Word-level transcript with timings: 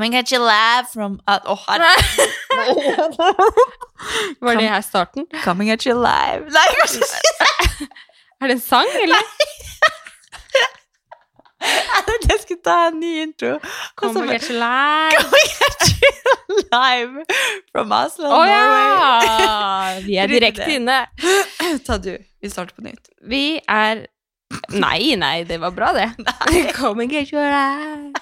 Coming 0.00 0.16
at 0.16 0.32
you 0.32 0.40
live 0.40 0.88
from 0.88 1.20
Å, 1.28 1.52
herregud. 1.68 3.20
Var 4.40 4.56
det 4.56 4.72
her 4.72 4.80
starten? 4.80 5.28
Coming 5.44 5.68
at 5.74 5.84
you 5.84 5.92
live. 5.92 6.48
Nei, 6.54 6.62
kanskje 6.78 7.04
Er 8.40 8.48
det 8.48 8.54
en 8.54 8.62
sang, 8.64 8.88
eller? 9.02 9.20
Jeg 12.30 12.38
skulle 12.46 12.62
ta 12.64 12.86
en 12.86 12.96
ny 13.02 13.10
intro. 13.26 13.60
Coming 14.00 14.32
get 14.32 14.48
you 14.48 14.56
live. 14.56 15.20
Coming 15.20 15.52
at 15.68 15.84
you 15.92 16.08
live 16.72 17.12
from 17.68 17.92
Oslo, 17.92 18.24
oh, 18.24 18.40
Norway. 18.40 18.56
ja! 18.56 20.00
Vi 20.06 20.16
er 20.16 20.24
direkte 20.32 20.64
inne. 20.78 21.12
Ta 21.90 22.00
du. 22.00 22.16
Vi 22.40 22.48
starter 22.48 22.72
på 22.72 22.80
nytt. 22.88 23.12
Vi 23.20 23.60
er 23.68 24.08
Nei, 24.72 25.12
nei, 25.20 25.44
det 25.46 25.60
var 25.62 25.70
bra, 25.76 25.92
det. 25.94 26.08
Nei. 26.24 26.72
Coming 26.74 27.14
at 27.20 27.30
you 27.36 27.44
live. 27.44 28.16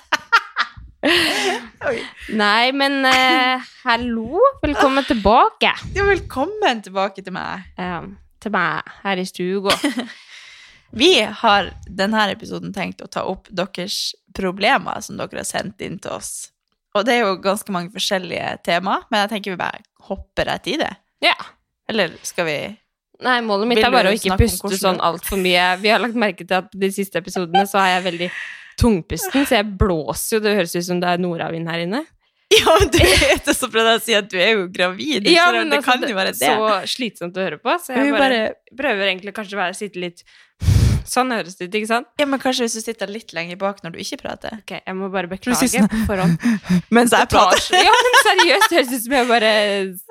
Oi. 1.02 1.98
Nei, 2.34 2.72
men 2.74 3.04
eh, 3.06 3.62
hallo. 3.84 4.40
Velkommen 4.62 5.04
tilbake 5.06 5.70
Ja, 5.94 6.04
velkommen 6.08 6.80
tilbake 6.82 7.22
til 7.22 7.34
meg. 7.36 7.68
eh, 7.78 8.08
til 8.42 8.54
meg 8.54 8.90
her 9.04 9.20
i 9.22 9.26
stuga. 9.26 9.76
Vi 10.98 11.12
har 11.22 11.70
denne 11.86 12.24
episoden 12.32 12.72
tenkt 12.74 13.02
å 13.04 13.08
ta 13.10 13.22
opp 13.28 13.46
deres 13.50 14.14
problemer 14.34 14.98
som 15.04 15.18
dere 15.20 15.42
har 15.42 15.46
sendt 15.46 15.82
inn 15.86 16.00
til 16.02 16.16
oss. 16.16 16.50
Og 16.96 17.04
det 17.06 17.14
er 17.18 17.26
jo 17.26 17.38
ganske 17.44 17.70
mange 17.74 17.92
forskjellige 17.94 18.56
tema, 18.66 19.02
men 19.10 19.22
jeg 19.22 19.34
tenker 19.36 19.54
vi 19.54 19.60
bare 19.60 19.82
hopper 20.08 20.48
rett 20.50 20.66
i 20.72 20.78
det. 20.80 20.90
Ja. 21.22 21.36
Eller 21.88 22.14
skal 22.26 22.48
vi 22.48 22.58
Nei, 23.18 23.40
målet 23.42 23.66
mitt 23.66 23.80
er 23.82 23.90
bare 23.90 24.12
å 24.12 24.14
ikke 24.14 24.36
puste 24.38 24.76
sånn 24.78 25.00
altfor 25.02 25.40
mye. 25.42 25.72
Vi 25.82 25.90
har 25.90 25.98
lagt 25.98 26.14
merke 26.18 26.44
til 26.46 26.58
at 26.60 26.70
de 26.70 26.90
siste 26.94 27.18
episodene 27.18 27.64
så 27.66 27.80
er 27.82 27.96
jeg 27.96 28.04
veldig 28.04 28.28
tungpusten, 28.78 29.44
så 29.48 29.58
jeg 29.58 29.66
blåser 29.80 30.38
jo. 30.38 30.44
Det 30.44 30.54
høres 30.60 30.76
ut 30.78 30.86
som 30.86 31.02
det 31.02 31.10
er 31.10 31.20
nordavind 31.22 31.70
her 31.70 31.84
inne. 31.86 32.04
Ja, 32.48 32.78
men 32.80 32.88
du 32.88 32.96
vet 32.96 33.44
det, 33.44 33.52
så 33.52 33.68
prøvde 33.68 33.90
jeg 33.92 34.00
å 34.00 34.02
si 34.06 34.14
at 34.16 34.28
du 34.32 34.38
er 34.40 34.54
jo 34.54 34.62
gravid. 34.72 35.26
Ja, 35.28 35.50
men 35.52 35.68
det 35.68 35.82
altså, 35.82 35.90
kan 35.98 36.06
jo 36.08 36.16
være 36.16 36.32
det. 36.32 36.48
Så 36.48 36.94
slitsomt 36.94 37.36
å 37.36 37.44
høre 37.44 37.58
på. 37.60 37.74
Så 37.84 37.92
jeg 37.92 38.08
bare, 38.14 38.22
bare- 38.22 38.76
prøver 38.78 39.10
egentlig 39.10 39.34
kanskje 39.36 39.58
å 39.60 39.66
sitte 39.76 40.00
litt 40.00 40.24
Sånn 41.08 41.32
høres 41.32 41.56
det 41.56 41.68
ut, 41.68 41.76
ikke 41.78 41.88
sant? 41.88 42.08
Ja, 42.20 42.26
men 42.28 42.40
kanskje 42.42 42.66
hvis 42.66 42.76
du 42.78 42.82
sitter 42.84 43.10
litt 43.10 43.32
lenger 43.36 43.56
bak 43.60 43.80
når 43.84 43.94
du 43.94 44.00
ikke 44.02 44.18
prater. 44.20 44.58
Ok, 44.60 44.74
jeg 44.76 44.96
må 44.98 45.08
bare 45.12 45.30
beklage 45.30 45.68
sier 45.68 45.84
sånn- 45.84 45.90
på 45.92 46.00
forhånd. 46.10 46.44
Mens 46.96 47.14
jeg 47.16 47.30
prater. 47.32 47.78
Ja, 47.88 47.94
men 48.06 48.18
seriøst, 48.26 48.68
det 48.68 48.78
høres 48.78 48.92
ut 48.92 49.04
som 49.06 49.16
jeg 49.16 49.28
bare 49.30 49.52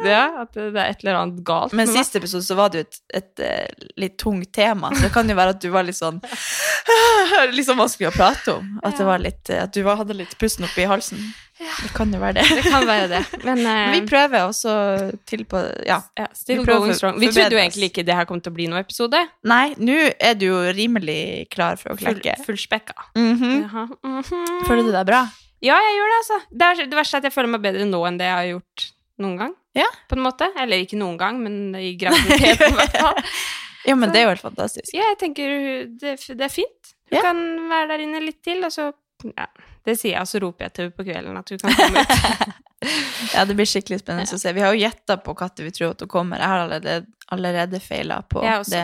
Ja, 0.07 0.23
at 0.43 0.57
det 0.57 0.67
er 0.73 0.83
et 0.87 1.05
eller 1.05 1.19
annet 1.21 1.43
galt 1.47 1.75
Men 1.75 1.85
med 1.85 1.93
meg. 1.93 2.01
siste 2.01 2.21
episode 2.21 2.47
så 2.47 2.57
var 2.57 2.73
det 2.73 2.81
jo 2.81 2.87
et, 2.87 2.99
et, 3.21 3.43
et, 3.45 3.87
litt 4.01 4.17
tungt 4.21 4.51
tema, 4.55 4.91
så 4.95 5.05
det 5.07 5.13
kan 5.13 5.29
jo 5.29 5.37
være 5.37 5.55
at 5.55 5.61
du 5.61 5.69
var 5.73 5.85
litt 5.87 5.97
sånn 5.99 6.21
Litt 7.55 7.67
sånn 7.67 7.79
vanskelig 7.79 8.09
å 8.09 8.15
prate 8.15 8.57
om. 8.57 8.77
At, 8.83 8.97
det 8.97 9.05
var 9.07 9.21
litt, 9.21 9.49
eh, 9.53 9.61
at 9.63 9.73
du 9.75 9.83
var, 9.85 9.99
hadde 10.01 10.15
litt 10.17 10.33
pusten 10.41 10.65
oppi 10.67 10.87
halsen. 10.89 11.21
Det 11.57 11.89
kan 11.95 12.11
jo 12.13 12.19
være 12.21 12.33
det. 12.37 12.43
Det 12.53 12.63
kan 12.69 12.85
være 12.87 13.07
det. 13.11 13.21
Men, 13.43 13.61
uh, 13.65 13.91
vi 13.95 14.01
prøver 14.09 14.43
også 14.45 14.73
til 15.29 15.43
på 15.49 15.61
Ja. 15.85 15.99
ja, 16.17 16.27
still 16.37 16.63
going 16.65 16.93
strong. 16.93 17.19
Vi 17.19 17.31
trodde 17.31 17.57
jo 17.57 17.61
egentlig 17.61 17.89
ikke 17.91 18.05
det 18.05 18.15
her 18.15 18.25
kom 18.29 18.41
til 18.41 18.51
å 18.53 18.57
bli 18.57 18.67
noen 18.69 18.83
episode. 18.83 19.19
Nei, 19.49 19.73
nå 19.77 19.97
er 20.19 20.37
du 20.37 20.45
jo 20.51 20.59
rimelig 20.77 21.47
klar 21.53 21.79
for 21.81 21.95
å 21.95 21.97
Full, 21.97 22.19
klekke. 22.21 22.37
fullspekka. 22.45 22.93
Mhm. 23.15 23.43
mm 23.43 24.21
-hmm. 24.21 24.67
Føler 24.67 24.83
du 24.83 24.91
deg 24.91 25.05
bra? 25.05 25.27
Ja, 25.61 25.75
jeg 25.81 25.95
gjør 25.97 26.09
det, 26.13 26.17
altså. 26.21 26.37
Det, 26.51 26.65
er, 26.65 26.85
det 26.85 26.95
verste 26.97 27.17
er 27.17 27.19
at 27.19 27.23
jeg 27.23 27.33
føler 27.33 27.49
meg 27.49 27.61
bedre 27.61 27.85
nå 27.85 28.05
enn 28.07 28.17
det 28.19 28.25
jeg 28.25 28.35
har 28.35 28.45
gjort 28.51 28.91
noen 29.17 29.37
gang. 29.37 29.53
Ja. 29.75 29.87
På 30.09 30.15
en 30.15 30.21
måte. 30.23 30.49
Eller 30.59 30.77
ikke 30.77 30.97
noen 30.97 31.17
gang, 31.17 31.39
men 31.41 31.75
i 31.75 31.95
graviditeten, 31.97 32.73
i 32.73 32.77
hvert 32.77 32.97
fall. 33.01 33.23
Ja, 33.87 33.95
men 33.95 34.09
Så- 34.09 34.13
det 34.13 34.19
er 34.19 34.23
jo 34.23 34.29
helt 34.29 34.41
fantastisk. 34.41 34.93
Ja, 34.93 35.03
jeg 35.07 35.17
tenker 35.17 35.47
det, 35.99 36.17
det 36.37 36.41
er 36.41 36.49
fint. 36.51 36.93
Du 37.09 37.15
Ja. 37.15 37.21
kan 37.21 37.37
være 37.69 37.87
der 37.87 37.99
inne 38.03 38.19
litt 38.19 38.43
til, 38.43 38.63
og 38.65 38.71
så 38.71 38.91
ja, 39.23 39.47
Det 39.85 39.97
sier 39.97 40.13
jeg, 40.13 40.21
og 40.21 40.29
så 40.29 40.41
roper 40.43 40.67
jeg 40.67 40.73
til 40.73 40.87
henne 40.87 40.97
på 40.97 41.05
kvelden 41.07 41.39
at 41.39 41.53
hun 41.53 41.61
kan 41.63 41.77
komme 41.77 42.03
ut. 42.05 42.55
Ja, 43.33 43.41
det 43.49 43.55
blir 43.57 43.65
skikkelig 43.65 44.03
spennende 44.03 44.35
å 44.35 44.39
se. 44.39 44.51
Vi 44.53 44.61
har 44.61 44.73
jo 44.75 44.77
gjetta 44.77 45.15
på 45.17 45.33
når 45.33 45.63
vi 45.65 45.71
tror 45.73 45.95
at 45.95 46.03
hun 46.03 46.09
kommer. 46.11 46.37
Jeg 46.37 46.51
har 46.51 46.59
allerede, 46.59 47.07
allerede 47.33 47.79
feila 47.81 48.19
på 48.21 48.43
det. 48.69 48.83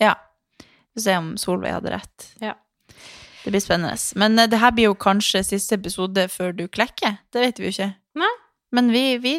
Ja. 0.00 0.14
Vi 0.56 0.96
får 0.96 1.04
se 1.04 1.16
om 1.20 1.28
Solveig 1.36 1.74
hadde 1.76 1.92
rett. 1.92 2.30
Ja. 2.40 2.54
Det 3.44 3.52
blir 3.52 3.60
spennende. 3.60 3.94
Men 4.16 4.38
uh, 4.40 4.46
det 4.48 4.58
her 4.58 4.72
blir 4.72 4.88
jo 4.88 4.96
kanskje 4.98 5.44
siste 5.44 5.76
episode 5.76 6.24
før 6.32 6.56
du 6.56 6.64
klekker. 6.66 7.20
Det 7.30 7.44
vet 7.44 7.60
vi 7.60 7.68
jo 7.68 7.74
ikke. 7.76 7.90
Nei. 8.18 8.32
Men 8.74 8.88
vi, 8.92 9.02
vi 9.22 9.32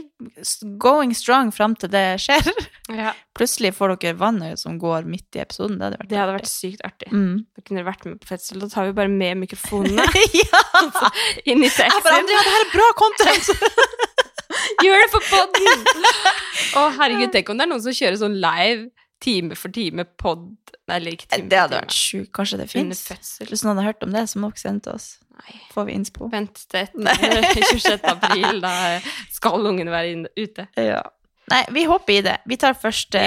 going 0.80 1.12
strong 1.16 1.50
fram 1.52 1.76
til 1.80 1.92
det 1.94 2.06
skjer. 2.24 2.48
Ja. 2.88 3.10
Plutselig 3.36 3.74
får 3.76 3.92
dere 4.00 4.16
vannet 4.16 4.62
som 4.62 4.78
går 4.80 5.04
midt 5.12 5.36
i 5.36 5.42
episoden. 5.44 5.74
Det 5.76 5.84
hadde 5.90 5.98
vært 6.00 6.10
Det 6.14 6.20
hadde 6.22 6.36
vært 6.38 6.48
sykt 6.48 6.86
artig. 6.88 7.10
mm. 7.12 7.34
Da 7.52 7.64
kunne 7.66 7.82
dere 7.82 7.88
vært 7.90 8.06
med 8.08 8.22
på 8.24 8.30
fødsel. 8.30 8.62
Da 8.64 8.70
tar 8.72 8.88
vi 8.88 8.94
bare 8.96 9.12
med 9.12 9.42
mikrofonene 9.42 10.06
Ja! 10.40 10.62
inn 11.52 11.66
i 11.66 11.68
Jeg 11.68 11.92
bare. 12.06 12.22
Andrea, 12.22 12.46
det 12.48 12.54
her 12.54 12.64
er 12.64 12.72
bra 12.72 12.88
content! 13.02 13.52
Gjør 14.86 15.04
det 15.04 15.10
for 15.12 15.28
poden! 15.28 15.84
Å, 16.80 16.86
herregud, 16.96 17.34
tenk 17.36 17.52
om 17.52 17.60
det 17.60 17.68
er 17.68 17.72
noen 17.74 17.84
som 17.84 17.98
kjører 18.00 18.18
sånn 18.24 18.40
live 18.40 18.88
time 19.24 19.56
for 19.58 19.74
time 19.74 20.06
pod 20.20 20.46
Eller 20.92 21.16
ikke 21.18 21.28
time 21.32 21.50
Det 21.50 21.60
hadde 21.60 21.76
for 21.76 21.86
vært 21.88 21.96
sjukt. 21.98 22.32
Kanskje 22.38 22.60
det 22.62 22.70
fins? 22.72 23.04
Hvis 23.42 23.64
noen 23.66 23.78
hadde 23.78 23.88
hørt 23.90 24.06
om 24.06 24.16
det, 24.16 24.26
så 24.32 24.42
må 24.42 24.52
dere 24.52 24.62
sende 24.62 24.86
til 24.86 24.98
oss. 24.98 25.08
Nei. 25.38 25.60
Får 25.74 25.88
vi 25.90 25.98
innspo. 25.98 26.30
Vent 26.34 26.64
til 26.72 26.86
etter 26.86 27.48
26. 27.58 28.00
april. 28.14 28.62
Da 28.64 28.74
skal 29.34 29.70
ungene 29.70 29.94
være 29.94 30.16
inne, 30.16 30.34
ute. 30.38 30.68
Ja. 30.80 31.04
Nei, 31.52 31.62
vi 31.72 31.86
hopper 31.88 32.18
i 32.18 32.24
det. 32.26 32.38
Vi 32.50 32.58
tar 32.60 32.76
første, 32.76 33.22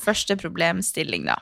første 0.00 0.36
problemstilling, 0.40 1.26
da. 1.28 1.40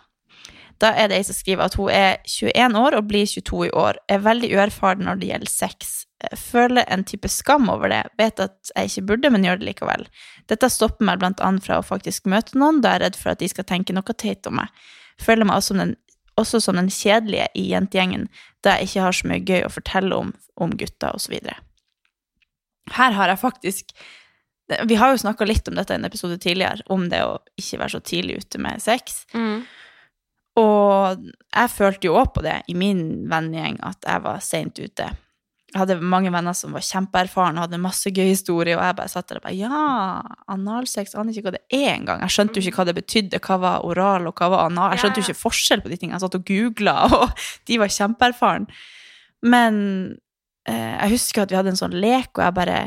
Da 0.82 0.90
er 0.98 1.08
det 1.08 1.20
ei 1.20 1.26
som 1.26 1.36
skriver 1.36 1.68
at 1.68 1.76
hun 1.78 1.92
er 1.94 2.16
21 2.26 2.74
år 2.80 2.96
og 2.98 3.06
blir 3.08 3.28
22 3.30 3.68
i 3.68 3.74
år. 3.78 4.00
Er 4.10 4.24
veldig 4.24 4.50
uerfaren 4.56 5.06
når 5.06 5.20
det 5.20 5.30
gjelder 5.30 5.52
sex. 5.52 5.92
Føler 6.38 6.86
en 6.92 7.04
type 7.06 7.28
skam 7.28 7.68
over 7.72 7.90
det. 7.92 8.02
Vet 8.20 8.40
at 8.42 8.72
jeg 8.74 8.90
ikke 8.90 9.06
burde, 9.10 9.30
men 9.34 9.44
gjør 9.46 9.60
det 9.60 9.68
likevel. 9.70 10.06
Dette 10.50 10.70
stopper 10.72 11.06
meg 11.08 11.20
blant 11.22 11.42
annet 11.44 11.66
fra 11.66 11.80
å 11.80 11.86
faktisk 11.86 12.28
møte 12.30 12.58
noen, 12.58 12.82
da 12.84 12.94
jeg 12.94 13.00
er 13.00 13.04
redd 13.08 13.20
for 13.20 13.34
at 13.34 13.42
de 13.42 13.50
skal 13.50 13.68
tenke 13.68 13.96
noe 13.96 14.16
teit 14.18 14.46
om 14.50 14.58
meg. 14.60 14.72
Føler 15.22 15.48
meg 15.48 15.60
også 15.60 15.74
som 15.74 15.82
den, 15.82 15.94
også 16.40 16.60
som 16.64 16.80
den 16.80 16.90
kjedelige 16.90 17.46
i 17.54 17.68
jentegjengen, 17.70 18.26
da 18.66 18.78
jeg 18.78 18.90
ikke 18.90 19.06
har 19.06 19.16
så 19.16 19.30
mye 19.30 19.44
gøy 19.44 19.62
å 19.66 19.72
fortelle 19.72 20.18
om, 20.18 20.34
om 20.60 20.74
gutter 20.78 21.14
osv. 21.14 21.36
Her 22.94 23.16
har 23.16 23.32
jeg 23.32 23.42
faktisk 23.42 23.96
vi 24.88 24.96
har 24.96 25.12
jo 25.12 25.20
snakka 25.20 25.44
litt 25.44 25.68
om 25.68 25.76
dette 25.76 25.92
i 25.92 25.98
en 25.98 26.06
episode 26.08 26.38
tidligere, 26.40 26.86
om 26.88 27.08
det 27.12 27.20
å 27.20 27.36
ikke 27.60 27.82
være 27.82 27.98
så 27.98 28.00
tidlig 28.00 28.38
ute 28.40 28.60
med 28.64 28.80
sex. 28.80 29.26
Og 30.60 31.26
jeg 31.26 31.72
følte 31.74 32.08
jo 32.08 32.16
òg 32.20 32.30
på 32.36 32.44
det 32.46 32.60
i 32.70 32.76
min 32.78 33.26
vennegjeng, 33.30 33.76
at 33.84 34.06
jeg 34.06 34.24
var 34.24 34.40
seint 34.44 34.78
ute. 34.78 35.10
Jeg 35.74 35.80
hadde 35.80 36.06
mange 36.06 36.30
venner 36.30 36.54
som 36.54 36.70
var 36.76 36.84
kjempeerfarne 36.86 37.58
og 37.58 37.64
hadde 37.64 37.80
masse 37.82 38.10
gøy 38.14 38.28
historie, 38.28 38.76
og 38.76 38.84
jeg 38.86 38.94
bare 38.94 39.10
satt 39.10 39.26
der 39.26 39.40
og 39.40 39.46
bare 39.48 39.56
Ja, 39.58 39.78
analsex, 40.54 41.16
aner 41.18 41.34
ikke 41.34 41.48
hva 41.48 41.54
det 41.56 41.64
er 41.74 41.88
engang. 41.96 42.20
Jeg 42.22 42.30
skjønte 42.36 42.60
jo 42.60 42.70
ikke 42.70 42.78
hva 42.78 42.84
det 42.86 42.94
betydde, 43.00 43.40
hva 43.42 43.56
var 43.58 43.86
oral, 43.88 44.28
og 44.30 44.38
hva 44.38 44.52
var 44.52 44.68
anal. 44.68 44.94
Jeg 44.94 45.02
skjønte 45.02 45.18
jo 45.18 45.26
ikke 45.26 45.40
forskjell 45.40 45.82
på 45.82 45.90
de 45.90 45.98
tingene. 45.98 46.14
Jeg 46.14 46.22
satt 46.22 46.38
og 46.38 46.46
googla, 46.46 46.94
og 47.18 47.42
de 47.66 47.80
var 47.82 47.90
kjempeerfarne. 47.90 48.78
Men 49.50 49.80
eh, 50.70 50.94
jeg 50.94 51.14
husker 51.16 51.42
at 51.42 51.50
vi 51.50 51.58
hadde 51.58 51.74
en 51.74 51.82
sånn 51.82 51.98
lek, 51.98 52.30
og 52.36 52.46
jeg 52.46 52.58
bare 52.62 52.78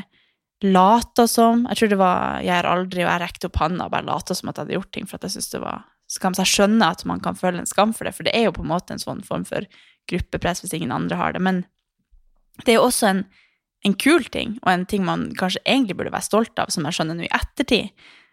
lata 0.65 1.27
som 1.29 1.67
Jeg 1.69 1.77
tror 1.77 1.89
det 1.91 1.97
var 1.99 2.39
Jeg 2.41 2.55
er 2.55 2.65
aldri, 2.65 3.03
og 3.03 3.11
jeg 3.11 3.21
rekte 3.21 3.49
opp 3.51 3.59
handa 3.61 3.85
og 3.85 3.93
bare 3.93 4.07
lata 4.07 4.33
som 4.33 4.49
at 4.49 4.57
jeg 4.57 4.65
hadde 4.65 4.77
gjort 4.79 4.93
ting 4.95 5.05
for 5.05 5.19
at 5.19 5.27
jeg 5.27 5.35
syntes 5.35 5.51
det 5.53 5.61
var 5.67 5.83
skam. 6.09 6.33
Så 6.33 6.47
jeg 6.47 6.55
skjønner 6.55 6.95
at 6.95 7.03
man 7.05 7.19
kan 7.19 7.37
føle 7.37 7.61
en 7.61 7.69
skam 7.69 7.91
for 7.93 8.07
det, 8.07 8.15
for 8.15 8.25
det 8.25 8.33
er 8.33 8.47
jo 8.47 8.55
på 8.55 8.63
en 8.63 8.71
måte 8.71 8.95
en 8.95 9.03
sånn 9.03 9.21
form 9.27 9.43
for 9.45 9.67
gruppepress 10.07 10.63
hvis 10.63 10.73
ingen 10.79 10.95
andre 10.95 11.19
har 11.19 11.35
det. 11.35 11.43
Men 11.43 11.65
det 12.66 12.73
er 12.73 12.79
jo 12.79 12.88
også 12.88 13.07
en, 13.09 13.25
en 13.85 13.94
kul 13.94 14.23
ting, 14.34 14.57
og 14.63 14.72
en 14.73 14.85
ting 14.85 15.03
man 15.06 15.31
kanskje 15.38 15.62
egentlig 15.66 15.97
burde 15.97 16.12
være 16.12 16.25
stolt 16.25 16.59
av, 16.59 16.69
som 16.73 16.84
jeg 16.85 16.94
skjønner 16.97 17.16
nå 17.19 17.28
i 17.28 17.34
ettertid. 17.34 17.90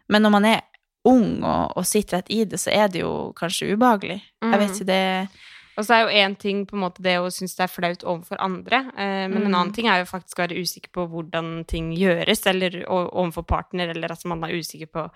Men 0.09 0.23
når 0.23 0.31
man 0.31 0.45
er 0.45 0.61
ung 1.05 1.43
og, 1.45 1.75
og 1.77 1.85
sitter 1.85 2.17
rett 2.23 2.31
i 2.33 2.45
det, 2.49 2.59
så 2.61 2.71
er 2.73 2.89
det 2.89 3.01
jo 3.03 3.33
kanskje 3.37 3.75
ubehagelig. 3.75 4.23
Jeg 4.43 4.59
vet 4.63 4.71
ikke, 4.79 4.87
det 4.89 5.29
Og 5.77 5.85
så 5.85 5.95
er 5.97 6.01
jo 6.05 6.15
én 6.23 6.37
ting 6.39 6.65
på 6.67 6.77
en 6.77 6.85
måte 6.85 7.03
det 7.03 7.17
å 7.19 7.27
synes 7.35 7.57
det 7.57 7.65
er 7.65 7.73
flaut 7.73 8.05
overfor 8.07 8.39
andre, 8.41 8.79
eh, 8.97 9.27
men 9.29 9.43
en 9.43 9.49
Mm. 9.51 9.55
annen 9.55 9.73
ting 9.75 9.89
er 9.89 9.99
jo 9.99 10.05
faktisk 10.07 10.39
å 10.39 10.47
være 10.47 10.61
usikker 10.63 10.93
på 10.95 11.09
hvordan 11.11 11.65
ting 11.67 11.93
gjøres, 11.93 12.47
eller 12.47 12.85
overfor 12.89 13.43
partner, 13.43 13.89
eller 13.91 14.13
at 14.13 14.25
man 14.25 14.45
er 14.45 14.55
usikker 14.55 14.87
på 14.87 15.11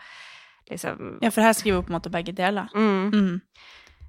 liksom 0.70 1.18
Ja, 1.22 1.30
for 1.30 1.40
her 1.42 1.52
skriver 1.52 1.76
jo 1.78 1.82
på 1.82 1.92
en 1.94 2.00
måte 2.00 2.10
begge 2.12 2.34
deler. 2.34 2.68
mm. 2.74 3.10
Mm. 3.12 3.40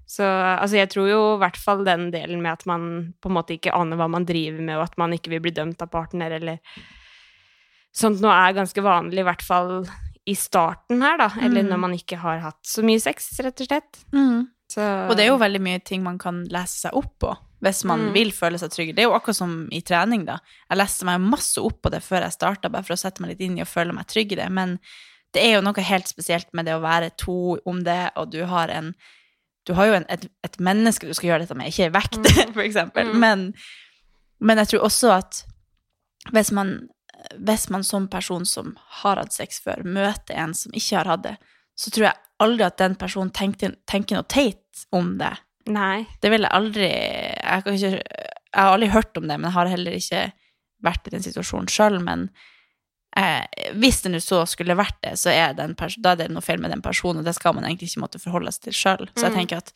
Så 0.09 0.25
altså, 0.25 0.79
jeg 0.79 0.89
tror 0.89 1.05
jo 1.11 1.17
i 1.35 1.39
hvert 1.43 1.57
fall 1.61 1.83
den 1.85 2.07
delen 2.11 2.41
med 2.41 2.55
at 2.55 2.63
man 2.65 3.13
på 3.21 3.29
en 3.29 3.35
måte 3.37 3.53
ikke 3.59 3.73
aner 3.77 3.99
hva 3.99 4.07
man 4.09 4.25
driver 4.25 4.59
med, 4.65 4.79
og 4.79 4.87
at 4.87 4.97
man 4.97 5.13
ikke 5.13 5.29
vil 5.35 5.43
bli 5.45 5.51
dømt 5.53 5.81
av 5.85 5.91
partner, 5.93 6.33
eller 6.39 6.57
sånt 7.95 8.21
noe 8.23 8.33
er 8.47 8.55
ganske 8.57 8.81
vanlig, 8.85 9.21
i 9.21 9.27
hvert 9.27 9.43
fall 9.45 9.73
i 10.29 10.35
starten 10.37 11.01
her, 11.01 11.17
da, 11.17 11.29
eller 11.41 11.63
Mm. 11.63 11.69
når 11.69 11.79
man 11.79 11.93
ikke 11.93 12.17
har 12.21 12.39
hatt 12.39 12.61
så 12.63 12.83
mye 12.85 12.99
sex, 13.01 13.31
rett 13.39 13.61
og 13.61 13.67
slett. 13.67 13.99
Mm. 14.13 14.47
Så, 14.69 14.81
Og 15.09 15.15
det 15.17 15.25
er 15.25 15.29
jo 15.31 15.37
veldig 15.41 15.61
mye 15.61 15.83
ting 15.83 16.03
man 16.03 16.19
kan 16.19 16.43
lese 16.45 16.81
seg 16.87 16.93
opp 16.93 17.17
på 17.19 17.35
hvis 17.61 17.83
man 17.85 17.99
Mm. 18.09 18.13
vil 18.13 18.31
føle 18.31 18.57
seg 18.59 18.69
trygg. 18.71 18.95
Det 18.95 18.99
er 19.03 19.09
jo 19.09 19.17
akkurat 19.17 19.35
som 19.35 19.67
i 19.71 19.81
trening, 19.81 20.25
da. 20.25 20.37
Jeg 20.69 20.77
leste 20.77 21.03
meg 21.05 21.19
masse 21.19 21.57
opp 21.57 21.81
på 21.81 21.89
det 21.91 22.01
før 22.01 22.21
jeg 22.21 22.31
starta, 22.31 22.69
bare 22.71 22.83
for 22.83 22.93
å 22.93 22.97
sette 22.97 23.19
meg 23.21 23.31
litt 23.31 23.41
inn 23.41 23.57
i 23.57 23.61
og 23.61 23.67
føle 23.67 23.91
meg 23.93 24.07
trygg 24.07 24.31
i 24.31 24.35
det. 24.35 24.49
Men 24.51 24.79
det 25.33 25.43
er 25.43 25.55
jo 25.55 25.61
noe 25.61 25.73
helt 25.83 26.07
spesielt 26.07 26.47
med 26.53 26.65
det 26.65 26.73
å 26.73 26.81
være 26.81 27.11
to 27.17 27.57
om 27.65 27.83
det, 27.83 28.11
og 28.15 28.29
du 28.31 28.45
har 28.45 28.69
en 28.69 28.95
Du 29.69 29.75
har 29.77 29.89
jo 29.89 29.97
en, 29.99 30.05
et, 30.09 30.23
et 30.45 30.55
menneske 30.65 31.05
du 31.05 31.13
skal 31.13 31.29
gjøre 31.29 31.43
dette 31.45 31.57
med, 31.57 31.69
ikke 31.69 31.87
ei 31.87 31.93
vekt, 31.93 32.17
Mm. 32.19 32.55
eksempel. 32.67 33.11
Mm. 33.13 33.19
Men, 33.21 33.43
men 34.41 34.61
jeg 34.63 34.71
tror 34.73 34.87
også 34.89 35.11
at 35.19 35.43
hvis 36.33 36.49
man 36.55 36.79
hvis 37.35 37.65
man 37.69 37.83
som 37.83 38.07
person 38.07 38.45
som 38.47 38.73
har 39.01 39.19
hatt 39.19 39.33
sex 39.35 39.59
før, 39.63 39.81
møter 39.83 40.37
en 40.39 40.53
som 40.55 40.71
ikke 40.73 41.01
har 41.01 41.09
hatt 41.11 41.25
det, 41.25 41.33
så 41.75 41.91
tror 41.91 42.05
jeg 42.07 42.21
aldri 42.39 42.63
at 42.63 42.77
den 42.79 42.95
personen 42.99 43.31
tenker, 43.35 43.73
tenker 43.91 44.15
noe 44.15 44.27
teit 44.31 44.85
om 44.95 45.17
det. 45.19 45.33
Nei. 45.67 46.05
Det 46.23 46.31
vil 46.31 46.45
jeg 46.47 46.55
aldri 46.55 46.87
jeg, 46.87 47.65
ikke, 47.75 47.91
jeg 47.99 48.55
har 48.55 48.71
aldri 48.71 48.89
hørt 48.93 49.19
om 49.19 49.27
det, 49.27 49.35
men 49.35 49.49
jeg 49.49 49.57
har 49.57 49.71
heller 49.73 49.97
ikke 49.99 50.21
vært 50.87 51.09
i 51.09 51.13
den 51.17 51.25
situasjonen 51.27 51.67
sjøl. 51.71 51.99
Men 52.03 52.29
eh, 53.17 53.45
hvis 53.73 54.01
det 54.03 54.11
nå 54.11 54.19
så 54.21 54.43
skulle 54.47 54.75
vært 54.77 54.99
det, 55.01 55.13
så 55.19 55.31
er 55.33 55.53
den 55.53 55.75
pers- 55.75 55.97
da 56.01 56.11
er 56.11 56.15
det 56.23 56.29
noe 56.31 56.41
feil 56.45 56.59
med 56.59 56.71
den 56.71 56.81
personen, 56.81 57.19
og 57.19 57.25
det 57.25 57.35
skal 57.35 57.53
man 57.53 57.63
egentlig 57.65 57.89
ikke 57.91 58.01
måtte 58.05 58.19
forholde 58.21 58.51
seg 58.51 58.63
til 58.69 58.73
sjøl. 58.73 59.07
Så 59.15 59.23
jeg 59.27 59.31
Mm. 59.31 59.37
tenker 59.39 59.57
at 59.57 59.73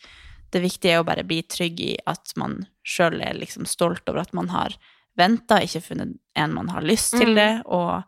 det 0.51 0.61
viktige 0.61 0.91
er 0.93 1.01
å 1.03 1.05
bare 1.05 1.23
bli 1.23 1.41
trygg 1.41 1.79
i 1.81 1.97
at 2.07 2.33
man 2.37 2.67
sjøl 2.85 3.21
er 3.25 3.33
liksom 3.33 3.65
stolt 3.65 4.07
over 4.07 4.19
at 4.21 4.33
man 4.33 4.49
har 4.49 4.75
venta, 5.17 5.59
ikke 5.61 5.81
funnet 5.81 6.17
en 6.35 6.53
man 6.53 6.67
har 6.69 6.81
lyst 6.81 7.11
til 7.11 7.29
Mm. 7.33 7.35
det, 7.35 7.61
og 7.65 8.03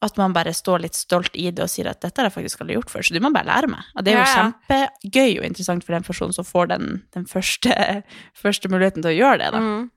at 0.00 0.16
man 0.16 0.32
bare 0.32 0.52
står 0.54 0.78
litt 0.80 0.94
stolt 0.94 1.30
i 1.34 1.50
det 1.50 1.58
og 1.64 1.68
sier 1.68 1.88
at 1.90 2.00
dette 2.00 2.20
har 2.20 2.28
jeg 2.30 2.34
faktisk 2.44 2.60
aldri 2.60 2.74
gjort 2.76 2.90
før, 2.90 3.02
så 3.02 3.14
du 3.14 3.20
må 3.20 3.32
bare 3.34 3.46
lære 3.46 3.66
meg. 3.68 3.82
Og 3.96 4.04
det 4.04 4.14
er 4.14 4.18
jo 4.18 4.24
Ja, 4.24 4.34
ja. 4.36 4.52
kjempegøy 5.02 5.38
og 5.40 5.44
interessant 5.44 5.84
for 5.84 5.92
den 5.92 6.04
personen 6.04 6.32
som 6.34 6.44
får 6.44 6.68
den, 6.68 7.02
den 7.12 7.24
første, 7.26 7.74
første 8.34 8.68
muligheten 8.68 9.02
til 9.02 9.10
å 9.10 9.18
gjøre 9.18 9.38
det, 9.38 9.52
da. 9.52 9.58
Mm. 9.58 9.90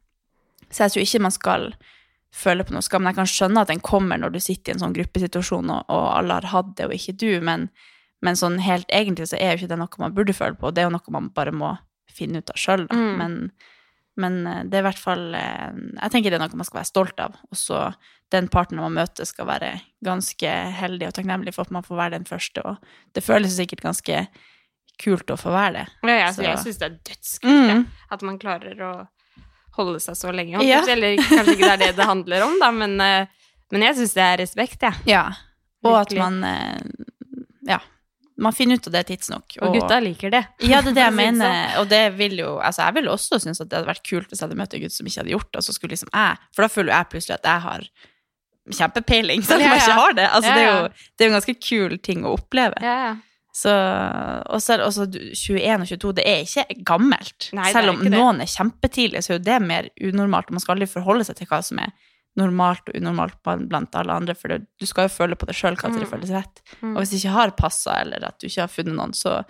Så 0.71 0.77
jeg 0.87 0.91
tror 0.91 1.01
ikke 1.05 1.21
man 1.21 1.31
skal 1.31 1.73
føle 2.31 2.63
på 2.63 2.73
noe 2.75 2.81
skam. 2.85 3.07
Jeg 3.09 3.17
kan 3.17 3.27
skjønne 3.29 3.61
at 3.65 3.71
den 3.71 3.81
kommer 3.83 4.17
når 4.21 4.31
du 4.35 4.39
sitter 4.39 4.71
i 4.71 4.75
en 4.77 4.83
sånn 4.85 4.93
gruppesituasjon, 4.95 5.69
og, 5.73 5.81
og 5.91 6.05
alle 6.17 6.37
har 6.39 6.47
hatt 6.53 6.75
det, 6.77 6.87
og 6.87 6.95
ikke 6.95 7.17
du. 7.19 7.29
Men, 7.43 7.67
men 8.23 8.39
sånn 8.39 8.59
helt 8.63 8.87
egentlig 8.93 9.27
så 9.31 9.39
er 9.39 9.51
jo 9.53 9.61
ikke 9.61 9.73
det 9.73 9.79
noe 9.81 10.01
man 10.03 10.15
burde 10.15 10.35
føle 10.37 10.55
på. 10.59 10.71
Det 10.71 10.83
er 10.83 10.89
jo 10.89 10.95
noe 10.95 11.15
man 11.17 11.29
bare 11.35 11.51
må 11.55 11.73
finne 12.11 12.39
ut 12.41 12.49
av 12.53 12.59
sjøl. 12.59 12.87
Mm. 12.91 13.11
Men, 13.19 13.35
men 14.21 14.39
eh, 14.47 14.63
det 14.67 14.79
er 14.79 14.83
i 14.83 14.87
hvert 14.89 14.99
fall 14.99 15.21
eh, 15.37 15.69
Jeg 16.01 16.11
tenker 16.11 16.31
det 16.33 16.39
er 16.39 16.43
noe 16.43 16.59
man 16.59 16.67
skal 16.67 16.81
være 16.81 16.91
stolt 16.91 17.19
av. 17.23 17.35
Og 17.51 17.59
så 17.59 17.83
den 18.31 18.47
partneren 18.51 18.85
man 18.87 18.95
møter, 19.01 19.27
skal 19.27 19.47
være 19.49 19.73
ganske 20.07 20.51
heldig 20.79 21.09
og 21.09 21.15
takknemlig 21.17 21.51
for 21.55 21.67
at 21.67 21.75
man 21.75 21.83
får 21.83 21.99
være 21.99 22.15
den 22.15 22.27
første. 22.29 22.63
Og 22.63 23.15
det 23.15 23.23
føles 23.27 23.57
sikkert 23.59 23.83
ganske 23.83 24.21
kult 25.01 25.31
å 25.33 25.39
få 25.39 25.51
være 25.51 25.81
det. 25.81 25.87
Ja, 26.07 26.15
jeg, 26.27 26.35
Så- 26.35 26.43
jeg 26.45 26.59
syns 26.63 26.77
det 26.79 26.87
er 26.87 26.99
dødskult. 27.09 27.71
Mm. 27.75 27.87
At 28.11 28.21
man 28.27 28.39
klarer 28.39 28.79
å 28.87 28.91
holde 29.77 29.99
seg 30.03 30.17
så 30.19 30.31
lenge. 30.35 30.61
Ja. 30.67 30.81
Eller 30.87 31.15
kanskje 31.21 31.55
ikke 31.55 31.67
det 31.69 31.71
er 31.75 31.81
det 31.85 31.93
det 31.99 32.07
handler 32.09 32.43
om, 32.47 32.57
da, 32.59 32.71
men, 32.75 32.99
eh, 33.01 33.25
men 33.71 33.85
jeg 33.87 33.95
syns 34.01 34.13
det 34.17 34.25
er 34.25 34.37
respekt, 34.43 34.81
jeg. 34.83 34.93
Ja. 35.09 35.23
Og 35.87 35.95
at 36.03 36.13
man 36.17 36.43
eh, 36.43 36.81
Ja. 37.69 37.79
Man 38.41 38.53
finner 38.57 38.79
ut 38.79 38.87
av 38.89 38.93
det 38.95 39.03
tidsnok. 39.05 39.57
Og 39.61 39.75
gutta 39.75 39.99
liker 40.01 40.31
det. 40.33 40.39
Ja, 40.65 40.79
det 40.81 40.93
er 40.93 40.97
det 40.97 41.03
jeg 41.03 41.13
mener. 41.13 41.45
sånn. 41.45 41.81
Og 41.81 41.89
det 41.91 41.99
vil 42.17 42.39
jo 42.39 42.55
Altså, 42.57 42.87
jeg 42.87 42.95
ville 42.95 43.11
også 43.13 43.37
synes 43.43 43.61
at 43.61 43.69
det 43.69 43.77
hadde 43.77 43.89
vært 43.91 44.01
kult 44.07 44.31
hvis 44.31 44.39
jeg 44.41 44.47
hadde 44.47 44.57
møtt 44.57 44.73
en 44.73 44.81
gutt 44.81 44.95
som 44.95 45.05
ikke 45.05 45.19
hadde 45.21 45.33
gjort 45.35 45.49
det, 45.51 45.59
og 45.59 45.65
så 45.67 45.75
skulle 45.75 45.93
liksom 45.93 46.09
jeg 46.15 46.39
For 46.55 46.65
da 46.65 46.69
føler 46.73 46.93
jeg 46.95 47.09
plutselig 47.11 47.35
at 47.37 47.45
jeg 47.51 47.61
har 47.67 47.85
kjempepeiling, 48.71 49.43
selv 49.45 49.61
om 49.61 49.67
jeg 49.67 49.81
ikke 49.83 49.99
har 49.99 50.15
det. 50.17 50.25
Altså, 50.31 50.49
Ja, 50.49 50.55
det, 50.55 50.63
er 50.63 50.71
jo, 50.71 51.11
det 51.17 51.25
er 51.25 51.29
en 51.29 51.37
ganske 51.37 51.55
kul 51.67 51.97
ting 52.05 52.25
å 52.25 52.33
oppleve. 52.37 52.81
Ja, 52.81 52.95
ja. 53.09 53.13
Så, 53.61 53.71
og 54.49 54.61
selv 54.63 54.87
også 54.87 55.05
21 55.11 55.83
og 55.83 55.89
22, 55.91 56.13
det 56.17 56.23
er 56.25 56.45
ikke 56.45 56.77
gammelt. 56.87 57.49
Nei, 57.53 57.67
er 57.69 57.75
selv 57.75 57.91
om 57.93 57.99
det. 58.01 58.09
noen 58.15 58.39
er 58.41 58.49
kjempetidlige, 58.49 59.21
så 59.25 59.33
er 59.33 59.37
jo 59.37 59.43
det 59.49 59.57
mer 59.61 59.89
unormalt, 60.07 60.49
man 60.55 60.63
skal 60.63 60.77
aldri 60.77 60.87
forholde 60.89 61.27
seg 61.27 61.37
til 61.41 61.49
hva 61.51 61.59
som 61.67 61.81
er 61.83 61.91
normalt 62.39 62.87
og 62.87 62.95
unormalt 62.95 63.35
blant- 63.43 63.95
alle 63.99 64.15
andre, 64.15 64.33
for 64.39 64.47
det, 64.53 64.61
du 64.79 64.85
skal 64.87 65.09
jo 65.09 65.13
føle 65.13 65.35
på 65.35 65.45
det 65.49 65.53
sjøl 65.59 65.75
hva 65.75 65.91
det 65.91 66.05
Mm. 66.07 66.09
føles 66.13 66.31
rett. 66.31 66.61
Mm. 66.81 66.93
Og 66.95 67.01
hvis 67.03 67.11
du 67.11 67.17
ikke 67.19 67.35
har 67.35 67.51
passa, 67.59 67.99
eller 68.01 68.23
at 68.25 68.39
du 68.39 68.47
ikke 68.47 68.61
har 68.63 68.71
funnet 68.71 68.95
noen, 68.95 69.11
så 69.13 69.43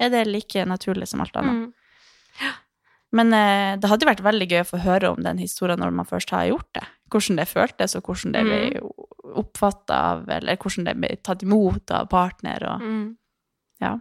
er 0.00 0.08
det 0.14 0.26
like 0.30 0.64
naturlig 0.64 1.08
som 1.10 1.20
alt 1.20 1.34
annet. 1.36 1.66
Mm. 1.66 2.54
Men 3.18 3.32
eh, 3.32 3.76
det 3.80 3.88
hadde 3.90 4.06
vært 4.06 4.20
veldig 4.24 4.48
gøy 4.50 4.60
å 4.62 4.68
få 4.68 4.78
høre 4.84 5.10
om 5.14 5.22
den 5.24 5.38
historien 5.40 5.80
når 5.80 5.90
man 5.96 6.06
først 6.08 6.30
har 6.30 6.46
gjort 6.50 6.68
det. 6.76 6.84
Hvordan 7.10 7.36
det 7.40 7.48
føltes, 7.48 7.96
og 7.96 8.02
hvordan 8.04 8.34
det 8.36 8.42
ble 8.44 8.80
oppfatta 9.40 9.96
av 10.12 10.28
Eller 10.28 10.56
hvordan 10.60 10.84
det 10.84 10.96
ble 11.00 11.16
tatt 11.24 11.42
imot 11.42 11.90
av 11.90 12.08
partner. 12.12 12.62
Og, 12.68 12.80
Mm. 12.82 13.16
Ja. 13.80 13.96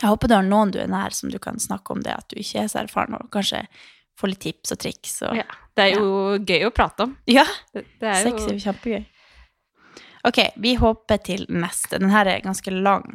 Jeg 0.00 0.08
håper 0.08 0.28
du 0.30 0.34
har 0.36 0.44
noen 0.46 0.70
du 0.72 0.78
er 0.80 0.88
nær 0.88 1.10
som 1.12 1.30
du 1.32 1.38
kan 1.42 1.58
snakke 1.60 1.92
om 1.92 2.00
det, 2.04 2.12
at 2.14 2.28
du 2.30 2.38
ikke 2.40 2.62
er 2.62 2.68
så 2.72 2.78
erfaren, 2.84 3.16
og 3.18 3.30
kanskje 3.34 3.64
få 4.20 4.28
litt 4.30 4.40
tips 4.44 4.72
og 4.72 4.78
triks. 4.78 5.16
Og, 5.28 5.36
Ja. 5.40 5.44
Det 5.76 5.84
er 5.86 5.96
jo 5.98 6.38
gøy 6.44 6.66
å 6.66 6.70
prate 6.76 7.04
om. 7.06 7.16
ja 7.30 7.44
Det, 7.72 7.86
det 8.00 8.08
er 8.08 8.22
Sex 8.26 8.42
er 8.44 8.50
jo 8.52 8.56
jo 8.58 8.64
kjempegøy. 8.66 9.04
Ok, 10.28 10.38
vi 10.60 10.74
hopper 10.76 11.16
til 11.24 11.46
neste. 11.48 11.98
Den 11.98 12.10
her 12.12 12.26
er 12.28 12.40
ganske 12.44 12.70
lang. 12.74 13.06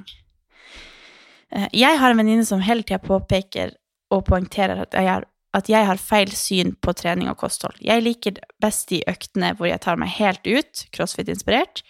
Eh, 1.51 1.67
Jeg 1.73 1.99
har 1.99 2.11
en 2.11 2.17
venninne 2.17 2.45
som 2.45 2.61
hele 2.65 2.83
tida 2.83 2.99
påpeker 2.99 3.75
og 4.11 4.25
poengterer 4.25 4.81
at 4.81 4.93
jeg, 4.97 5.05
har, 5.09 5.25
at 5.53 5.69
jeg 5.69 5.85
har 5.85 6.01
feil 6.01 6.31
syn 6.33 6.73
på 6.81 6.93
trening 6.97 7.29
og 7.29 7.37
kosthold. 7.37 7.77
Jeg 7.81 8.01
liker 8.05 8.39
best 8.61 8.89
de 8.89 9.03
øktene 9.07 9.53
hvor 9.57 9.69
jeg 9.69 9.81
tar 9.85 9.97
meg 10.01 10.09
helt 10.17 10.45
ut, 10.47 10.85
crossfit-inspirert, 10.95 11.83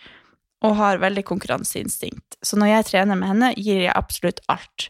og 0.64 0.76
har 0.80 1.02
veldig 1.02 1.26
konkurranseinstinkt. 1.28 2.38
Så 2.46 2.60
når 2.60 2.72
jeg 2.72 2.88
trener 2.92 3.20
med 3.20 3.34
henne, 3.34 3.54
gir 3.58 3.84
jeg 3.84 3.96
absolutt 3.96 4.42
alt. 4.52 4.90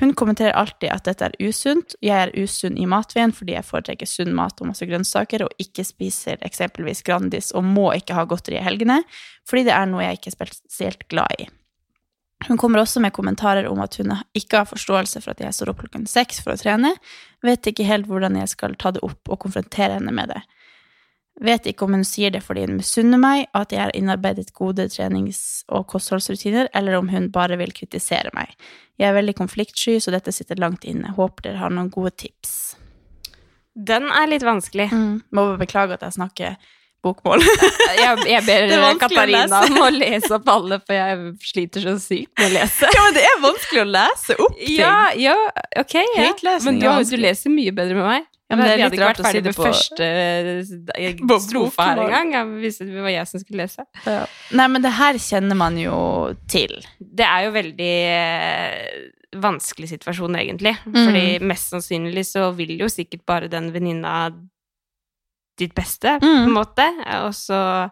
Hun 0.00 0.14
kommenterer 0.16 0.56
alltid 0.56 0.88
at 0.94 1.04
dette 1.04 1.26
er 1.28 1.34
usunt. 1.44 1.94
Jeg 2.00 2.16
er 2.16 2.34
usunn 2.40 2.78
i 2.80 2.86
matveien 2.88 3.34
fordi 3.36 3.52
jeg 3.52 3.68
foretrekker 3.68 4.08
sunn 4.08 4.32
mat 4.36 4.60
og 4.62 4.70
masse 4.70 4.86
grønnsaker, 4.88 5.44
og 5.44 5.62
ikke 5.62 5.84
spiser 5.84 6.40
eksempelvis 6.46 7.04
Grandis 7.04 7.50
og 7.52 7.66
må 7.68 7.90
ikke 7.98 8.16
ha 8.16 8.24
godteri 8.28 8.56
i 8.60 8.64
helgene, 8.64 9.02
fordi 9.48 9.66
det 9.68 9.74
er 9.76 9.90
noe 9.90 10.06
jeg 10.06 10.20
ikke 10.20 10.32
er 10.32 10.38
spesielt 10.38 11.08
glad 11.12 11.42
i. 11.44 11.50
Hun 12.48 12.56
kommer 12.56 12.80
også 12.80 13.02
med 13.04 13.12
kommentarer 13.12 13.68
om 13.68 13.82
at 13.84 13.98
hun 14.00 14.14
ikke 14.32 14.62
har 14.62 14.70
forståelse 14.70 15.20
for 15.20 15.34
at 15.34 15.42
jeg 15.44 15.52
står 15.52 15.74
opp 15.74 15.82
klokken 15.82 16.06
seks 16.08 16.40
for 16.40 16.54
å 16.54 16.60
trene, 16.60 16.94
vet 17.44 17.68
ikke 17.68 17.84
helt 17.84 18.08
hvordan 18.08 18.38
jeg 18.40 18.54
skal 18.54 18.78
ta 18.80 18.94
det 18.96 19.04
opp 19.04 19.28
og 19.28 19.42
konfrontere 19.44 19.98
henne 19.98 20.14
med 20.16 20.32
det. 20.32 20.40
Vet 21.40 21.64
ikke 21.70 21.86
om 21.86 21.94
hun 21.96 22.04
sier 22.04 22.32
det 22.34 22.42
fordi 22.44 22.66
hun 22.66 22.76
misunner 22.76 23.20
meg, 23.20 23.46
at 23.56 23.72
jeg 23.72 23.80
har 23.80 23.94
innarbeidet 23.96 24.50
gode 24.56 24.84
trenings- 24.92 25.62
og 25.72 25.86
kostholdsrutiner, 25.88 26.68
eller 26.76 26.98
om 26.98 27.08
hun 27.08 27.30
bare 27.32 27.56
vil 27.60 27.72
kritisere 27.72 28.28
meg. 28.36 28.52
Jeg 29.00 29.08
er 29.08 29.16
veldig 29.16 29.38
konfliktsky, 29.38 29.96
så 30.04 30.12
dette 30.12 30.34
sitter 30.36 30.60
langt 30.60 30.84
inne. 30.84 31.14
Håper 31.16 31.48
dere 31.48 31.62
har 31.62 31.72
noen 31.72 31.88
gode 31.92 32.12
tips. 32.20 32.74
Den 33.72 34.10
er 34.12 34.28
litt 34.28 34.44
vanskelig. 34.44 34.90
Må 34.92 35.46
bare 35.52 35.62
beklage 35.62 35.96
at 35.96 36.04
jeg 36.04 36.18
snakker 36.18 36.58
bokmål. 37.00 37.40
Jeg, 38.00 38.18
jeg 38.28 38.44
ber 38.44 38.72
er 38.76 38.98
Katarina 39.00 39.62
om 39.64 39.78
å 39.80 39.88
lese 39.94 40.30
opp 40.36 40.48
alle, 40.52 40.76
for 40.84 40.94
jeg 40.94 41.32
sliter 41.44 41.84
så 41.84 41.94
sykt 42.00 42.30
med 42.38 42.50
å 42.50 42.52
lese. 42.58 42.90
ja, 42.92 43.04
men 43.06 43.16
det 43.16 43.22
er 43.24 43.40
vanskelig 43.42 43.80
å 43.82 43.86
lese 43.88 44.36
opp 44.36 44.58
ting. 44.58 44.74
Ja, 44.76 44.92
ja, 45.16 45.34
ok. 45.80 45.96
Ja. 46.16 46.28
Men 46.66 46.80
du, 46.80 46.86
du 47.08 47.16
leser 47.20 47.52
mye 47.52 47.72
bedre 47.76 47.96
med 47.96 48.06
meg. 48.06 48.28
Ja, 48.50 48.56
men 48.58 48.66
det 48.66 48.72
er 48.74 48.90
litt 48.90 49.00
rart 49.00 49.20
å 49.22 49.30
si 49.30 49.40
det 49.46 49.52
på- 49.54 49.62
første 49.68 50.06
eh, 50.10 51.38
strofe 51.46 51.86
her 51.86 52.00
engang, 52.20 52.56
hvis 52.58 52.80
det 52.82 52.90
var 52.98 53.12
jeg 53.14 53.28
som 53.30 53.40
skulle 53.44 53.62
lese. 53.62 53.84
Ja. 54.04 54.24
Nei, 54.58 54.66
men 54.74 54.82
det 54.82 54.90
her 54.98 55.14
kjenner 55.22 55.54
man 55.56 55.78
jo 55.78 56.34
til. 56.50 56.74
Det 56.98 57.24
er 57.28 57.46
jo 57.46 57.52
veldig 57.54 57.92
eh, 58.10 59.08
vanskelig 59.40 59.92
situasjon, 59.92 60.34
egentlig. 60.42 60.74
Mm. 60.84 60.98
Fordi 60.98 61.24
mest 61.46 61.70
sannsynlig 61.70 62.26
så 62.26 62.48
vil 62.58 62.74
jo 62.80 62.88
sikkert 62.90 63.22
bare 63.30 63.48
den 63.52 63.70
venninna 63.72 64.16
ditt 65.60 65.74
beste, 65.76 66.18
på 66.20 66.26
Mm. 66.26 66.42
en 66.48 66.54
måte. 66.56 66.86
Og 67.22 67.34
så 67.36 67.90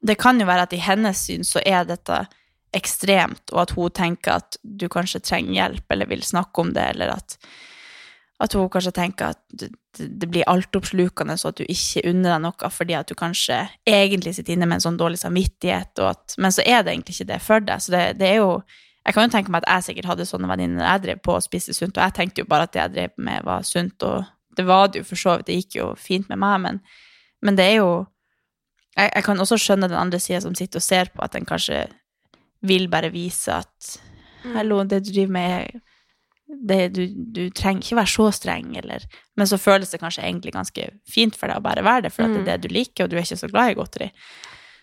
Det 0.00 0.14
kan 0.16 0.38
jo 0.38 0.46
være 0.46 0.62
at 0.62 0.72
i 0.72 0.76
hennes 0.78 1.18
syn 1.26 1.42
så 1.42 1.58
er 1.66 1.82
dette 1.84 2.28
ekstremt, 2.72 3.50
og 3.52 3.62
at 3.64 3.70
hun 3.74 3.90
tenker 3.90 4.36
at 4.36 4.56
du 4.62 4.84
kanskje 4.88 5.18
trenger 5.24 5.52
hjelp, 5.56 5.84
eller 5.90 6.06
vil 6.06 6.22
snakke 6.22 6.60
om 6.62 6.70
det, 6.72 6.84
eller 6.94 7.08
at, 7.16 7.34
at 8.38 8.54
hun 8.54 8.68
kanskje 8.70 8.94
tenker 8.94 9.32
at 9.34 9.40
det, 9.98 10.28
blir 10.30 10.46
altoppslukende, 10.46 11.34
så 11.38 11.50
at 11.50 11.58
du 11.58 11.64
ikke 11.66 12.04
unner 12.06 12.36
deg 12.36 12.42
noe 12.44 12.70
fordi 12.70 12.94
at 12.94 13.10
du 13.10 13.16
kanskje 13.18 13.64
egentlig 13.88 14.36
sitter 14.36 14.54
inne 14.54 14.68
med 14.68 14.78
en 14.78 14.84
sånn 14.86 15.00
dårlig 15.00 15.18
samvittighet, 15.24 15.98
at, 16.06 16.36
men 16.38 16.54
så 16.54 16.62
er 16.62 16.84
det 16.84 16.94
egentlig 16.94 17.16
ikke 17.16 17.32
det 17.32 17.40
for 17.42 17.64
deg. 17.66 17.82
Så 17.82 17.94
det, 17.94 18.04
det 18.20 18.34
er 18.34 18.38
jo 18.42 18.60
Jeg 19.08 19.14
kan 19.14 19.24
jo 19.24 19.32
tenke 19.32 19.48
meg 19.50 19.64
at 19.64 19.70
jeg 19.72 19.84
sikkert 19.86 20.08
hadde 20.10 20.24
sånne 20.28 20.48
venninner 20.50 20.84
jeg 20.84 21.00
drev 21.00 21.20
på 21.24 21.32
å 21.32 21.40
spise 21.40 21.72
sunt, 21.72 21.96
og 21.96 22.02
jeg 22.02 22.12
tenkte 22.12 22.42
jo 22.42 22.48
bare 22.50 22.66
at 22.66 22.74
det 22.74 22.80
jeg 22.82 22.92
drev 22.92 23.12
med, 23.16 23.44
var 23.46 23.62
sunt, 23.64 24.02
og 24.04 24.26
det 24.58 24.66
var 24.68 24.90
det 24.92 25.00
jo 25.00 25.06
for 25.08 25.16
så 25.16 25.36
vidt, 25.38 25.46
det 25.48 25.56
gikk 25.56 25.76
jo 25.78 25.86
fint 25.96 26.28
med 26.28 26.42
meg, 26.42 26.58
men, 26.60 26.80
men 27.40 27.56
det 27.56 27.70
er 27.70 27.76
jo 27.78 27.88
jeg, 28.98 29.08
jeg 29.14 29.24
kan 29.24 29.40
også 29.40 29.58
skjønne 29.62 29.88
den 29.88 29.96
andre 29.96 30.20
sida 30.20 30.42
som 30.44 30.54
sitter 30.58 30.82
og 30.82 30.84
ser 30.84 31.08
på, 31.14 31.22
at 31.24 31.32
den 31.32 31.48
kanskje 31.48 31.86
vil 32.68 32.88
bare 32.92 33.12
vise 33.14 33.54
at 33.54 33.96
Hallo, 34.54 34.82
det 34.86 35.00
du 35.06 35.10
driver 35.10 35.32
med, 35.34 35.80
det, 36.48 36.92
du, 36.96 37.02
du 37.12 37.50
trenger 37.50 37.82
ikke 37.84 37.96
være 38.00 38.08
så 38.14 38.28
streng, 38.32 38.70
eller 38.80 39.04
Men 39.36 39.46
så 39.46 39.58
føles 39.60 39.90
det 39.92 40.00
kanskje 40.00 40.24
egentlig 40.24 40.52
ganske 40.54 40.86
fint 41.08 41.36
for 41.36 41.46
deg 41.48 41.60
å 41.60 41.64
bare 41.64 41.84
være 41.84 42.06
det, 42.08 42.12
for 42.14 42.24
at 42.24 42.32
det 42.32 42.40
er 42.48 42.56
det 42.58 42.68
du 42.68 42.74
liker, 42.74 43.04
og 43.04 43.10
du 43.10 43.16
er 43.18 43.22
ikke 43.26 43.36
så 43.36 43.50
glad 43.52 43.70
i 43.70 43.76
godteri. 43.78 44.08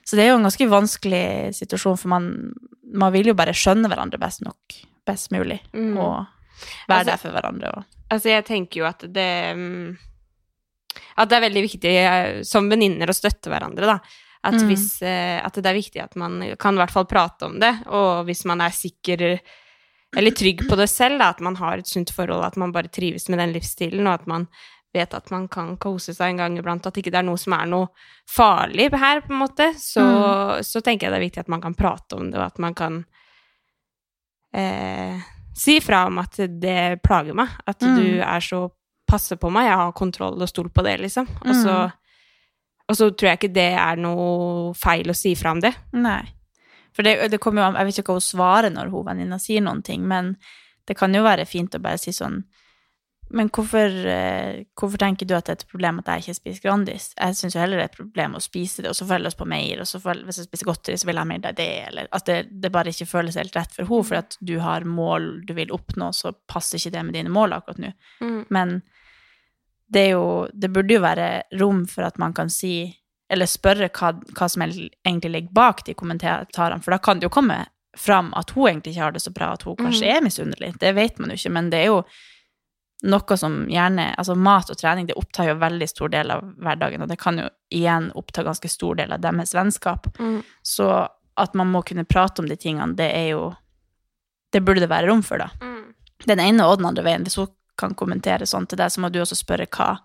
Så 0.06 0.16
det 0.16 0.26
er 0.26 0.30
jo 0.30 0.38
en 0.38 0.46
ganske 0.46 0.68
vanskelig 0.70 1.56
situasjon, 1.58 1.98
for 1.98 2.08
man, 2.14 2.54
man 2.94 3.12
vil 3.16 3.32
jo 3.32 3.34
bare 3.34 3.56
skjønne 3.58 3.90
hverandre 3.90 4.20
best 4.22 4.44
nok, 4.46 4.78
best 5.10 5.32
mulig, 5.34 5.60
Mm. 5.74 5.98
og 5.98 6.28
være 6.88 7.00
Altså- 7.00 7.12
der 7.12 7.18
for 7.18 7.32
hverandre. 7.32 7.74
Og, 7.78 7.84
Altså, 8.12 8.30
jeg 8.30 8.46
tenker 8.46 8.80
jo 8.80 8.86
at 8.86 9.00
det 9.12 9.56
mm, 9.58 9.98
At 11.18 11.30
det 11.30 11.36
er 11.38 11.50
veldig 11.50 11.64
viktig 11.66 11.92
eh, 11.92 12.44
som 12.44 12.70
venninner 12.70 13.08
å 13.08 13.16
støtte 13.16 13.50
hverandre, 13.52 13.86
da. 13.90 14.00
At, 14.46 14.54
Mm. 14.54 14.68
hvis, 14.70 15.02
eh, 15.02 15.42
at 15.44 15.54
det 15.54 15.66
er 15.66 15.74
viktig 15.74 16.04
at 16.04 16.16
man 16.16 16.56
kan 16.60 16.76
i 16.76 16.78
hvert 16.78 16.92
fall 16.92 17.06
prate 17.06 17.46
om 17.48 17.60
det, 17.60 17.74
og 17.88 18.26
hvis 18.28 18.46
man 18.46 18.62
er 18.62 18.70
sikker 18.70 19.40
eller 20.18 20.32
trygg 20.32 20.64
på 20.70 20.76
det 20.80 20.88
selv, 20.90 21.20
da, 21.20 21.30
at 21.36 21.40
man 21.42 21.56
har 21.60 21.78
et 21.82 21.88
sunt 21.88 22.12
forhold, 22.16 22.44
at 22.46 22.58
man 22.58 22.72
bare 22.72 22.88
trives 22.92 23.28
med 23.30 23.40
den 23.40 23.54
livsstilen, 23.56 24.08
og 24.08 24.14
at 24.22 24.28
man 24.28 24.48
vet 24.96 25.14
at 25.14 25.30
man 25.32 25.48
kan 25.52 25.74
kose 25.78 26.14
seg 26.16 26.30
en 26.32 26.38
gang 26.38 26.58
iblant, 26.58 26.86
at 26.88 26.96
ikke 26.98 27.12
det 27.12 27.20
er 27.20 27.28
noe 27.28 27.38
som 27.38 27.54
er 27.58 27.66
noe 27.68 27.88
farlig 28.32 28.90
her, 28.96 29.20
på 29.26 29.34
en 29.34 29.42
måte, 29.42 29.74
så, 29.80 30.06
så 30.64 30.82
tenker 30.82 31.08
jeg 31.08 31.12
det 31.12 31.20
er 31.20 31.26
viktig 31.26 31.42
at 31.44 31.52
man 31.52 31.62
kan 31.66 31.76
prate 31.76 32.16
om 32.16 32.30
det, 32.32 32.40
og 32.40 32.46
at 32.48 32.60
man 32.64 32.74
kan 32.74 33.02
eh, 34.56 35.20
si 35.56 35.80
fra 35.84 36.06
om 36.08 36.20
at 36.24 36.40
det 36.62 37.02
plager 37.04 37.36
meg, 37.36 37.50
at 37.68 37.80
Mm. 37.82 37.96
du 38.00 38.08
er 38.24 38.40
så 38.40 38.70
passe 39.08 39.36
på 39.38 39.52
meg, 39.52 39.68
jeg 39.68 39.78
har 39.78 39.92
kontroll 39.94 40.42
og 40.42 40.50
stol 40.50 40.70
på 40.70 40.84
det, 40.84 41.00
liksom. 41.00 41.28
Og 41.46 41.54
så, 41.56 41.76
Mm. 41.86 41.92
og 42.90 42.96
så 42.96 43.10
tror 43.12 43.28
jeg 43.30 43.40
ikke 43.40 43.54
det 43.54 43.74
er 43.78 43.96
noe 43.98 44.74
feil 44.74 45.06
å 45.12 45.16
si 45.16 45.36
fra 45.36 45.52
om 45.52 45.60
det. 45.62 45.76
Nei. 45.94 46.24
For 46.96 47.06
det, 47.06 47.18
det 47.34 47.42
kommer 47.44 47.62
jo 47.62 47.70
an 47.70 47.80
Jeg 47.80 47.90
vet 47.90 47.98
ikke 48.00 48.14
hva 48.14 48.22
hun 48.22 48.30
svarer 48.30 48.74
når 48.74 48.94
hun 48.94 49.08
venninna 49.10 49.40
sier 49.42 49.64
noen 49.66 49.84
ting, 49.86 50.06
men 50.08 50.36
det 50.88 50.98
kan 50.98 51.14
jo 51.16 51.26
være 51.26 51.48
fint 51.50 51.76
å 51.76 51.82
bare 51.82 52.00
si 52.00 52.14
sånn 52.16 52.44
Men 53.36 53.50
hvorfor, 53.50 53.90
eh, 54.12 54.64
hvorfor 54.78 55.02
tenker 55.02 55.28
du 55.28 55.34
at 55.36 55.48
det 55.48 55.56
er 55.56 55.60
et 55.60 55.72
problem 55.72 56.00
at 56.00 56.12
jeg 56.14 56.24
ikke 56.24 56.38
spiser 56.38 56.66
Grandis? 56.68 57.08
Jeg 57.18 57.38
syns 57.40 57.56
jo 57.58 57.62
heller 57.64 57.82
det 57.82 57.88
er 57.88 57.92
et 57.92 57.98
problem 57.98 58.36
å 58.38 58.44
spise 58.44 58.86
det, 58.86 58.92
og 58.92 58.98
så 59.00 59.08
følger 59.10 59.32
jeg 59.34 59.40
på 59.40 59.48
mer, 59.50 59.82
og 59.82 59.90
så 59.90 60.02
får, 60.04 60.22
hvis 60.28 60.40
jeg 60.40 60.50
spiser 60.52 60.70
godteri, 60.70 60.98
så 61.02 61.10
vil 61.10 61.18
jeg 61.18 61.26
ha 61.26 61.30
mer 61.32 61.48
av 61.50 61.58
det, 61.58 61.72
eller 61.88 62.12
at 62.14 62.28
det, 62.30 62.36
det 62.62 62.72
bare 62.76 62.94
ikke 62.94 63.10
føles 63.10 63.40
helt 63.42 63.58
rett 63.58 63.74
for 63.74 63.90
henne, 63.90 64.08
for 64.12 64.20
at 64.22 64.38
du 64.46 64.54
har 64.62 64.86
mål 64.86 65.26
du 65.50 65.56
vil 65.58 65.74
oppnå, 65.74 66.12
så 66.14 66.36
passer 66.46 66.78
ikke 66.78 66.94
det 66.94 67.04
med 67.08 67.18
dine 67.18 67.34
mål 67.34 67.58
akkurat 67.58 67.82
nå. 67.82 67.92
Men 68.54 68.78
det 69.90 70.02
er 70.02 70.16
jo 70.16 70.48
Det 70.54 70.72
burde 70.74 70.96
jo 70.96 71.02
være 71.04 71.28
rom 71.60 71.84
for 71.90 72.06
at 72.08 72.18
man 72.22 72.34
kan 72.34 72.50
si 72.50 72.88
Eller 73.32 73.50
spørre 73.50 73.90
hva, 73.90 74.12
hva 74.38 74.48
som 74.52 74.62
egentlig 74.66 75.32
ligger 75.32 75.56
bak 75.56 75.84
de 75.88 75.96
kommentarene, 75.98 76.82
for 76.84 76.94
da 76.94 77.00
kan 77.02 77.20
det 77.20 77.26
jo 77.30 77.34
komme 77.34 77.64
fram 77.98 78.34
at 78.38 78.52
hun 78.54 78.68
egentlig 78.70 78.94
ikke 78.94 79.06
har 79.06 79.16
det 79.16 79.24
så 79.24 79.34
bra, 79.34 79.54
at 79.56 79.64
hun 79.66 79.78
kanskje 79.80 80.12
er 80.12 80.22
misunnelig. 80.22 80.74
Det 80.80 80.92
vet 80.94 81.20
man 81.20 81.32
jo 81.32 81.40
ikke, 81.40 81.54
men 81.56 81.72
det 81.74 81.82
er 81.82 81.90
jo 81.90 82.02
noe 83.06 83.38
som 83.38 83.58
gjerne 83.70 84.06
Altså 84.18 84.36
mat 84.40 84.70
og 84.72 84.78
trening, 84.80 85.08
det 85.10 85.18
opptar 85.20 85.50
jo 85.50 85.58
veldig 85.62 85.88
stor 85.90 86.12
del 86.14 86.32
av 86.32 86.46
hverdagen, 86.64 87.04
og 87.04 87.12
det 87.12 87.20
kan 87.22 87.40
jo 87.40 87.50
igjen 87.74 88.12
oppta 88.16 88.44
ganske 88.46 88.70
stor 88.72 89.00
del 89.02 89.14
av 89.16 89.24
deres 89.24 89.56
vennskap. 89.56 90.08
Så 90.64 90.90
at 91.36 91.54
man 91.54 91.72
må 91.72 91.82
kunne 91.84 92.08
prate 92.08 92.42
om 92.42 92.50
de 92.50 92.56
tingene, 92.56 92.96
det 92.96 93.12
er 93.12 93.30
jo 93.36 93.54
Det 94.54 94.62
burde 94.64 94.80
det 94.80 94.88
være 94.88 95.10
rom 95.10 95.24
for, 95.26 95.42
da 95.42 95.50
den 96.24 96.40
ene 96.40 96.66
og 96.66 96.80
den 96.80 96.90
andre 96.90 97.06
veien. 97.06 97.26
Hvis 97.26 97.38
hun 97.40 97.52
kan 97.80 97.96
kommentere 97.98 98.48
sånn 98.48 98.68
til 98.70 98.80
deg, 98.80 98.92
så 98.92 99.04
må 99.04 99.12
du 99.12 99.20
også 99.22 99.38
spørre 99.38 99.68
hva, 99.68 99.98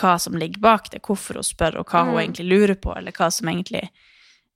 hva 0.00 0.16
som 0.18 0.34
ligger 0.38 0.60
bak 0.60 0.90
det, 0.92 1.02
hvorfor 1.06 1.34
hun 1.40 1.46
spør, 1.46 1.80
og 1.80 1.86
hva 1.92 2.04
hun 2.08 2.18
egentlig 2.20 2.48
lurer 2.50 2.74
på, 2.80 2.94
eller 2.96 3.12
hva 3.14 3.28
som 3.32 3.48
egentlig 3.48 3.82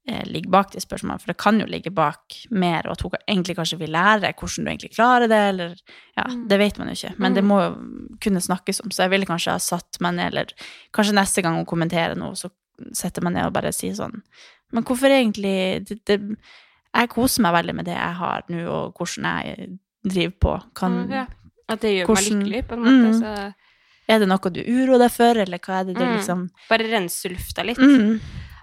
eh, 0.09 0.23
ligger 0.26 0.50
bak 0.50 0.73
de 0.73 0.80
spørsmålene. 0.83 1.21
For 1.23 1.33
det 1.33 1.38
kan 1.38 1.61
jo 1.61 1.66
ligge 1.71 1.90
bak 1.95 2.38
mer, 2.50 2.87
og 2.88 2.92
at 2.97 3.02
hun 3.07 3.16
egentlig 3.28 3.57
kanskje 3.59 3.78
vil 3.78 3.92
lære 3.95 4.33
hvordan 4.35 4.64
du 4.64 4.71
egentlig 4.73 4.95
klarer 4.97 5.28
det, 5.30 5.42
eller 5.52 5.75
Ja, 6.16 6.25
det 6.50 6.59
vet 6.59 6.78
man 6.78 6.88
jo 6.88 6.99
ikke, 6.99 7.14
men 7.18 7.35
det 7.35 7.45
må 7.45 7.61
jo 7.62 7.75
kunne 8.21 8.40
snakkes 8.42 8.80
om. 8.85 8.90
Så 8.90 9.04
jeg 9.07 9.11
ville 9.14 9.26
kanskje 9.28 9.52
ha 9.54 9.59
satt 9.62 10.00
meg 10.00 10.14
ned, 10.18 10.33
eller 10.33 10.54
kanskje 10.97 11.14
neste 11.14 11.42
gang 11.42 11.57
hun 11.61 11.66
kommenterer 11.68 12.16
noe, 12.18 12.35
så 12.35 12.50
setter 12.95 13.23
meg 13.26 13.35
ned 13.35 13.47
og 13.49 13.52
bare 13.57 13.73
sier 13.75 13.95
sånn 13.99 14.21
Men 14.71 14.85
hvorfor 14.87 15.11
egentlig 15.11 15.83
det, 15.88 15.97
det, 16.07 16.18
Jeg 16.95 17.09
koser 17.11 17.42
meg 17.42 17.54
veldig 17.57 17.75
med 17.75 17.85
det 17.88 17.97
jeg 17.97 18.14
har 18.21 18.45
nå, 18.49 18.61
og 18.71 18.95
hvordan 18.95 19.25
jeg 19.47 19.78
driver 20.04 20.37
på. 20.40 20.52
Kan, 20.75 21.11
Ja. 21.11 21.26
At 21.68 21.80
det 21.80 21.90
gjør 21.97 22.07
Hvordan- 22.07 22.38
meg 22.38 22.47
lykkelig, 22.47 22.68
på 22.68 22.75
en 22.75 22.80
måte. 22.80 23.09
Mm. 23.09 23.18
Så 23.21 23.54
Er 24.08 24.18
det 24.18 24.28
noe 24.28 24.50
du 24.50 24.62
uroer 24.64 24.98
deg 24.98 25.10
for, 25.12 25.36
eller 25.36 25.58
hva 25.58 25.80
er 25.80 25.84
det 25.84 25.96
du 25.96 26.04
Mm. 26.04 26.16
liksom 26.16 26.50
bare 26.68 26.88
rense 26.90 27.28
lufta 27.28 27.64
litt. 27.64 27.76
mm. 27.78 28.20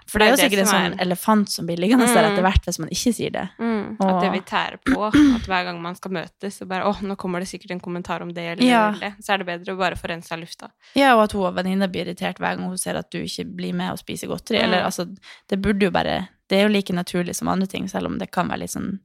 For 0.08 0.20
det 0.20 0.26
er 0.28 0.30
jo 0.30 0.34
er 0.38 0.48
sikkert 0.48 0.58
en 0.60 0.66
sånn 0.70 0.92
er- 0.92 1.02
elefant 1.02 1.48
som 1.50 1.66
blir 1.66 1.76
liggende 1.78 2.06
der 2.06 2.22
Mm. 2.22 2.30
etter 2.32 2.42
hvert 2.42 2.64
hvis 2.64 2.78
man 2.78 2.88
ikke 2.90 3.12
sier 3.12 3.30
det. 3.32 3.48
Mm, 3.58 3.96
Og- 4.00 4.06
At 4.08 4.22
det 4.22 4.30
vil 4.32 4.42
tære 4.42 4.78
på. 4.86 5.06
At 5.36 5.42
hver 5.50 5.64
gang 5.64 5.82
man 5.82 5.96
skal 5.96 6.10
møtes, 6.12 6.58
så 6.60 6.66
bare 6.68 6.84
Å, 6.84 7.00
nå 7.02 7.16
kommer 7.16 7.40
det 7.40 7.48
sikkert 7.48 7.72
en 7.72 7.80
kommentar 7.80 8.22
om 8.22 8.28
det, 8.32 8.58
eller 8.58 8.62
Ja. 8.64 8.90
det. 8.92 9.14
Så 9.20 9.34
er 9.34 9.38
det 9.38 9.46
bedre 9.46 9.74
å 9.74 9.78
bare 9.78 9.96
få 9.96 10.06
rensa 10.08 10.38
lufta. 10.38 10.70
Ja, 10.94 11.16
og 11.16 11.24
at 11.24 11.32
hun 11.32 11.42
og 11.46 11.54
venninna 11.56 11.88
blir 11.90 12.06
irritert 12.06 12.38
hver 12.38 12.56
gang 12.56 12.68
hun 12.68 12.78
ser 12.78 12.94
at 12.96 13.10
du 13.10 13.18
ikke 13.18 13.44
blir 13.56 13.74
med 13.74 13.90
og 13.90 13.98
spiser 13.98 14.28
godteri. 14.28 14.58
Mm. 14.60 14.64
Eller 14.64 14.82
altså, 14.84 15.16
det 15.48 15.60
burde 15.60 15.80
jo 15.82 15.90
bare 15.90 16.28
Det 16.48 16.58
er 16.60 16.68
jo 16.68 16.72
like 16.72 16.92
naturlig 16.94 17.34
som 17.34 17.48
andre 17.48 17.66
ting, 17.66 17.88
selv 17.88 18.06
om 18.06 18.18
det 18.18 18.30
kan 18.30 18.48
være 18.48 18.58
litt 18.60 18.70
sånn 18.70 19.00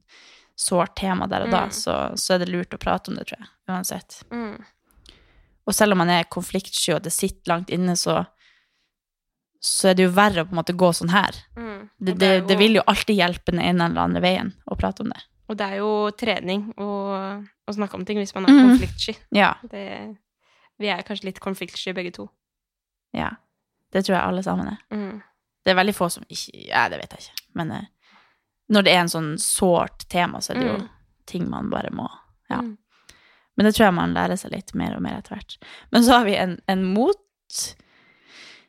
sårt 0.56 0.94
tema 0.94 1.26
der 1.28 1.42
og 1.42 1.50
da, 1.50 1.62
Mm. 1.66 1.70
så, 1.72 2.12
så 2.14 2.34
er 2.34 2.38
det 2.38 2.48
lurt 2.50 2.70
å 2.70 2.78
prate 2.78 3.08
om 3.08 3.16
det, 3.16 3.26
tror 3.26 3.38
jeg. 3.40 3.48
Uansett. 3.68 4.22
Mm. 4.30 4.62
Og 5.66 5.74
selv 5.74 5.92
om 5.94 5.98
man 6.02 6.10
er 6.10 6.24
konfliktsky 6.30 6.92
og 6.96 7.02
det 7.04 7.12
sitter 7.14 7.52
langt 7.54 7.70
inne, 7.70 7.96
så 7.96 8.24
så 9.62 9.92
er 9.92 9.94
det 9.94 10.08
jo 10.08 10.10
verre 10.16 10.42
å 10.42 10.46
på 10.48 10.56
en 10.56 10.58
måte 10.58 10.74
gå 10.74 10.88
sånn 10.90 11.12
her. 11.14 11.36
Mm. 11.54 11.82
Det, 12.02 12.14
det, 12.18 12.30
jo- 12.40 12.46
det 12.48 12.56
vil 12.58 12.74
jo 12.80 12.82
alltid 12.90 13.14
hjelpe 13.14 13.52
den 13.54 13.60
ene 13.62 13.84
eller 13.86 14.00
andre 14.02 14.22
veien 14.24 14.48
å 14.66 14.74
prate 14.74 15.04
om 15.04 15.12
det. 15.12 15.20
Og 15.46 15.54
det 15.60 15.68
er 15.70 15.76
jo 15.78 15.90
trening 16.18 16.64
å, 16.82 16.88
snakke 17.70 17.94
om 17.94 18.02
ting 18.08 18.18
hvis 18.18 18.34
man 18.34 18.48
er 18.50 18.56
mm. 18.56 18.64
konfliktsky. 18.72 19.14
Ja, 19.38 19.52
Det, 19.70 19.84
vi 20.82 20.90
er 20.90 21.04
kanskje 21.06 21.28
litt 21.30 21.38
konfliktsky 21.44 21.94
begge 21.94 22.10
to. 22.18 22.26
ja. 23.14 23.30
Det 23.92 24.06
tror 24.06 24.14
jeg 24.16 24.24
alle 24.24 24.42
sammen 24.42 24.68
er. 24.72 24.78
Mm. 24.90 25.18
Det 25.62 25.70
er 25.70 25.76
veldig 25.76 25.92
få 25.94 26.06
som 26.08 26.22
ikke 26.32 26.62
Ja, 26.66 26.86
det 26.88 26.96
vet 27.02 27.10
jeg 27.12 27.26
ikke. 27.26 27.42
Men 27.60 27.70
eh, 27.76 27.82
når 28.72 28.86
det 28.86 28.92
er 28.96 29.00
en 29.02 29.10
sånn 29.12 29.34
sårt 29.38 30.06
tema, 30.08 30.40
så 30.40 30.54
er 30.54 30.58
det 30.62 30.66
jo 30.70 30.76
Mm. 30.78 30.86
ting 31.28 31.44
man 31.50 31.68
bare 31.70 31.90
må 31.92 32.08
Ja. 32.50 32.62
Mm. 33.52 33.56
Men 33.56 33.66
det 33.68 33.74
tror 33.76 33.84
jeg 33.86 33.94
man 33.94 34.14
lærer 34.16 34.36
seg 34.40 34.52
litt 34.54 34.72
mer 34.74 34.94
og 34.96 35.02
mer 35.04 35.18
etter 35.18 35.34
hvert. 35.36 35.56
Men 35.92 36.02
så 36.06 36.18
har 36.18 36.24
vi 36.24 36.36
en, 36.40 36.58
en 36.72 36.84
mot... 36.94 37.18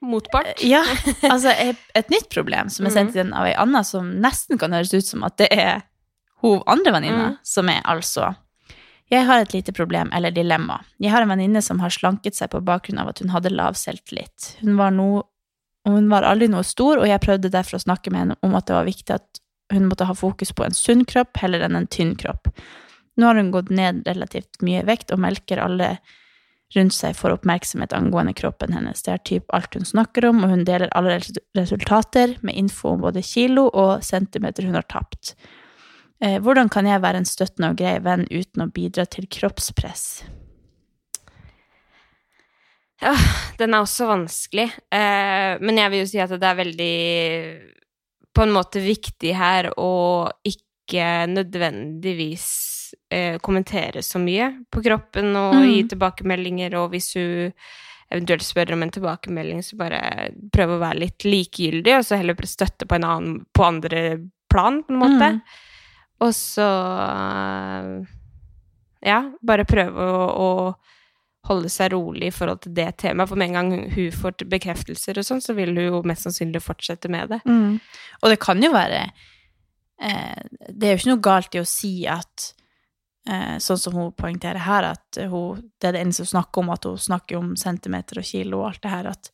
Motpart. 0.04 0.60
Ja, 0.64 0.82
altså 1.32 1.54
et, 1.56 1.80
et 1.96 2.10
nytt 2.12 2.28
problem 2.34 2.68
som 2.70 2.86
er 2.86 2.92
Mm. 2.92 2.96
sendt 2.98 3.16
inn 3.16 3.34
av 3.34 3.46
ei 3.48 3.54
anna, 3.56 3.84
som 3.88 4.10
nesten 4.20 4.60
kan 4.60 4.74
høres 4.76 4.92
ut 4.94 5.06
som 5.08 5.24
at 5.24 5.38
det 5.40 5.48
er 5.56 5.84
hun 6.44 6.60
andre 6.68 6.92
venninna, 6.92 7.28
Mm. 7.32 7.38
som 7.44 7.70
er 7.70 7.82
altså 7.88 8.34
Jeg 9.12 9.26
har 9.28 9.40
et 9.44 9.54
lite 9.54 9.72
problem, 9.72 10.10
eller 10.12 10.32
dilemma. 10.32 10.82
Jeg 11.00 11.12
har 11.12 11.22
en 11.22 11.30
venninne 11.30 11.62
som 11.62 11.80
har 11.80 11.90
slanket 11.90 12.34
seg 12.36 12.50
på 12.50 12.60
bakgrunn 12.66 12.98
av 13.00 13.10
at 13.12 13.20
hun 13.20 13.30
hadde 13.30 13.52
lav 13.52 13.74
selvtillit. 13.78 14.56
Hun 14.62 14.76
var, 14.80 14.90
no, 14.92 15.24
hun 15.86 16.10
var 16.10 16.24
aldri 16.24 16.48
noe 16.50 16.64
stor, 16.64 16.98
og 16.98 17.06
jeg 17.08 17.22
prøvde 17.22 17.52
derfor 17.52 17.78
å 17.78 17.84
snakke 17.84 18.10
med 18.12 18.20
henne 18.24 18.36
om 18.42 18.56
at 18.56 18.66
det 18.66 18.74
var 18.74 18.86
viktig 18.88 19.14
at 19.14 19.40
hun 19.72 19.86
måtte 19.88 20.06
ha 20.10 20.14
fokus 20.18 20.52
på 20.52 20.66
en 20.66 20.74
sunn 20.74 21.06
kropp 21.06 21.38
heller 21.38 21.62
enn 21.62 21.76
en 21.78 21.88
tynn 21.88 22.16
kropp. 22.18 22.48
Nå 23.16 23.30
har 23.30 23.40
hun 23.40 23.54
gått 23.54 23.70
ned 23.70 24.04
relativt 24.08 24.62
mye 24.66 24.82
i 24.82 24.88
vekt 24.88 25.14
og 25.14 25.22
melker 25.22 25.62
alle 25.62 25.98
rundt 26.74 26.96
seg 26.96 27.14
for 27.18 27.34
oppmerksomhet 27.36 27.94
angående 27.94 28.34
kroppen 28.38 28.74
hennes. 28.74 29.04
Det 29.06 29.14
er 29.14 29.26
typ 29.28 29.54
alt 29.54 29.76
hun 29.78 29.86
snakker 29.86 30.26
om, 30.30 30.42
og 30.44 30.54
hun 30.54 30.64
deler 30.68 30.90
alle 30.98 31.20
resultater 31.58 32.38
med 32.42 32.58
info 32.58 32.96
om 32.96 33.04
både 33.04 33.22
kilo 33.26 33.68
og 33.70 34.06
centimeter 34.06 34.66
hun 34.66 34.78
har 34.80 34.88
tapt. 34.90 35.36
Eh, 36.24 36.40
hvordan 36.42 36.72
kan 36.74 36.88
jeg 36.90 37.04
være 37.04 37.22
en 37.22 37.30
støttende 37.30 37.74
og 37.74 37.82
grei 37.82 37.98
venn 38.02 38.26
uten 38.32 38.66
å 38.66 38.72
bidra 38.74 39.06
til 39.06 39.28
kroppspress? 39.30 40.24
Ja, 43.04 43.14
den 43.60 43.76
er 43.76 43.84
også 43.84 44.08
vanskelig. 44.08 44.70
Eh, 44.94 45.54
men 45.60 45.80
jeg 45.82 45.92
vil 45.92 46.04
jo 46.06 46.10
si 46.10 46.22
at 46.24 46.34
det 46.34 46.48
er 46.48 46.62
veldig 46.62 46.94
på 48.34 48.46
en 48.46 48.54
måte 48.56 48.82
viktig 48.82 49.34
her 49.38 49.70
å 49.78 49.92
ikke 50.48 51.28
nødvendigvis 51.30 52.48
eh, 53.12 53.38
kommentere 53.40 54.02
så 54.04 54.20
mye 54.22 54.52
på 54.72 54.84
kroppen 54.84 55.36
og 55.36 55.56
Mm. 55.56 55.66
gi 55.72 55.84
tilbakemeldinger, 55.94 56.76
og 56.80 56.92
hvis 56.92 57.14
hun 57.16 57.54
eventuelt 58.14 58.44
spør 58.46 58.74
om 58.74 58.84
en 58.84 58.92
tilbakemelding, 58.92 59.64
så 59.64 59.78
bare 59.78 60.30
prøve 60.54 60.76
å 60.78 60.82
være 60.84 61.00
litt 61.00 61.24
likegyldig, 61.26 61.98
og 61.98 62.04
så 62.06 62.18
heller 62.20 62.36
støtte 62.46 62.86
på 62.86 62.96
en 62.96 63.04
annen 63.04 63.46
på 63.54 63.64
andre 63.66 64.04
plan, 64.50 64.84
på 64.84 64.94
en 64.94 65.00
måte. 65.00 65.30
Mm. 65.34 65.42
Og 66.22 66.34
så 66.34 66.68
Ja, 69.04 69.18
bare 69.44 69.66
prøve 69.68 70.00
å, 70.00 70.28
å 70.32 71.50
holde 71.50 71.68
seg 71.68 71.92
rolig 71.92 72.30
i 72.30 72.32
forhold 72.32 72.62
til 72.64 72.72
det 72.78 72.86
temaet. 73.02 73.28
For 73.28 73.36
med 73.40 73.50
en 73.52 73.58
gang 73.58 73.90
hun 73.92 74.12
får 74.16 74.46
bekreftelser 74.48 75.18
og 75.20 75.26
sånn, 75.28 75.42
så 75.44 75.56
vil 75.58 75.74
hun 75.76 75.90
jo 75.90 76.02
mest 76.08 76.24
sannsynlig 76.24 76.62
fortsette 76.64 77.12
med 77.12 77.34
det. 77.34 77.42
Mm. 77.44 77.82
Og 78.22 78.32
det 78.32 78.40
kan 78.40 78.62
jo 78.64 78.72
være 78.72 79.02
eh, 80.00 80.40
Det 80.70 80.88
er 80.88 80.94
jo 80.96 81.02
ikke 81.02 81.12
noe 81.12 81.26
galt 81.28 81.56
i 81.58 81.60
å 81.60 81.68
si 81.68 81.92
at 82.08 82.54
Sånn 83.64 83.80
som 83.80 83.94
hun 83.96 84.10
poengterer 84.20 84.60
her, 84.60 84.84
at 84.98 85.18
hun, 85.32 85.62
det 85.80 85.88
er 85.88 85.96
det 85.96 86.02
eneste 86.04 86.26
hun 86.26 86.32
snakker 86.34 86.60
om, 86.60 86.72
at 86.74 86.84
hun 86.84 86.98
snakker 87.00 87.38
om 87.40 87.54
centimeter 87.56 88.20
og 88.20 88.26
kilo 88.28 88.58
og 88.60 88.66
alt 88.68 88.82
det 88.84 88.92
her, 88.92 89.08
at, 89.14 89.30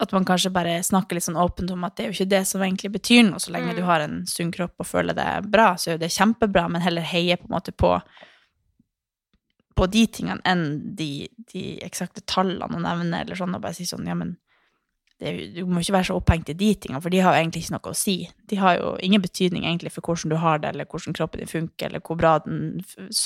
at 0.00 0.14
man 0.16 0.24
kanskje 0.24 0.52
bare 0.54 0.78
snakker 0.84 1.18
litt 1.18 1.26
sånn 1.26 1.36
åpent 1.36 1.74
om 1.74 1.84
at 1.84 1.96
det 1.96 2.06
er 2.06 2.08
jo 2.08 2.16
ikke 2.16 2.30
det 2.32 2.40
som 2.48 2.64
egentlig 2.64 2.94
betyr 2.94 3.26
noe, 3.28 3.42
så 3.42 3.52
lenge 3.52 3.74
Mm. 3.74 3.76
du 3.76 3.82
har 3.84 4.00
en 4.00 4.16
sunn 4.26 4.54
kropp 4.54 4.80
og 4.80 4.88
føler 4.88 5.12
deg 5.12 5.50
bra, 5.52 5.74
så 5.76 5.90
er 5.90 5.98
jo 5.98 6.04
det 6.06 6.12
kjempebra, 6.16 6.64
men 6.72 6.80
heller 6.80 7.04
heie 7.04 7.36
på 7.36 7.50
en 7.50 7.54
måte 7.58 7.76
på 7.76 7.98
på 9.76 9.86
de 9.92 10.06
tingene 10.08 10.40
enn 10.48 10.96
de, 10.96 11.28
de 11.52 11.62
eksakte 11.84 12.22
tallene 12.24 12.78
å 12.78 12.80
nevne, 12.80 13.20
eller 13.20 13.36
sånn, 13.36 13.58
og 13.58 13.60
bare 13.60 13.76
si 13.76 13.84
sånn, 13.84 14.06
ja, 14.08 14.14
men 14.16 14.38
det 15.20 15.54
du 15.54 15.62
må 15.64 15.80
ikke 15.80 15.94
være 15.96 16.04
så 16.10 16.16
opphengt 16.18 16.50
i 16.52 16.52
de 16.52 16.74
tingene, 16.74 17.00
for 17.00 17.08
de 17.08 17.22
har 17.24 17.32
jo 17.34 17.40
egentlig 17.40 17.62
ikke 17.64 17.72
noe 17.78 17.92
å 17.92 17.96
si. 17.96 18.16
De 18.50 18.56
har 18.60 18.76
jo 18.76 18.90
ingen 19.00 19.22
betydning 19.24 19.64
egentlig 19.64 19.92
for 19.94 20.02
hvordan 20.04 20.28
du 20.30 20.36
har 20.36 20.58
det, 20.60 20.68
eller 20.74 20.84
hvordan 20.84 21.14
kroppen 21.16 21.40
din 21.40 21.48
funker, 21.48 21.86
eller 21.88 22.00
hvor 22.04 22.18
bra 22.20 22.34
den 22.44 22.82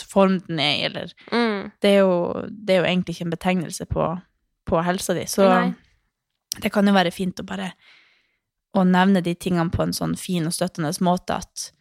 form 0.06 0.36
den 0.46 0.60
er 0.62 0.74
i, 0.76 0.84
eller 0.86 1.10
det 1.82 1.90
er, 1.90 1.98
jo, 2.04 2.44
det 2.50 2.76
er 2.76 2.78
jo 2.84 2.86
egentlig 2.92 3.16
ikke 3.16 3.26
en 3.26 3.34
betegnelse 3.34 3.86
på, 3.90 4.06
på 4.70 4.82
helsa 4.86 5.14
di. 5.18 5.24
Så 5.26 5.48
Nei. 5.50 5.72
det 6.62 6.70
kan 6.72 6.86
jo 6.86 6.94
være 6.94 7.10
fint 7.10 7.40
å 7.42 7.46
bare 7.48 7.72
å 8.78 8.84
nevne 8.86 9.18
de 9.26 9.34
tingene 9.34 9.70
på 9.74 9.82
en 9.82 9.92
sånn 9.96 10.14
fin 10.16 10.46
og 10.46 10.54
støttende 10.54 10.92
måte 11.02 11.40
at 11.42 11.72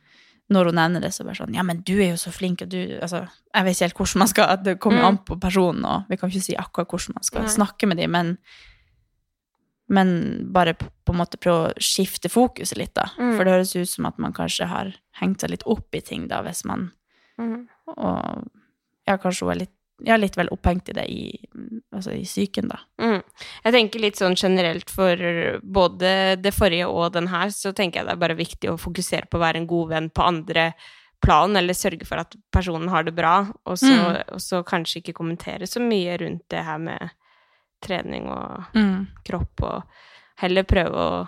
når 0.49 0.71
hun 0.71 0.79
nevner 0.79 1.03
det, 1.05 1.11
så 1.13 1.21
bare 1.23 1.37
sånn 1.37 1.53
Ja, 1.53 1.61
men 1.61 1.83
du 1.85 1.99
er 2.01 2.15
jo 2.15 2.17
så 2.17 2.31
flink, 2.33 2.63
og 2.65 2.71
du 2.73 2.97
Altså, 2.97 3.19
jeg 3.53 3.63
vet 3.67 3.75
ikke 3.75 3.85
helt 3.85 3.97
hvordan 3.99 4.19
man 4.23 4.27
skal 4.31 4.55
Det 4.65 4.79
kommer 4.81 5.03
Mm. 5.03 5.05
an 5.11 5.17
på 5.27 5.37
personen, 5.39 5.85
og 5.85 6.09
vi 6.09 6.17
kan 6.17 6.29
ikke 6.31 6.41
si 6.41 6.55
akkurat 6.57 6.89
hvordan 6.89 7.13
man 7.19 7.23
skal 7.23 7.41
Nei. 7.45 7.51
snakke 7.53 7.85
med 7.87 7.97
dem, 8.01 8.09
men 8.09 8.31
men 9.89 10.11
bare 10.53 10.75
på, 10.77 10.85
på 11.05 11.15
en 11.15 11.19
måte 11.21 11.39
prøve 11.41 11.71
å 11.71 11.81
skifte 11.81 12.29
fokuset 12.29 12.77
litt, 12.77 12.93
da. 12.97 13.07
Mm. 13.17 13.33
For 13.35 13.43
det 13.45 13.55
høres 13.55 13.75
ut 13.75 13.89
som 13.89 14.05
at 14.09 14.19
man 14.21 14.35
kanskje 14.37 14.69
har 14.69 14.93
hengt 15.19 15.41
seg 15.41 15.53
litt 15.55 15.65
opp 15.65 15.97
i 15.97 16.01
ting, 16.05 16.27
da, 16.29 16.43
hvis 16.45 16.63
man 16.69 16.91
mm. 17.41 17.59
Og 17.97 18.45
ja, 19.09 19.15
kanskje 19.17 19.47
hun 19.47 19.53
er 19.55 19.61
litt, 19.63 19.73
ja, 20.05 20.15
litt 20.21 20.37
vel 20.37 20.51
opphengt 20.53 20.91
i 20.91 20.93
det 20.95 21.05
i, 21.09 21.23
altså 21.95 22.13
i 22.13 22.21
psyken, 22.23 22.69
da. 22.69 22.77
Mm. 23.01 23.23
Jeg 23.65 23.75
tenker 23.75 24.03
litt 24.03 24.21
sånn 24.21 24.37
generelt 24.37 24.93
for 24.93 25.25
både 25.63 26.37
det 26.39 26.53
forrige 26.53 26.87
og 26.87 27.15
den 27.17 27.31
her, 27.33 27.49
så 27.49 27.73
tenker 27.73 27.99
jeg 28.03 28.07
det 28.07 28.13
er 28.13 28.21
bare 28.21 28.37
viktig 28.37 28.69
å 28.69 28.77
fokusere 28.79 29.27
på 29.27 29.39
å 29.39 29.43
være 29.43 29.63
en 29.63 29.67
god 29.67 29.89
venn 29.95 30.11
på 30.13 30.27
andre 30.29 30.69
plan, 31.25 31.57
eller 31.59 31.75
sørge 31.75 32.05
for 32.07 32.21
at 32.21 32.37
personen 32.53 32.87
har 32.93 33.03
det 33.03 33.15
bra, 33.17 33.49
og 33.65 33.75
så, 33.81 33.89
Mm. 33.91 34.63
kanskje 34.63 35.01
ikke 35.01 35.17
kommentere 35.17 35.67
så 35.67 35.81
mye 35.83 36.15
rundt 36.21 36.45
det 36.47 36.63
her 36.63 36.77
med 36.77 37.09
trening 37.81 38.27
og 38.29 38.65
Mm. 38.75 39.07
kropp, 39.25 39.61
og 39.63 39.83
heller 40.37 40.63
prøve 40.63 40.95
å, 40.95 41.27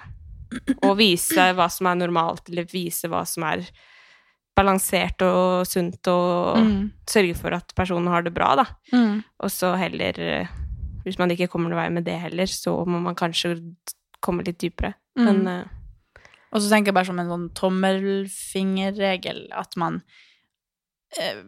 å 0.84 0.96
vise 0.98 1.54
hva 1.56 1.70
som 1.72 1.88
er 1.88 1.96
normalt, 1.96 2.50
eller 2.50 2.66
vise 2.72 3.08
hva 3.12 3.26
som 3.28 3.44
er 3.44 3.66
balansert 4.58 5.22
og 5.24 5.66
sunt, 5.66 6.06
og 6.12 6.58
Mm. 6.58 6.92
sørge 7.08 7.36
for 7.40 7.54
at 7.54 7.74
personen 7.76 8.08
har 8.12 8.22
det 8.22 8.34
bra, 8.34 8.56
da. 8.56 8.66
Mm. 8.94 9.24
Og 9.40 9.50
så 9.50 9.78
heller 9.78 10.20
eh, 10.20 10.48
Hvis 11.04 11.18
man 11.18 11.32
ikke 11.32 11.48
kommer 11.50 11.70
noen 11.72 11.80
vei 11.82 11.90
med 11.90 12.06
det 12.06 12.20
heller, 12.22 12.46
så 12.46 12.86
må 12.86 13.00
man 13.02 13.16
kanskje 13.16 13.56
komme 14.22 14.44
litt 14.46 14.60
dypere. 14.60 14.94
Mm. 15.18 15.26
Men 15.26 15.48
uh, 15.48 15.66
Og 16.54 16.62
så 16.62 16.70
tenker 16.70 16.92
jeg 16.92 16.94
bare 16.94 17.06
som 17.06 17.18
en 17.20 17.28
sånn 17.32 17.50
tommelfingerregel 17.58 19.48
at 19.52 19.76
man 19.78 20.02
uh, 21.18 21.42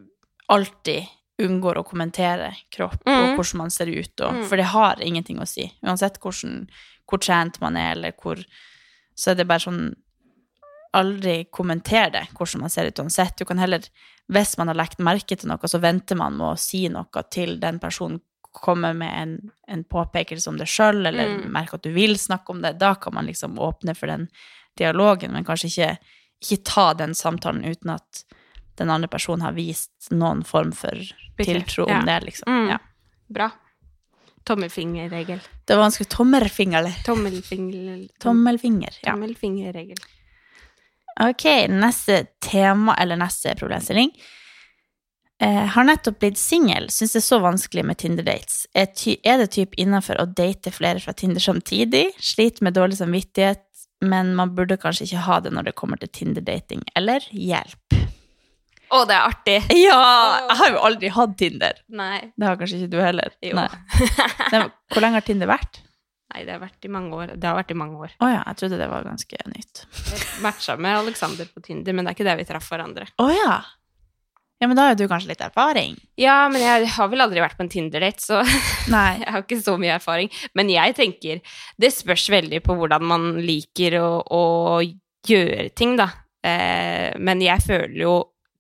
alltid 0.50 1.06
unngår 1.42 1.76
å 1.82 1.86
kommentere 1.86 2.54
kropp 2.72 3.02
og 3.06 3.14
Mhm. 3.14 3.36
hvordan 3.36 3.58
man 3.58 3.70
ser 3.72 3.86
ut, 3.88 4.22
og, 4.22 4.34
Mm. 4.34 4.46
for 4.48 4.56
det 4.58 4.66
har 4.66 4.96
ingenting 5.02 5.40
å 5.40 5.48
si. 5.48 5.72
Uansett 5.84 6.20
hvordan, 6.20 6.68
hvor 7.10 7.20
trent 7.20 7.60
man 7.62 7.76
er, 7.78 7.92
eller 7.94 8.12
hvor 8.12 8.44
Så 9.16 9.32
er 9.32 9.36
det 9.36 9.48
bare 9.48 9.60
sånn 9.60 9.96
Aldri 10.96 11.46
kommenter 11.52 12.12
det, 12.12 12.28
hvordan 12.38 12.60
man 12.62 12.70
ser 12.70 12.86
ut 12.86 13.00
uansett. 13.02 13.36
Du 13.38 13.46
kan 13.46 13.58
heller, 13.58 13.80
hvis 14.32 14.58
man 14.60 14.68
har 14.68 14.76
lagt 14.76 15.00
merke 15.00 15.36
til 15.36 15.50
noe, 15.50 15.58
så 15.66 15.80
venter 15.82 16.16
man 16.16 16.38
med 16.38 16.52
å 16.54 16.60
si 16.60 16.88
noe 16.88 17.24
til 17.32 17.56
den 17.60 17.80
personen 17.80 18.22
kommer 18.54 18.94
med 18.96 19.12
en, 19.18 19.52
en 19.68 19.84
påpekelse 19.84 20.48
om 20.48 20.58
det 20.58 20.68
sjøl, 20.68 21.08
eller 21.08 21.40
Mm. 21.40 21.52
merker 21.52 21.74
at 21.76 21.82
du 21.82 21.92
vil 21.92 22.14
snakke 22.16 22.50
om 22.54 22.62
det. 22.62 22.78
Da 22.78 22.94
kan 22.94 23.14
man 23.16 23.26
liksom 23.26 23.58
åpne 23.58 23.96
for 23.98 24.06
den 24.06 24.30
dialogen, 24.78 25.32
men 25.34 25.44
kanskje 25.44 25.72
ikke, 25.72 25.98
ikke 26.44 26.64
ta 26.64 26.94
den 26.94 27.16
samtalen 27.16 27.66
uten 27.66 27.90
at 27.96 28.24
den 28.78 28.90
andre 28.92 29.08
personen 29.08 29.42
har 29.42 29.54
vist 29.54 30.12
noen 30.12 30.44
form 30.46 30.72
for 30.72 30.94
tiltro 31.38 31.86
om 31.86 32.06
det, 32.06 32.20
liksom. 32.30 32.54
Mm. 32.54 32.70
Ja. 32.70 32.80
bra. 33.28 33.50
Tommelfingerregel. 34.44 35.40
Det 35.66 35.76
var 35.76 35.82
vanskelig. 35.82 36.10
Tommelfinger? 36.10 36.94
Tommelfinger... 37.06 38.08
Tommelfinger, 38.20 39.00
ja. 39.02 39.12
Tommelfingerregel. 39.12 39.98
Ok, 41.22 41.46
neste 41.70 42.26
tema, 42.42 42.96
eller 42.96 43.16
neste 43.16 43.56
problemstilling. 43.56 44.12
Eh, 45.42 45.66
har 45.66 45.84
nettopp 45.84 46.20
blitt 46.20 46.38
singel, 46.38 46.90
syns 46.90 47.16
det 47.16 47.20
er 47.20 47.26
så 47.26 47.40
vanskelig 47.44 47.84
med 47.86 48.00
Tinder-dates. 48.00 48.66
Er, 48.74 48.88
er 49.24 49.42
det 49.42 49.50
typ 49.56 49.74
innafor 49.80 50.22
å 50.22 50.28
date 50.30 50.72
flere 50.72 51.02
fra 51.04 51.14
Tinder 51.14 51.44
samtidig? 51.44 52.06
Sliter 52.20 52.64
med 52.64 52.78
dårlig 52.78 53.00
samvittighet, 53.02 53.66
men 54.06 54.36
man 54.36 54.54
burde 54.56 54.80
kanskje 54.80 55.10
ikke 55.10 55.26
ha 55.28 55.42
det 55.44 55.52
når 55.56 55.70
det 55.70 55.78
kommer 55.80 56.00
til 56.00 56.12
Tinder-dating. 56.16 56.86
Eller 56.96 57.28
hjelp. 57.32 58.03
Å, 58.94 59.00
det 59.10 59.16
er 59.16 59.24
artig! 59.26 59.56
Ja! 59.80 60.02
Jeg 60.52 60.58
har 60.60 60.74
jo 60.76 60.82
aldri 60.86 61.10
hatt 61.16 61.34
Tinder. 61.40 61.80
Nei. 61.98 62.20
Det 62.38 62.46
har 62.46 62.60
kanskje 62.60 62.84
ikke 62.84 62.92
du 62.94 63.00
heller. 63.02 63.34
Jo. 63.42 63.56
Nei. 63.58 63.70
Nei, 64.54 64.68
Hvor 64.94 65.02
lenge 65.06 65.18
har 65.18 65.26
Tinder 65.26 65.50
vært? 65.50 65.80
Nei, 66.34 66.44
det 66.46 66.54
har 66.56 66.62
vært 66.62 66.86
i 66.86 66.92
mange 66.94 67.18
år. 67.18 67.32
Det 67.38 67.46
har 67.50 67.58
vært 67.58 67.74
i 67.74 67.78
mange 67.78 67.98
år. 68.06 68.14
Å 68.22 68.30
ja, 68.30 68.42
jeg 68.52 68.60
trodde 68.62 68.80
det 68.82 68.90
var 68.90 69.06
ganske 69.06 69.40
nytt. 69.50 69.84
Jeg 70.10 70.28
matcha 70.46 70.76
med 70.82 70.98
Alexander 71.04 71.50
på 71.50 71.62
Tinder, 71.66 71.94
men 71.94 72.06
det 72.06 72.14
er 72.14 72.18
ikke 72.18 72.28
det 72.30 72.36
vi 72.42 72.46
traff 72.50 72.70
hverandre. 72.74 73.06
Å 73.22 73.28
ja. 73.34 73.56
Ja, 74.62 74.70
men 74.70 74.78
da 74.78 74.86
har 74.86 74.94
jo 74.94 75.04
du 75.04 75.12
kanskje 75.12 75.34
litt 75.34 75.42
erfaring. 75.44 75.98
Ja, 76.22 76.38
men 76.50 76.62
jeg 76.64 76.88
har 76.94 77.10
vel 77.12 77.26
aldri 77.26 77.42
vært 77.44 77.58
på 77.60 77.66
en 77.66 77.72
Tinder-date, 77.74 78.22
så 78.24 78.40
Nei. 78.94 79.20
jeg 79.20 79.30
har 79.36 79.42
ikke 79.44 79.62
så 79.62 79.74
mye 79.82 79.98
erfaring. 79.98 80.30
Men 80.56 80.70
jeg 80.72 80.96
tenker 80.98 81.42
Det 81.82 81.90
spørs 81.94 82.30
veldig 82.32 82.62
på 82.64 82.78
hvordan 82.80 83.10
man 83.10 83.26
liker 83.44 83.98
å, 84.02 84.12
å 84.24 84.44
gjøre 85.28 85.68
ting, 85.78 85.98
da. 86.00 86.08
Eh, 86.44 87.10
men 87.24 87.42
jeg 87.44 87.66
føler 87.66 87.98
jo 88.06 88.16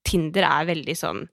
Tinder 0.08 0.48
er 0.50 0.70
veldig 0.70 0.96
sånn 1.00 1.26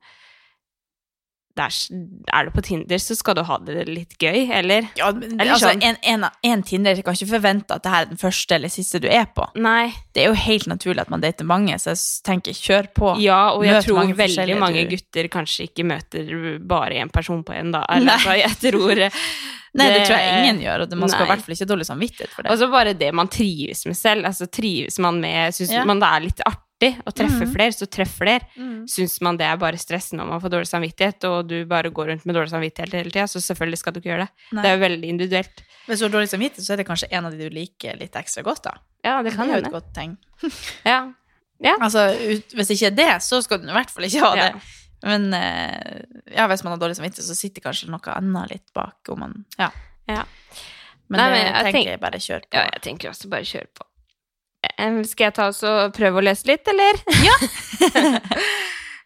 er, 1.61 2.47
du 2.47 2.51
på 2.55 2.63
Tinder, 2.65 2.99
så 2.99 3.15
skal 3.19 3.37
du 3.37 3.43
ha 3.45 3.59
det 3.65 3.85
litt 3.89 4.15
gøy, 4.23 4.49
eller? 4.55 4.87
Ja, 4.99 5.11
men, 5.13 5.35
Eller 5.35 5.55
altså, 5.57 5.73
sånn. 5.73 5.83
en, 5.85 5.99
en, 6.03 6.27
en 6.47 6.63
Tinder 6.67 7.01
kan 7.05 7.17
ikke 7.17 7.33
forvente 7.35 7.77
at 7.77 7.85
det 7.85 7.93
her 7.93 8.07
er 8.07 8.11
den 8.13 8.21
første 8.21 8.57
eller 8.57 8.73
siste 8.73 9.01
du 9.03 9.09
er 9.11 9.27
på. 9.35 9.47
Nei. 9.61 9.91
Det 10.15 10.25
er 10.25 10.31
jo 10.31 10.39
helt 10.39 10.69
naturlig 10.71 11.05
at 11.05 11.13
man 11.13 11.25
dater 11.25 11.49
mange, 11.49 11.77
så 11.83 11.95
jeg 11.95 12.03
tenker 12.27 12.57
kjør 12.57 12.91
på. 12.97 13.15
Ja, 13.23 13.41
og 13.57 13.67
jeg 13.67 13.77
Møt 13.77 13.89
tror 13.89 14.01
mange 14.01 14.19
veldig 14.19 14.59
mange 14.63 14.87
gutter 14.91 15.31
kanskje 15.33 15.69
ikke 15.69 15.87
møter 15.91 16.35
bare 16.71 17.03
én 17.03 17.13
person 17.13 17.45
på 17.47 17.57
en, 17.57 17.75
da. 17.77 17.85
Altså, 17.91 18.39
jeg 18.41 18.57
tror 18.71 19.05
Nei, 19.79 19.87
det 19.95 20.01
tror 20.09 20.17
jeg 20.19 20.39
ingen 20.41 20.65
gjør, 20.65 20.83
og 20.83 20.97
man 20.99 21.13
skal 21.13 21.29
i 21.29 21.31
hvert 21.31 21.45
fall 21.45 21.55
ikke 21.55 21.67
ha 21.67 21.71
dårlig 21.71 21.87
samvittighet 21.87 22.33
for 22.35 22.43
det. 22.43 22.51
Og 22.51 22.59
så 22.59 22.67
bare 22.73 22.95
det 22.99 23.13
man 23.15 23.31
trives 23.31 23.85
med 23.87 23.99
selv. 23.99 24.27
Altså 24.27 24.49
trives 24.51 24.99
man 25.03 25.21
med 25.23 25.55
Syns 25.55 25.71
Ja. 25.77 25.85
man 25.87 26.03
det 26.03 26.09
er 26.11 26.25
litt 26.25 26.43
artig 26.47 26.91
å 27.07 27.13
treffe 27.15 27.45
mm. 27.45 27.53
flere, 27.53 27.77
så 27.77 27.87
treff 27.87 28.17
flere. 28.19 28.49
Mm. 28.57 28.89
Syns 28.91 29.19
man 29.23 29.39
det 29.39 29.47
er 29.47 29.61
bare 29.61 29.79
stress 29.79 30.11
når 30.17 30.27
man 30.33 30.43
får 30.43 30.55
dårlig 30.57 30.71
samvittighet, 30.73 31.29
og 31.29 31.53
du 31.53 31.61
bare 31.71 31.93
går 31.95 32.11
rundt 32.15 32.27
med 32.27 32.35
dårlig 32.35 32.51
samvittighet 32.51 32.99
hele 32.99 33.15
tida, 33.15 33.29
så 33.31 33.43
selvfølgelig 33.45 33.83
skal 33.83 33.95
du 33.95 34.01
ikke 34.01 34.11
gjøre 34.11 34.27
det. 34.27 34.49
Nei. 34.51 34.65
Det 34.65 34.73
er 34.73 34.75
jo 34.75 34.83
veldig 34.87 35.15
individuelt. 35.15 35.65
Hvis 35.87 36.03
du 36.03 36.07
har 36.09 36.15
dårlig 36.17 36.33
samvittighet, 36.35 36.67
så 36.67 36.75
er 36.75 36.83
det 36.83 36.89
kanskje 36.91 37.11
en 37.15 37.31
av 37.31 37.37
de 37.37 37.47
du 37.47 37.55
liker 37.55 38.01
litt 38.01 38.19
ekstra 38.19 38.43
godt, 38.47 38.65
da. 38.67 38.75
Ja, 39.07 39.21
det 39.23 39.37
kan 39.37 39.47
det 39.47 39.55
er 39.55 39.61
jo 39.61 39.63
et 39.63 39.71
hende. 39.71 39.77
godt 39.79 39.95
tegn. 39.97 40.19
Ja. 41.61 41.77
Altså, 41.77 42.09
ut, 42.17 42.55
hvis 42.57 42.71
ikke 42.73 42.91
det, 42.97 43.11
så 43.21 43.43
skal 43.45 43.61
du 43.61 43.69
i 43.69 43.75
hvert 43.77 43.91
fall 43.93 44.07
ikke 44.09 44.25
ha 44.25 44.35
det. 44.39 44.51
Ja. 44.57 44.77
Men 45.03 45.33
eh, 45.35 46.03
ja, 46.37 46.47
hvis 46.51 46.63
man 46.65 46.75
har 46.75 46.81
dårlig 46.83 46.97
samvittighet, 46.99 47.25
så 47.25 47.35
sitter 47.39 47.63
kanskje 47.65 47.89
noe 47.91 48.13
annet 48.17 48.51
litt 48.51 48.73
bak, 48.77 48.99
om 49.09 49.21
man 49.25 49.39
Ja. 49.59 49.71
Ja. 50.11 50.25
Men 51.09 51.19
Nei, 51.19 51.25
det 51.27 51.33
men 51.33 51.47
jeg 51.47 51.55
tenker 51.65 51.73
tenk- 51.79 51.89
jeg 51.91 52.01
bare 52.01 52.19
kjør 52.23 52.41
på. 52.45 52.55
ja, 52.59 52.65
jeg 52.75 52.83
tenker 52.83 53.11
også 53.11 53.31
bare 53.33 53.49
kjør 53.49 53.67
på. 53.75 53.87
Skal 55.09 55.25
jeg 55.25 55.35
ta 55.35 55.47
oss 55.49 55.63
og 55.65 55.95
prøve 55.97 56.21
å 56.21 56.25
lese 56.25 56.47
litt, 56.47 56.69
eller? 56.69 57.01
Ja. 57.25 57.37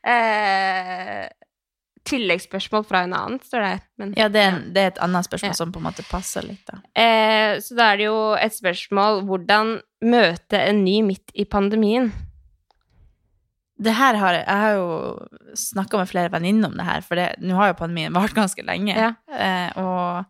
eh, 0.13 1.29
tilleggsspørsmål 2.05 2.85
fra 2.85 3.01
en 3.07 3.15
annen, 3.17 3.39
står 3.41 3.63
det 3.65 3.69
her. 3.71 3.81
Men, 4.03 4.13
Ja, 4.19 4.27
det 4.29 4.41
er, 4.43 4.49
en, 4.53 4.67
det 4.75 4.83
er 4.83 4.91
et 4.93 4.99
annet 5.07 5.25
spørsmål 5.25 5.55
Ja. 5.55 5.57
som 5.57 5.73
på 5.73 5.81
en 5.81 5.87
måte 5.87 6.05
passer 6.11 6.43
litt, 6.45 6.65
da. 6.69 6.81
Eh, 7.01 7.57
så 7.65 7.77
da 7.79 7.93
er 7.93 7.97
det 8.03 8.09
jo 8.11 8.19
et 8.37 8.53
spørsmål 8.53 9.23
hvordan 9.25 9.79
møte 10.05 10.61
en 10.61 10.83
ny 10.85 10.99
midt 11.03 11.33
i 11.35 11.45
pandemien. 11.49 12.13
Det 13.77 13.91
her 13.99 14.15
har 14.15 14.37
jeg, 14.37 14.45
har 14.47 14.75
jo 14.77 14.89
snakka 15.59 15.99
med 15.99 16.09
flere 16.09 16.31
venninner 16.31 16.69
om 16.71 16.77
det 16.79 16.85
her, 16.87 17.01
for 17.03 17.19
nå 17.43 17.57
har 17.59 17.73
jo 17.73 17.79
pandemien 17.81 18.15
vart 18.21 18.35
ganske 18.37 18.63
lenge. 18.63 18.95
Ja. 18.95 19.13
Eh, 19.35 19.79
og 19.83 20.25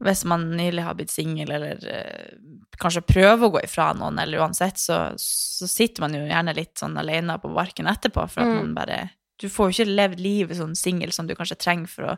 hvis 0.00 0.24
man 0.24 0.48
nylig 0.56 0.82
har 0.82 0.96
blitt 0.96 1.12
singel, 1.12 1.50
eller 1.52 1.82
eh, 1.86 2.32
kanskje 2.80 3.04
prøver 3.06 3.46
å 3.46 3.52
gå 3.54 3.62
ifra 3.66 3.90
noen, 3.94 4.18
eller 4.18 4.40
uansett, 4.40 4.80
så, 4.80 5.10
så 5.20 5.68
sitter 5.68 6.00
man 6.06 6.16
jo 6.16 6.22
gjerne 6.24 6.54
litt 6.56 6.74
sånn 6.80 6.96
alene 6.98 7.36
på 7.42 7.52
barken 7.54 7.86
etterpå, 7.90 8.24
for 8.32 8.42
at 8.42 8.48
Mm. 8.50 8.56
man 8.62 8.74
bare 8.74 9.00
Du 9.40 9.48
får 9.48 9.70
jo 9.70 9.72
ikke 9.84 9.94
levd 9.96 10.18
livet 10.20 10.56
sånn 10.58 10.74
singel 10.76 11.12
som 11.16 11.26
du 11.28 11.34
kanskje 11.34 11.56
trenger 11.56 11.88
for 11.88 12.10
å 12.12 12.16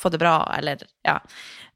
få 0.00 0.10
det 0.10 0.18
bra, 0.18 0.38
eller 0.56 0.80
ja. 1.06 1.18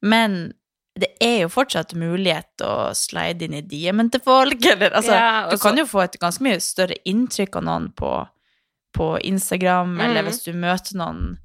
Men 0.03 0.53
det 0.99 1.13
er 1.23 1.43
jo 1.45 1.49
fortsatt 1.49 1.95
mulighet 1.95 2.63
å 2.67 2.91
slide 2.99 3.45
inn 3.47 3.55
i 3.55 3.63
DM-en 3.63 4.11
til 4.11 4.21
folk, 4.25 4.59
eller 4.67 4.91
altså 4.99 5.13
Ja, 5.15 5.49
Du 5.51 5.57
kan 5.63 5.77
jo 5.79 5.85
få 5.87 6.03
et 6.03 6.19
ganske 6.21 6.43
mye 6.43 6.59
større 6.61 6.97
inntrykk 7.07 7.57
av 7.61 7.65
noen 7.65 7.87
på, 7.97 8.11
på 8.93 9.13
Instagram, 9.23 9.95
eller 10.01 10.23
Mm. 10.23 10.27
hvis 10.29 10.43
du 10.45 10.53
møter 10.53 10.97
noen 10.99 11.39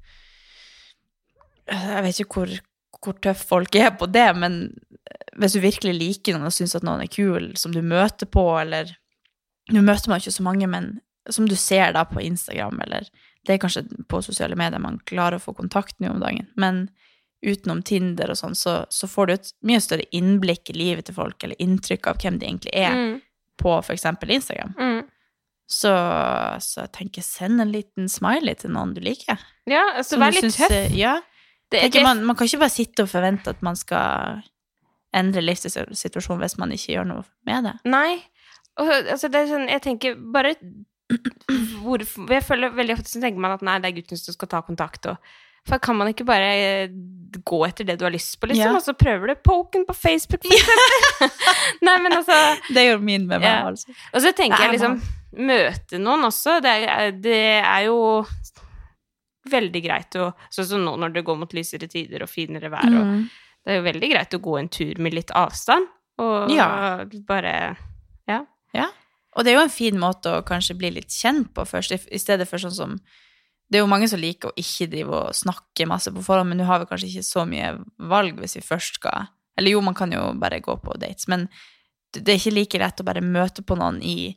Jeg 1.68 2.02
vet 2.06 2.20
ikke 2.22 2.34
hvor, 2.40 2.52
hvor 3.02 3.16
tøff 3.22 3.44
folk 3.48 3.74
er 3.78 3.90
på 3.98 4.06
det, 4.10 4.26
men 4.38 4.58
hvis 5.36 5.56
du 5.56 5.60
virkelig 5.64 5.94
liker 5.98 6.36
noen 6.36 6.48
og 6.48 6.54
syns 6.54 6.76
at 6.78 6.84
noen 6.86 7.02
er 7.04 7.10
kul, 7.12 7.52
som 7.58 7.74
du 7.74 7.82
møter 7.82 8.26
på, 8.30 8.44
eller 8.60 8.94
Nå 9.74 9.80
møter 9.82 10.06
man 10.12 10.20
ikke 10.22 10.30
så 10.30 10.44
mange, 10.46 10.66
men 10.70 11.00
som 11.28 11.48
du 11.50 11.56
ser 11.58 11.90
da 11.96 12.04
på 12.06 12.20
Instagram, 12.22 12.78
eller 12.84 13.08
Det 13.46 13.54
er 13.56 13.58
kanskje 13.58 13.82
på 14.10 14.20
sosiale 14.22 14.54
medier 14.58 14.78
man 14.82 15.00
klarer 15.06 15.38
å 15.38 15.42
få 15.42 15.54
kontakt 15.58 15.98
nå 16.02 16.10
om 16.10 16.20
dagen, 16.22 16.46
men 16.56 16.88
utenom 17.44 17.82
Tinder 17.84 18.30
og 18.32 18.38
sånn, 18.38 18.54
så, 18.56 18.84
så 18.90 19.06
får 19.10 19.26
du 19.26 19.32
et 19.34 19.50
mye 19.68 19.80
større 19.84 20.06
innblikk 20.16 20.70
i 20.72 20.76
livet 20.78 21.06
til 21.10 21.14
folk, 21.18 21.36
eller 21.44 21.58
inntrykk 21.62 22.06
av 22.10 22.16
hvem 22.22 22.38
de 22.40 22.46
egentlig 22.48 22.72
er, 22.72 22.94
Mm. 22.96 23.20
på 23.60 23.74
f.eks. 23.82 24.04
Instagram. 24.24 24.74
Mm. 24.78 25.04
Så, 25.66 25.90
så 26.62 26.84
jeg 26.84 26.92
tenker 26.94 27.22
send 27.26 27.60
en 27.60 27.72
liten 27.72 28.08
smiley 28.08 28.54
til 28.54 28.70
noen 28.70 28.92
du 28.94 29.00
liker. 29.02 29.40
Ja, 29.66 29.82
altså 29.98 30.18
vær 30.20 30.30
litt 30.32 30.44
synes, 30.46 30.56
tøff. 30.62 30.92
Ja. 30.94 31.16
Det, 31.72 31.80
det, 31.92 32.02
man, 32.06 32.20
man 32.24 32.36
kan 32.38 32.46
ikke 32.46 32.60
bare 32.62 32.70
sitte 32.70 33.02
og 33.02 33.10
forvente 33.10 33.50
at 33.50 33.62
man 33.66 33.74
skal 33.76 34.42
endre 35.16 35.42
livssituasjonen 35.42 36.42
hvis 36.44 36.58
man 36.60 36.72
ikke 36.76 36.92
gjør 36.94 37.08
noe 37.08 37.24
med 37.48 37.66
det. 37.66 37.72
Nei. 37.90 38.20
Og, 38.78 38.90
altså, 38.92 39.28
det 39.32 39.40
er 39.42 39.50
sånn, 39.50 39.66
jeg 39.72 39.82
tenker 39.82 40.14
bare 40.34 40.54
hvorfor 41.82 42.30
Jeg 42.34 42.42
føler 42.44 42.72
veldig 42.74 42.96
ofte 42.96 43.10
så 43.12 43.20
tenker 43.22 43.42
man 43.42 43.54
at 43.56 43.62
nei, 43.66 43.76
det 43.82 43.90
er 43.90 43.96
gutten 44.00 44.18
som 44.20 44.34
skal 44.34 44.50
ta 44.50 44.60
kontakt, 44.66 45.06
og 45.06 45.16
for 45.66 45.78
kan 45.82 45.96
man 45.98 46.08
ikke 46.12 46.24
bare 46.28 46.50
eh, 46.54 46.88
gå 47.44 47.58
etter 47.66 47.84
det 47.84 47.98
du 47.98 48.04
har 48.06 48.12
lyst 48.14 48.38
på, 48.40 48.46
liksom, 48.48 48.64
Ja. 48.70 48.74
og 48.78 48.82
så 48.84 48.94
prøver 48.96 49.26
du 49.28 49.34
poken 49.44 49.84
på 49.88 49.94
Facebook, 49.94 50.42
for 50.46 50.54
eksempel? 50.54 51.30
nei, 51.86 51.96
men 52.00 52.12
altså 52.16 52.36
Det 52.72 52.84
gjør 52.86 53.02
min 53.02 53.26
med 53.26 53.40
meg, 53.40 53.48
Ja. 53.50 53.66
altså. 53.68 53.90
Og 54.14 54.22
så 54.22 54.32
tenker 54.32 54.62
jeg 54.64 54.76
liksom 54.78 55.00
Møte 55.36 55.98
noen 56.00 56.22
også, 56.24 56.60
det 56.64 56.70
er, 56.88 57.10
det 57.20 57.40
er 57.60 57.82
jo 57.90 57.96
veldig 59.50 59.82
greit 59.84 60.16
å 60.18 60.30
Sånn 60.54 60.68
som 60.70 60.84
nå 60.86 60.94
når 60.98 61.12
det 61.18 61.24
går 61.26 61.38
mot 61.42 61.52
lysere 61.54 61.88
tider 61.90 62.24
og 62.24 62.30
finere 62.32 62.70
vær, 62.72 62.86
og 62.88 63.04
Mm. 63.06 63.28
det 63.66 63.72
er 63.74 63.76
jo 63.82 63.86
veldig 63.92 64.10
greit 64.12 64.34
å 64.38 64.40
gå 64.42 64.58
en 64.58 64.68
tur 64.68 64.94
med 64.98 65.14
litt 65.14 65.30
avstand, 65.34 65.86
og 66.18 66.50
Ja. 66.50 67.04
bare 67.28 67.76
Ja. 68.28 68.44
Ja. 68.74 68.88
Og 69.36 69.44
det 69.44 69.52
er 69.52 69.58
jo 69.58 69.64
en 69.64 69.68
fin 69.68 69.94
måte 69.98 70.32
å 70.32 70.42
kanskje 70.44 70.78
bli 70.78 70.90
litt 70.90 71.08
kjent 71.12 71.52
på 71.52 71.66
først, 71.66 71.92
i 71.92 72.14
i 72.14 72.18
stedet 72.18 72.48
for 72.48 72.56
sånn 72.58 72.72
som 72.72 73.00
Det 73.70 73.78
er 73.78 73.82
jo 73.82 73.88
mange 73.90 74.06
som 74.08 74.20
liker 74.22 74.48
å 74.52 74.56
ikke 74.60 74.86
drive 74.92 75.10
og 75.10 75.34
snakke 75.34 75.86
masse 75.90 76.12
på 76.14 76.22
forhånd, 76.22 76.48
men 76.52 76.58
nå 76.60 76.66
har 76.68 76.78
vi 76.84 76.86
kanskje 76.86 77.08
ikke 77.10 77.24
så 77.26 77.42
mye 77.50 77.72
valg 77.98 78.38
hvis 78.38 78.54
vi 78.60 78.62
først 78.62 79.00
skal 79.00 79.26
Eller 79.58 79.70
jo, 79.72 79.80
man 79.80 79.94
kan 79.96 80.12
jo 80.12 80.32
bare 80.38 80.60
gå 80.60 80.74
på 80.82 80.94
dates, 81.00 81.26
men 81.28 81.48
det 82.12 82.22
det 82.24 82.32
er 82.34 82.38
ikke 82.38 82.54
like 82.54 82.78
lett 82.78 83.00
å 83.00 83.04
bare 83.04 83.20
møte 83.24 83.62
på 83.66 83.76
noen 83.76 84.02
i 84.02 84.36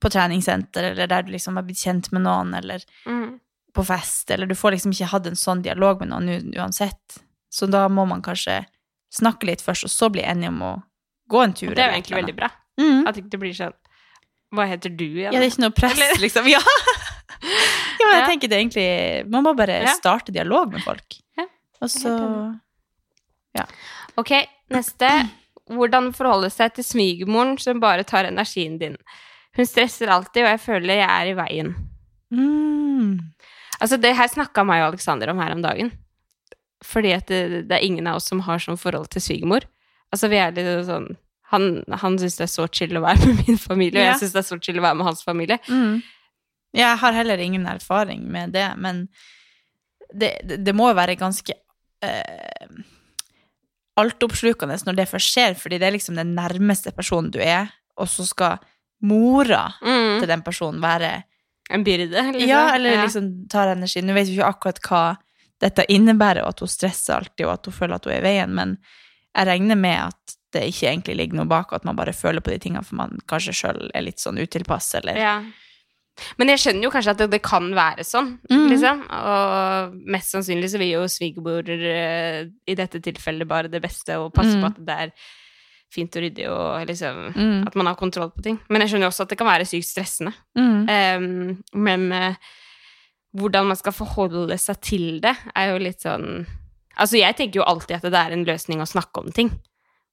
på 0.00 0.10
treningssenter, 0.10 0.90
eller 0.92 1.06
der 1.10 1.22
du 1.22 1.32
liksom 1.32 1.56
har 1.56 1.62
blitt 1.66 1.78
kjent 1.82 2.12
med 2.12 2.22
noen, 2.22 2.54
eller 2.54 2.82
Mm. 3.06 3.40
på 3.74 3.84
fest, 3.84 4.30
eller 4.30 4.46
du 4.46 4.54
får 4.54 4.72
liksom 4.72 4.92
ikke 4.92 5.08
hatt 5.10 5.26
en 5.26 5.34
sånn 5.34 5.62
dialog 5.62 6.00
med 6.00 6.08
noen 6.08 6.54
uansett. 6.56 7.18
Så 7.50 7.66
da 7.70 7.88
må 7.88 8.06
man 8.06 8.22
kanskje 8.22 8.64
snakke 9.12 9.44
litt 9.46 9.60
først, 9.62 9.84
og 9.84 9.90
så 9.90 10.10
bli 10.12 10.22
enige 10.22 10.48
om 10.48 10.60
å 10.62 10.82
gå 11.30 11.42
en 11.44 11.52
tur. 11.52 11.74
Det 11.74 11.78
er 11.82 11.90
jo 11.90 11.96
egentlig 12.00 12.16
veldig 12.22 12.36
bra. 12.36 12.50
Mm. 12.80 13.06
At 13.08 13.16
ikke 13.16 13.38
blir 13.38 13.52
sånn 13.54 13.72
Hva 14.54 14.68
heter 14.68 14.90
du 14.96 15.04
igjen? 15.04 15.32
Ja, 15.32 15.40
det 15.40 15.46
er 15.46 15.50
ikke 15.50 15.64
noe 15.66 15.70
press, 15.74 15.92
Eller- 15.98 16.20
liksom. 16.22 16.46
Ja. 16.54 16.60
Ja, 18.00 18.06
men 18.10 18.16
jeg 18.18 18.28
tenker 18.32 18.50
det 18.52 18.58
egentlig 18.60 18.86
Man 19.30 19.44
må 19.46 19.52
bare 19.56 19.80
starte 19.96 20.32
dialog 20.34 20.72
med 20.72 20.82
folk. 20.84 21.16
Ja, 21.38 21.46
Og 21.82 21.90
så 21.92 22.12
Ja. 23.54 23.64
Ok, 24.18 24.32
neste. 24.74 25.08
Hvordan 25.70 26.10
forholde 26.14 26.50
seg 26.52 26.74
til 26.76 26.84
svigermoren 26.84 27.56
som 27.58 27.80
bare 27.80 28.04
tar 28.04 28.24
energien 28.28 28.78
din. 28.80 28.96
Hun 29.56 29.66
stresser 29.66 30.10
alltid, 30.12 30.42
og 30.44 30.50
jeg 30.50 30.60
føler 30.60 30.98
jeg 31.00 31.08
er 31.08 31.30
i 31.30 31.36
veien. 31.38 31.74
mm. 32.34 33.20
Altså, 33.80 33.96
det 34.00 34.14
her 34.16 34.28
snakka 34.30 34.62
meg 34.64 34.82
og 34.84 34.92
Alexander 34.92 35.30
om 35.32 35.38
her 35.42 35.52
om 35.52 35.62
dagen. 35.62 35.90
Fordi 36.84 37.12
at 37.16 37.26
det, 37.26 37.64
det 37.68 37.74
er 37.78 37.84
ingen 37.84 38.06
av 38.06 38.16
oss 38.20 38.28
som 38.30 38.40
har 38.46 38.60
sånn 38.62 38.78
forhold 38.78 39.08
til 39.12 39.22
svigermor. 39.24 39.64
Altså, 40.12 40.28
vi 40.30 40.38
er 40.38 40.52
litt 40.54 40.86
sånn 40.88 41.16
Han, 41.52 41.84
han 42.00 42.16
syns 42.18 42.36
det 42.38 42.46
er 42.46 42.50
så 42.50 42.64
chill 42.72 42.96
å 42.98 43.02
være 43.04 43.26
med 43.28 43.42
min 43.46 43.58
familie, 43.60 44.00
og 44.00 44.04
Ja. 44.04 44.12
jeg 44.14 44.22
syns 44.24 44.32
det 44.34 44.40
er 44.40 44.46
så 44.48 44.56
chill 44.64 44.78
å 44.80 44.82
være 44.82 44.96
med 44.98 45.06
hans 45.06 45.20
familie. 45.22 45.58
Mm. 45.68 46.00
Jeg 46.74 46.98
har 46.98 47.12
heller 47.14 47.38
ingen 47.38 47.66
erfaring 47.70 48.24
med 48.34 48.52
det, 48.52 48.66
men 48.76 49.04
det, 50.14 50.32
det, 50.44 50.60
det 50.66 50.74
må 50.74 50.88
være 50.94 51.14
ganske 51.20 51.54
eh, 52.02 52.68
altoppslukende 54.00 54.76
når 54.86 54.96
det 54.98 55.08
først 55.10 55.34
skjer, 55.34 55.54
fordi 55.58 55.78
det 55.78 55.88
er 55.88 55.94
liksom 55.96 56.16
den 56.18 56.32
nærmeste 56.36 56.92
personen 56.96 57.30
du 57.34 57.38
er, 57.42 57.70
og 57.98 58.08
så 58.10 58.26
skal 58.26 58.58
mora 59.04 59.68
Mm. 59.84 60.18
til 60.20 60.28
den 60.30 60.42
personen 60.42 60.80
være 60.82 61.22
En 61.70 61.82
byrde, 61.84 62.10
liksom. 62.34 62.48
Ja, 62.48 62.74
eller 62.74 63.02
liksom 63.06 63.48
tar 63.48 63.70
energi. 63.72 64.02
Nå 64.04 64.12
vet 64.12 64.28
vi 64.28 64.34
ikke 64.36 64.48
akkurat 64.50 64.80
hva 64.84 65.16
dette 65.62 65.86
innebærer, 65.88 66.42
og 66.44 66.48
at 66.52 66.60
hun 66.60 66.68
stresser 66.68 67.14
alltid, 67.16 67.46
og 67.46 67.52
at 67.54 67.64
hun 67.70 67.72
føler 67.72 67.94
at 67.94 68.04
hun 68.04 68.12
er 68.12 68.18
i 68.18 68.24
veien, 68.26 68.52
men 68.54 68.74
jeg 69.34 69.46
regner 69.48 69.76
med 69.80 69.96
at 70.10 70.34
det 70.52 70.66
ikke 70.68 70.90
egentlig 70.90 71.16
ligger 71.16 71.36
noe 71.40 71.48
bak, 71.48 71.72
og 71.72 71.76
at 71.80 71.84
man 71.88 71.96
bare 71.96 72.12
føler 72.12 72.40
på 72.44 72.50
de 72.52 72.58
tingene 72.58 72.84
for 72.84 72.96
man 73.00 73.16
kanskje 73.26 73.54
sjøl 73.56 73.88
er 73.94 74.04
litt 74.04 74.20
sånn 74.20 74.36
utilpass, 74.38 74.90
eller 75.00 75.16
Ja. 75.16 75.38
Men 76.38 76.52
jeg 76.52 76.62
skjønner 76.62 76.86
jo 76.86 76.92
kanskje 76.94 77.14
at 77.14 77.22
det, 77.22 77.30
det 77.32 77.40
kan 77.44 77.66
være 77.74 78.04
sånn, 78.06 78.34
mm. 78.50 78.66
liksom. 78.70 79.00
Og 79.18 79.96
mest 80.14 80.34
sannsynlig 80.34 80.70
så 80.72 80.80
vil 80.82 80.92
jo 80.92 81.06
svigermor 81.10 81.70
eh, 81.74 82.44
i 82.70 82.76
dette 82.78 83.02
tilfellet 83.02 83.50
bare 83.50 83.72
det 83.72 83.82
beste 83.82 84.18
og 84.22 84.32
passe 84.34 84.54
mm. 84.54 84.62
på 84.62 84.70
at 84.70 84.78
det 84.86 84.98
er 85.06 85.16
fint 85.94 86.16
og 86.18 86.24
ryddig 86.24 86.46
og 86.50 86.88
liksom 86.90 87.22
Mm. 87.34 87.66
At 87.66 87.74
man 87.74 87.86
har 87.86 87.98
kontroll 87.98 88.30
på 88.34 88.42
ting. 88.42 88.58
Men 88.68 88.82
jeg 88.82 88.92
skjønner 88.92 89.08
jo 89.08 89.12
også 89.12 89.24
at 89.26 89.32
det 89.32 89.38
kan 89.38 89.48
være 89.48 89.66
sykt 89.68 89.88
stressende. 89.88 90.32
Em, 90.90 91.56
men 91.74 92.12
eh, 92.12 92.36
hvordan 93.34 93.70
man 93.70 93.78
skal 93.78 93.94
forholde 93.96 94.58
seg 94.58 94.80
til 94.84 95.06
det, 95.24 95.34
er 95.54 95.72
jo 95.72 95.80
litt 95.82 96.04
sånn 96.04 96.44
Altså, 96.94 97.16
jeg 97.18 97.34
tenker 97.34 97.58
jo 97.58 97.64
alltid 97.66 97.96
at 97.96 98.04
det 98.06 98.18
er 98.20 98.32
en 98.36 98.44
løsning 98.46 98.78
å 98.78 98.86
snakke 98.86 99.18
om 99.18 99.32
ting. 99.34 99.48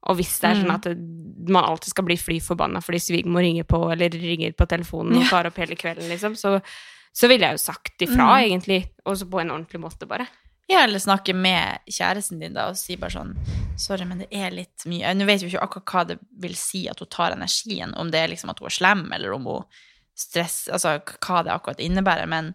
Og 0.10 0.16
hvis 0.18 0.40
det 0.42 0.50
er 0.50 0.56
sånn 0.62 0.72
Mm. 0.72 0.76
at 0.76 1.50
man 1.52 1.64
alltid 1.66 1.90
skal 1.94 2.06
bli 2.06 2.16
fly 2.18 2.40
forbanna 2.40 2.82
fordi 2.82 3.00
svigermor 3.00 3.42
ringer 3.46 3.64
på, 3.64 3.92
eller 3.92 4.10
ringer 4.10 4.52
på 4.58 4.66
telefonen 4.68 5.18
og 5.22 5.30
tar 5.30 5.46
opp 5.46 5.58
hele 5.58 5.76
kvelden, 5.76 6.10
liksom, 6.10 6.36
så, 6.36 6.62
så 7.14 7.28
ville 7.30 7.46
jeg 7.46 7.58
jo 7.60 7.62
sagt 7.66 8.02
ifra, 8.02 8.26
Mm. 8.40 8.46
egentlig. 8.50 8.80
Og 9.06 9.18
så 9.18 9.30
på 9.30 9.42
en 9.42 9.52
ordentlig 9.52 9.80
måte, 9.82 10.08
bare. 10.08 10.28
Ja, 10.70 10.84
eller 10.86 11.00
snakke 11.00 11.34
med 11.36 11.80
kjæresten 11.90 12.40
din 12.40 12.54
da, 12.54 12.70
og 12.70 12.78
si 12.78 12.96
bare 12.96 13.12
sånn 13.12 13.36
Sorry, 13.78 14.06
men 14.06 14.20
det 14.20 14.28
er 14.32 14.52
litt 14.52 14.86
mye 14.86 15.10
Nå 15.16 15.26
vet 15.26 15.42
vi 15.42 15.50
ikke 15.50 15.64
akkurat 15.64 15.86
hva 15.92 16.04
det 16.08 16.20
vil 16.40 16.54
si 16.56 16.88
at 16.88 17.00
hun 17.00 17.08
tar 17.10 17.32
energien, 17.34 17.94
om 17.98 18.10
det 18.12 18.20
er 18.22 18.28
liksom 18.30 18.50
at 18.50 18.60
hun 18.60 18.68
er 18.68 18.76
slem, 18.78 19.12
eller 19.14 19.34
om 19.34 19.44
hun 19.46 19.64
stresser 20.16 20.72
Altså 20.74 21.00
hva 21.02 21.44
det 21.44 21.52
akkurat 21.52 21.80
innebærer, 21.84 22.28
men, 22.30 22.54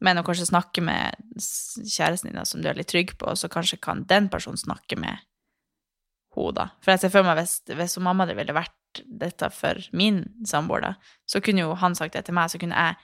men 0.00 0.16
å 0.18 0.24
kanskje 0.24 0.46
snakke 0.48 0.80
med 0.82 1.14
kjæresten 1.38 2.30
din 2.30 2.38
da, 2.38 2.44
som 2.44 2.62
du 2.62 2.68
er 2.70 2.74
litt 2.78 2.88
trygg 2.88 3.16
på, 3.18 3.34
så 3.36 3.48
kanskje 3.52 3.80
kan 3.82 4.04
den 4.08 4.28
personen 4.32 4.56
snakke 4.56 4.96
med 4.98 5.18
henne. 6.36 6.70
For 6.82 6.92
jeg 6.92 7.00
ser 7.00 7.12
for 7.14 7.22
meg 7.26 7.36
hvis, 7.40 7.60
hvis 7.66 7.98
mamma 8.04 8.26
det 8.26 8.36
ville 8.36 8.52
vært 8.56 9.02
dette 9.04 9.50
for 9.52 9.74
min 9.92 10.22
samboer, 10.44 10.80
da, 10.80 10.94
så 11.28 11.40
kunne 11.44 11.60
jo 11.64 11.74
han 11.74 11.94
sagt 11.94 12.12
det 12.16 12.24
til 12.24 12.34
meg, 12.34 12.48
så 12.50 12.58
kunne 12.58 12.76
jeg 12.76 12.96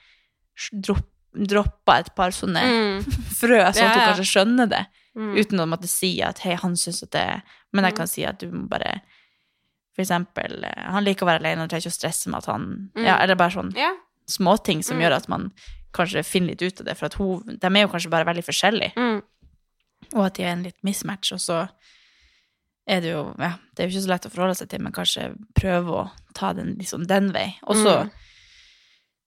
dropp, 0.86 1.08
droppa 1.32 1.98
et 2.00 2.14
par 2.14 2.30
sånne 2.36 2.62
frø, 3.40 3.58
sånn 3.72 3.88
at 3.88 3.96
hun 3.96 4.06
kanskje 4.12 4.28
skjønner 4.34 4.68
det, 4.68 4.86
Mm. 5.14 5.34
uten 5.36 5.60
å 5.60 5.66
måtte 5.68 5.84
si 5.92 6.22
at 6.24 6.38
hei, 6.40 6.54
han 6.56 6.72
syns 6.72 7.02
at 7.02 7.10
det 7.12 7.42
Men 7.76 7.84
jeg 7.84 7.94
kan 7.98 8.06
si 8.08 8.22
at 8.24 8.38
du 8.40 8.46
må 8.50 8.62
bare 8.66 9.02
For 9.94 10.00
eksempel, 10.00 10.64
han 10.88 11.04
liker 11.04 11.26
å 11.26 11.28
være 11.28 11.42
alene 11.42 11.64
og 11.64 11.68
trenger 11.68 11.84
ikke 11.84 11.92
å 11.92 11.98
stresse 11.98 12.30
med 12.32 12.38
at 12.38 12.46
han 12.48 12.90
Mm. 12.96 13.04
Ja, 13.04 13.18
eller 13.20 13.34
bare 13.36 13.50
sånn 13.52 13.74
Ja. 13.76 13.90
småting 14.26 14.82
som 14.82 14.96
Mm. 14.96 15.02
gjør 15.04 15.16
at 15.16 15.28
man 15.28 15.52
kanskje 15.92 16.24
finner 16.24 16.48
litt 16.56 16.62
ut 16.62 16.80
av 16.80 16.86
det, 16.86 16.96
for 16.96 17.06
at 17.06 17.14
hun 17.20 17.58
De 17.60 17.66
er 17.66 17.82
jo 17.86 17.88
kanskje 17.92 18.08
bare 18.08 18.24
veldig 18.24 18.44
forskjellige, 18.46 18.94
Mm. 18.96 19.22
og 20.14 20.24
at 20.24 20.34
de 20.34 20.42
er 20.44 20.52
en 20.52 20.62
litt 20.62 20.80
mismatch, 20.82 21.32
og 21.32 21.38
så 21.40 21.68
er 22.86 23.00
det 23.00 23.12
jo 23.12 23.34
Ja, 23.38 23.52
det 23.74 23.82
er 23.84 23.88
jo 23.88 23.92
ikke 23.98 24.04
så 24.06 24.08
lett 24.08 24.26
å 24.26 24.30
forholde 24.32 24.56
seg 24.58 24.68
til, 24.68 24.80
men 24.82 24.92
kanskje 24.92 25.36
prøve 25.54 25.88
å 25.88 26.10
ta 26.34 26.52
den 26.52 26.76
liksom 26.78 27.06
den 27.06 27.32
vei. 27.32 27.54
Og 27.66 27.76
så 27.76 28.04
Mm. 28.04 28.10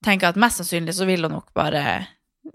tenker 0.05 0.27
jeg 0.27 0.35
at 0.35 0.41
mest 0.41 0.57
sannsynlig 0.61 0.93
så 0.93 1.05
vil 1.07 1.23
hun 1.23 1.31
nok 1.31 1.53
bare 1.53 2.07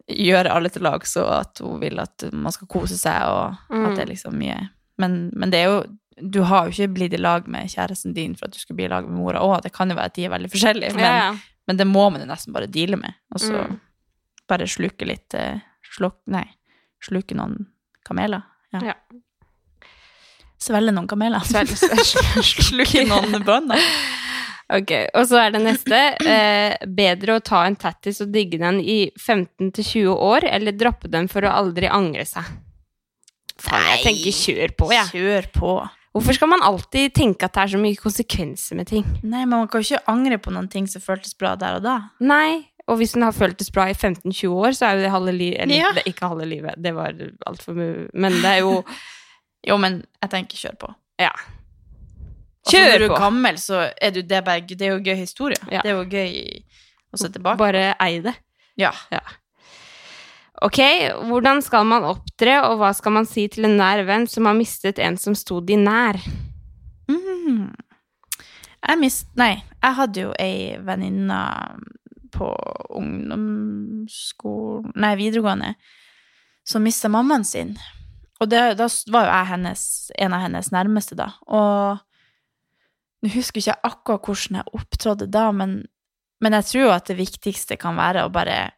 gjøre 0.08 0.50
alle 0.54 0.68
til 0.70 0.82
lag, 0.82 1.02
så 1.06 1.24
at 1.40 1.58
hun 1.58 1.80
vil 1.80 1.98
at 1.98 2.22
man 2.32 2.52
skal 2.52 2.68
kose 2.68 2.98
seg, 2.98 3.22
og 3.26 3.56
Mm. 3.70 3.86
at 3.86 3.96
det 3.96 4.02
er 4.08 4.12
liksom 4.14 4.34
mye 4.38 4.68
men, 4.98 5.30
men 5.34 5.50
det 5.50 5.58
er 5.64 5.64
jo 5.70 5.96
Du 6.22 6.42
har 6.42 6.66
jo 6.68 6.70
ikke 6.84 6.92
blitt 6.94 7.14
i 7.14 7.16
lag 7.16 7.46
med 7.48 7.66
kjæresten 7.70 8.12
din 8.12 8.34
for 8.36 8.44
at 8.44 8.52
du 8.52 8.58
skal 8.58 8.76
bli 8.76 8.84
i 8.84 8.88
lag 8.88 9.06
med 9.08 9.16
mora 9.16 9.40
òg. 9.40 9.62
Det 9.62 9.72
kan 9.72 9.88
jo 9.88 9.94
være 9.96 10.04
at 10.04 10.14
de 10.14 10.24
er 10.26 10.28
veldig 10.28 10.50
forskjellige, 10.52 10.92
men, 10.94 10.98
Ja, 11.04 11.32
ja. 11.32 11.38
men 11.66 11.76
det 11.78 11.86
må 11.86 12.12
man 12.12 12.20
jo 12.20 12.26
nesten 12.26 12.52
bare 12.52 12.66
deale 12.66 12.96
med. 12.98 13.14
Og 13.32 13.40
så 13.40 13.56
Mm. 13.70 13.80
bare 14.46 14.66
sluke 14.66 15.06
litt 15.06 15.32
eh, 15.32 15.60
sluk, 15.96 16.16
Nei, 16.26 16.44
sluke 17.02 17.34
noen 17.34 17.68
kameler. 18.04 18.42
Ja. 18.70 18.80
Ja. 18.82 18.92
Svelge 20.60 20.92
noen 20.92 21.08
kameler. 21.08 21.40
Sluke 22.70 23.04
noen 23.08 23.38
bønner. 23.46 23.80
Ok, 24.70 24.92
og 25.18 25.24
så 25.26 25.40
er 25.42 25.54
det 25.56 25.62
neste. 25.64 25.98
Eh, 26.22 26.76
bedre 26.86 27.38
å 27.38 27.42
ta 27.42 27.64
en 27.66 27.74
tattis 27.80 28.20
og 28.22 28.30
digge 28.34 28.60
den 28.60 28.78
i 28.78 29.00
15-20 29.18 30.12
år, 30.14 30.46
eller 30.46 30.76
droppe 30.78 31.10
den 31.10 31.26
for 31.32 31.42
å 31.48 31.54
aldri 31.62 31.88
angre 31.90 32.26
seg? 32.28 32.46
Faen, 33.60 33.88
jeg 33.96 34.04
tenker 34.06 34.36
kjør 34.36 34.76
på, 34.78 34.90
jeg. 34.94 35.10
Kjør 35.16 35.48
på. 35.56 35.72
Hvorfor 36.14 36.34
skal 36.34 36.50
man 36.50 36.62
alltid 36.66 37.12
tenke 37.14 37.46
at 37.46 37.54
det 37.54 37.64
er 37.64 37.72
så 37.74 37.80
mye 37.82 37.98
konsekvenser 37.98 38.78
med 38.78 38.88
ting? 38.90 39.04
Nei, 39.22 39.42
men 39.44 39.56
man 39.60 39.68
kan 39.70 39.82
jo 39.82 39.90
ikke 39.94 40.10
angre 40.10 40.38
på 40.42 40.54
noen 40.54 40.70
ting 40.70 40.88
som 40.90 41.02
føltes 41.04 41.36
bra 41.38 41.52
der 41.58 41.76
og 41.78 41.84
da. 41.86 41.96
Nei, 42.22 42.64
og 42.90 42.98
hvis 42.98 43.12
den 43.14 43.22
har 43.26 43.34
føltes 43.36 43.70
bra 43.74 43.84
i 43.90 43.94
15-20 43.94 44.54
år, 44.54 44.74
så 44.74 44.88
er 44.88 44.98
jo 44.98 45.04
det 45.04 45.12
halve 45.14 45.34
livet 45.36 45.60
Eller 45.66 45.78
Ja. 45.82 45.90
det, 45.94 46.06
ikke 46.10 46.30
halve 46.32 46.46
livet, 46.50 46.78
det 46.82 46.94
var 46.96 47.14
altfor 47.46 47.76
mye 47.78 48.08
Men 48.18 48.38
det 48.42 48.50
er 48.56 48.62
jo 48.64 48.72
Jo, 49.68 49.76
men 49.80 50.00
jeg 50.22 50.32
tenker 50.32 50.56
kjør 50.60 50.76
på. 50.80 50.92
Ja. 51.20 51.32
Altså, 51.34 52.72
Kjør 52.72 52.88
når 52.92 52.98
du 53.02 53.06
på! 53.08 53.14
er 53.14 53.24
gammel, 53.24 53.58
så 53.60 53.82
er 54.00 54.10
du 54.14 54.20
det 54.22 54.44
bare 54.44 54.60
Det 54.60 54.82
er 54.86 54.94
jo 54.94 55.02
gøy 55.04 55.16
historie. 55.18 55.60
Ja. 55.70 55.80
Det 55.84 55.90
er 55.92 55.96
jo 55.98 56.06
gøy 56.08 56.32
å 57.12 57.20
se 57.20 57.30
tilbake. 57.32 57.58
Bare 57.60 57.84
ei 58.00 58.20
det. 58.24 58.34
Ja. 58.80 58.92
Ok, 60.60 60.78
hvordan 61.28 61.62
skal 61.64 61.86
man 61.88 62.04
opptre, 62.04 62.58
og 62.68 62.78
hva 62.80 62.92
skal 62.96 63.12
man 63.16 63.26
si 63.28 63.46
til 63.48 63.64
en 63.68 63.78
nær 63.80 64.04
venn 64.08 64.26
som 64.28 64.44
har 64.48 64.56
mistet 64.56 64.98
en 65.00 65.16
som 65.20 65.34
sto 65.36 65.60
de 65.64 65.76
nær? 65.80 66.20
Mm. 67.08 67.70
Jeg 68.88 68.98
mist... 69.00 69.26
Nei, 69.40 69.62
jeg 69.80 69.96
hadde 69.96 70.20
jo 70.26 70.32
ei 70.40 70.76
venninne 70.84 71.40
på 72.30 72.48
ungdomsskolen 72.96 74.92
Nei, 75.00 75.14
videregående, 75.18 75.74
som 76.64 76.84
mista 76.84 77.08
mammaen 77.12 77.44
sin. 77.44 77.74
Og 78.40 78.48
det, 78.48 78.60
da 78.80 78.86
var 79.12 79.26
jo 79.26 79.32
jeg 79.34 79.48
hennes, 79.50 79.82
en 80.18 80.34
av 80.36 80.44
hennes 80.46 80.70
nærmeste, 80.72 81.16
da. 81.18 81.30
Og 81.46 82.00
nå 83.20 83.32
husker 83.34 83.60
ikke 83.60 83.74
jeg 83.74 83.84
akkurat 83.84 84.26
hvordan 84.26 84.60
jeg 84.60 84.74
opptrådte 84.80 85.30
da, 85.30 85.50
men 85.52 85.82
Men 86.40 86.54
jeg 86.56 86.64
tror 86.64 86.82
jo 86.82 86.92
at 86.94 87.04
det 87.04 87.18
viktigste 87.18 87.76
kan 87.76 87.98
være 88.00 88.22
å 88.24 88.30
bare 88.32 88.70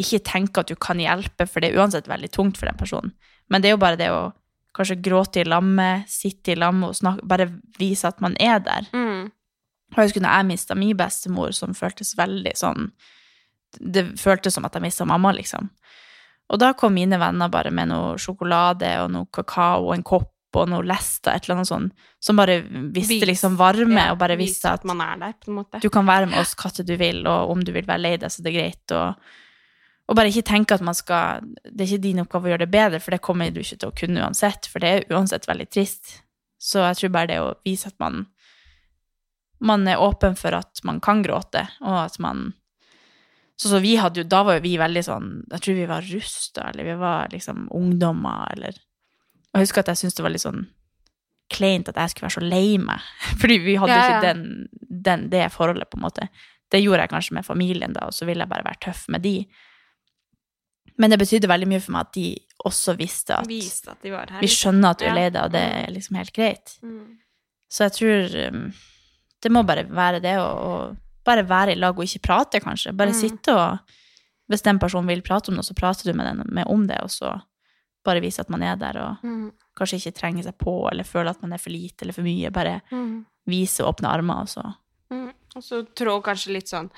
ikke 0.00 0.22
tenke 0.24 0.62
at 0.62 0.70
du 0.70 0.74
kan 0.74 0.96
hjelpe, 0.96 1.44
for 1.44 1.60
det 1.60 1.68
er 1.68 1.82
uansett 1.82 2.08
veldig 2.08 2.30
tungt 2.32 2.56
for 2.56 2.64
den 2.64 2.78
personen. 2.80 3.12
Men 3.52 3.60
det 3.60 3.68
er 3.68 3.74
jo 3.74 3.82
bare 3.82 3.98
det 4.00 4.08
å 4.08 4.32
kanskje 4.74 5.02
gråte 5.04 5.42
i 5.42 5.44
lammet, 5.44 6.08
sitte 6.08 6.54
i 6.54 6.56
lammet 6.56 6.88
og 6.88 6.96
snakke, 6.96 7.26
bare 7.28 7.50
vise 7.78 8.08
at 8.08 8.22
man 8.24 8.34
er 8.40 8.56
der. 8.64 8.88
Mm. 8.96 9.28
Og 9.92 10.00
jeg 10.00 10.08
husker 10.08 10.24
når 10.24 10.38
jeg 10.38 10.48
mista 10.48 10.74
min 10.74 10.96
bestemor, 10.96 11.52
som 11.52 11.76
føltes 11.76 12.16
veldig 12.16 12.56
sånn 12.56 12.88
Det 13.74 14.04
føltes 14.18 14.54
som 14.54 14.64
at 14.64 14.74
jeg 14.74 14.82
mista 14.82 15.04
mamma, 15.04 15.32
liksom. 15.34 15.68
Og 16.52 16.60
da 16.60 16.72
kom 16.76 16.94
mine 16.94 17.18
venner 17.18 17.48
bare 17.52 17.70
med 17.74 17.88
noe 17.90 18.16
sjokolade 18.20 18.90
og 19.02 19.12
noe 19.14 19.28
kakao 19.32 19.88
og 19.88 19.94
en 19.96 20.04
kopp 20.06 20.30
og 20.54 20.68
noe 20.70 20.84
lester, 20.86 21.34
et 21.34 21.46
eller 21.48 21.56
annet 21.56 21.66
sånt, 21.70 21.94
som 22.22 22.36
bare 22.38 22.60
viste 22.94 23.16
Vis- 23.16 23.26
liksom 23.26 23.56
varme, 23.58 23.96
Ja, 23.98 24.12
og 24.12 24.20
bare 24.20 24.36
visste 24.38 24.70
at 24.70 24.84
man 24.86 25.00
er 25.02 25.16
der, 25.18 25.80
du 25.80 25.88
kan 25.90 26.06
være 26.06 26.28
med 26.30 26.38
oss 26.38 26.54
hva 26.54 26.70
du 26.84 26.96
vil, 26.96 27.26
og 27.26 27.50
om 27.50 27.64
du 27.64 27.72
vil 27.72 27.86
være 27.88 27.98
lei 28.04 28.16
deg, 28.16 28.30
så 28.30 28.42
det 28.44 28.52
er 28.52 28.58
greit. 28.60 28.94
Og, 28.94 29.16
og 30.08 30.14
bare 30.16 30.30
ikke 30.30 30.46
tenke 30.46 30.74
at 30.76 30.84
man 30.84 30.94
skal 30.94 31.40
Det 31.64 31.80
er 31.80 31.88
ikke 31.88 32.02
din 32.06 32.20
oppgave 32.22 32.46
å 32.46 32.52
gjøre 32.52 32.66
det 32.66 32.70
bedre, 32.70 33.00
for 33.00 33.10
det 33.10 33.22
kommer 33.24 33.50
du 33.50 33.60
ikke 33.64 33.80
til 33.80 33.88
å 33.90 33.96
kunne 33.98 34.22
uansett, 34.22 34.66
for 34.70 34.78
det 34.84 34.92
er 34.92 35.16
uansett 35.16 35.48
veldig 35.48 35.66
trist. 35.70 36.20
Så 36.60 36.84
jeg 36.86 36.96
tror 37.00 37.14
bare 37.16 37.26
det 37.32 37.40
å 37.42 37.54
vise 37.64 37.88
at 37.90 37.98
man 37.98 38.26
man 39.64 39.86
er 39.88 39.98
åpen 40.02 40.36
for 40.36 40.52
at 40.52 40.82
man 40.84 41.00
kan 41.00 41.22
gråte, 41.24 41.66
og 41.80 41.98
at 42.04 42.18
man 42.20 42.52
Så 43.60 43.70
så 43.70 43.78
vi 43.78 43.92
hadde 44.00 44.18
jo 44.18 44.24
Da 44.26 44.40
var 44.42 44.56
jo 44.56 44.64
vi 44.64 44.72
veldig 44.80 45.02
sånn 45.06 45.26
Jeg 45.52 45.62
tror 45.62 45.76
vi 45.78 45.84
var 45.86 46.06
rusta, 46.10 46.64
eller 46.72 46.88
vi 46.88 46.94
var 46.98 47.28
liksom 47.30 47.68
ungdommer, 47.70 48.48
eller 48.56 48.74
Og 49.52 49.60
jeg 49.60 49.68
husker 49.68 49.84
at 49.84 49.92
jeg 49.92 50.00
syntes 50.02 50.16
det 50.18 50.24
var 50.26 50.34
litt 50.34 50.42
sånn 50.46 50.64
kleint 51.54 51.86
at 51.92 51.98
jeg 52.00 52.10
skulle 52.10 52.26
være 52.26 52.34
så 52.40 52.48
lei 52.48 52.78
meg. 52.82 53.04
Fordi 53.40 53.58
vi 53.62 53.76
hadde 53.78 53.94
jo 53.94 54.00
Ja, 54.00 54.08
ja. 54.08 54.16
ikke 54.16 54.32
den, 54.32 54.68
den, 55.06 55.28
det 55.30 55.44
forholdet, 55.54 55.86
på 55.92 56.00
en 56.00 56.06
måte. 56.06 56.26
Det 56.72 56.80
gjorde 56.80 57.04
jeg 57.04 57.12
kanskje 57.12 57.36
med 57.36 57.46
familien, 57.46 57.92
da, 57.94 58.06
og 58.08 58.16
så 58.16 58.26
ville 58.26 58.42
jeg 58.42 58.50
bare 58.50 58.64
være 58.64 58.80
tøff 58.86 59.04
med 59.12 59.22
de. 59.22 59.34
Men 60.98 61.12
det 61.12 61.18
betydde 61.20 61.50
veldig 61.50 61.68
mye 61.70 61.82
for 61.84 61.94
meg 61.94 62.08
at 62.08 62.16
de 62.16 62.26
også 62.64 62.94
visste 62.98 63.36
at 63.36 63.46
Viste 63.50 63.92
at 63.92 64.02
de 64.02 64.10
var 64.14 64.30
her. 64.32 64.40
vi 64.42 64.50
skjønner 64.50 64.94
at 64.94 65.02
du 65.02 65.06
er 65.06 65.14
lei 65.14 65.26
deg, 65.28 65.40
og 65.44 65.54
det 65.54 65.62
er 65.84 65.92
liksom 65.94 66.18
helt 66.18 66.34
greit. 66.34 66.74
Mm. 66.82 67.04
Så 67.70 67.86
jeg 67.88 67.96
tror 68.00 68.36
um, 68.48 68.66
det 69.44 69.52
må 69.52 69.62
bare 69.68 69.84
være 69.90 70.20
det 70.24 70.34
og, 70.40 70.64
å 70.64 70.74
bare 71.24 71.42
være 71.48 71.72
i 71.72 71.74
lag 71.80 71.96
og 71.98 72.04
ikke 72.04 72.22
prate, 72.22 72.60
kanskje. 72.60 72.92
Bare 72.96 73.08
Mm. 73.12 73.20
sitte 73.20 73.54
og 73.54 73.78
Hvis 74.46 74.60
den 74.62 74.78
personen 74.78 75.06
vil 75.08 75.22
prate 75.22 75.48
om 75.48 75.54
noe, 75.54 75.62
så 75.64 75.72
prater 75.74 76.04
du 76.04 76.12
med 76.12 76.26
den 76.26 76.42
med 76.54 76.66
om 76.68 76.86
det, 76.86 76.98
og 77.00 77.08
så 77.08 77.40
bare 78.04 78.20
vise 78.20 78.40
at 78.40 78.50
man 78.50 78.62
er 78.62 78.76
der, 78.76 78.98
og 79.00 79.16
Mm. 79.24 79.52
kanskje 79.74 79.96
ikke 79.96 80.12
trenge 80.20 80.44
seg 80.44 80.58
på 80.58 80.86
eller 80.92 81.02
føle 81.02 81.30
at 81.30 81.40
man 81.40 81.54
er 81.54 81.56
for 81.56 81.70
lite 81.70 82.02
eller 82.02 82.12
for 82.12 82.20
mye. 82.22 82.50
Bare 82.52 82.82
Mm. 82.92 83.24
vise 83.48 83.80
åpne 83.82 84.04
armer, 84.06 84.40
og 84.42 84.46
så 84.48 84.74
Mm. 85.10 85.32
Og 85.56 85.62
så 85.62 85.86
trå 85.94 86.22
kanskje 86.22 86.52
litt 86.52 86.66
sånn 86.68 86.90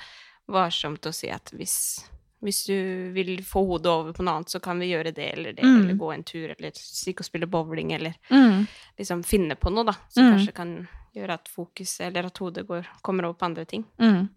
varsomt 0.49 0.99
å 1.07 1.13
si 1.13 1.29
at 1.29 1.51
hvis, 1.53 2.03
hvis 2.43 2.65
du 2.67 3.13
vil 3.13 3.37
få 3.43 3.65
hodet 3.65 3.85
over 3.87 4.11
på 4.13 4.23
noe 4.23 4.35
annet, 4.35 4.49
så 4.49 4.61
kan 4.61 4.77
vi 4.79 4.91
gjøre 4.91 5.13
det 5.13 5.33
eller 5.37 5.53
det, 5.53 5.63
Mm. 5.63 5.83
eller 5.83 5.93
gå 5.95 6.13
en 6.13 6.23
tur, 6.23 6.49
eller 6.57 6.71
stikke 6.71 7.21
og 7.21 7.25
spille 7.25 7.47
bowling, 7.49 7.93
eller 7.93 8.13
mm. 8.29 8.67
liksom 8.99 9.23
finne 9.25 9.55
på 9.55 9.71
noe, 9.73 9.85
da, 9.85 9.93
som 10.09 10.23
Mm. 10.23 10.37
kanskje 10.37 10.53
kan 10.53 10.87
gjøre 11.17 11.33
at 11.39 11.47
fokus, 11.51 11.99
eller 12.05 12.25
at 12.29 12.37
hodet 12.41 12.65
går, 12.67 12.87
kommer 13.01 13.25
over 13.27 13.37
på 13.39 13.45
andre 13.49 13.65
ting. 13.65 13.85
Mm. 13.99 14.29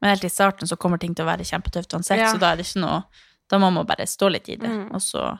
Men 0.00 0.10
helt 0.12 0.24
i 0.24 0.30
starten 0.30 0.68
så 0.70 0.76
kommer 0.78 0.98
ting 1.02 1.14
til 1.14 1.24
å 1.26 1.28
være 1.30 1.44
kjempetøft 1.46 1.94
uansett, 1.96 2.18
Ja. 2.20 2.32
så 2.32 2.38
da 2.38 2.52
er 2.52 2.56
det 2.56 2.66
ikke 2.66 2.80
noe 2.84 3.02
Da 3.50 3.56
må 3.58 3.70
man 3.72 3.86
bare 3.88 4.04
stå 4.06 4.28
litt 4.30 4.48
i 4.52 4.56
det, 4.56 4.68
Mm. 4.68 4.90
og 4.94 5.00
så 5.00 5.38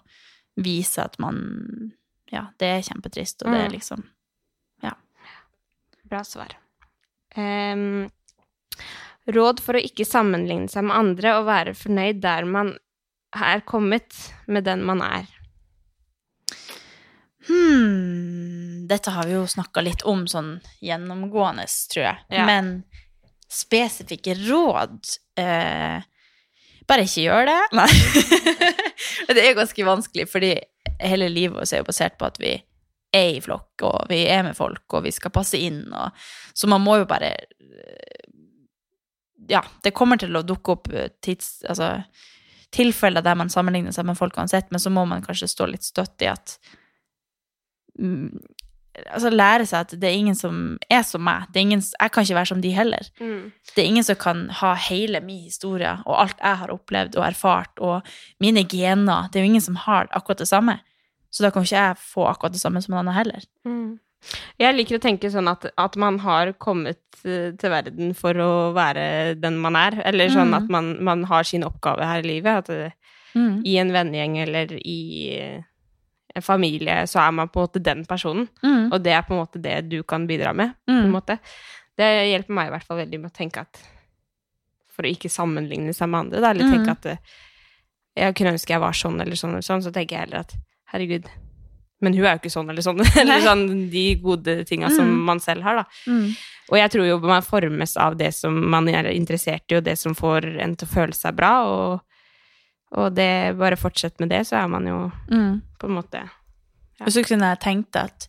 vise 0.56 0.98
at 1.04 1.18
man 1.18 1.92
Ja, 2.32 2.46
det 2.58 2.66
er 2.66 2.80
kjempetrist, 2.82 3.42
og 3.44 3.52
det 3.52 3.60
er 3.66 3.68
liksom 3.70 4.02
Ja. 4.82 4.92
Bra 6.08 6.22
svar. 6.24 6.54
Um, 7.36 8.08
råd 9.28 9.60
for 9.60 9.74
å 9.74 9.82
ikke 9.84 10.06
sammenligne 10.08 10.68
seg 10.70 10.84
med 10.84 10.96
andre 10.96 11.34
og 11.38 11.44
være 11.46 11.74
fornøyd 11.76 12.20
der 12.20 12.44
man 12.46 12.78
er 13.34 13.60
kommet 13.60 14.32
med 14.46 14.64
den 14.64 14.82
man 14.84 15.02
er. 15.02 15.26
Hmm, 17.46 18.67
dette 18.88 19.12
har 19.14 19.26
vi 19.28 19.36
jo 19.36 19.46
snakka 19.48 19.82
litt 19.84 20.04
om 20.08 20.26
sånn 20.30 20.56
gjennomgående, 20.84 21.66
tror 21.92 22.04
jeg. 22.04 22.22
Ja. 22.34 22.46
Men 22.48 22.70
spesifikke 23.48 24.34
råd 24.36 24.98
eh, 25.40 26.04
Bare 26.88 27.04
ikke 27.04 27.26
gjør 27.26 27.44
det. 27.48 27.58
Nei. 27.76 27.88
det 29.36 29.42
er 29.42 29.56
ganske 29.58 29.84
vanskelig, 29.84 30.24
fordi 30.32 30.54
hele 31.04 31.28
livet 31.28 31.58
vårt 31.58 31.72
er 31.76 31.82
jo 31.82 31.88
basert 31.90 32.16
på 32.20 32.24
at 32.30 32.38
vi 32.40 32.54
er 33.12 33.34
i 33.34 33.42
flokk, 33.44 33.84
og 33.84 34.06
vi 34.08 34.22
er 34.28 34.40
med 34.46 34.56
folk, 34.56 34.86
og 34.96 35.04
vi 35.04 35.12
skal 35.12 35.32
passe 35.32 35.60
inn, 35.60 35.82
og 35.92 36.16
Så 36.56 36.68
man 36.68 36.80
må 36.84 36.96
jo 37.02 37.08
bare 37.08 37.34
eh, 37.36 38.24
Ja, 39.52 39.62
det 39.84 39.92
kommer 39.96 40.16
til 40.20 40.36
å 40.36 40.44
dukke 40.46 40.76
opp 40.78 40.92
eh, 40.92 41.12
tids... 41.20 41.58
Altså 41.68 41.98
tilfeller 42.74 43.24
der 43.24 43.36
man 43.38 43.48
sammenligner 43.48 43.94
seg 43.96 44.04
med 44.04 44.18
folk 44.18 44.36
uansett, 44.36 44.70
men 44.70 44.80
så 44.80 44.90
må 44.92 45.06
man 45.08 45.24
kanskje 45.24 45.48
stå 45.48 45.70
litt 45.70 45.86
støtt 45.86 46.20
i 46.20 46.28
at 46.28 46.58
mm, 47.98 48.34
altså 49.06 49.30
lære 49.30 49.66
seg 49.66 49.80
at 49.80 49.90
det 50.00 50.08
er 50.08 50.16
ingen 50.18 50.34
som 50.34 50.78
er 50.90 51.02
som 51.02 51.22
meg. 51.22 51.46
Det 51.52 51.56
er 51.60 51.66
ingen, 51.66 51.82
jeg 52.00 52.10
kan 52.12 52.22
ikke 52.26 52.34
være 52.38 52.46
som 52.52 52.60
de 52.62 52.70
heller. 52.70 53.08
Det 53.74 53.78
er 53.84 53.86
ingen 53.88 54.04
som 54.04 54.16
kan 54.16 54.48
ha 54.50 54.74
hele 54.74 55.20
min 55.20 55.44
historie 55.44 55.92
og 56.06 56.20
alt 56.22 56.36
jeg 56.42 56.56
har 56.62 56.70
opplevd 56.74 57.16
og 57.16 57.26
erfart, 57.26 57.72
og 57.78 58.02
mine 58.40 58.64
gener. 58.68 59.28
Det 59.32 59.38
er 59.40 59.44
jo 59.46 59.50
ingen 59.52 59.64
som 59.64 59.76
har 59.76 60.08
akkurat 60.12 60.38
det 60.38 60.48
samme. 60.48 60.78
Så 61.30 61.42
da 61.44 61.50
kan 61.50 61.62
ikke 61.62 61.76
jeg 61.76 61.96
få 62.00 62.24
akkurat 62.26 62.52
det 62.52 62.60
samme 62.60 62.80
som 62.82 62.94
en 62.94 62.98
annen 63.04 63.14
heller. 63.14 63.44
Jeg 64.58 64.74
liker 64.74 64.96
å 64.98 65.02
tenke 65.02 65.30
sånn 65.30 65.46
at, 65.48 65.68
at 65.78 65.96
man 65.96 66.18
har 66.24 66.50
kommet 66.58 66.98
eh, 67.24 67.52
til 67.54 67.70
verden 67.70 68.14
for 68.18 68.34
å 68.34 68.72
være 68.74 69.36
den 69.38 69.58
man 69.62 69.76
er, 69.78 70.00
eller 70.08 70.28
sånn 70.34 70.50
Mm. 70.50 70.56
at 70.58 70.68
man, 70.68 70.88
man 71.04 71.22
har 71.30 71.44
sin 71.44 71.62
oppgave 71.62 72.02
her 72.04 72.18
i 72.24 72.26
livet. 72.34 72.64
At 72.64 72.66
det, 72.66 72.92
Mm. 73.36 73.60
i 73.66 73.76
en 73.76 73.90
vennegjeng 73.92 74.38
eller 74.42 74.72
i 74.80 75.36
eh, 75.38 75.62
familie 76.44 77.02
så 77.06 77.20
er 77.26 77.32
man 77.32 77.48
på 77.48 77.60
en 77.60 77.66
måte 77.68 77.82
den 77.82 78.04
personen, 78.04 78.48
Mm. 78.62 78.92
og 78.92 79.02
det 79.02 79.12
er 79.12 79.22
på 79.22 79.34
en 79.34 79.40
måte 79.44 79.60
det 79.62 79.88
du 79.88 80.02
kan 80.02 80.26
bidra 80.26 80.52
med. 80.54 80.74
Mm. 80.88 81.12
Det 81.98 82.08
hjelper 82.30 82.54
meg 82.54 82.68
i 82.68 82.70
hvert 82.70 82.84
fall 82.86 82.98
veldig 82.98 83.20
med 83.20 83.30
å 83.32 83.36
tenke 83.36 83.60
at 83.60 83.78
For 84.98 85.06
å 85.06 85.10
ikke 85.14 85.30
sammenligne 85.30 85.92
seg 85.94 86.08
med 86.10 86.20
andre, 86.26 86.40
da, 86.40 86.50
eller 86.50 86.64
Mm. 86.64 86.72
tenke 86.74 86.90
at 86.90 87.06
eh, 87.06 87.16
jeg 88.16 88.34
kunne 88.34 88.52
ønske 88.56 88.70
jeg 88.74 88.80
var 88.80 88.92
sånn 88.92 89.20
eller 89.22 89.36
sånn 89.36 89.50
eller 89.52 89.62
sånn, 89.62 89.82
så 89.82 89.92
tenker 89.92 90.16
jeg 90.16 90.20
heller 90.26 90.40
at 90.40 90.54
herregud, 90.92 91.24
men 92.00 92.14
hun 92.14 92.24
er 92.24 92.32
jo 92.34 92.38
ikke 92.40 92.50
sånn 92.50 92.68
eller 92.70 92.82
sånn. 92.82 92.98
eller 93.20 93.40
sånn 93.40 93.90
de 93.90 94.14
gode 94.16 94.64
tinga 94.66 94.90
som 94.90 95.06
Mm. 95.06 95.24
man 95.24 95.38
selv 95.40 95.62
har, 95.62 95.76
da. 95.76 95.84
Mm. 96.08 96.34
Og 96.70 96.76
jeg 96.78 96.90
tror 96.90 97.06
jo 97.08 97.18
man 97.20 97.42
formes 97.42 97.96
av 97.96 98.16
det 98.18 98.34
som 98.34 98.70
man 98.70 98.88
er 98.88 99.04
interessert 99.14 99.62
i, 99.70 99.76
og 99.76 99.84
det 99.84 99.96
som 99.98 100.14
får 100.14 100.60
en 100.60 100.74
til 100.76 100.88
å 100.88 100.90
føle 100.90 101.14
seg 101.14 101.36
bra, 101.36 101.52
og, 101.64 102.00
og 102.96 103.14
det 103.14 103.56
Bare 103.58 103.76
fortsett 103.76 104.18
med 104.20 104.30
det, 104.30 104.46
så 104.46 104.56
er 104.62 104.68
man 104.68 104.86
jo 104.86 105.12
Mm. 105.30 105.62
på 105.78 105.86
en 105.88 105.94
måte 106.02 106.22
Ja. 107.00 107.04
Og 107.06 107.12
så 107.12 107.22
kunne 107.22 107.46
jeg 107.54 107.60
tenkt 107.60 107.96
at 107.96 108.26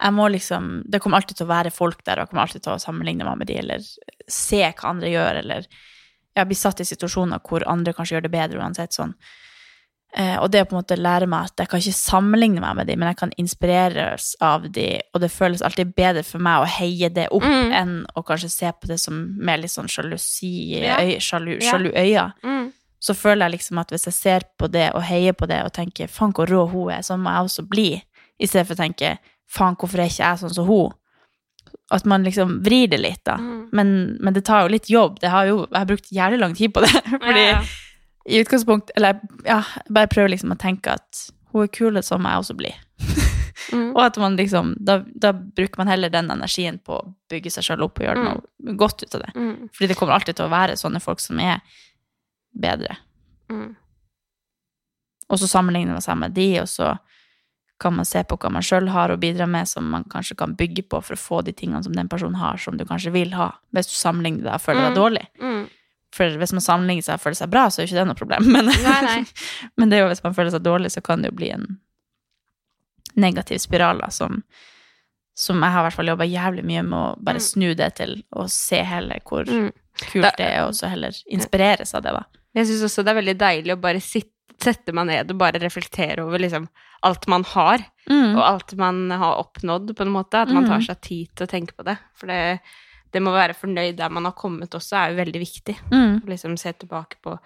jeg 0.00 0.12
må 0.12 0.28
liksom 0.30 0.82
Det 0.90 1.00
kommer 1.02 1.16
alltid 1.16 1.36
til 1.36 1.46
å 1.46 1.50
være 1.50 1.70
folk 1.72 2.04
der, 2.04 2.12
og 2.18 2.18
jeg 2.26 2.28
kommer 2.30 2.42
alltid 2.42 2.62
til 2.62 2.72
å 2.72 2.80
sammenligne 2.80 3.24
meg 3.24 3.38
med 3.38 3.46
de, 3.46 3.56
eller 3.58 3.80
se 4.28 4.62
hva 4.72 4.90
andre 4.90 5.08
gjør, 5.08 5.38
eller 5.42 5.66
jeg 6.36 6.46
blir 6.46 6.56
satt 6.56 6.80
i 6.80 6.84
situasjoner 6.84 7.38
hvor 7.46 7.62
andre 7.66 7.92
kanskje 7.92 8.16
gjør 8.16 8.22
det 8.22 8.30
bedre 8.32 8.58
uansett 8.60 8.90
sånn. 8.92 9.14
Eh, 10.16 10.36
og 10.38 10.50
det 10.52 10.62
å 10.62 10.64
på 10.70 10.76
en 10.76 10.82
måte 10.82 10.96
lære 10.96 11.26
meg 11.26 11.44
at 11.48 11.56
jeg 11.58 11.68
kan 11.68 11.80
ikke 11.80 11.92
sammenligne 11.98 12.60
meg 12.60 12.76
med 12.76 12.86
de, 12.86 12.94
men 12.96 13.08
jeg 13.08 13.16
kan 13.16 13.32
inspireres 13.36 14.36
av 14.40 14.68
de, 14.72 15.00
og 15.12 15.20
det 15.20 15.30
føles 15.34 15.62
alltid 15.66 15.94
bedre 15.96 16.22
for 16.22 16.38
meg 16.38 16.62
å 16.62 16.68
heie 16.70 17.08
det 17.10 17.28
opp 17.34 17.42
Mm. 17.42 17.72
enn 17.72 18.06
å 18.16 18.22
kanskje 18.24 18.50
se 18.50 18.70
på 18.72 18.86
det 18.86 19.00
som 19.00 19.36
mer 19.38 19.58
litt 19.58 19.70
sånn 19.74 19.88
sjalusi, 19.90 20.80
Ja. 20.82 20.98
øy, 21.00 21.16
sjalu, 21.18 21.58
Ja. 21.60 21.72
sjalu 21.72 21.90
øyne 21.92 22.32
mm. 22.44 22.72
Så 23.04 23.12
føler 23.16 23.44
jeg 23.44 23.58
liksom 23.58 23.80
at 23.82 23.92
hvis 23.92 24.06
jeg 24.08 24.16
ser 24.16 24.44
på 24.58 24.68
det 24.72 24.88
og 24.96 25.04
heier 25.04 25.36
på 25.36 25.48
det 25.50 25.60
og 25.66 25.74
tenker 25.76 26.08
faen 26.08 26.32
hvor 26.36 26.48
rå 26.48 26.64
hun 26.72 26.92
er, 26.94 27.04
sånn 27.04 27.20
må 27.24 27.34
jeg 27.34 27.48
også 27.48 27.64
bli, 27.68 27.88
i 28.40 28.48
stedet 28.48 28.66
for 28.68 28.76
å 28.78 28.80
tenke 28.80 29.16
faen 29.50 29.76
hvorfor 29.78 30.00
er 30.00 30.08
ikke 30.08 30.22
jeg 30.22 30.40
sånn 30.40 30.54
som 30.56 30.68
hun? 30.68 30.94
At 31.92 32.06
man 32.08 32.24
liksom 32.24 32.62
vrir 32.64 32.88
det 32.88 33.02
litt, 33.02 33.20
da. 33.28 33.36
Mm. 33.36 33.60
Men, 33.76 33.92
men 34.24 34.36
det 34.36 34.46
tar 34.48 34.64
jo 34.64 34.72
litt 34.72 34.88
jobb. 34.88 35.18
Det 35.20 35.28
har 35.28 35.50
jo, 35.50 35.66
jeg 35.66 35.76
har 35.76 35.88
brukt 35.90 36.08
jævlig 36.16 36.40
lang 36.40 36.54
tid 36.56 36.72
på 36.72 36.84
det. 36.84 36.92
Fordi 37.26 37.44
Ja, 37.44 37.58
ja. 37.58 37.62
i 38.24 38.40
utgangspunkt 38.40 38.90
Eller 38.96 39.20
ja, 39.44 39.60
bare 39.92 40.08
prøver 40.08 40.32
liksom 40.32 40.54
å 40.54 40.60
tenke 40.60 40.96
at 40.96 41.26
hun 41.52 41.66
er 41.66 41.72
kul, 41.74 42.00
sånn 42.02 42.24
må 42.24 42.32
jeg 42.32 42.44
også 42.46 42.58
bli. 42.62 42.72
Mm. 43.72 43.92
Og 43.94 44.00
at 44.02 44.16
man 44.20 44.34
liksom 44.36 44.74
da, 44.82 44.98
da 45.14 45.30
bruker 45.32 45.78
man 45.80 45.88
heller 45.88 46.10
den 46.12 46.26
energien 46.30 46.76
på 46.84 46.98
å 46.98 47.06
bygge 47.30 47.52
seg 47.54 47.64
selv 47.68 47.86
opp 47.86 48.00
og 48.00 48.04
gjøre 48.06 48.24
noe 48.26 48.74
godt 48.78 49.04
ut 49.06 49.14
av 49.16 49.22
det. 49.22 49.30
Mm. 49.38 49.70
Fordi 49.72 49.88
det 49.90 49.96
kommer 49.98 50.16
alltid 50.16 50.36
til 50.36 50.46
å 50.48 50.52
være 50.52 50.76
sånne 50.78 51.00
folk 51.02 51.22
som 51.22 51.38
er 51.42 51.62
bedre. 52.54 52.96
Mm. 53.50 53.74
Og 55.28 55.38
så 55.40 55.48
sammenligner 55.48 55.96
man 55.96 56.04
seg 56.04 56.18
med 56.20 56.34
de, 56.36 56.48
og 56.62 56.68
så 56.68 56.94
kan 57.80 57.94
man 57.96 58.06
se 58.06 58.22
på 58.24 58.36
hva 58.38 58.50
man 58.54 58.62
sjøl 58.62 58.88
har 58.94 59.10
å 59.10 59.16
bidra 59.20 59.46
med, 59.50 59.66
som 59.68 59.88
man 59.90 60.04
kanskje 60.04 60.36
kan 60.38 60.54
bygge 60.56 60.84
på 60.88 61.00
for 61.02 61.16
å 61.16 61.20
få 61.20 61.40
de 61.44 61.52
tingene 61.52 61.82
som 61.84 61.92
den 61.96 62.08
personen 62.08 62.36
har, 62.38 62.56
som 62.62 62.76
du 62.78 62.84
kanskje 62.86 63.10
vil 63.12 63.32
ha, 63.34 63.48
hvis 63.74 63.90
du 63.90 63.96
sammenligner 63.98 64.44
deg 64.46 64.54
og 64.54 64.62
føler 64.62 64.86
deg 64.86 64.92
Mm. 64.94 65.00
dårlig. 65.00 65.24
Mm. 65.40 65.64
For 66.14 66.36
hvis 66.38 66.52
man 66.54 66.60
sammenligner 66.62 67.02
seg 67.02 67.14
og 67.18 67.20
føler 67.24 67.34
seg 67.40 67.50
bra, 67.50 67.64
så 67.68 67.80
er 67.80 67.86
jo 67.86 67.90
ikke 67.90 67.98
det 67.98 68.06
noe 68.06 68.20
problem. 68.20 68.46
Men, 68.54 68.66
Nei, 68.66 69.00
nei. 69.02 69.24
men 69.76 69.90
det 69.90 69.98
er 69.98 70.04
jo 70.04 70.12
hvis 70.12 70.22
man 70.22 70.34
føler 70.36 70.50
seg 70.54 70.62
dårlig, 70.62 70.92
så 70.94 71.02
kan 71.02 71.22
det 71.24 71.32
jo 71.32 71.36
bli 71.40 71.50
en 71.50 71.66
negativ 73.16 73.58
spiral, 73.58 73.98
da, 73.98 74.10
som, 74.10 74.42
som 75.34 75.60
jeg 75.62 75.72
har 75.74 75.80
i 75.82 75.86
hvert 75.88 75.94
fall 75.98 76.08
jobba 76.12 76.26
jævlig 76.30 76.64
mye 76.66 76.82
med 76.86 76.98
å 76.98 77.18
bare 77.18 77.40
Mm. 77.42 77.48
snu 77.48 77.74
det 77.74 77.90
til 77.96 78.22
å 78.34 78.46
se 78.50 78.82
heller 78.82 79.20
hvor, 79.26 79.44
Mm. 79.50 79.72
kult 79.98 80.36
det 80.38 80.46
er, 80.46 80.62
og 80.66 80.74
så 80.74 80.88
heller 80.90 81.10
inspireres 81.30 81.94
av 81.94 82.02
det, 82.02 82.12
da. 82.12 82.22
Jeg 82.54 82.66
syns 82.66 82.84
også 82.86 83.04
det 83.04 83.08
er 83.14 83.20
veldig 83.22 83.38
deilig 83.38 83.72
å 83.74 83.80
bare 83.80 84.00
sitte, 84.00 84.30
sette 84.62 84.92
meg 84.94 85.06
ned 85.08 85.30
og 85.30 85.38
bare 85.38 85.58
reflektere 85.58 86.22
over 86.24 86.38
liksom 86.38 86.68
alt 87.02 87.26
man 87.28 87.42
har, 87.44 87.78
Mm. 88.08 88.36
og 88.36 88.42
alt 88.44 88.74
man 88.76 89.10
har 89.10 89.36
oppnådd, 89.42 89.94
på 89.96 90.02
en 90.02 90.12
måte. 90.12 90.34
At 90.42 90.48
man 90.52 90.64
tar 90.66 90.78
Mhm. 90.78 90.86
seg 90.86 91.00
tid 91.00 91.28
til 91.34 91.46
å 91.46 91.50
tenke 91.50 91.72
på 91.74 91.84
det. 91.84 91.98
For 92.14 92.26
det, 92.26 92.60
det 93.12 93.22
med 93.22 93.32
å 93.32 93.36
være 93.36 93.54
fornøyd 93.56 93.96
der 93.96 94.08
man 94.10 94.24
har 94.24 94.32
kommet 94.32 94.70
også, 94.70 94.92
er 94.96 95.10
jo 95.12 95.24
veldig 95.24 95.40
viktig. 95.40 95.76
Mm. 95.90 96.20
Liksom 96.26 96.56
se 96.58 96.72
tilbake 96.72 97.16
på 97.22 97.38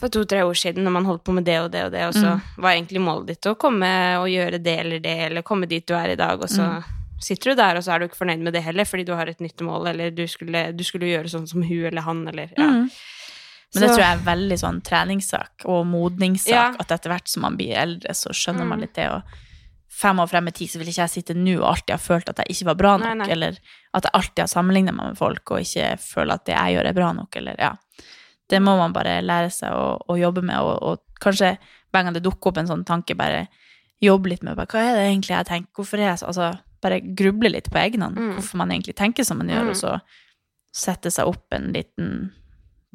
for 0.00 0.08
to-tre 0.08 0.40
år 0.42 0.54
siden, 0.56 0.82
når 0.84 0.90
man 0.92 1.04
holdt 1.04 1.24
på 1.24 1.32
med 1.36 1.44
det 1.44 1.58
og 1.60 1.70
det 1.72 1.84
og 1.84 1.92
det, 1.92 2.04
og 2.08 2.14
så 2.14 2.30
Mm. 2.36 2.40
var 2.58 2.70
egentlig 2.72 3.00
målet 3.04 3.26
ditt 3.26 3.42
å 3.46 3.54
komme 3.58 4.16
og 4.18 4.28
gjøre 4.28 4.62
det 4.62 4.78
eller 4.80 4.98
det, 4.98 5.18
eller 5.30 5.42
komme 5.42 5.68
dit 5.68 5.86
du 5.86 5.94
er 5.94 6.10
i 6.10 6.14
dag, 6.16 6.40
og 6.40 6.48
så 6.48 6.62
Mm. 6.80 6.84
sitter 7.20 7.50
du 7.50 7.56
der, 7.56 7.76
og 7.76 7.82
så 7.82 7.92
er 7.94 7.98
du 7.98 8.08
ikke 8.08 8.16
fornøyd 8.24 8.40
med 8.40 8.54
det 8.54 8.62
heller, 8.62 8.84
fordi 8.84 9.04
du 9.04 9.14
har 9.14 9.26
et 9.28 9.38
nytt 9.40 9.58
mål, 9.60 9.88
eller 9.88 10.10
du 10.10 10.26
skulle, 10.26 10.74
du 10.74 10.82
skulle 10.84 11.02
gjøre 11.04 11.28
sånn 11.28 11.46
som 11.46 11.62
hun 11.62 11.84
eller 11.84 12.00
han, 12.02 12.26
eller 12.28 12.48
ja. 12.56 12.64
Mm. 12.66 12.90
Men 13.74 13.82
det 13.82 13.88
tror 13.90 13.98
jeg 14.02 14.16
er 14.18 14.24
veldig 14.26 14.58
sånn 14.58 14.80
treningssak 14.82 15.64
og 15.70 15.86
modningssak, 15.86 16.50
Ja. 16.52 16.74
at 16.80 16.88
etter 16.90 17.10
hvert 17.12 17.28
som 17.28 17.42
man 17.42 17.56
blir 17.56 17.76
eldre, 17.78 18.10
så 18.14 18.30
skjønner 18.34 18.66
man 18.66 18.78
Mm. 18.78 18.80
litt 18.82 18.94
det. 18.94 19.08
Og 19.10 19.22
fem 19.88 20.16
år 20.18 20.28
frem 20.28 20.48
i 20.48 20.50
tid 20.50 20.68
så 20.70 20.78
vil 20.78 20.88
ikke 20.88 21.06
jeg 21.06 21.10
sitte 21.24 21.34
nå 21.36 21.58
og 21.60 21.68
alltid 21.76 21.90
ha 21.90 21.96
følt 21.98 22.28
at 22.28 22.36
jeg 22.38 22.46
ikke 22.56 22.64
var 22.66 22.74
bra 22.74 22.96
nok, 22.96 23.06
Nei, 23.06 23.14
nei. 23.26 23.28
eller 23.30 23.58
at 23.94 24.02
jeg 24.02 24.10
alltid 24.14 24.38
har 24.38 24.46
sammenlignet 24.48 24.94
meg 24.94 25.06
med 25.08 25.18
folk 25.18 25.50
og 25.50 25.60
ikke 25.60 25.98
føler 25.98 26.32
at 26.34 26.44
det 26.46 26.54
jeg 26.56 26.74
gjør 26.76 26.86
er 26.88 26.92
bra 26.92 27.12
nok, 27.12 27.36
eller 27.36 27.54
ja. 27.58 27.72
Det 28.48 28.58
må 28.60 28.76
man 28.76 28.92
bare 28.92 29.22
lære 29.22 29.50
seg 29.52 29.70
å, 29.70 30.00
å 30.08 30.18
jobbe 30.18 30.42
med, 30.42 30.56
og, 30.58 30.82
og 30.82 30.98
kanskje 31.20 31.56
hver 31.92 32.02
gang 32.04 32.12
det 32.12 32.22
dukker 32.24 32.48
opp 32.50 32.58
en 32.58 32.66
sånn 32.66 32.84
tanke, 32.84 33.14
bare 33.16 33.46
jobbe 34.02 34.26
litt 34.30 34.42
med 34.42 34.56
bare, 34.56 34.66
hva 34.66 34.80
er 34.80 34.94
det 34.96 35.06
egentlig 35.14 35.36
jeg 35.36 35.46
tenker, 35.46 35.70
hvorfor 35.76 35.98
er 35.98 36.08
jeg 36.10 36.18
så, 36.18 36.26
altså 36.26 36.58
bare 36.82 37.00
gruble 37.14 37.50
litt 37.50 37.70
på 37.70 37.78
egne, 37.78 38.10
Mm. 38.10 38.34
hvorfor 38.34 38.56
man 38.56 38.70
egentlig 38.70 38.96
tenker 38.96 39.24
som 39.24 39.38
man 39.38 39.48
gjør, 39.48 39.62
Mm. 39.62 39.70
og 39.70 39.76
så 39.76 40.00
sette 40.72 41.10
seg 41.12 41.26
opp 41.26 41.46
en 41.52 41.72
liten 41.72 42.32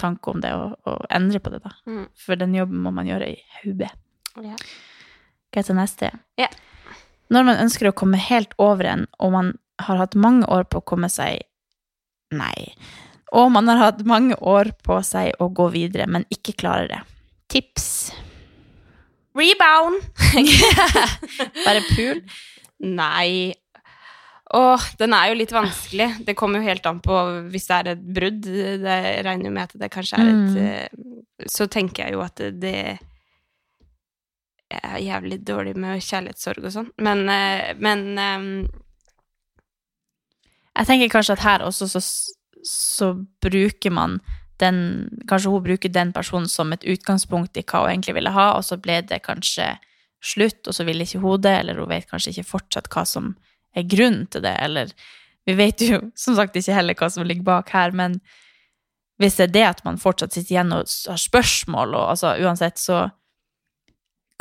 tanke 0.01 0.31
om 0.31 0.41
det 0.43 0.51
og, 0.55 0.75
og 0.89 1.05
endre 1.13 1.39
på 1.39 1.53
det, 1.53 1.61
da. 1.63 1.71
Mm. 1.87 2.05
For 2.19 2.39
den 2.39 2.55
jobben 2.57 2.81
må 2.83 2.91
man 2.95 3.07
gjøre 3.09 3.31
i 3.31 3.37
hodet. 3.61 3.91
Ja. 4.43 4.55
Jeg 5.55 5.67
ta 5.67 5.75
neste? 5.77 6.11
Ja. 6.39 6.49
Når 7.31 7.47
man 7.47 7.61
ønsker 7.63 7.89
å 7.89 7.95
komme 7.95 8.19
helt 8.21 8.53
over 8.61 8.89
en, 8.91 9.05
og 9.23 9.33
man 9.33 9.53
har 9.81 9.99
hatt 10.01 10.15
mange 10.19 10.47
år 10.51 10.67
på 10.69 10.81
å 10.81 10.87
komme 10.87 11.09
seg 11.11 11.43
Nei. 12.35 12.73
Og 13.37 13.51
man 13.53 13.69
har 13.69 13.77
hatt 13.79 13.99
mange 14.07 14.35
år 14.41 14.71
på 14.83 14.97
seg 15.05 15.37
å 15.39 15.47
gå 15.53 15.67
videre, 15.71 16.07
men 16.09 16.25
ikke 16.33 16.55
klarer 16.57 16.89
det. 16.89 16.99
Tips? 17.53 17.85
Rebound! 19.37 20.01
Bare 21.67 21.83
pul? 21.91 22.23
Nei. 22.81 23.53
Åh, 24.53 24.81
den 24.99 25.13
er 25.13 25.31
jo 25.31 25.37
litt 25.39 25.51
vanskelig. 25.51 26.25
Det 26.25 26.35
kommer 26.37 26.61
jo 26.61 26.67
helt 26.69 26.85
an 26.85 26.99
på 27.01 27.15
hvis 27.49 27.65
det 27.67 27.75
er 27.79 27.87
et 27.95 28.03
brudd. 28.13 28.41
Det 28.83 28.97
regner 29.25 29.49
jo 29.49 29.53
med 29.55 29.63
at 29.63 29.79
det 29.81 29.91
kanskje 29.91 30.19
er 30.21 30.29
et 30.29 30.55
Mm. 30.55 30.57
eh, 30.57 30.87
Så 31.49 31.67
tenker 31.67 32.05
jeg 32.05 32.13
jo 32.13 32.21
at 32.21 32.35
det, 32.35 32.99
er 34.71 34.97
jævlig 34.99 35.43
dårlig 35.45 35.75
med 35.75 36.01
kjærlighetssorg 36.01 36.63
og 36.65 36.71
sånn. 36.73 36.91
Men, 36.97 37.27
eh, 37.29 37.73
men 37.77 38.17
um, 38.17 38.67
Jeg 40.77 40.87
tenker 40.87 41.09
kanskje 41.09 41.33
at 41.33 41.39
her 41.45 41.59
også 41.59 41.87
så, 41.87 42.01
så 42.63 43.13
bruker 43.41 43.91
man 43.91 44.19
den 44.59 45.09
Kanskje 45.27 45.51
hun 45.51 45.63
bruker 45.63 45.89
den 45.91 46.13
personen 46.13 46.47
som 46.47 46.71
et 46.71 46.83
utgangspunkt 46.83 47.57
i 47.57 47.63
hva 47.63 47.81
hun 47.83 47.89
egentlig 47.91 48.15
ville 48.15 48.31
ha, 48.31 48.53
og 48.55 48.63
så 48.63 48.77
ble 48.79 49.01
det 49.01 49.23
kanskje 49.25 49.77
slutt, 50.23 50.67
og 50.67 50.73
så 50.73 50.85
ville 50.85 51.03
ikke 51.03 51.19
hun 51.19 51.41
det, 51.41 51.59
eller 51.59 51.75
hun 51.75 51.89
vet 51.89 52.07
kanskje 52.09 52.31
ikke 52.31 52.47
fortsatt 52.53 52.87
hva 52.93 53.03
som 53.05 53.35
er 53.75 53.89
grunnen 53.91 54.25
til 54.31 54.43
det, 54.45 54.55
eller 54.61 54.91
Vi 55.45 55.53
vet 55.53 55.81
jo 55.81 55.99
som 56.23 56.35
sagt 56.35 56.55
ikke 56.57 56.73
heller 56.73 56.97
hva 56.97 57.09
som 57.09 57.25
ligger 57.25 57.45
bak 57.45 57.69
her, 57.69 57.91
men 57.91 58.19
hvis 59.21 59.37
det 59.37 59.43
er 59.43 59.53
det 59.53 59.65
at 59.67 59.83
man 59.85 59.99
fortsatt 60.01 60.33
sitter 60.33 60.55
igjen 60.55 60.73
og 60.75 60.89
har 61.07 61.19
spørsmål, 61.21 61.93
og 61.95 62.09
altså 62.15 62.33
uansett, 62.43 62.81
så 62.81 63.05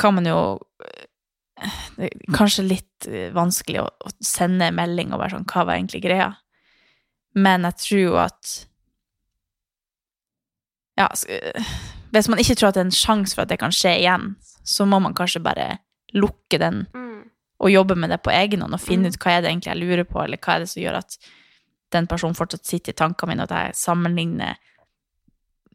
kan 0.01 0.17
man 0.17 0.25
jo 0.27 0.39
det 1.95 2.09
er 2.09 2.33
kanskje 2.35 2.65
litt 2.67 3.07
eh, 3.07 3.29
vanskelig 3.35 3.79
å, 3.79 3.85
å 3.87 4.09
sende 4.19 4.67
melding 4.75 5.13
og 5.13 5.21
være 5.21 5.37
sånn 5.37 5.47
Hva 5.47 5.63
var 5.63 5.77
egentlig 5.77 6.01
greia? 6.03 6.33
Men 7.39 7.63
jeg 7.69 7.79
tror 7.83 8.01
jo 8.01 8.17
at 8.19 8.51
Ja, 10.99 11.07
øh, 11.07 11.71
hvis 12.11 12.29
man 12.31 12.39
ikke 12.43 12.57
tror 12.59 12.69
at 12.69 12.77
det 12.77 12.83
er 12.83 12.89
en 12.89 12.97
sjanse 12.97 13.35
for 13.35 13.45
at 13.45 13.51
det 13.51 13.59
kan 13.63 13.73
skje 13.75 13.97
igjen, 14.01 14.35
så 14.67 14.87
må 14.87 14.99
man 15.03 15.15
kanskje 15.15 15.43
bare 15.43 15.77
lukke 16.15 16.59
den 16.59 16.85
og 17.59 17.71
jobbe 17.71 17.95
med 17.95 18.09
det 18.11 18.21
på 18.23 18.31
egen 18.35 18.61
hånd 18.61 18.73
og 18.73 18.81
finne 18.83 19.07
Mm. 19.09 19.13
ut 19.13 19.19
hva 19.23 19.31
er 19.37 19.41
det 19.41 19.49
egentlig 19.51 19.71
jeg 19.71 19.79
lurer 19.81 20.03
på, 20.03 20.23
eller 20.23 20.37
hva 20.37 20.55
er 20.55 20.59
det 20.59 20.69
som 20.69 20.81
gjør 20.83 20.97
at 20.97 21.17
den 21.91 22.07
personen 22.07 22.35
fortsatt 22.35 22.65
sitter 22.65 22.91
i 22.91 22.95
tankene 22.95 23.29
mine, 23.29 23.43
og 23.45 23.51
at 23.51 23.65
jeg 23.67 23.75
sammenligner 23.75 24.57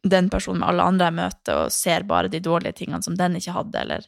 den 0.03 0.29
personen 0.29 0.59
med 0.59 0.67
alle 0.69 0.83
andre 0.83 1.05
jeg 1.09 1.13
møter, 1.13 1.55
og 1.65 1.71
ser 1.71 2.03
bare 2.03 2.27
de 2.29 2.39
dårlige 2.39 2.73
tingene 2.73 3.01
som 3.03 3.15
den 3.17 3.35
ikke 3.35 3.53
hadde, 3.53 3.79
eller 3.81 4.05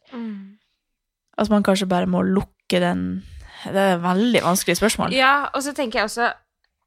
at 1.38 1.50
man 1.50 1.64
kanskje 1.64 1.88
bare 1.90 2.06
må 2.10 2.22
lukke 2.22 2.80
den 2.80 3.24
Det 3.64 3.76
er 3.80 3.96
et 3.96 4.02
veldig 4.04 4.42
vanskelig 4.44 4.76
spørsmål. 4.78 5.14
Ja, 5.14 5.48
og 5.54 5.62
så 5.64 5.72
tenker 5.74 6.00
jeg 6.00 6.06
også 6.10 6.34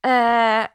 eh, 0.04 0.66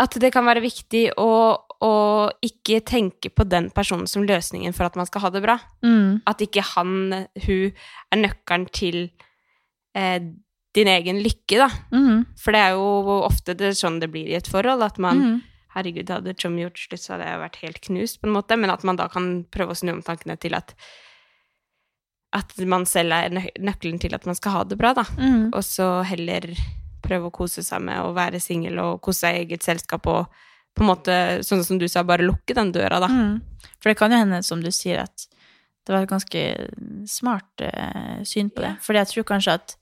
at 0.00 0.10
det 0.20 0.32
kan 0.32 0.46
være 0.46 0.62
viktig 0.64 1.12
å, 1.20 1.58
å 1.82 2.30
ikke 2.44 2.78
tenke 2.86 3.30
på 3.34 3.44
den 3.48 3.70
personen 3.74 4.06
som 4.10 4.26
løsningen 4.26 4.72
for 4.76 4.86
at 4.86 4.96
man 4.96 5.06
skal 5.06 5.26
ha 5.26 5.30
det 5.34 5.42
bra. 5.44 5.58
Mm. 5.84 6.22
At 6.26 6.44
ikke 6.44 6.62
han, 6.74 7.26
hun, 7.46 7.72
er 8.12 8.20
nøkkelen 8.20 8.68
til 8.72 9.00
eh, 9.96 10.20
din 10.74 10.90
egen 10.90 11.22
lykke, 11.22 11.58
da. 11.58 11.68
Mm. 11.94 12.24
For 12.40 12.54
det 12.54 12.60
er 12.60 12.76
jo 12.78 13.18
ofte 13.24 13.54
det, 13.58 13.74
sånn 13.78 14.00
det 14.02 14.10
blir 14.14 14.30
i 14.30 14.38
et 14.38 14.48
forhold, 14.50 14.82
at 14.86 14.98
man 15.02 15.24
Mm. 15.24 15.42
Herregud, 15.74 16.06
hadde 16.06 16.36
Tom 16.38 16.54
gjort 16.54 16.78
slutt, 16.78 17.02
så 17.02 17.16
hadde 17.16 17.24
jeg 17.26 17.38
vært 17.40 17.56
helt 17.64 17.78
knust, 17.82 18.20
på 18.22 18.28
en 18.28 18.34
måte. 18.36 18.54
Men 18.54 18.70
at 18.70 18.84
man 18.86 18.94
da 18.94 19.08
kan 19.10 19.24
prøve 19.50 19.74
å 19.74 19.78
snu 19.80 19.90
om 19.90 20.02
tankene 20.06 20.36
til 20.38 20.54
at 20.54 20.70
at 22.34 22.54
man 22.66 22.86
selv 22.86 23.12
er 23.14 23.30
nø- 23.34 23.58
nøkkelen 23.58 23.98
til 24.02 24.14
at 24.14 24.24
man 24.26 24.34
skal 24.38 24.52
ha 24.52 24.62
det 24.64 24.78
bra, 24.78 24.92
da. 24.94 25.02
Mm. 25.18 25.50
Og 25.54 25.62
så 25.66 26.02
heller 26.06 26.46
prøve 27.02 27.26
å 27.28 27.34
kose 27.34 27.62
seg 27.66 27.82
med 27.82 28.00
å 28.02 28.14
være 28.14 28.40
singel 28.42 28.78
og 28.82 29.00
kose 29.02 29.26
seg 29.26 29.34
i 29.36 29.42
eget 29.44 29.66
selskap 29.66 30.06
og 30.10 30.26
på 30.74 30.82
en 30.82 30.90
måte, 30.90 31.16
sånn 31.46 31.62
som 31.66 31.78
du 31.78 31.86
sa, 31.90 32.02
bare 32.06 32.26
lukke 32.26 32.56
den 32.56 32.72
døra, 32.74 32.98
da. 33.02 33.08
Mm. 33.10 33.70
For 33.78 33.90
det 33.90 33.98
kan 34.00 34.12
jo 34.12 34.18
hende, 34.18 34.42
som 34.42 34.62
du 34.62 34.70
sier, 34.74 35.04
at 35.04 35.28
det 35.84 35.92
var 35.92 36.04
et 36.04 36.10
ganske 36.10 36.44
smart 37.10 37.62
uh, 37.62 38.20
syn 38.26 38.50
på 38.50 38.64
det. 38.64 38.74
Yeah. 38.74 38.84
Fordi 38.84 39.02
jeg 39.02 39.10
tror 39.12 39.26
kanskje 39.34 39.56
at 39.60 39.74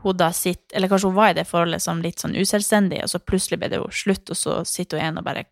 hun 0.00 0.16
da 0.16 0.30
sitter 0.32 0.76
Eller 0.76 0.88
kanskje 0.88 1.10
hun 1.10 1.16
var 1.18 1.32
i 1.32 1.36
det 1.36 1.44
forholdet 1.44 1.82
som 1.84 1.98
litt 2.00 2.22
sånn 2.22 2.36
uselvstendig, 2.38 3.02
og 3.04 3.10
så 3.12 3.20
plutselig 3.20 3.58
ble 3.60 3.68
det 3.72 3.80
jo 3.82 3.88
slutt, 3.92 4.30
og 4.32 4.38
så 4.38 4.60
sitter 4.64 4.96
hun 4.96 5.04
igjen 5.04 5.20
og 5.20 5.26
bare 5.26 5.48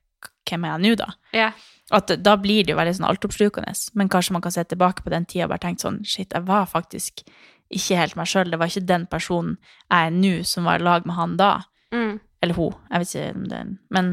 Hvem 0.49 0.65
er 0.65 0.73
jeg 0.73 0.81
nå, 0.85 0.95
da? 0.97 1.11
Ja. 1.37 1.49
At 1.93 2.13
da 2.25 2.33
blir 2.41 2.65
det 2.65 2.73
jo 2.73 2.79
veldig 2.79 2.95
sånn 2.97 3.09
altoppslukende. 3.09 3.75
Men 4.01 4.09
kanskje 4.13 4.33
man 4.33 4.45
kan 4.45 4.53
se 4.55 4.65
tilbake 4.65 5.05
på 5.05 5.13
den 5.13 5.27
tida 5.29 5.45
og 5.45 5.53
bare 5.53 5.67
tenke 5.67 5.85
sånn 5.85 6.01
Shit, 6.09 6.33
jeg 6.33 6.47
var 6.49 6.65
faktisk 6.71 7.21
ikke 7.69 7.99
helt 7.99 8.17
meg 8.17 8.31
sjøl. 8.31 8.49
Det 8.49 8.61
var 8.61 8.73
ikke 8.73 8.89
den 8.89 9.05
personen 9.13 9.59
jeg 9.61 10.09
er 10.09 10.17
nå, 10.17 10.33
som 10.49 10.69
var 10.69 10.81
i 10.81 10.87
lag 10.87 11.05
med 11.09 11.19
han 11.19 11.37
da. 11.41 11.51
Mm. 11.93 12.17
Eller 12.45 12.57
hun. 12.57 12.77
Jeg 12.89 13.03
vet 13.03 13.15
ikke 13.15 13.37
om 13.37 13.47
det 13.51 13.61
er 13.61 13.77
Men. 13.93 14.11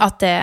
At 0.00 0.18
det 0.20 0.36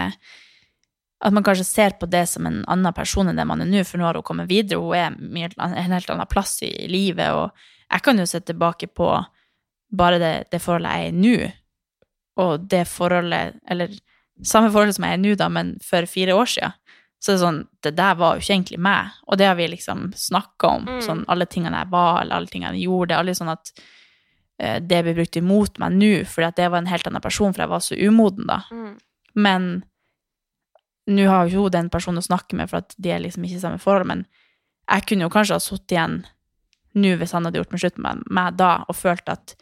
At 1.20 1.34
man 1.36 1.44
kanskje 1.44 1.66
ser 1.68 1.98
på 2.00 2.08
det 2.08 2.22
som 2.32 2.46
en 2.48 2.62
annen 2.72 2.94
person 2.96 3.28
enn 3.28 3.36
det 3.36 3.44
man 3.44 3.60
er 3.60 3.68
nå, 3.68 3.82
for 3.84 4.00
nå 4.00 4.06
har 4.08 4.16
hun 4.16 4.24
kommet 4.24 4.48
videre, 4.48 4.80
hun 4.80 4.96
er 4.96 5.12
en 5.60 5.92
helt 5.92 6.10
annen 6.10 6.30
plass 6.32 6.62
i 6.64 6.88
livet, 6.88 7.34
og 7.36 7.52
jeg 7.92 8.06
kan 8.06 8.22
jo 8.22 8.28
se 8.30 8.40
tilbake 8.40 8.88
på 8.88 9.10
bare 9.92 10.20
det, 10.22 10.34
det 10.54 10.62
forholdet 10.64 10.94
jeg 10.94 11.10
er 11.10 11.12
i 11.12 11.18
nå, 11.18 11.50
og 12.40 12.70
det 12.72 12.86
forholdet 12.88 13.60
Eller 13.68 13.98
samme 14.44 14.72
forhold 14.72 14.96
som 14.96 15.10
jeg 15.10 15.18
er 15.18 15.24
nå, 15.26 15.36
da, 15.36 15.50
men 15.52 15.76
for 15.84 16.08
fire 16.08 16.36
år 16.40 16.48
siden. 16.48 16.78
Så 17.20 17.34
det 17.34 17.36
er 17.36 17.44
sånn, 17.44 17.64
det 17.84 17.92
der 17.98 18.16
var 18.16 18.36
jo 18.36 18.44
ikke 18.44 18.54
egentlig 18.54 18.80
meg, 18.80 19.16
og 19.28 19.40
det 19.40 19.48
har 19.50 19.58
vi 19.60 19.68
liksom 19.68 20.12
snakka 20.16 20.70
om. 20.78 20.86
Mm. 20.88 21.00
Sånn 21.04 21.24
alle 21.28 21.50
tingene 21.52 21.82
jeg 21.82 21.92
var, 21.92 22.22
eller 22.22 22.38
alle 22.38 22.52
tingene 22.52 22.78
jeg 22.78 22.88
gjorde. 22.88 23.18
Aldri 23.20 23.36
sånn 23.36 23.52
at 23.52 23.74
det 24.60 25.04
blir 25.06 25.16
brukt 25.16 25.38
imot 25.40 25.78
meg 25.80 25.94
nå, 25.96 26.12
fordi 26.28 26.50
at 26.50 26.58
det 26.60 26.66
var 26.72 26.82
en 26.82 26.90
helt 26.92 27.08
annen 27.08 27.24
person, 27.24 27.54
for 27.54 27.64
jeg 27.64 27.72
var 27.72 27.84
så 27.86 27.96
umoden 27.96 28.50
da. 28.50 28.58
Mm. 28.76 28.98
Men 29.40 29.70
nå 31.10 31.30
har 31.30 31.48
jo 31.48 31.64
hun 31.64 31.74
den 31.74 31.90
personen 31.94 32.22
å 32.22 32.26
snakke 32.26 32.58
med, 32.60 32.70
for 32.72 32.84
at 32.84 32.94
de 32.98 33.14
er 33.14 33.24
liksom 33.24 33.46
ikke 33.48 33.60
i 33.60 33.64
samme 33.64 33.82
forhold, 33.82 34.10
men 34.12 34.26
jeg 34.90 35.06
kunne 35.08 35.26
jo 35.26 35.34
kanskje 35.34 35.58
ha 35.58 35.64
sittet 35.64 35.96
igjen 35.96 36.20
nå 37.00 37.14
hvis 37.20 37.34
han 37.38 37.46
hadde 37.46 37.62
gjort 37.62 37.74
meg 37.74 37.84
slutt 37.84 38.00
med 38.02 38.24
meg 38.34 38.58
da, 38.60 38.72
og 38.90 38.98
følt 38.98 39.30
at 39.32 39.56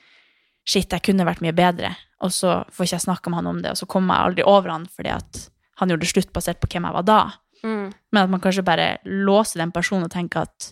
shit, 0.67 0.91
jeg 0.91 1.03
kunne 1.05 1.27
vært 1.27 1.43
mye 1.43 1.55
bedre, 1.55 1.93
og 2.23 2.33
så 2.33 2.61
får 2.73 2.87
ikke 2.87 2.97
jeg 2.97 3.05
snakke 3.05 3.31
med 3.31 3.41
han 3.41 3.51
om 3.51 3.61
det, 3.63 3.73
og 3.73 3.79
så 3.79 3.87
kommer 3.89 4.15
jeg 4.15 4.31
aldri 4.31 4.47
over 4.47 4.73
han 4.73 4.87
fordi 4.91 5.13
at 5.13 5.43
han 5.77 5.93
gjorde 5.93 6.09
slutt 6.09 6.33
basert 6.33 6.59
på 6.63 6.69
hvem 6.71 6.87
jeg 6.87 6.97
var 6.97 7.05
da. 7.05 7.21
Mm. 7.61 7.91
Men 7.93 8.21
at 8.23 8.31
man 8.33 8.41
kanskje 8.41 8.65
bare 8.65 8.87
låser 9.05 9.61
den 9.61 9.73
personen 9.75 10.07
og 10.07 10.13
tenker 10.13 10.47
at 10.47 10.71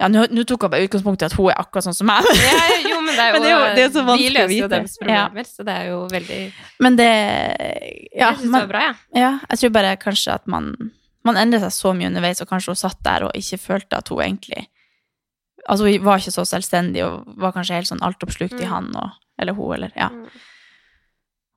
ja, 0.00 0.08
nå 0.08 0.44
tok 0.48 0.62
jeg 0.64 0.70
bare 0.72 0.82
i 0.86 1.24
at 1.26 1.34
hun 1.36 1.50
er 1.52 1.58
akkurat 1.60 1.84
sånn 1.84 1.94
som 1.94 2.06
meg. 2.08 2.24
Ja, 2.24 2.60
jo, 2.88 3.00
men 3.04 3.14
det 3.14 3.24
er 3.26 3.30
jo, 3.34 3.34
Men 3.34 3.42
det 3.42 3.50
er 3.50 3.58
jo- 3.58 3.74
det 3.76 3.84
er 3.84 3.90
så 3.94 4.04
vanskelig 4.06 4.24
Vi 4.24 4.30
å 4.30 4.38
løser 4.38 4.56
jo 4.56 4.64
vite. 4.64 4.70
deres 4.76 4.96
problemer, 4.98 5.44
så 5.50 5.64
det 5.68 5.74
er 5.76 5.84
jo 5.90 5.98
veldig 6.08 6.40
Men 6.80 6.96
det 6.96 7.10
Ja, 8.16 8.30
Jeg 8.30 8.36
synes 8.38 8.42
det 8.42 8.52
var 8.56 8.66
bra, 8.72 8.80
ja. 8.80 8.94
Ja, 9.20 9.30
jeg 9.50 9.58
tror 9.60 9.70
bare 9.76 9.96
kanskje 9.96 10.34
at 10.34 10.46
man 10.46 10.70
Man 11.24 11.36
endrer 11.36 11.60
seg 11.60 11.74
så 11.76 11.92
mye 11.94 12.08
underveis, 12.08 12.40
og 12.40 12.48
kanskje 12.48 12.72
hun 12.72 12.76
satt 12.80 13.02
der 13.04 13.24
og 13.28 13.32
ikke 13.36 13.58
følte 13.60 13.98
at 13.98 14.08
hun 14.08 14.18
egentlig 14.24 14.66
Altså, 15.68 15.84
hun 15.84 16.02
var 16.04 16.16
ikke 16.18 16.32
så 16.32 16.46
selvstendig, 16.48 17.02
og 17.04 17.34
var 17.36 17.52
kanskje 17.52 17.74
helt 17.76 17.86
sånn 17.90 18.00
altoppslukt 18.00 18.56
i 18.58 18.64
Mm. 18.64 18.70
han, 18.72 18.96
og, 18.96 19.10
eller 19.38 19.52
hun, 19.52 19.74
eller 19.74 19.92
Ja. 19.94 20.08
Mm. 20.08 20.26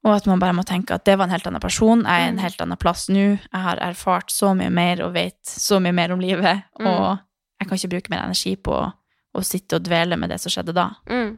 Og 0.06 0.16
at 0.18 0.26
man 0.28 0.40
bare 0.40 0.52
må 0.54 0.66
tenke 0.68 0.92
at 0.92 1.06
det 1.06 1.16
var 1.18 1.24
en 1.30 1.32
helt 1.32 1.48
annen 1.48 1.62
person, 1.64 2.02
jeg 2.04 2.12
er 2.26 2.28
en 2.28 2.38
helt 2.44 2.60
annen 2.60 2.78
plass 2.78 3.08
nå, 3.08 3.40
jeg 3.40 3.62
har 3.64 3.78
erfart 3.80 4.30
så 4.30 4.52
mye 4.54 4.70
mer 4.70 5.00
og 5.06 5.14
vet 5.14 5.40
så 5.48 5.80
mye 5.80 5.94
mer 5.96 6.12
om 6.12 6.20
livet, 6.20 6.64
Mm. 6.78 7.20
Jeg 7.64 7.72
kan 7.72 7.80
ikke 7.80 7.94
bruke 7.96 8.14
mer 8.14 8.26
energi 8.28 8.54
på 8.60 8.76
å, 8.76 8.92
å 9.34 9.46
sitte 9.46 9.80
og 9.80 9.88
dvele 9.88 10.20
med 10.20 10.34
det 10.34 10.40
som 10.44 10.54
skjedde 10.54 10.76
da. 10.76 10.90
Mm. 11.10 11.38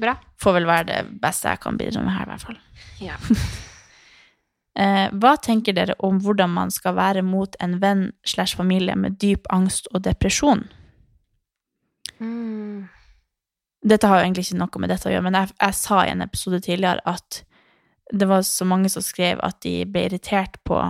Bra. 0.00 0.16
Får 0.42 0.58
vel 0.58 0.68
være 0.68 0.88
det 0.90 0.98
beste 1.22 1.52
jeg 1.52 1.62
kan 1.62 1.78
bidra 1.80 2.02
med 2.04 2.16
her, 2.16 2.26
i 2.26 2.34
hvert 2.34 2.50
fall. 2.50 2.60
Ja. 3.04 3.20
Eh, 4.76 5.06
hva 5.16 5.30
tenker 5.40 5.72
dere 5.72 5.94
om 6.04 6.18
hvordan 6.20 6.50
man 6.52 6.68
skal 6.68 6.98
være 6.98 7.22
mot 7.24 7.54
en 7.64 7.78
venn 7.80 8.10
slash 8.28 8.58
familie 8.58 8.92
med 9.00 9.14
dyp 9.22 9.48
angst 9.48 9.88
og 9.94 10.02
depresjon? 10.04 10.66
Mm. 12.20 12.84
Dette 13.88 14.10
har 14.10 14.20
jo 14.20 14.26
egentlig 14.26 14.44
ikke 14.44 14.58
noe 14.60 14.82
med 14.84 14.92
dette 14.92 15.08
å 15.08 15.14
gjøre, 15.14 15.24
men 15.24 15.38
jeg, 15.40 15.54
jeg 15.62 15.78
sa 15.80 16.02
i 16.04 16.12
en 16.12 16.26
episode 16.26 16.60
tidligere 16.60 17.00
at 17.08 17.40
det 18.12 18.28
var 18.28 18.44
så 18.44 18.68
mange 18.68 18.92
som 18.92 19.00
skrev 19.00 19.40
at 19.48 19.62
de 19.64 19.78
ble 19.88 20.04
irritert 20.10 20.60
på 20.68 20.82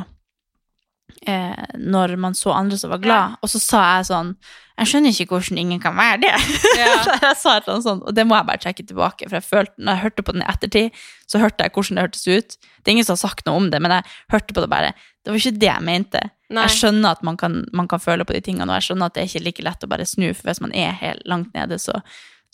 eh, 1.26 1.64
når 1.78 2.16
man 2.20 2.34
så 2.34 2.52
andre 2.54 2.78
som 2.78 2.92
var 2.92 3.02
glad. 3.02 3.36
Og 3.42 3.50
så 3.52 3.60
sa 3.62 3.82
jeg 3.96 4.08
sånn 4.10 4.36
Jeg 4.76 4.90
skjønner 4.90 5.14
ikke 5.14 5.32
hvordan 5.32 5.58
ingen 5.62 5.80
kan 5.80 5.96
være 5.96 6.20
det. 6.26 6.32
Ja. 6.80 6.92
jeg 7.22 7.36
sa 7.40 7.56
et 7.56 7.68
sånt, 7.82 8.02
og 8.04 8.12
det 8.12 8.26
må 8.28 8.36
jeg 8.36 8.48
bare 8.50 8.60
trekke 8.60 8.84
tilbake. 8.84 9.28
For 9.30 9.38
jeg 9.38 9.46
følte, 9.46 9.74
når 9.80 9.96
jeg 9.96 10.02
hørte 10.02 10.24
på 10.26 10.34
den 10.36 10.44
i 10.44 10.48
ettertid, 10.52 10.98
så 11.26 11.40
hørte 11.40 11.64
jeg 11.64 11.72
hvordan 11.72 11.96
det 11.96 12.04
hørtes 12.04 12.26
ut. 12.28 12.58
Det 12.60 12.90
er 12.90 12.96
ingen 12.98 13.08
som 13.08 13.16
har 13.16 13.22
sagt 13.22 13.46
noe 13.48 13.62
om 13.62 13.70
det, 13.72 13.80
men 13.80 13.94
jeg 13.96 14.04
hørte 14.34 14.52
på 14.52 14.64
det 14.64 14.68
bare. 14.72 14.92
Det 15.24 15.32
var 15.32 15.40
ikke 15.40 15.60
det 15.62 15.70
jeg 15.70 15.86
mente. 15.88 16.20
Nei. 16.52 16.66
Jeg 16.68 16.76
skjønner 16.76 17.16
at 17.16 17.24
man 17.26 17.40
kan, 17.40 17.64
man 17.72 17.88
kan 17.90 18.02
føle 18.02 18.26
på 18.28 18.36
de 18.36 18.42
tingene, 18.44 18.68
og 18.68 18.76
jeg 18.76 18.90
skjønner 18.90 19.08
at 19.08 19.16
det 19.16 19.24
er 19.24 19.30
ikke 19.32 19.44
like 19.48 19.64
lett 19.66 19.86
å 19.88 19.90
bare 19.90 20.06
snu, 20.06 20.28
for 20.36 20.50
hvis 20.50 20.62
man 20.62 20.76
er 20.76 20.92
helt 21.00 21.24
langt 21.26 21.56
nede, 21.56 21.80
så, 21.82 21.96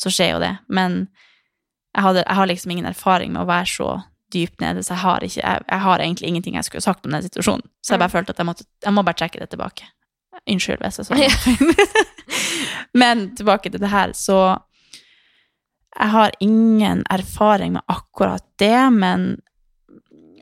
så 0.00 0.14
skjer 0.14 0.36
jo 0.36 0.40
det. 0.44 0.55
Men 0.72 1.03
jeg, 1.92 2.07
hadde, 2.07 2.22
jeg 2.22 2.38
har 2.38 2.48
liksom 2.48 2.72
ingen 2.72 2.88
erfaring 2.88 3.34
med 3.34 3.42
å 3.42 3.50
være 3.50 3.68
så 3.68 3.90
dypt 4.32 4.60
nede, 4.60 4.82
så 4.82 4.94
jeg 4.94 5.02
har, 5.02 5.24
ikke, 5.26 5.40
jeg, 5.40 5.64
jeg 5.68 5.80
har 5.84 6.02
egentlig 6.04 6.28
ingenting 6.28 6.56
jeg 6.58 6.68
skulle 6.68 6.84
sagt 6.84 7.06
om 7.06 7.14
den 7.14 7.24
situasjonen. 7.24 7.66
Så 7.82 7.94
jeg 7.94 8.02
bare 8.02 8.12
følte 8.12 8.34
at 8.34 8.40
jeg, 8.40 8.48
måtte, 8.48 8.66
jeg 8.84 8.94
må 8.96 9.04
bare 9.06 9.18
trekke 9.20 9.40
det 9.42 9.50
tilbake. 9.52 9.88
Unnskyld 10.48 10.82
hvis 10.82 11.00
jeg 11.02 11.06
sa 11.06 11.18
det. 11.18 11.88
Men 13.02 13.30
tilbake 13.36 13.70
til 13.70 13.80
det 13.80 13.92
her, 13.92 14.12
så 14.16 14.58
Jeg 15.92 16.08
har 16.08 16.32
ingen 16.40 17.02
erfaring 17.10 17.72
med 17.72 17.82
akkurat 17.86 18.44
det, 18.56 18.92
men, 18.92 19.42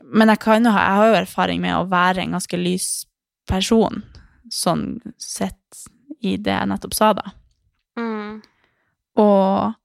men 0.07 0.29
jeg, 0.29 0.39
kan 0.39 0.63
jeg 0.63 0.71
har 0.71 1.09
jo 1.09 1.17
erfaring 1.19 1.59
med 1.59 1.75
å 1.75 1.89
være 1.91 2.21
en 2.23 2.37
ganske 2.37 2.55
lys 2.55 2.85
person, 3.51 3.99
sånn 4.47 5.01
sett 5.19 5.81
i 6.23 6.37
det 6.37 6.55
jeg 6.55 6.69
nettopp 6.71 6.95
sa, 6.95 7.11
da. 7.19 7.33
Mm. 7.99 8.39
Og 9.19 9.75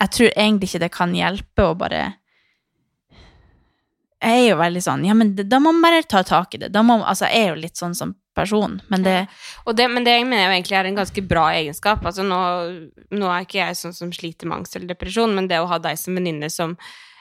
jeg 0.00 0.12
tror 0.16 0.32
egentlig 0.34 0.72
ikke 0.72 0.82
det 0.82 0.92
kan 0.96 1.14
hjelpe 1.14 1.68
å 1.68 1.78
bare 1.78 2.02
Jeg 4.20 4.40
er 4.44 4.48
jo 4.50 4.56
veldig 4.60 4.80
sånn 4.84 5.04
Ja, 5.08 5.14
men 5.16 5.30
det, 5.36 5.46
da 5.48 5.56
må 5.62 5.70
man 5.72 5.82
bare 5.86 6.02
ta 6.04 6.20
tak 6.28 6.54
i 6.54 6.58
det. 6.60 6.68
Da 6.74 6.82
må, 6.84 6.98
altså, 7.00 7.24
jeg 7.32 7.46
er 7.46 7.54
jo 7.54 7.60
litt 7.62 7.80
sånn 7.80 7.94
som 7.96 8.14
person, 8.36 8.78
men 8.92 9.02
det 9.02 9.14
Og 9.66 9.74
det, 9.76 9.86
men 9.90 10.04
det 10.04 10.14
mener 10.24 10.44
jeg 10.50 10.60
egentlig 10.60 10.76
er 10.78 10.88
en 10.90 10.98
ganske 11.00 11.22
bra 11.28 11.46
egenskap. 11.56 12.04
Altså 12.06 12.22
nå, 12.26 12.40
nå 13.16 13.30
er 13.32 13.46
ikke 13.46 13.58
jeg 13.62 13.78
sånn 13.80 13.96
som 13.96 14.12
sliter 14.12 14.46
med 14.50 14.60
angst 14.60 14.76
eller 14.76 14.92
depresjon, 14.92 15.32
men 15.34 15.48
det 15.48 15.58
å 15.60 15.66
ha 15.70 15.78
deg 15.82 15.98
som 15.98 16.14
venninne 16.20 16.50
som, 16.52 16.76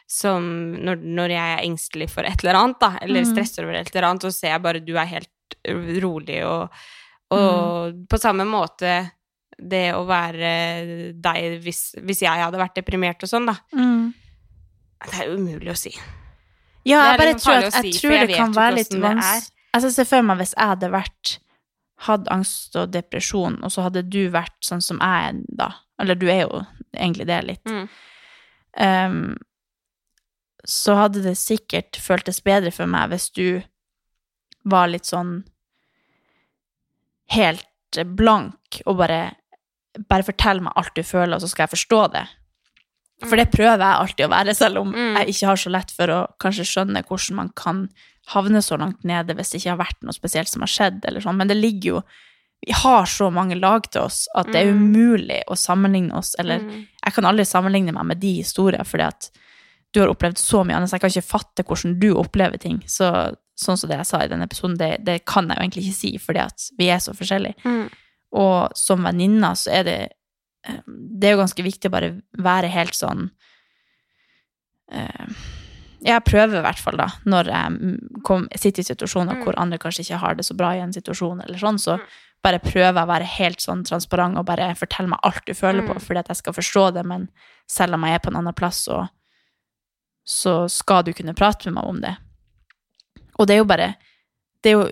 som 0.08 0.46
når, 0.76 1.02
når 1.04 1.34
jeg 1.38 1.56
er 1.56 1.64
engstelig 1.66 2.10
for 2.12 2.28
et 2.28 2.44
eller 2.44 2.60
annet, 2.62 2.80
da, 2.84 2.92
eller 3.02 3.24
Mm. 3.26 3.32
stresser 3.34 3.64
over 3.66 3.80
et 3.80 3.90
eller 3.96 4.10
annet, 4.10 4.22
så 4.28 4.32
ser 4.36 4.54
jeg 4.54 4.62
bare 4.68 4.84
du 4.86 4.94
er 4.98 5.06
helt 5.16 5.30
rolig 6.04 6.44
og, 6.46 6.70
og 7.34 8.06
på 8.10 8.20
samme 8.22 8.46
måte 8.48 8.94
det 9.60 9.90
å 9.96 10.06
være 10.08 10.52
deg 11.20 11.60
hvis, 11.64 11.96
hvis 12.00 12.22
jeg 12.24 12.44
hadde 12.44 12.60
vært 12.62 12.76
deprimert 12.80 13.24
og 13.26 13.30
sånn, 13.32 13.50
da. 13.50 13.58
Det 15.10 15.20
er 15.26 15.34
umulig 15.36 15.72
å 15.74 15.78
si. 15.80 15.92
Ja, 16.88 17.12
jeg 17.12 17.20
bare 17.20 17.34
liksom 17.34 17.52
tror, 17.52 17.68
at, 17.68 17.78
jeg 17.78 17.94
si, 17.94 18.00
tror 18.00 18.16
jeg 18.16 18.28
det 18.30 18.40
kan 18.40 18.56
være 18.56 18.76
litt 18.78 18.94
vanskelig 18.96 19.50
Jeg 19.76 19.94
ser 19.94 20.08
for 20.10 20.26
meg 20.26 20.40
hvis 20.40 20.54
jeg 20.56 20.72
hadde 20.72 20.90
vært 20.94 21.34
hatt 22.08 22.30
angst 22.32 22.78
og 22.80 22.94
depresjon, 22.94 23.58
og 23.60 23.74
så 23.74 23.84
hadde 23.84 24.06
du 24.08 24.22
vært 24.32 24.56
sånn 24.64 24.82
som 24.82 25.02
jeg 25.04 25.32
er 25.32 25.42
da. 25.60 25.74
Eller 26.00 26.16
du 26.16 26.30
er 26.32 26.46
jo 26.46 26.62
egentlig 26.96 27.28
det 27.28 27.40
litt. 27.44 27.68
Mm. 27.68 27.90
Um, 28.80 29.20
så 30.64 30.96
hadde 30.96 31.26
det 31.26 31.36
sikkert 31.40 32.00
føltes 32.00 32.40
bedre 32.46 32.72
for 32.72 32.88
meg 32.90 33.12
hvis 33.12 33.28
du 33.36 33.60
var 34.70 34.90
litt 34.92 35.08
sånn 35.10 35.42
helt 37.34 38.00
blank 38.16 38.82
og 38.86 39.00
bare 39.00 39.22
bare 40.10 40.26
fortell 40.28 40.62
meg 40.64 40.76
alt 40.78 40.94
du 40.96 41.04
føler, 41.04 41.36
og 41.36 41.44
så 41.44 41.50
skal 41.50 41.66
jeg 41.66 41.74
forstå 41.74 42.02
det. 42.14 42.26
For 43.28 43.36
det 43.36 43.52
prøver 43.52 43.78
jeg 43.84 44.00
alltid 44.00 44.26
å 44.26 44.30
være, 44.32 44.56
selv 44.56 44.78
om 44.80 44.92
Mm. 44.94 45.18
jeg 45.18 45.28
ikke 45.34 45.48
har 45.48 45.56
så 45.58 45.70
lett 45.70 45.92
for 45.92 46.08
å 46.08 46.28
kanskje 46.40 46.64
skjønne 46.66 47.04
hvordan 47.04 47.36
man 47.36 47.50
kan 47.56 47.90
havne 48.28 48.62
så 48.62 48.78
langt 48.80 49.04
nede 49.04 49.36
hvis 49.36 49.52
det 49.52 49.60
ikke 49.62 49.76
har 49.76 49.86
vært 49.86 50.02
noe 50.04 50.14
spesielt 50.14 50.48
som 50.48 50.62
har 50.62 50.68
skjedd, 50.72 51.02
eller 51.06 51.20
sånn. 51.20 51.36
Men 51.36 51.48
det 51.48 51.58
ligger 51.58 51.84
jo 51.96 52.04
Vi 52.66 52.74
har 52.74 53.06
så 53.06 53.32
mange 53.32 53.56
lag 53.58 53.90
til 53.90 54.02
oss 54.02 54.28
at 54.36 54.48
det 54.52 54.56
er 54.56 54.74
Mm. 54.74 54.94
umulig 54.94 55.44
å 55.48 55.56
sammenligne 55.56 56.12
oss, 56.14 56.36
eller 56.38 56.60
Mm. 56.60 56.88
jeg 57.06 57.14
kan 57.14 57.24
aldri 57.24 57.46
sammenligne 57.46 57.94
meg 57.94 58.06
med 58.06 58.20
de 58.20 58.34
historiene, 58.44 58.84
fordi 58.86 59.08
at 59.08 59.30
du 59.94 60.02
har 60.02 60.10
opplevd 60.10 60.36
så 60.38 60.66
mye 60.66 60.76
annet, 60.76 60.90
så 60.90 61.00
jeg 61.00 61.02
kan 61.02 61.10
ikke 61.10 61.40
fatte 61.40 61.64
hvordan 61.64 62.00
du 62.02 62.14
opplever 62.16 62.60
ting. 62.60 62.80
Så, 62.86 63.34
sånn 63.58 63.78
som 63.78 63.90
det 63.90 63.98
jeg 64.00 64.06
sa 64.08 64.18
i 64.20 64.28
den 64.28 64.42
episoden, 64.42 64.78
det, 64.78 65.06
det 65.06 65.26
kan 65.26 65.48
jeg 65.48 65.56
jo 65.58 65.62
egentlig 65.64 65.86
ikke 65.88 65.94
si, 65.96 66.18
fordi 66.18 66.40
at 66.40 66.70
vi 66.78 66.88
er 66.90 66.98
så 66.98 67.14
forskjellige. 67.16 67.56
Mm. 67.64 67.90
Og 68.34 68.72
som 68.76 69.04
venninner 69.04 69.56
så 69.56 69.72
er 69.72 69.84
det 69.84 70.10
Det 70.68 71.28
er 71.30 71.32
jo 71.38 71.40
ganske 71.44 71.64
viktig 71.64 71.88
å 71.88 71.94
bare 71.94 72.10
være 72.38 72.68
helt 72.74 72.94
sånn 72.98 73.30
eh, 74.92 75.30
Jeg 76.04 76.24
prøver 76.28 76.60
i 76.60 76.64
hvert 76.64 76.80
fall, 76.80 76.98
da, 77.00 77.08
når 77.28 77.50
jeg 77.52 77.72
mm, 77.76 78.48
sitter 78.56 78.82
i 78.84 78.88
situasjoner 78.88 79.36
Mm. 79.36 79.44
hvor 79.44 79.58
andre 79.60 79.78
kanskje 79.78 80.04
ikke 80.06 80.20
har 80.20 80.36
det 80.36 80.46
så 80.46 80.56
bra 80.56 80.74
i 80.76 80.80
en 80.80 80.94
situasjon, 80.94 81.42
eller 81.44 81.58
sånn, 81.60 81.80
så 81.80 81.98
Mm. 82.00 82.06
bare 82.44 82.60
prøver 82.60 82.94
jeg 82.94 83.04
å 83.04 83.08
være 83.14 83.26
helt 83.38 83.60
sånn 83.60 83.84
transparent 83.84 84.38
og 84.38 84.46
bare 84.46 84.74
fortelle 84.76 85.10
meg 85.10 85.20
alt 85.24 85.46
du 85.46 85.54
føler 85.54 85.86
på, 85.88 86.00
fordi 86.00 86.20
at 86.20 86.28
jeg 86.30 86.38
skal 86.38 86.54
forstå 86.54 86.94
det, 86.94 87.06
men 87.06 87.30
selv 87.68 87.94
om 87.96 88.04
jeg 88.04 88.14
er 88.16 88.20
på 88.20 88.30
en 88.32 88.38
annen 88.38 88.54
plass, 88.56 88.84
så, 88.86 89.10
så 90.26 90.70
skal 90.70 91.04
du 91.04 91.12
kunne 91.14 91.34
prate 91.36 91.66
med 91.66 91.74
meg 91.76 91.84
om 91.90 92.00
det. 92.02 92.16
Og 93.40 93.48
det 93.48 93.54
er 93.56 93.58
jo 93.60 93.66
bare 93.66 93.96
det 94.64 94.72
er 94.72 94.76
jo 94.78 94.90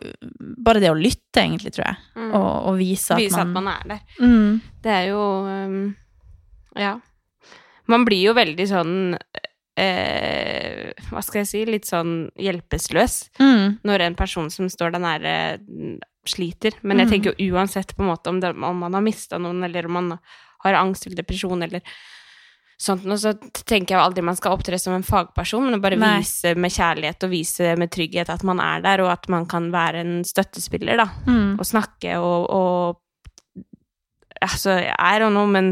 bare 0.64 0.80
det 0.80 0.90
å 0.92 0.96
lytte, 0.98 1.42
egentlig, 1.44 1.74
tror 1.76 1.86
jeg, 1.86 1.98
Mm. 2.16 2.34
og, 2.34 2.68
og 2.72 2.78
vise 2.80 3.12
at 3.12 3.20
Vise 3.20 3.38
man, 3.38 3.48
at 3.48 3.54
man 3.54 3.68
er 3.74 3.84
der. 3.88 4.02
Mm. 4.22 4.62
Det 4.82 4.92
er 4.92 5.06
jo 5.10 5.22
um, 5.48 5.96
Ja. 6.78 7.00
Man 7.88 8.04
blir 8.06 8.22
jo 8.30 8.34
veldig 8.34 8.66
sånn 8.68 9.18
eh, 9.78 10.92
Hva 11.10 11.22
skal 11.24 11.44
jeg 11.44 11.48
si? 11.52 11.62
Litt 11.70 11.86
sånn 11.88 12.30
hjelpeløs 12.40 13.30
Mm. 13.40 13.80
når 13.84 14.02
en 14.08 14.16
person 14.16 14.50
som 14.50 14.68
står 14.70 14.92
deg 14.94 15.02
nære, 15.02 15.36
mm, 15.62 16.00
sliter. 16.26 16.74
Men 16.84 16.98
jeg 17.00 17.08
Mm. 17.08 17.12
tenker 17.12 17.36
jo 17.38 17.54
uansett 17.56 17.96
på 17.96 18.02
en 18.04 18.10
måte 18.16 18.28
om, 18.28 18.40
det, 18.40 18.50
om 18.56 18.78
man 18.80 18.94
har 18.94 19.02
mista 19.02 19.38
noen, 19.38 19.64
eller 19.64 19.86
om 19.86 19.92
man 19.94 20.20
har 20.64 20.74
angst 20.74 21.06
eller 21.08 21.16
depresjon 21.22 21.62
eller 21.64 21.82
sånt 22.78 23.08
noe, 23.10 23.18
så 23.18 23.34
tenker 23.66 23.96
jeg 23.96 24.04
aldri 24.04 24.24
man 24.26 24.38
skal 24.38 24.54
opptre 24.54 24.78
som 24.80 24.94
en 24.94 25.06
fagperson, 25.06 25.66
men 25.72 25.82
bare 25.82 25.98
Nei. 25.98 26.20
vise 26.22 26.54
med 26.56 26.74
kjærlighet 26.76 27.26
og 27.26 27.34
vise 27.34 27.74
med 27.80 27.90
trygghet 27.94 28.30
at 28.30 28.46
man 28.46 28.62
er 28.62 28.84
der, 28.86 29.02
og 29.02 29.12
at 29.16 29.26
man 29.34 29.48
kan 29.50 29.72
være 29.74 30.04
en 30.06 30.16
støttespiller, 30.28 31.02
da. 31.02 31.10
Mm. 31.26 31.58
Og 31.58 31.66
snakke 31.66 32.20
og, 32.22 32.48
og 32.54 33.04
Altså, 34.38 34.76
er 34.86 35.24
og 35.26 35.32
noe, 35.34 35.50
men 35.50 35.72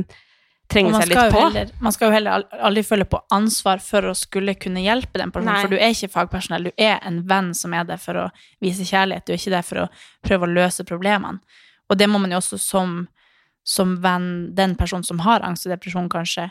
trenge 0.71 0.95
seg 0.97 1.11
litt 1.11 1.33
på. 1.33 1.41
heller, 1.43 1.69
man 1.85 1.93
skal 1.93 2.09
jo 2.09 2.15
heller 2.15 2.45
aldri 2.65 2.81
føle 2.87 3.05
på 3.05 3.19
ansvar 3.35 3.81
for 3.83 4.07
å 4.09 4.15
skulle 4.17 4.55
kunne 4.57 4.81
hjelpe 4.81 5.19
den 5.21 5.29
personen, 5.29 5.53
Nei. 5.53 5.61
for 5.61 5.75
du 5.75 5.77
er 5.77 5.93
ikke 5.93 6.09
fagpersonell, 6.15 6.69
du 6.69 6.81
er 6.81 6.97
en 7.05 7.19
venn 7.29 7.51
som 7.53 7.75
er 7.77 7.85
der 7.85 8.01
for 8.01 8.17
å 8.17 8.23
vise 8.63 8.87
kjærlighet, 8.87 9.27
du 9.27 9.35
er 9.35 9.37
ikke 9.37 9.53
der 9.53 9.67
for 9.67 9.83
å 9.83 9.87
prøve 10.25 10.47
å 10.47 10.55
løse 10.55 10.87
problemene. 10.87 11.61
Og 11.85 11.99
det 12.01 12.09
må 12.09 12.17
man 12.21 12.33
jo 12.33 12.41
også 12.41 12.57
som, 12.57 12.97
som 13.61 13.93
venn, 14.01 14.55
den 14.57 14.73
personen 14.79 15.05
som 15.05 15.21
har 15.21 15.45
angst 15.45 15.67
og 15.69 15.75
depresjon, 15.75 16.09
kanskje, 16.09 16.49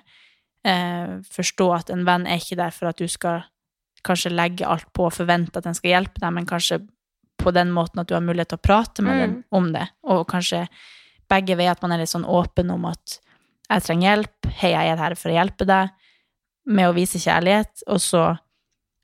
eh, 0.65 1.19
forstå 1.31 1.67
at 1.75 1.91
en 1.91 2.05
venn 2.07 2.27
er 2.27 2.41
ikke 2.41 2.57
der 2.57 2.71
for 2.75 2.89
at 2.89 2.97
du 2.99 3.07
skal 3.09 3.45
kanskje 4.05 4.33
legge 4.35 4.67
alt 4.69 4.87
på 4.93 5.07
og 5.07 5.13
forvente 5.17 5.57
at 5.57 5.65
den 5.65 5.75
skal 5.75 5.91
hjelpe 5.95 6.21
deg, 6.21 6.33
men 6.33 6.47
kanskje 6.47 6.83
på 7.41 7.53
den 7.53 7.71
måten 7.73 8.01
at 8.01 8.09
du 8.09 8.15
har 8.15 8.21
mulighet 8.25 8.49
til 8.53 8.59
å 8.59 8.63
prate 8.69 9.03
med 9.03 9.15
Mm. 9.17 9.21
den 9.21 9.45
om 9.53 9.73
det, 9.73 9.89
og 10.05 10.27
kanskje 10.29 10.69
begge 11.31 11.57
veier 11.57 11.71
at 11.73 11.83
man 11.83 11.93
er 11.93 11.99
litt 11.99 12.09
sånn 12.13 12.25
åpen 12.29 12.71
om 12.71 12.85
at 12.87 13.19
jeg 13.71 13.83
trenger 13.83 14.17
hjelp, 14.17 14.47
hei, 14.61 14.71
jeg 14.71 14.89
er 14.93 14.97
her 14.97 15.15
for 15.15 15.31
å 15.31 15.35
hjelpe 15.39 15.67
deg, 15.67 15.91
med 16.67 16.89
å 16.89 16.95
vise 16.95 17.19
kjærlighet, 17.19 17.83
og 17.89 17.97
så 18.01 18.39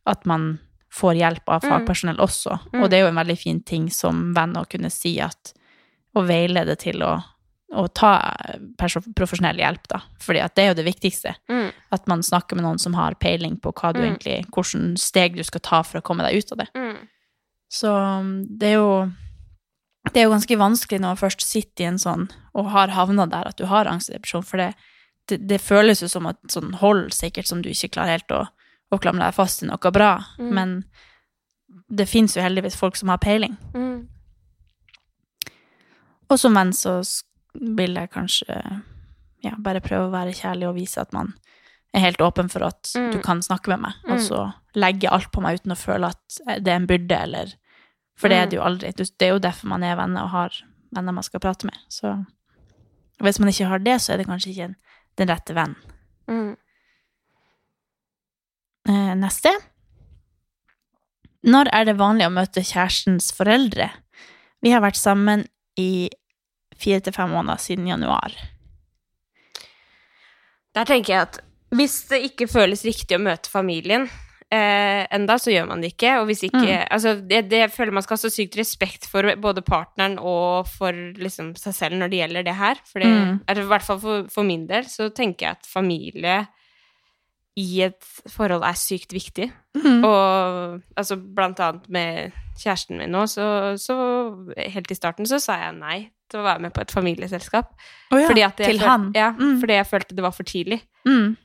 at 0.07 0.25
man 0.27 0.59
får 0.93 1.15
hjelp 1.17 1.49
av 1.49 1.63
Mm. 1.63 1.71
fagpersonell 1.71 2.17
også. 2.19 2.59
Mm. 2.73 2.83
Og 2.83 2.91
det 2.91 2.99
er 2.99 3.03
jo 3.03 3.09
en 3.09 3.25
veldig 3.27 3.39
fin 3.39 3.61
ting 3.63 3.89
som 3.91 4.35
venn 4.35 4.55
å 4.57 4.69
kunne 4.69 4.91
si 4.91 5.19
at 5.21 5.53
å 6.17 6.27
veilede 6.27 6.77
til 6.77 7.03
å, 7.03 7.23
å 7.73 7.85
ta 7.95 8.35
profesjonell 9.14 9.59
hjelp, 9.62 9.85
da. 9.89 10.01
Fordi 10.21 10.41
det 10.55 10.62
er 10.64 10.68
jo 10.73 10.75
det 10.81 10.85
viktigste. 10.89 11.35
Mm. 11.49 11.68
At 11.95 12.07
man 12.11 12.23
snakker 12.27 12.57
med 12.59 12.64
noen 12.66 12.81
som 12.83 12.95
har 12.99 13.14
peiling 13.14 13.57
på 13.62 13.73
hva 13.73 13.93
du 13.95 14.01
Mm. 14.01 14.07
egentlig, 14.16 14.47
hvilke 14.51 14.99
steg 14.99 15.37
du 15.37 15.43
skal 15.47 15.61
ta 15.61 15.83
for 15.83 16.01
å 16.01 16.03
komme 16.03 16.25
deg 16.27 16.39
ut 16.43 16.53
av 16.53 16.59
det. 16.59 16.68
Mm. 16.75 16.97
Så 17.71 17.93
um, 17.95 18.33
det 18.59 18.68
er 18.73 18.79
jo 18.81 19.12
det 20.12 20.16
er 20.16 20.25
jo 20.25 20.33
ganske 20.33 20.57
vanskelig 20.59 20.99
når 21.01 21.09
man 21.12 21.16
først 21.21 21.43
sitter 21.45 21.85
i 21.85 21.87
en 21.87 21.99
sånn 21.99 22.31
og 22.55 22.71
har 22.73 22.89
havna 22.89 23.27
der 23.31 23.47
at 23.53 23.57
du 23.61 23.66
har 23.66 23.87
angst 23.87 24.09
og 24.11 24.16
depresjon, 24.16 24.43
for 24.43 24.57
det, 24.57 24.75
det, 25.29 25.47
det 25.47 25.61
føles 25.61 26.01
jo 26.03 26.09
som 26.09 26.27
et 26.27 26.39
sånn 26.49 26.73
hold 26.81 27.12
sikkert 27.12 27.47
som 27.47 27.61
du 27.62 27.68
ikke 27.68 27.93
klarer 27.95 28.16
helt 28.16 28.33
å, 28.33 28.47
å 28.91 28.99
klamre 28.99 29.23
deg 29.29 29.35
fast 29.37 29.62
i 29.62 29.66
noe 29.68 29.93
bra, 29.93 30.25
Mm. 30.41 30.51
men 30.55 30.85
det 31.89 32.09
fins 32.09 32.35
jo 32.35 32.43
heldigvis 32.43 32.75
folk 32.81 32.97
som 32.97 33.09
har 33.12 33.18
peiling. 33.18 33.57
Mm. 33.75 34.09
Og 36.31 36.39
som 36.39 36.55
venn 36.55 36.73
så 36.73 37.01
vil 37.55 37.95
jeg 37.95 38.11
kanskje 38.11 38.83
ja, 39.43 39.55
bare 39.59 39.81
prøve 39.81 40.09
å 40.09 40.13
være 40.13 40.35
kjærlig 40.37 40.69
og 40.69 40.75
vise 40.77 41.01
at 41.01 41.13
man 41.13 41.35
er 41.95 42.01
helt 42.05 42.21
åpen 42.23 42.49
for 42.51 42.63
at 42.63 42.93
Mm. 42.95 43.11
du 43.13 43.19
kan 43.23 43.41
snakke 43.43 43.69
med 43.69 43.81
meg, 43.81 43.95
og 44.05 44.19
Mm. 44.19 44.27
så 44.29 44.55
legge 44.77 45.11
alt 45.11 45.31
på 45.33 45.41
meg 45.43 45.61
uten 45.61 45.73
å 45.73 45.79
føle 45.79 46.07
at 46.11 46.63
det 46.63 46.69
er 46.69 46.77
en 46.77 46.87
byrde, 46.87 47.19
eller 47.23 47.55
For 48.17 48.29
det 48.29 48.37
er 48.37 48.45
Mm. 48.47 48.51
det 48.51 48.57
jo 48.57 48.63
aldri. 48.63 48.93
Det 48.93 49.23
er 49.23 49.33
jo 49.33 49.39
derfor 49.39 49.67
man 49.69 49.83
er 49.83 49.97
venner 49.97 50.23
og 50.25 50.29
har 50.31 50.51
venner 50.95 51.13
man 51.13 51.23
skal 51.23 51.41
prate 51.41 51.65
med. 51.65 51.77
Så 51.89 52.27
hvis 53.19 53.41
man 53.41 53.49
ikke 53.49 53.67
har 53.67 53.79
det, 53.79 53.97
så 54.01 54.13
er 54.13 54.17
det 54.19 54.27
kanskje 54.27 54.51
ikke 54.53 54.65
en, 54.65 54.77
den 55.17 55.29
rette 55.29 55.55
venn. 55.55 55.75
Mm. 56.29 56.57
Eh, 58.89 59.15
neste. 59.15 59.51
Når 61.47 61.71
er 61.73 61.85
det 61.89 61.97
vanlig 61.97 62.27
å 62.27 62.33
møte 62.35 62.61
kjærestens 62.61 63.31
foreldre? 63.33 63.91
Vi 64.63 64.71
har 64.75 64.83
vært 64.83 64.97
sammen 65.01 65.47
i 65.79 66.11
fire 66.81 67.01
til 67.05 67.12
fem 67.16 67.31
måneder 67.33 67.61
siden 67.62 67.87
januar. 67.91 68.35
Der 70.76 70.87
tenker 70.89 71.14
jeg 71.14 71.26
at 71.28 71.39
hvis 71.74 72.01
det 72.11 72.22
ikke 72.31 72.49
føles 72.51 72.83
riktig 72.87 73.14
å 73.18 73.22
møte 73.22 73.51
familien 73.51 74.09
eh, 74.51 75.05
enda, 75.14 75.37
så 75.39 75.53
gjør 75.53 75.68
man 75.70 75.83
det 75.83 75.93
ikke. 75.95 76.16
Og 76.20 76.26
hvis 76.31 76.45
ikke 76.49 76.61
Mm. 76.61 76.87
Altså, 76.91 77.14
det, 77.22 77.45
det 77.51 77.61
jeg 77.64 77.72
føler 77.74 77.95
man 77.95 78.03
skal 78.03 78.16
ha 78.18 78.22
så 78.24 78.31
sykt 78.35 78.57
respekt 78.59 79.07
for 79.11 79.26
både 79.39 79.62
partneren 79.62 80.16
og 80.18 80.66
for 80.70 80.93
liksom 80.93 81.53
seg 81.59 81.74
selv 81.76 81.99
når 82.01 82.11
det 82.11 82.20
gjelder 82.22 82.47
det 82.49 82.57
her. 82.59 82.81
For 82.87 82.99
det, 83.03 83.11
Mm. 83.11 83.41
eller 83.47 83.62
i 83.62 83.70
hvert 83.70 83.87
fall 83.87 84.01
for, 84.03 84.24
for 84.31 84.43
min 84.47 84.66
del, 84.66 84.85
så 84.91 85.11
tenker 85.14 85.47
jeg 85.47 85.59
at 85.61 85.66
familie 85.70 86.41
i 87.59 87.83
et 87.83 88.03
forhold 88.31 88.62
er 88.64 88.78
sykt 88.78 89.12
viktig. 89.14 89.51
Mm. 89.78 90.05
Og 90.07 90.83
altså, 90.97 91.16
blant 91.18 91.61
annet 91.61 91.89
med 91.91 92.33
kjæresten 92.61 92.99
min 93.01 93.11
nå, 93.11 93.25
så, 93.31 93.45
så 93.81 93.97
helt 94.57 94.91
i 94.91 94.95
starten 94.99 95.27
så 95.27 95.41
sa 95.43 95.57
jeg 95.65 95.79
nei 95.79 96.11
til 96.31 96.41
å 96.41 96.45
være 96.47 96.61
med 96.61 96.73
på 96.77 96.81
et 96.85 96.93
familieselskap. 96.95 97.73
Oh 98.13 98.21
ja, 98.21 98.29
fordi 98.31 98.45
til 98.57 98.67
følte, 98.79 98.87
han? 98.87 99.13
Ja, 99.17 99.31
Mm. 99.33 99.61
fordi 99.63 99.75
jeg 99.81 99.87
følte 99.91 100.15
det 100.15 100.23
var 100.23 100.31
for 100.37 100.45
tidlig. 100.45 100.81
Mm. 101.09 101.37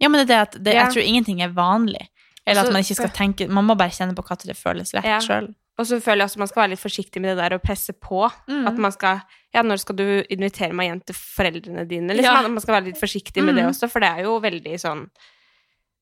Ja, 0.00 0.08
men 0.08 0.20
det 0.20 0.30
er 0.30 0.32
det 0.34 0.40
at 0.48 0.64
det, 0.64 0.74
Ja. 0.74 0.84
jeg 0.84 0.94
tror 0.94 1.08
ingenting 1.08 1.42
er 1.42 1.48
vanlig. 1.56 2.08
Eller 2.46 2.62
at 2.64 2.72
man 2.72 2.82
ikke 2.82 2.96
skal 2.98 3.10
tenke 3.14 3.46
Man 3.48 3.64
må 3.66 3.76
bare 3.78 3.90
kjenne 3.94 4.14
på 4.18 4.22
når 4.26 4.46
det 4.46 4.56
føles 4.58 4.92
rett 4.94 5.04
Ja. 5.04 5.18
sjøl. 5.20 5.54
Og 5.78 5.86
så 5.86 6.00
føler 6.02 6.18
jeg 6.22 6.28
også 6.28 6.38
man 6.38 6.48
skal 6.48 6.62
være 6.62 6.70
litt 6.70 6.80
forsiktig 6.82 7.20
med 7.22 7.36
det 7.36 7.38
der 7.50 7.56
å 7.58 7.62
presse 7.62 7.92
på. 7.94 8.28
Mm. 8.48 8.66
At 8.68 8.76
man 8.78 8.92
skal 8.92 9.22
Ja, 9.54 9.62
når 9.62 9.78
skal 9.80 9.96
du 9.96 10.22
invitere 10.30 10.72
meg 10.72 10.88
hjem 10.90 11.00
til 11.06 11.14
foreldrene 11.14 11.86
dine? 11.88 12.08
Liksom, 12.14 12.24
Ja. 12.42 12.48
Man 12.48 12.60
skal 12.60 12.74
være 12.80 12.84
litt 12.86 13.00
forsiktig 13.00 13.44
med 13.44 13.54
det 13.54 13.64
Mm. 13.64 13.70
også, 13.70 13.90
for 13.90 14.00
det 14.00 14.08
er 14.08 14.22
jo 14.22 14.40
veldig 14.40 14.74
sånn 14.80 15.10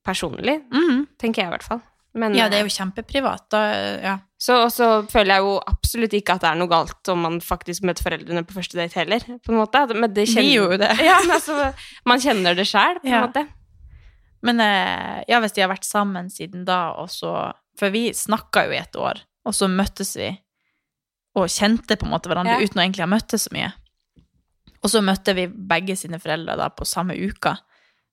personlig, 0.06 0.62
Mm. 0.72 1.06
tenker 1.18 1.42
jeg 1.42 1.46
i 1.46 1.50
hvert 1.56 1.62
fall. 1.62 1.82
Men, 2.14 2.34
Ja, 2.34 2.48
det 2.50 2.58
er 2.58 2.64
jo 2.66 2.72
kjempeprivat. 2.74 3.44
Da, 3.52 3.58
ja. 4.02 4.16
Så 4.40 4.56
og 4.64 4.72
så 4.74 4.86
føler 5.12 5.36
jeg 5.36 5.44
jo 5.44 5.52
absolutt 5.70 6.14
ikke 6.16 6.34
at 6.34 6.40
det 6.42 6.48
er 6.50 6.58
noe 6.58 6.68
galt 6.72 7.08
om 7.12 7.20
man 7.22 7.36
faktisk 7.44 7.84
møter 7.86 8.02
foreldrene 8.02 8.42
på 8.48 8.56
første 8.56 8.74
date 8.80 8.98
heller, 8.98 9.20
på 9.44 9.52
en 9.52 9.60
måte. 9.60 9.84
Men 9.94 10.12
det 10.16 10.26
Vi 10.26 10.34
kjenner 10.34 10.54
gjorde 10.56 10.72
jo 10.72 10.80
det. 10.82 10.90
Ja, 11.06 11.18
men 11.22 11.30
altså, 11.36 11.72
man 12.10 12.18
kjenner 12.24 12.56
det 12.58 12.66
sjæl, 12.66 12.98
på 13.00 13.06
en 13.06 13.12
Ja. 13.14 13.20
måte. 13.28 13.46
Men 14.42 14.60
eh, 14.64 15.22
ja, 15.28 15.38
hvis 15.40 15.52
de 15.52 15.60
har 15.62 15.68
vært 15.70 15.84
sammen 15.84 16.30
siden 16.32 16.64
da, 16.64 16.92
og 16.96 17.10
så 17.12 17.52
For 17.78 17.90
vi 17.94 18.08
snakka 18.12 18.66
jo 18.66 18.72
i 18.72 18.80
et 18.80 18.96
år, 18.96 19.20
og 19.46 19.54
så 19.54 19.68
møttes 19.70 20.16
vi 20.16 20.32
og 21.38 21.46
kjente 21.48 21.96
på 21.96 22.04
en 22.08 22.10
måte 22.12 22.28
hverandre 22.28 22.58
Ja. 22.58 22.66
uten 22.66 22.80
å 22.80 22.82
egentlig 22.82 23.04
ha 23.06 23.06
møttes 23.06 23.46
så 23.46 23.52
mye. 23.54 23.70
Og 24.82 24.90
så 24.90 25.00
møtte 25.04 25.34
vi 25.36 25.46
begge 25.46 25.94
sine 25.96 26.18
foreldre 26.18 26.56
da 26.58 26.66
på 26.74 26.84
samme 26.84 27.14
uka. 27.14 27.54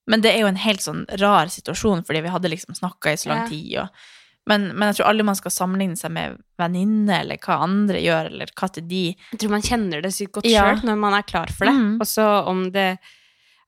Men 0.08 0.24
det 0.24 0.34
er 0.34 0.46
jo 0.46 0.52
en 0.52 0.62
helt 0.64 0.84
sånn 0.84 1.04
rar 1.20 1.52
situasjon, 1.52 2.06
fordi 2.08 2.24
vi 2.24 2.32
hadde 2.32 2.52
liksom 2.54 2.78
snakka 2.78 3.12
i 3.12 3.20
så 3.20 3.32
lang 3.32 3.50
tid. 3.50 3.74
Og, 3.82 4.06
men, 4.48 4.70
men 4.72 4.90
jeg 4.90 5.00
tror 5.00 5.10
aldri 5.12 5.28
man 5.28 5.40
skal 5.40 5.54
sammenligne 5.54 6.00
seg 6.00 6.14
med 6.16 6.38
venninne, 6.60 7.22
eller 7.26 7.42
hva 7.44 7.60
andre 7.66 8.00
gjør, 8.04 8.32
eller 8.32 8.54
hva 8.56 8.70
til 8.72 8.88
de 8.88 9.04
Jeg 9.12 9.42
tror 9.42 9.56
man 9.58 9.66
kjenner 9.66 10.06
det 10.06 10.14
sykt 10.16 10.38
godt 10.40 10.48
Ja. 10.48 10.70
sjøl 10.70 10.88
når 10.88 11.02
man 11.02 11.18
er 11.18 11.28
klar 11.28 11.52
for 11.52 11.68
det. 11.68 11.76
Mm. 11.76 11.98
Og 12.00 12.08
så 12.08 12.28
om 12.48 12.70
det 12.72 12.90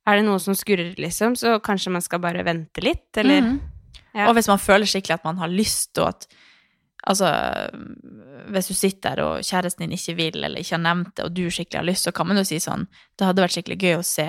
er 0.09 0.15
det 0.15 0.25
noe 0.25 0.39
som 0.41 0.55
skurrer, 0.57 0.95
liksom, 0.97 1.35
så 1.37 1.59
kanskje 1.61 1.91
man 1.93 2.01
skal 2.01 2.23
bare 2.23 2.45
vente 2.47 2.81
litt, 2.81 3.09
eller 3.19 3.43
mm. 3.45 3.59
Ja. 4.15 4.25
Og 4.25 4.33
hvis 4.33 4.47
man 4.49 4.57
føler 4.57 4.89
skikkelig 4.89 5.19
at 5.19 5.27
man 5.27 5.37
har 5.37 5.51
lyst, 5.51 5.97
og 6.01 6.15
at 6.15 6.29
Altså, 7.07 7.29
hvis 8.51 8.67
du 8.67 8.73
sitter 8.75 9.15
der 9.15 9.21
og 9.23 9.45
kjæresten 9.47 9.85
din 9.85 9.95
ikke 9.95 10.15
vil, 10.17 10.43
eller 10.43 10.59
ikke 10.59 10.75
har 10.75 10.81
nevnt 10.83 11.13
det, 11.15 11.25
og 11.25 11.31
du 11.31 11.45
skikkelig 11.47 11.79
har 11.79 11.87
lyst, 11.87 12.03
så 12.03 12.11
kan 12.11 12.27
man 12.27 12.37
jo 12.37 12.43
si 12.43 12.59
sånn 12.59 12.83
Det 13.17 13.23
hadde 13.23 13.45
vært 13.45 13.55
skikkelig 13.55 13.77
gøy 13.79 13.93
å 13.95 14.03
se 14.03 14.25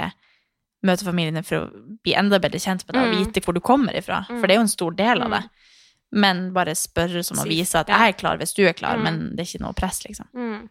møte 0.82 1.04
familien 1.04 1.34
din 1.34 1.42
for 1.44 1.66
å 1.66 1.70
bli 2.02 2.14
enda 2.16 2.38
bedre 2.40 2.58
kjent 2.58 2.86
med 2.86 2.94
deg 2.96 3.02
og 3.02 3.14
Mm. 3.14 3.26
vite 3.26 3.40
hvor 3.44 3.54
du 3.54 3.60
kommer 3.60 3.92
ifra, 3.98 4.24
for 4.26 4.46
det 4.46 4.50
er 4.54 4.60
jo 4.60 4.68
en 4.68 4.68
stor 4.68 4.90
del 4.96 5.22
av 5.22 5.28
Mm. 5.30 5.40
det. 5.40 5.50
Men 6.12 6.52
bare 6.52 6.74
spørre 6.74 7.22
som 7.24 7.36
å 7.38 7.44
vise 7.46 7.74
at 7.78 7.86
jeg 7.88 7.96
er 8.08 8.12
klar 8.18 8.36
hvis 8.38 8.54
du 8.54 8.66
er 8.66 8.72
klar, 8.72 8.96
Mm. 8.96 9.02
men 9.04 9.36
det 9.36 9.40
er 9.40 9.44
ikke 9.58 9.64
noe 9.64 9.72
press, 9.74 10.02
liksom. 10.04 10.26
Mm. 10.34 10.68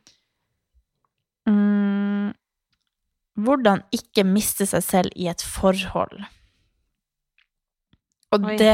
Hvordan 3.39 3.83
ikke 3.95 4.25
miste 4.27 4.65
seg 4.67 4.83
selv 4.83 5.15
i 5.15 5.29
et 5.31 5.41
forhold. 5.45 6.25
Og 8.33 8.43
Oi. 8.45 8.57
det 8.57 8.73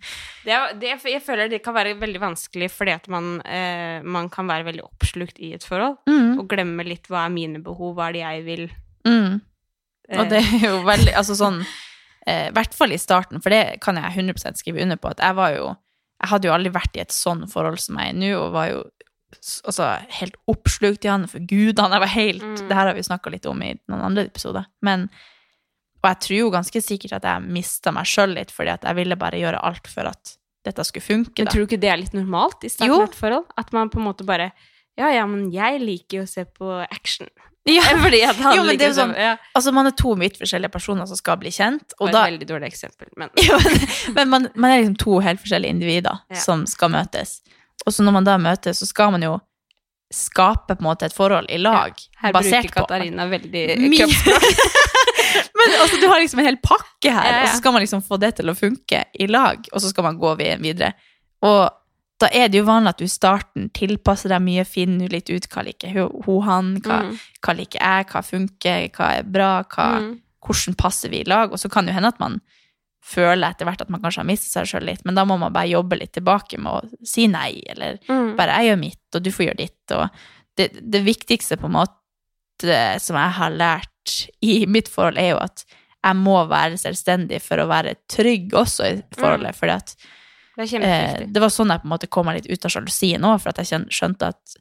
Det, 0.44 0.52
er- 0.56 0.72
det, 0.80 0.94
jeg 1.04 1.20
føler 1.22 1.48
det 1.52 1.60
kan 1.62 1.74
være 1.76 1.98
veldig 2.00 2.20
vanskelig 2.20 2.70
fordi 2.72 2.94
at 2.94 3.08
man, 3.12 3.42
eh, 3.44 4.00
man 4.02 4.28
kan 4.32 4.46
være 4.48 4.64
veldig 4.64 4.82
oppslukt 4.86 5.36
i 5.38 5.52
et 5.56 5.64
forhold, 5.64 5.98
mm, 6.08 6.38
og 6.40 6.48
glemme 6.48 6.84
litt 6.86 7.08
hva 7.12 7.26
er 7.26 7.30
mine 7.34 7.60
behov, 7.62 7.94
hva 7.98 8.08
er 8.08 8.12
det 8.16 8.22
jeg 8.24 8.44
vil. 8.44 8.70
mm. 9.06 9.40
Og 10.18 10.30
det 10.32 10.40
er 10.42 10.64
jo 10.64 10.80
veldig 10.86 11.12
Altså 11.14 11.36
sånn 11.38 11.60
eh, 12.26 12.48
I 12.48 12.54
hvert 12.56 12.74
fall 12.74 12.92
i 12.92 12.98
starten, 12.98 13.40
for 13.42 13.54
det 13.54 13.78
kan 13.84 13.96
jeg 14.00 14.16
100% 14.24 14.58
skrive 14.58 14.82
under 14.82 14.98
på, 14.98 15.12
at 15.12 15.22
jeg 15.22 15.36
var 15.38 15.54
jo 15.54 15.68
Jeg 16.20 16.32
hadde 16.32 16.48
jo 16.50 16.54
aldri 16.56 16.72
vært 16.74 16.96
i 16.98 17.04
et 17.04 17.14
sånn 17.14 17.46
forhold 17.48 17.78
som 17.80 17.96
jeg 18.00 18.12
er 18.12 18.16
nå, 18.18 18.32
og 18.36 18.52
var 18.52 18.66
jo 18.72 18.80
altså, 19.64 19.86
helt 20.18 20.34
oppslukt 20.50 21.06
i 21.06 21.08
han 21.08 21.28
for 21.30 21.40
gudene. 21.40 21.94
Jeg 21.94 22.02
var 22.02 22.10
helt 22.16 22.42
Mm. 22.42 22.56
Det 22.68 22.76
her 22.76 22.86
har 22.90 22.94
vi 22.94 23.02
snakka 23.06 23.30
litt 23.30 23.46
om 23.46 23.62
i 23.62 23.70
noen 23.88 24.02
andre 24.10 24.26
episoder. 24.26 24.66
Men 24.82 25.08
Og 26.02 26.08
jeg 26.08 26.20
tror 26.24 26.38
jo 26.38 26.50
ganske 26.50 26.80
sikkert 26.80 27.12
at 27.18 27.24
jeg 27.28 27.42
mista 27.52 27.92
meg 27.92 28.06
sjøl 28.08 28.32
litt, 28.34 28.50
fordi 28.50 28.70
at 28.72 28.84
jeg 28.88 28.96
ville 28.96 29.16
bare 29.20 29.36
gjøre 29.36 29.60
alt 29.62 29.86
for 29.86 30.08
at 30.08 30.36
dette 30.64 30.84
skulle 30.84 31.04
funke. 31.04 31.38
Men 31.38 31.46
Da. 31.46 31.52
tror 31.52 31.66
du 31.66 31.66
ikke 31.68 31.80
det 31.80 31.90
er 31.90 32.00
litt 32.00 32.14
normalt 32.16 32.64
i 32.64 32.68
starten 32.72 32.94
av 32.94 33.08
et 33.08 33.14
forhold? 33.18 33.46
At 33.56 33.72
man 33.72 33.90
på 33.90 33.98
en 34.00 34.06
måte 34.08 34.24
bare 34.24 34.52
Ja, 34.98 35.08
ja, 35.12 35.26
men 35.26 35.50
jeg 35.52 35.80
liker 35.80 36.18
jo 36.18 36.22
å 36.24 36.28
se 36.28 36.44
på 36.44 36.86
action. 36.90 37.28
Ja, 37.68 37.82
Fordi 38.04 38.22
at 38.24 38.36
han 38.40 38.56
Jo, 38.56 38.62
men 38.64 38.78
det 38.80 38.86
er 38.86 38.92
jo 38.94 38.96
sånn- 39.02 39.12
ja. 39.20 39.34
altså, 39.54 39.72
man 39.76 39.86
er 39.90 39.92
to 39.98 40.14
vidt 40.16 40.38
forskjellige 40.40 40.72
personer 40.72 41.06
som 41.06 41.18
skal 41.18 41.36
bli 41.42 41.50
kjent, 41.52 41.92
Det 41.92 42.00
var 42.00 42.08
et 42.08 42.14
da 42.16 42.22
veldig 42.30 42.46
dårlig 42.48 42.70
eksempel, 42.72 43.08
men 43.20 43.28
Jo, 43.44 43.58
men- 44.16 44.30
man, 44.32 44.48
man 44.54 44.70
er 44.70 44.80
liksom 44.80 44.96
to 45.02 45.18
helt 45.20 45.40
forskjellige 45.42 45.70
individer 45.76 46.22
Ja. 46.30 46.40
som 46.40 46.66
skal 46.66 46.88
møtes. 46.94 47.40
Og 47.86 47.92
så 47.92 48.02
når 48.04 48.12
man 48.16 48.24
da 48.24 48.38
møtes, 48.40 48.80
så 48.80 48.86
skal 48.88 49.10
man 49.12 49.22
jo 49.22 49.38
skape 50.12 50.74
på 50.74 50.80
en 50.82 50.88
måte 50.88 51.06
et 51.06 51.14
forhold 51.14 51.46
i 51.54 51.58
lag, 51.62 51.92
her 52.18 52.32
basert 52.34 52.64
bruker 52.66 52.80
på 52.80 52.86
Katarina 52.88 53.28
veldig 53.30 53.66
kroppsspråk. 53.98 54.48
Men 55.54 55.76
altså, 55.80 56.00
du 56.00 56.06
har 56.10 56.18
liksom 56.20 56.40
en 56.42 56.48
hel 56.48 56.58
pakke 56.64 57.12
her, 57.14 57.42
og 57.42 57.48
så 57.52 57.60
skal 57.60 57.72
man 57.76 57.84
liksom 57.84 58.02
få 58.02 58.18
det 58.18 58.32
til 58.40 58.50
å 58.50 58.56
funke 58.58 59.04
i 59.14 59.28
lag, 59.30 59.68
og 59.72 59.80
så 59.84 59.92
skal 59.92 60.08
man 60.08 60.18
gå 60.18 60.32
videre. 60.40 60.94
Og 61.46 61.68
da 62.20 62.28
er 62.36 62.48
det 62.52 62.58
jo 62.60 62.66
vanlig 62.68 62.92
at 62.92 62.98
du 63.00 63.04
i 63.06 63.10
starten 63.10 63.70
tilpasser 63.76 64.28
deg 64.32 64.42
mye, 64.44 64.64
finner 64.68 65.08
litt 65.12 65.30
ut 65.32 65.46
hva 65.48 65.64
liker 65.64 65.94
hun, 65.94 66.42
han, 66.44 66.74
hva, 66.84 66.98
Mm. 67.06 67.18
hva 67.42 67.54
liker 67.56 67.80
jeg, 67.80 68.06
hva 68.12 68.22
funker, 68.26 68.88
hva 68.96 69.08
er 69.18 69.22
bra, 69.24 69.52
hva, 69.64 69.86
Mm. 70.00 70.18
hvordan 70.44 70.76
passer 70.76 71.08
vi 71.12 71.20
i 71.20 71.28
lag, 71.28 71.52
og 71.52 71.58
så 71.58 71.70
kan 71.70 71.84
det 71.86 71.92
jo 71.94 71.98
hende 72.00 72.08
at 72.12 72.20
man 72.20 72.40
føler 73.02 73.48
etter 73.50 73.64
hvert 73.64 73.80
at 73.80 73.90
man 73.90 74.00
kanskje 74.02 74.20
har 74.20 74.28
mistet 74.28 74.52
seg 74.52 74.66
selv 74.68 74.86
litt, 74.86 75.04
men 75.04 75.14
da 75.16 75.24
må 75.24 75.38
man 75.40 75.52
bare 75.52 75.70
jobbe 75.72 75.98
litt 75.98 76.12
tilbake 76.12 76.58
med 76.60 76.72
å 76.72 77.06
si 77.06 77.26
nei, 77.26 77.62
eller 77.66 77.98
Mm. 78.08 78.36
bare 78.36 78.60
jeg 78.60 78.68
gjør 78.70 78.80
mitt, 78.80 79.00
og 79.14 79.22
du 79.22 79.30
får 79.30 79.46
gjøre 79.46 79.56
ditt, 79.56 79.92
og 79.96 80.10
det, 80.56 80.90
det 80.90 81.04
viktigste 81.04 81.56
på 81.56 81.66
en 81.66 81.72
måte 81.80 83.00
som 83.00 83.16
jeg 83.16 83.30
har 83.32 83.50
lært 83.50 84.28
i 84.42 84.66
mitt 84.66 84.88
forhold, 84.88 85.16
er 85.18 85.30
jo 85.30 85.38
at 85.40 85.64
jeg 86.04 86.16
må 86.16 86.46
være 86.48 86.76
selvstendig 86.80 87.40
for 87.40 87.56
å 87.56 87.68
være 87.68 87.94
trygg 88.08 88.52
også 88.52 88.84
i 88.84 89.02
forholdet, 89.16 89.54
fordi 89.56 89.72
at 89.76 89.94
Det 90.60 90.80
eh, 90.82 91.26
det 91.26 91.40
var 91.42 91.52
sånn 91.52 91.72
jeg 91.72 91.82
på 91.82 91.88
en 91.88 91.94
måte 91.94 92.08
kom 92.10 92.28
meg 92.28 92.40
litt 92.40 92.50
ut 92.50 92.66
av 92.66 92.74
sjalusien 92.74 93.24
òg, 93.26 93.38
for 93.40 93.52
at 93.52 93.62
jeg 93.62 93.86
skjønte 93.88 94.34
at 94.34 94.58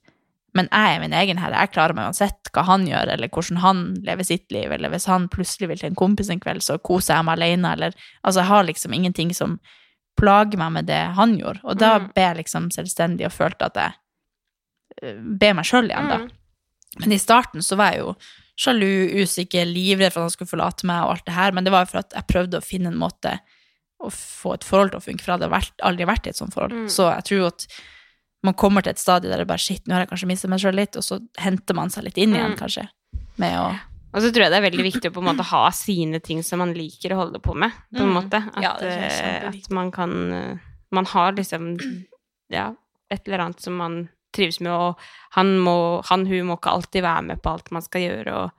men 0.57 0.65
jeg 0.71 0.95
er 0.95 1.01
min 1.03 1.13
egen 1.13 1.37
herre, 1.37 1.59
jeg 1.61 1.71
klarer 1.75 1.93
meg 1.93 2.07
uansett 2.09 2.49
hva 2.55 2.63
han 2.65 2.87
gjør, 2.87 3.11
eller 3.13 3.29
hvordan 3.29 3.59
han 3.61 3.81
lever 4.01 4.25
sitt 4.25 4.47
liv, 4.51 4.71
eller 4.73 4.89
hvis 4.89 5.05
han 5.05 5.27
plutselig 5.29 5.69
vil 5.69 5.77
til 5.77 5.91
en 5.91 5.99
kompis 5.99 6.31
en 6.33 6.41
kveld, 6.41 6.63
så 6.65 6.79
koser 6.81 7.19
jeg 7.19 7.27
meg 7.27 7.37
alene, 7.37 7.73
eller 7.77 7.93
Altså, 8.23 8.39
jeg 8.41 8.49
har 8.49 8.63
liksom 8.65 8.95
ingenting 8.97 9.33
som 9.37 9.59
plager 10.19 10.57
meg 10.57 10.71
med 10.73 10.89
det 10.89 11.13
han 11.15 11.37
gjorde, 11.37 11.61
og 11.63 11.77
da 11.77 11.99
Mm. 11.99 12.09
ble 12.13 12.23
jeg 12.23 12.37
liksom 12.37 12.69
selvstendig 12.71 13.25
og 13.25 13.31
følte 13.31 13.65
at 13.69 13.75
jeg 13.75 13.93
ber 14.99 15.37
ble 15.39 15.53
meg 15.53 15.65
sjøl 15.65 15.85
igjen, 15.89 16.09
da. 16.09 16.17
Mm. 16.17 16.29
Men 16.99 17.11
i 17.13 17.21
starten 17.21 17.61
så 17.61 17.77
var 17.77 17.93
jeg 17.93 17.99
jo 18.01 18.15
sjalu, 18.59 19.21
usikker, 19.21 19.65
livredd 19.65 20.11
for 20.11 20.21
at 20.21 20.27
han 20.27 20.33
skulle 20.33 20.49
forlate 20.51 20.85
meg 20.89 21.03
og 21.05 21.13
alt 21.13 21.25
det 21.25 21.37
her, 21.37 21.51
men 21.51 21.63
det 21.63 21.71
var 21.71 21.85
jo 21.85 21.91
for 21.93 22.01
at 22.01 22.11
jeg 22.17 22.27
prøvde 22.27 22.59
å 22.59 22.65
finne 22.65 22.91
en 22.91 22.99
måte 22.99 23.37
å 23.99 24.09
få 24.13 24.53
et 24.55 24.63
forhold 24.63 24.91
til 24.93 24.99
å 25.01 25.03
funke, 25.03 25.21
for 25.23 25.33
jeg 25.33 25.39
hadde 25.41 25.51
vært, 25.51 25.73
aldri 25.83 26.05
vært 26.07 26.27
i 26.27 26.29
et 26.29 26.37
sånt 26.39 26.53
forhold. 26.55 26.71
Mm. 26.85 26.89
Så 26.89 27.09
jeg 27.11 27.23
tror 27.29 27.47
at 27.47 27.67
man 28.47 28.53
kommer 28.55 28.81
til 28.85 28.91
et 28.95 29.01
stadie 29.01 29.27
der 29.29 29.41
det 29.43 29.47
bare 29.49 29.59
shit, 29.59 29.83
nå 29.87 29.93
har 29.97 30.05
jeg 30.05 30.11
kanskje 30.13 30.27
mistet 30.31 30.49
meg 30.49 30.61
sjøl 30.63 30.77
litt, 30.79 30.95
og 30.95 31.03
så 31.03 31.19
henter 31.43 31.75
man 31.75 31.89
seg 31.91 32.05
litt 32.07 32.17
inn 32.17 32.33
igjen, 32.37 32.53
Mm. 32.55 32.59
kanskje, 32.61 32.87
med 33.37 33.57
å 33.59 33.79
Og 34.11 34.21
så 34.23 34.31
tror 34.33 34.41
jeg 34.47 34.51
det 34.51 34.57
er 34.57 34.69
veldig 34.71 34.85
viktig 34.87 35.09
å 35.11 35.13
på 35.13 35.19
en 35.21 35.27
måte 35.35 35.43
ha 35.45 35.69
sine 35.69 36.19
ting 36.19 36.39
som 36.41 36.57
man 36.57 36.71
liker 36.73 37.11
å 37.13 37.17
holde 37.27 37.39
på 37.39 37.53
med, 37.55 37.71
på 37.93 37.99
en 38.01 38.09
Mm. 38.09 38.15
måte. 38.15 38.39
At, 38.55 38.63
Ja, 38.63 38.71
eh, 38.81 39.47
at 39.49 39.69
man 39.69 39.91
kan 39.91 40.33
eh, 40.33 40.57
Man 40.91 41.05
har 41.05 41.33
liksom 41.33 41.77
ja, 42.49 42.73
et 43.11 43.27
eller 43.27 43.37
annet 43.45 43.59
som 43.61 43.75
man 43.77 44.09
trives 44.33 44.59
med, 44.61 44.71
og 44.71 44.97
han 45.35 45.59
må 45.59 46.03
Han, 46.05 46.25
hun 46.25 46.47
må 46.47 46.57
ikke 46.57 46.71
alltid 46.73 47.03
være 47.03 47.21
med 47.27 47.41
på 47.43 47.51
alt 47.51 47.69
man 47.71 47.81
skal 47.83 48.01
gjøre, 48.01 48.33
og 48.33 48.51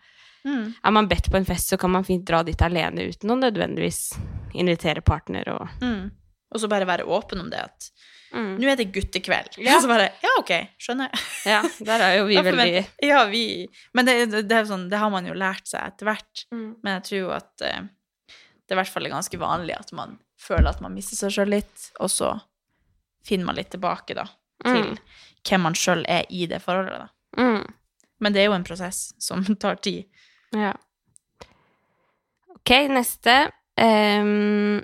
Mm. 0.45 0.73
er 0.83 0.91
man 0.97 1.09
bedt 1.09 1.31
på 1.31 1.37
en 1.37 1.45
fest, 1.45 1.69
så 1.69 1.77
kan 1.77 1.91
man 1.93 2.05
fint 2.05 2.25
dra 2.27 2.43
dit 2.43 2.63
alene 2.63 3.09
uten 3.11 3.31
å 3.31 3.37
nødvendigvis 3.41 4.15
invitere 4.55 5.01
partner 5.05 5.49
og 5.53 5.69
Mm. 5.83 6.11
Og 6.51 6.59
så 6.61 6.67
bare 6.67 6.87
være 6.89 7.05
åpen 7.07 7.39
om 7.45 7.51
det 7.51 7.61
at 7.63 7.91
mm. 8.35 8.57
nå 8.59 8.67
er 8.73 8.77
det 8.81 8.89
guttekveld. 8.93 9.59
Ja. 9.63 9.77
Så 9.83 9.87
bare 9.87 10.09
Ja, 10.25 10.33
OK, 10.41 10.51
skjønner 10.83 11.07
jeg. 11.13 11.21
Ja, 11.47 11.61
der 11.87 12.03
er 12.03 12.15
jo 12.17 12.25
vi 12.27 12.41
veldig 12.43 12.81
Ja, 13.07 13.21
vi 13.31 13.69
Men 13.95 14.07
det, 14.09 14.17
det, 14.49 14.51
er 14.57 14.65
sånn, 14.67 14.89
det 14.91 14.99
har 14.99 15.13
man 15.15 15.29
jo 15.29 15.35
lært 15.39 15.69
seg 15.71 15.85
etter 15.93 16.09
hvert. 16.11 16.43
mm. 16.51 16.73
Men 16.83 16.97
jeg 16.99 17.05
tror 17.11 17.37
at 17.37 17.63
eh, 17.69 17.85
det 18.67 18.75
i 18.75 18.79
hvert 18.81 18.91
fall 18.91 19.07
er 19.07 19.15
ganske 19.15 19.39
vanlig 19.39 19.77
at 19.79 19.93
man 19.95 20.19
føler 20.41 20.71
at 20.73 20.81
man 20.83 20.95
mister 20.95 21.17
seg 21.21 21.37
sjøl 21.37 21.53
litt, 21.55 21.87
og 22.01 22.11
så 22.11 22.33
finner 23.27 23.47
man 23.53 23.59
litt 23.61 23.71
tilbake, 23.71 24.15
da, 24.19 24.25
til 24.65 24.91
Mm. 24.91 24.97
hvem 25.47 25.63
man 25.69 25.75
sjøl 25.79 26.03
er 26.09 26.25
i 26.31 26.47
det 26.51 26.59
forholdet, 26.65 27.05
da. 27.07 27.09
Mm. 27.43 27.65
Men 28.21 28.33
det 28.35 28.43
er 28.43 28.47
jo 28.51 28.57
en 28.59 28.65
prosess 28.67 29.13
som 29.23 29.45
tar 29.63 29.79
tid. 29.85 30.05
Ja. 30.57 30.73
Ok, 32.57 32.71
neste. 32.91 33.51
Um, 33.81 34.81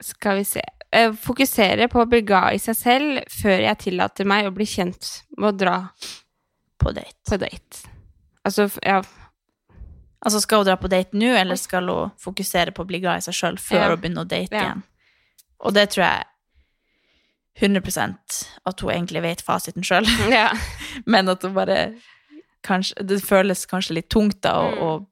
skal 0.00 0.36
vi 0.40 0.44
se. 0.48 0.62
Eh, 0.92 1.12
fokusere 1.12 1.88
på 1.92 2.00
å 2.00 2.08
bli 2.08 2.22
glad 2.24 2.54
i 2.56 2.60
seg 2.62 2.76
selv 2.78 3.24
før 3.32 3.58
jeg 3.64 3.78
tillater 3.82 4.24
meg 4.28 4.46
å 4.48 4.52
bli 4.54 4.64
kjent 4.68 5.08
med 5.36 5.50
å 5.50 5.56
dra 5.58 5.74
På 6.78 6.92
date. 6.94 7.16
på 7.28 7.36
date. 7.42 7.82
Altså, 8.46 8.68
ja. 8.86 9.00
Altså, 10.22 10.40
skal 10.40 10.62
hun 10.62 10.66
dra 10.70 10.76
på 10.80 10.88
date 10.88 11.12
nå, 11.18 11.32
eller 11.36 11.58
skal 11.60 11.88
hun 11.90 12.14
fokusere 12.22 12.72
på 12.72 12.84
å 12.84 12.88
bli 12.88 13.00
glad 13.02 13.18
i 13.18 13.26
seg 13.26 13.34
sjøl 13.34 13.58
før 13.60 13.82
Ja. 13.82 13.88
hun 13.90 14.00
begynner 14.00 14.24
å 14.24 14.28
date 14.28 14.54
Ja. 14.54 14.62
igjen? 14.62 14.82
Og 15.60 15.74
det 15.74 15.90
tror 15.90 16.04
jeg 16.06 16.24
100% 17.60 18.48
at 18.66 18.80
hun 18.80 18.90
egentlig 18.92 19.22
vet 19.22 19.42
fasiten 19.42 19.82
sjøl, 19.82 20.06
ja. 20.30 20.50
men 21.06 21.28
at 21.28 21.42
hun 21.42 21.54
bare 21.54 21.94
kanskje, 22.66 23.06
Det 23.06 23.20
føles 23.24 23.64
kanskje 23.70 23.94
litt 24.00 24.08
tungt, 24.12 24.40
da, 24.44 24.54
Mm. 24.70 24.78
å 24.82 25.06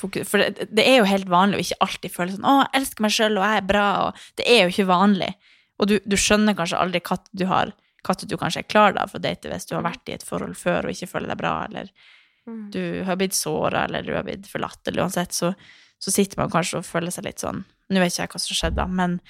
fokus- 0.00 0.28
For 0.28 0.38
det, 0.38 0.68
det 0.74 0.86
er 0.86 0.98
jo 1.00 1.04
helt 1.10 1.28
vanlig 1.28 1.58
å 1.58 1.64
ikke 1.64 1.80
alltid 1.86 2.12
føle 2.14 2.32
sånn 2.36 2.46
'Å, 2.46 2.54
jeg 2.72 2.80
elsker 2.80 3.00
meg 3.02 3.10
sjøl, 3.10 3.36
og 3.38 3.44
jeg 3.44 3.56
er 3.62 3.66
bra', 3.66 4.06
og 4.06 4.14
Det 4.36 4.46
er 4.46 4.60
jo 4.64 4.70
ikke 4.72 4.86
vanlig. 4.88 5.34
Og 5.80 5.88
du, 5.88 5.98
du 6.06 6.16
skjønner 6.16 6.54
kanskje 6.56 6.78
aldri 6.78 7.00
hva 7.00 7.18
du 7.34 7.46
har 7.46 7.72
hva 8.02 8.14
du 8.16 8.36
kanskje 8.36 8.60
er 8.64 8.68
klar 8.68 8.94
da 8.94 9.04
for 9.06 9.18
å 9.18 9.22
date 9.22 9.42
hvis 9.50 9.66
du 9.68 9.74
har 9.76 9.82
vært 9.84 10.08
i 10.08 10.12
et 10.14 10.22
forhold 10.24 10.56
før 10.56 10.84
og 10.84 10.90
ikke 10.90 11.08
føler 11.10 11.28
deg 11.28 11.36
bra, 11.36 11.66
eller 11.68 11.90
Mm. 12.48 12.70
du 12.70 13.04
har 13.04 13.16
blitt 13.16 13.34
såra, 13.36 13.84
eller 13.84 14.00
du 14.02 14.14
har 14.14 14.22
blitt 14.24 14.46
forlatt, 14.48 14.78
eller 14.86 15.02
uansett, 15.02 15.28
så, 15.32 15.54
så 16.00 16.10
sitter 16.10 16.38
man 16.38 16.48
kanskje 16.50 16.78
og 16.78 16.84
føler 16.84 17.10
seg 17.12 17.24
litt 17.24 17.36
sånn 17.38 17.64
Nå 17.90 17.98
vet 18.00 18.12
ikke 18.12 18.22
jeg 18.24 18.28
hva 18.30 18.40
som 18.40 18.56
skjedde, 18.56 18.76
da, 18.76 18.86
men 18.86 19.20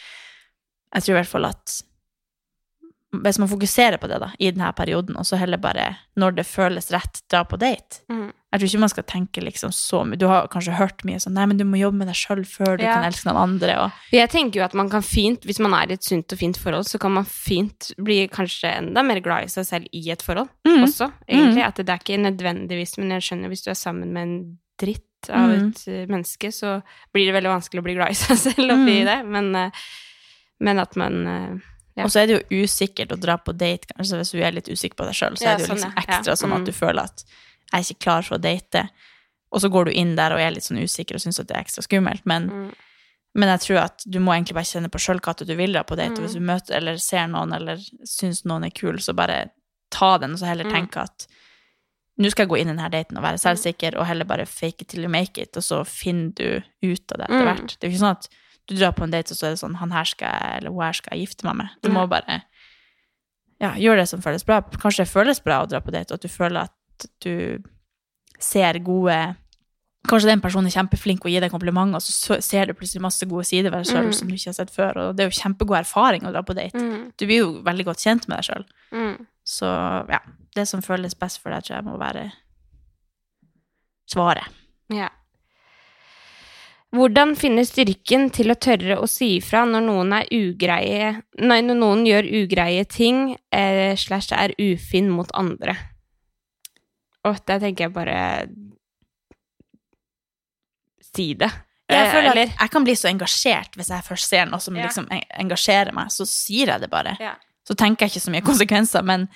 jeg 0.95 1.03
tror 1.03 1.15
i 1.17 1.19
hvert 1.23 1.27
fall 1.33 1.47
at 1.47 1.83
hvis 3.13 3.39
man 3.43 3.49
fokuserer 3.51 3.99
på 3.99 4.07
det 4.07 4.21
da, 4.23 4.29
i 4.39 4.51
denne 4.53 4.73
perioden, 4.73 5.17
og 5.19 5.25
så 5.27 5.37
heller 5.37 5.59
bare, 5.59 5.97
når 6.17 6.37
det 6.37 6.45
føles 6.47 6.93
rett, 6.95 7.23
dra 7.31 7.45
på 7.45 7.59
date 7.59 8.05
Mm. 8.09 8.33
Jeg 8.53 8.59
tror 8.61 8.67
ikke 8.69 8.81
man 8.81 8.89
skal 8.91 9.05
tenke 9.07 9.43
liksom 9.45 9.71
så 9.71 10.01
mye 10.05 10.19
Du 10.19 10.27
har 10.27 10.49
kanskje 10.51 10.75
hørt 10.75 11.05
mye 11.07 11.21
sånn 11.23 11.35
Nei, 11.39 11.45
men 11.47 11.57
du 11.57 11.63
må 11.65 11.79
jobbe 11.79 11.99
med 11.99 12.09
deg 12.09 12.17
sjøl 12.19 12.41
før 12.45 12.77
du 12.79 12.83
Ja. 12.85 12.95
kan 12.95 13.05
elske 13.05 13.27
noen 13.31 13.37
andre, 13.43 13.77
og 13.79 13.93
Jeg 14.11 14.29
tenker 14.31 14.59
jo 14.59 14.65
at 14.65 14.75
man 14.75 14.89
kan 14.91 15.03
fint, 15.03 15.43
hvis 15.47 15.61
man 15.61 15.73
er 15.75 15.91
i 15.91 15.93
et 15.95 16.03
sunt 16.05 16.33
og 16.33 16.39
fint 16.39 16.57
forhold, 16.59 16.85
så 16.87 16.99
kan 16.99 17.13
man 17.13 17.25
fint 17.25 17.93
bli 17.99 18.27
kanskje 18.29 18.73
enda 18.79 19.03
mer 19.07 19.21
glad 19.21 19.45
i 19.45 19.47
seg 19.49 19.65
selv 19.67 19.87
i 19.93 20.11
et 20.11 20.23
forhold 20.23 20.49
Mm. 20.67 20.83
også, 20.83 21.13
egentlig. 21.29 21.63
At 21.65 21.75
det 21.77 21.89
er 21.89 21.99
ikke 21.99 22.19
nødvendigvis, 22.23 22.99
men 22.99 23.11
jeg 23.11 23.23
skjønner 23.23 23.49
hvis 23.49 23.63
du 23.65 23.71
er 23.71 23.75
sammen 23.75 24.13
med 24.13 24.23
en 24.23 24.59
dritt 24.79 25.31
av 25.31 25.49
Mm. 25.51 25.69
et 25.71 25.89
eh, 25.89 26.07
menneske, 26.07 26.49
så 26.53 26.83
blir 27.15 27.27
det 27.27 27.35
veldig 27.43 27.55
vanskelig 27.61 27.81
å 27.81 27.83
bli 27.85 27.95
glad 27.95 28.11
i 28.11 28.15
seg 28.15 28.37
selv 28.55 28.71
oppi 28.71 29.03
Mm. 29.03 29.05
det, 29.05 29.27
men, 29.27 29.55
eh, 29.57 29.71
men 30.61 30.79
at 30.79 30.97
man 30.97 31.27
eh, 31.27 31.59
Ja. 31.97 32.05
Og 32.05 32.11
så 32.11 32.21
er 32.23 32.27
det 32.27 32.37
jo 32.49 32.63
usikkert 32.65 33.13
å 33.13 33.19
dra 33.21 33.37
på 33.37 33.53
date, 33.57 33.87
kanskje 33.97 34.17
hvis 34.21 34.31
du 34.33 34.41
er 34.43 34.53
litt 34.53 34.69
usikker 34.71 34.97
på 34.97 35.05
deg 35.09 35.15
sjøl, 35.15 35.37
så 35.37 35.43
Ja, 35.45 35.53
er 35.53 35.57
det 35.59 35.67
jo 35.69 35.75
sånn, 35.75 35.77
liksom 35.81 35.95
ekstra 36.05 36.37
sånn 36.39 36.53
at 36.55 36.61
Mm. 36.61 36.65
du 36.65 36.73
føler 36.73 37.03
at 37.03 37.25
jeg 37.73 37.81
er 37.81 37.95
ikke 37.95 37.99
klar 38.05 38.23
for 38.23 38.39
å 38.39 38.41
date. 38.41 38.89
Og 39.53 39.61
så 39.61 39.69
går 39.71 39.85
du 39.87 39.91
inn 39.93 40.15
der 40.17 40.33
og 40.33 40.39
er 40.41 40.51
litt 40.53 40.63
sånn 40.65 40.79
usikker 40.83 41.15
og 41.15 41.21
syns 41.21 41.41
at 41.41 41.47
det 41.49 41.57
er 41.57 41.63
ekstra 41.65 41.83
skummelt, 41.83 42.23
men, 42.25 42.49
mm. 42.49 42.75
men 43.35 43.49
jeg 43.49 43.61
tror 43.61 43.79
at 43.85 44.05
du 44.07 44.19
må 44.21 44.33
egentlig 44.33 44.55
bare 44.55 44.65
kjenne 44.71 44.89
på 44.91 44.99
sjøl 45.03 45.21
hva 45.21 45.35
du 45.45 45.55
vil 45.57 45.73
dra 45.73 45.83
på 45.83 45.97
date, 45.97 46.13
og 46.19 46.25
hvis 46.29 46.37
Mm. 46.37 46.41
du 46.41 46.53
møter 46.53 46.77
eller 46.77 46.97
ser 46.99 47.27
noen 47.27 47.53
eller 47.55 47.77
syns 48.07 48.45
noen 48.45 48.65
er 48.67 48.71
kul, 48.71 48.97
så 48.99 49.15
bare 49.15 49.51
ta 49.91 50.19
den, 50.19 50.33
og 50.33 50.39
så 50.39 50.47
heller 50.47 50.65
Mm. 50.65 50.73
tenke 50.73 50.97
at 51.03 51.27
nå 52.21 52.31
skal 52.31 52.47
jeg 52.47 52.51
gå 52.51 52.59
inn 52.61 52.69
i 52.69 52.75
denne 52.77 52.91
daten 52.91 53.17
og 53.17 53.25
være 53.25 53.39
selvsikker, 53.41 53.97
og 53.99 54.07
heller 54.07 54.25
bare 54.25 54.47
fake 54.47 54.83
it 54.83 54.89
till 54.89 55.01
you 55.03 55.09
make 55.09 55.39
it, 55.39 55.57
og 55.57 55.63
så 55.63 55.85
finner 55.87 56.33
du 56.35 56.63
ut 56.83 57.13
av 57.13 57.19
det 57.19 57.27
etter 57.31 57.45
hvert. 57.45 57.79
Det 57.81 57.85
er 57.85 57.91
jo 57.91 57.97
ikke 57.97 58.05
sånn 58.07 58.17
at 58.17 58.29
du 58.71 58.79
drar 58.79 58.95
på 58.97 59.05
en 59.05 59.13
date, 59.13 59.35
og 59.35 59.39
så 59.39 59.49
er 59.51 59.57
det 59.57 59.61
sånn 59.61 59.77
han 59.81 59.93
her 59.95 60.09
skal 60.09 60.31
jeg, 60.33 60.57
eller 60.61 60.75
hun 60.75 60.85
her 60.87 60.97
skal 60.97 61.17
jeg 61.19 61.27
gifte 61.27 61.47
meg 61.49 61.59
med. 61.61 61.77
Du 61.85 61.91
må 61.93 62.07
bare 62.11 62.41
ja, 63.61 63.75
gjøre 63.77 64.01
det 64.05 64.09
som 64.09 64.23
føles 64.25 64.47
bra. 64.49 64.63
Kanskje 64.81 65.05
det 65.05 65.13
føles 65.13 65.43
bra 65.45 65.61
å 65.65 65.69
dra 65.69 65.83
på 65.85 65.93
date, 65.93 66.15
og 66.15 66.21
at 66.21 66.25
du 66.25 66.33
føler 66.33 66.65
at 66.69 67.09
du 67.25 67.59
ser 68.41 68.79
gode 68.87 69.21
Kanskje 70.09 70.31
den 70.31 70.41
personen 70.41 70.65
er 70.71 70.73
kjempeflink 70.73 71.27
og 71.27 71.29
gir 71.29 71.43
deg 71.45 71.51
komplimenter, 71.53 71.99
og 71.99 72.01
så 72.01 72.39
ser 72.41 72.71
du 72.71 72.73
plutselig 72.73 73.03
masse 73.05 73.27
gode 73.29 73.45
sider 73.45 73.69
ved 73.69 73.83
deg 73.83 73.91
sjøl 73.91 74.07
Mm. 74.09 74.15
som 74.17 74.29
du 74.31 74.33
ikke 74.35 74.49
har 74.49 74.55
sett 74.57 74.71
før, 74.73 74.97
og 74.97 75.17
det 75.17 75.27
er 75.27 75.29
jo 75.29 75.37
kjempegod 75.43 75.77
erfaring 75.77 76.25
å 76.25 76.33
dra 76.33 76.41
på 76.41 76.55
date. 76.57 76.73
Mm. 76.81 77.13
Du 77.21 77.27
blir 77.27 77.43
jo 77.43 77.51
veldig 77.67 77.85
godt 77.85 78.01
kjent 78.01 78.25
med 78.27 78.39
deg 78.41 78.47
sjøl. 78.49 78.65
Mm. 78.97 79.27
Så 79.45 79.69
ja, 80.09 80.21
det 80.57 80.65
som 80.73 80.81
føles 80.81 81.13
best 81.21 81.43
for 81.43 81.53
deg, 81.53 81.67
tror 81.69 81.77
jeg 81.77 81.85
må 81.85 81.99
være 82.01 82.31
svaret. 84.09 84.49
Ja. 84.89 85.11
Hvordan 86.91 87.37
finne 87.39 87.63
styrken 87.63 88.31
til 88.35 88.51
å 88.51 88.57
tørre 88.59 88.97
å 88.99 89.07
si 89.07 89.37
ifra 89.37 89.61
når 89.69 89.85
noen 89.87 90.13
er 90.17 90.25
ugreie 90.35 91.11
Nei, 91.39 91.61
når 91.63 91.77
noen 91.79 92.01
gjør 92.09 92.27
ugreie 92.43 92.83
ting 92.91 93.37
eh, 93.55 93.95
slash 93.97 94.33
er 94.35 94.55
ufin 94.59 95.11
mot 95.15 95.31
andre? 95.39 95.77
Og 97.29 97.39
der 97.47 97.61
tenker 97.63 97.87
jeg 97.87 97.95
bare 97.95 98.19
Si 101.15 101.35
det. 101.35 101.51
Jeg 101.91 102.07
Eh, 102.07 102.13
føler 102.15 102.31
at 102.31 102.53
jeg 102.61 102.71
kan 102.71 102.85
bli 102.87 102.95
så 102.95 103.09
engasjert 103.11 103.75
hvis 103.75 103.89
jeg 103.91 104.05
først 104.07 104.29
ser 104.31 104.45
noe 104.47 104.61
som 104.63 104.77
Ja. 104.77 104.85
liksom 104.87 105.09
engasjerer 105.11 105.93
meg, 105.93 106.07
så 106.15 106.23
sier 106.27 106.67
jeg 106.71 106.81
det 106.85 106.91
bare. 106.91 107.17
Ja. 107.19 107.33
Så 107.67 107.75
tenker 107.75 108.07
jeg 108.07 108.13
ikke 108.15 108.27
så 108.27 108.31
mye 108.31 108.47
konsekvenser, 108.51 109.03
men 109.03 109.29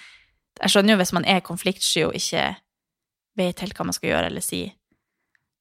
jeg 0.62 0.70
skjønner 0.70 0.94
jo 0.94 1.00
hvis 1.02 1.12
man 1.12 1.24
er 1.24 1.40
konfliktsky 1.40 2.04
og 2.06 2.14
ikke 2.14 2.56
vet 3.36 3.58
helt 3.60 3.74
hva 3.74 3.84
man 3.88 3.92
skal 3.96 4.10
gjøre 4.10 4.26
eller 4.30 4.40
si, 4.40 4.60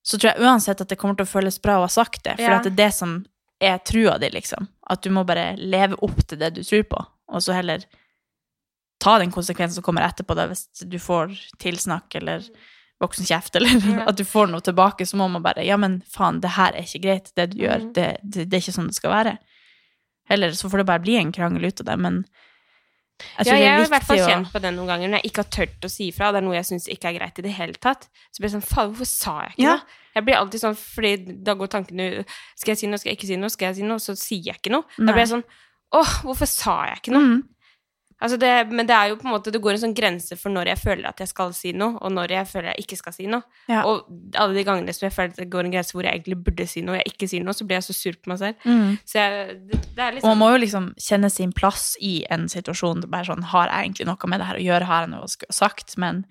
så 0.03 0.17
tror 0.19 0.33
jeg 0.33 0.43
uansett 0.43 0.81
at 0.83 0.89
det 0.91 0.97
kommer 0.99 1.15
til 1.15 1.25
å 1.25 1.31
føles 1.33 1.61
bra 1.63 1.77
å 1.79 1.85
ha 1.85 1.91
sagt 1.91 2.23
det, 2.25 2.35
for 2.37 2.43
Ja. 2.51 2.59
det 2.61 2.73
er 2.73 2.79
det 2.83 2.93
som 2.93 3.25
er 3.63 3.77
trua 3.79 4.17
di, 4.19 4.29
liksom. 4.29 4.67
At 4.89 5.01
du 5.05 5.09
må 5.15 5.23
bare 5.25 5.55
leve 5.57 5.95
opp 6.03 6.19
til 6.27 6.37
det 6.41 6.53
du 6.57 6.63
tror 6.63 6.83
på, 6.83 7.05
og 7.31 7.41
så 7.41 7.53
heller 7.55 7.85
ta 8.99 9.17
den 9.19 9.31
konsekvensen 9.31 9.75
som 9.79 9.83
kommer 9.83 10.03
etterpå, 10.05 10.35
da, 10.35 10.47
hvis 10.47 10.67
du 10.87 10.97
får 10.99 11.31
tilsnakk 11.59 12.15
eller 12.19 12.43
voksen 13.03 13.25
kjeft, 13.27 13.55
eller 13.55 13.69
Ja. 13.79 14.05
at 14.09 14.17
du 14.19 14.23
får 14.23 14.47
noe 14.51 14.61
tilbake, 14.63 15.05
så 15.07 15.15
må 15.19 15.29
man 15.31 15.43
bare 15.43 15.63
Ja, 15.65 15.77
men 15.77 16.01
faen, 16.07 16.41
det 16.43 16.53
her 16.55 16.71
er 16.75 16.83
ikke 16.83 17.01
greit, 17.03 17.31
det 17.35 17.49
du 17.51 17.57
gjør. 17.63 17.79
Mhm. 17.87 17.93
Det, 17.93 18.17
det, 18.23 18.45
det 18.49 18.57
er 18.57 18.61
ikke 18.63 18.75
sånn 18.77 18.87
det 18.91 18.95
skal 18.99 19.11
være. 19.11 19.37
Eller 20.29 20.51
så 20.55 20.69
får 20.71 20.77
det 20.83 20.85
bare 20.87 21.03
bli 21.03 21.17
en 21.19 21.31
krangel 21.35 21.65
ut 21.67 21.81
av 21.81 21.85
det, 21.85 21.97
men 21.99 22.23
jeg 23.21 23.45
ja, 23.47 23.53
jeg 23.55 23.63
det 23.63 23.71
har 23.71 23.85
i 23.85 23.91
hvert 23.93 24.07
fall 24.07 24.17
kjent 24.27 24.51
på 24.51 24.59
det 24.63 24.71
noen 24.75 24.87
ganger 24.89 25.09
når 25.11 25.21
jeg 25.21 25.29
ikke 25.31 25.43
har 25.43 25.51
tørt 25.55 25.85
å 25.87 25.89
si 25.91 26.07
ifra. 26.11 26.31
Det 26.33 26.41
er 26.41 26.45
noe 26.47 26.55
jeg 26.57 26.65
syns 26.69 26.87
ikke 26.91 27.09
er 27.11 27.17
greit 27.19 27.39
i 27.39 27.45
det 27.45 27.53
hele 27.55 27.73
tatt. 27.79 28.07
Så 28.31 28.41
blir 28.41 28.49
jeg 28.49 28.55
sånn 28.57 28.65
Faen, 28.67 28.89
hvorfor 28.93 29.09
sa 29.09 29.35
jeg 29.45 29.53
ikke 29.55 29.63
Ja. 29.67 29.75
noe? 29.77 29.99
Jeg 30.13 30.25
blir 30.25 30.35
alltid 30.37 30.61
sånn, 30.61 30.75
fordi 30.77 31.13
da 31.43 31.53
går 31.57 31.67
tankene 31.73 32.25
Skal 32.55 32.73
jeg 32.73 32.77
si 32.77 32.87
noe, 32.87 32.97
skal 33.01 33.09
jeg 33.11 33.17
ikke 33.17 33.27
si 33.31 33.37
noe? 33.37 33.49
Skal 33.49 33.65
jeg 33.71 33.75
si 33.75 33.83
noe? 33.83 33.97
Så 33.97 34.13
sier 34.17 34.43
jeg 34.51 34.59
ikke 34.61 34.71
noe. 34.75 34.83
Da 34.97 35.11
blir 35.13 35.23
jeg 35.25 35.31
sånn 35.35 35.43
Åh, 35.93 36.13
hvorfor 36.25 36.49
sa 36.49 36.85
jeg 36.89 36.97
ikke 37.03 37.13
noe? 37.13 37.21
Mm. 37.21 37.43
Altså 38.23 38.37
det, 38.39 38.51
men 38.71 38.87
det 38.87 38.95
er 38.95 39.09
jo 39.11 39.17
på 39.19 39.27
en 39.27 39.33
måte 39.33 39.51
Det 39.51 39.59
går 39.59 39.75
en 39.75 39.81
sånn 39.81 39.95
grense 39.97 40.37
for 40.39 40.53
når 40.53 40.69
jeg 40.71 40.79
føler 40.79 41.09
at 41.09 41.19
jeg 41.19 41.27
skal 41.27 41.51
si 41.57 41.73
noe, 41.75 41.97
og 41.99 42.13
når 42.15 42.31
jeg 42.31 42.47
føler 42.47 42.69
jeg 42.71 42.85
ikke 42.85 42.97
skal 43.01 43.15
si 43.17 43.25
noe. 43.27 43.43
Ja. 43.67 43.81
Og 43.89 44.07
alle 44.39 44.55
de 44.55 44.63
gangene 44.63 44.95
som 44.95 45.05
jeg 45.09 45.15
føler 45.17 45.33
at 45.33 45.41
det 45.41 45.49
går 45.51 45.67
en 45.67 45.73
grense 45.75 45.91
hvor 45.97 46.07
jeg 46.07 46.21
egentlig 46.21 46.37
burde 46.45 46.67
si 46.71 46.85
noe, 46.85 46.95
og 46.95 47.01
jeg 47.01 47.13
ikke 47.13 47.29
sier 47.33 47.43
noe, 47.43 47.57
så 47.57 47.67
blir 47.67 47.81
jeg 47.81 47.87
så 47.89 47.97
sur 47.97 48.15
på 48.15 48.31
meg 48.31 48.39
selv. 48.39 48.63
Mm. 48.63 48.95
Så 49.03 49.19
jeg, 49.19 49.57
det, 49.67 49.81
det 49.97 50.05
er 50.05 50.07
Og 50.07 50.17
liksom 50.19 50.33
man 50.33 50.41
må 50.41 50.49
jo 50.53 50.63
liksom 50.63 50.87
kjenne 51.09 51.33
sin 51.35 51.51
plass 51.57 51.85
i 51.99 52.15
en 52.31 52.47
situasjon. 52.51 53.03
Bare 53.11 53.27
sånn, 53.27 53.43
Har 53.51 53.67
jeg 53.67 53.89
egentlig 53.89 54.07
noe 54.07 54.31
med 54.31 54.39
det 54.39 54.49
her 54.49 54.61
å 54.61 54.65
gjøre? 54.69 54.89
Har 54.89 55.05
jeg 55.05 55.13
noe 55.17 55.27
å 55.27 55.31
skulle 55.33 55.57
sagt? 55.59 55.97
Men 56.01 56.23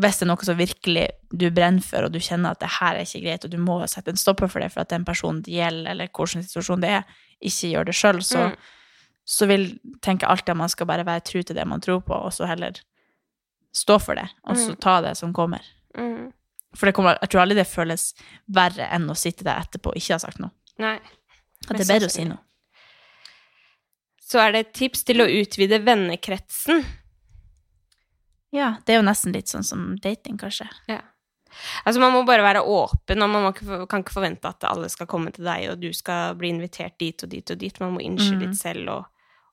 hvis 0.00 0.18
det 0.18 0.24
er 0.24 0.30
noe 0.30 0.46
som 0.46 0.56
virkelig 0.58 1.08
du 1.30 1.48
brenner 1.50 1.84
for, 1.84 2.06
og 2.06 2.14
du 2.14 2.20
kjenner 2.22 2.54
at 2.54 2.62
det 2.62 2.70
her 2.78 2.96
er 2.96 3.04
ikke 3.04 3.24
greit, 3.26 3.44
og 3.44 3.52
du 3.52 3.58
må 3.60 3.80
sette 3.90 4.14
en 4.14 4.20
stopper 4.20 4.48
for 4.50 4.62
det 4.64 4.70
for 4.72 4.82
at 4.82 4.92
den 4.94 5.04
personen 5.08 5.42
det 5.44 5.52
gjelder, 5.58 5.90
eller 5.92 6.08
hvilken 6.14 6.46
situasjon 6.46 6.82
det 6.82 6.94
er, 7.00 7.18
ikke 7.42 7.72
gjør 7.74 7.90
det 7.90 7.96
sjøl, 7.98 8.22
så, 8.22 8.46
Mm. 8.52 8.56
Så 9.24 9.46
vil 9.46 9.78
tenke 10.02 10.26
alltid 10.26 10.50
at 10.50 10.56
man 10.56 10.68
skal 10.68 10.86
bare 10.86 11.04
være 11.06 11.20
tru 11.24 11.42
til 11.42 11.56
det 11.56 11.66
man 11.66 11.80
tror 11.80 12.00
på, 12.02 12.14
og 12.14 12.32
så 12.34 12.46
heller 12.46 12.80
stå 13.72 13.98
for 14.02 14.14
det, 14.18 14.28
og 14.44 14.56
så 14.56 14.70
Mm. 14.74 14.80
ta 14.80 15.00
det 15.00 15.16
som 15.16 15.32
kommer. 15.32 15.62
mm, 15.94 16.32
For 16.74 16.86
det 16.86 16.94
kommer, 16.94 17.18
jeg 17.20 17.28
tror 17.30 17.40
aldri 17.42 17.54
det 17.56 17.66
føles 17.68 18.14
verre 18.48 18.88
enn 18.90 19.08
å 19.10 19.14
sitte 19.16 19.44
der 19.44 19.60
etterpå 19.60 19.90
og 19.92 19.96
ikke 19.96 20.14
ha 20.14 20.18
sagt 20.18 20.38
noe. 20.40 20.50
Nei. 20.78 20.96
At 21.68 21.76
det 21.76 21.80
er 21.88 21.94
bedre 22.00 22.08
å 22.08 22.10
si 22.10 22.24
noe. 22.24 22.38
Så 24.18 24.38
er 24.40 24.52
det 24.52 24.60
et 24.66 24.72
tips 24.74 25.04
til 25.04 25.20
å 25.20 25.26
utvide 25.28 25.78
vennekretsen. 25.84 26.84
Ja, 28.52 28.78
det 28.86 28.94
er 28.94 29.02
jo 29.02 29.06
nesten 29.06 29.32
litt 29.32 29.48
sånn 29.52 29.64
som 29.64 29.96
dating, 29.96 30.38
kanskje. 30.38 30.66
Ja. 30.88 31.02
Altså, 31.86 32.00
man 32.00 32.12
må 32.14 32.22
bare 32.26 32.42
være 32.42 32.62
åpen, 32.64 33.22
og 33.22 33.30
man 33.30 33.48
ikke, 33.52 33.86
kan 33.90 34.02
ikke 34.04 34.14
forvente 34.16 34.48
at 34.48 34.64
alle 34.68 34.88
skal 34.92 35.06
komme 35.10 35.32
til 35.34 35.44
deg, 35.44 35.68
og 35.72 35.80
du 35.82 35.90
skal 35.92 36.34
bli 36.38 36.48
invitert 36.54 36.98
dit 36.98 37.22
og 37.22 37.28
dit 37.32 37.50
og 37.50 37.58
dit. 37.60 37.80
Man 37.80 37.94
må 37.96 38.00
innse 38.04 38.32
Mm. 38.34 38.40
litt 38.40 38.56
selv 38.58 38.88
og, 38.88 39.04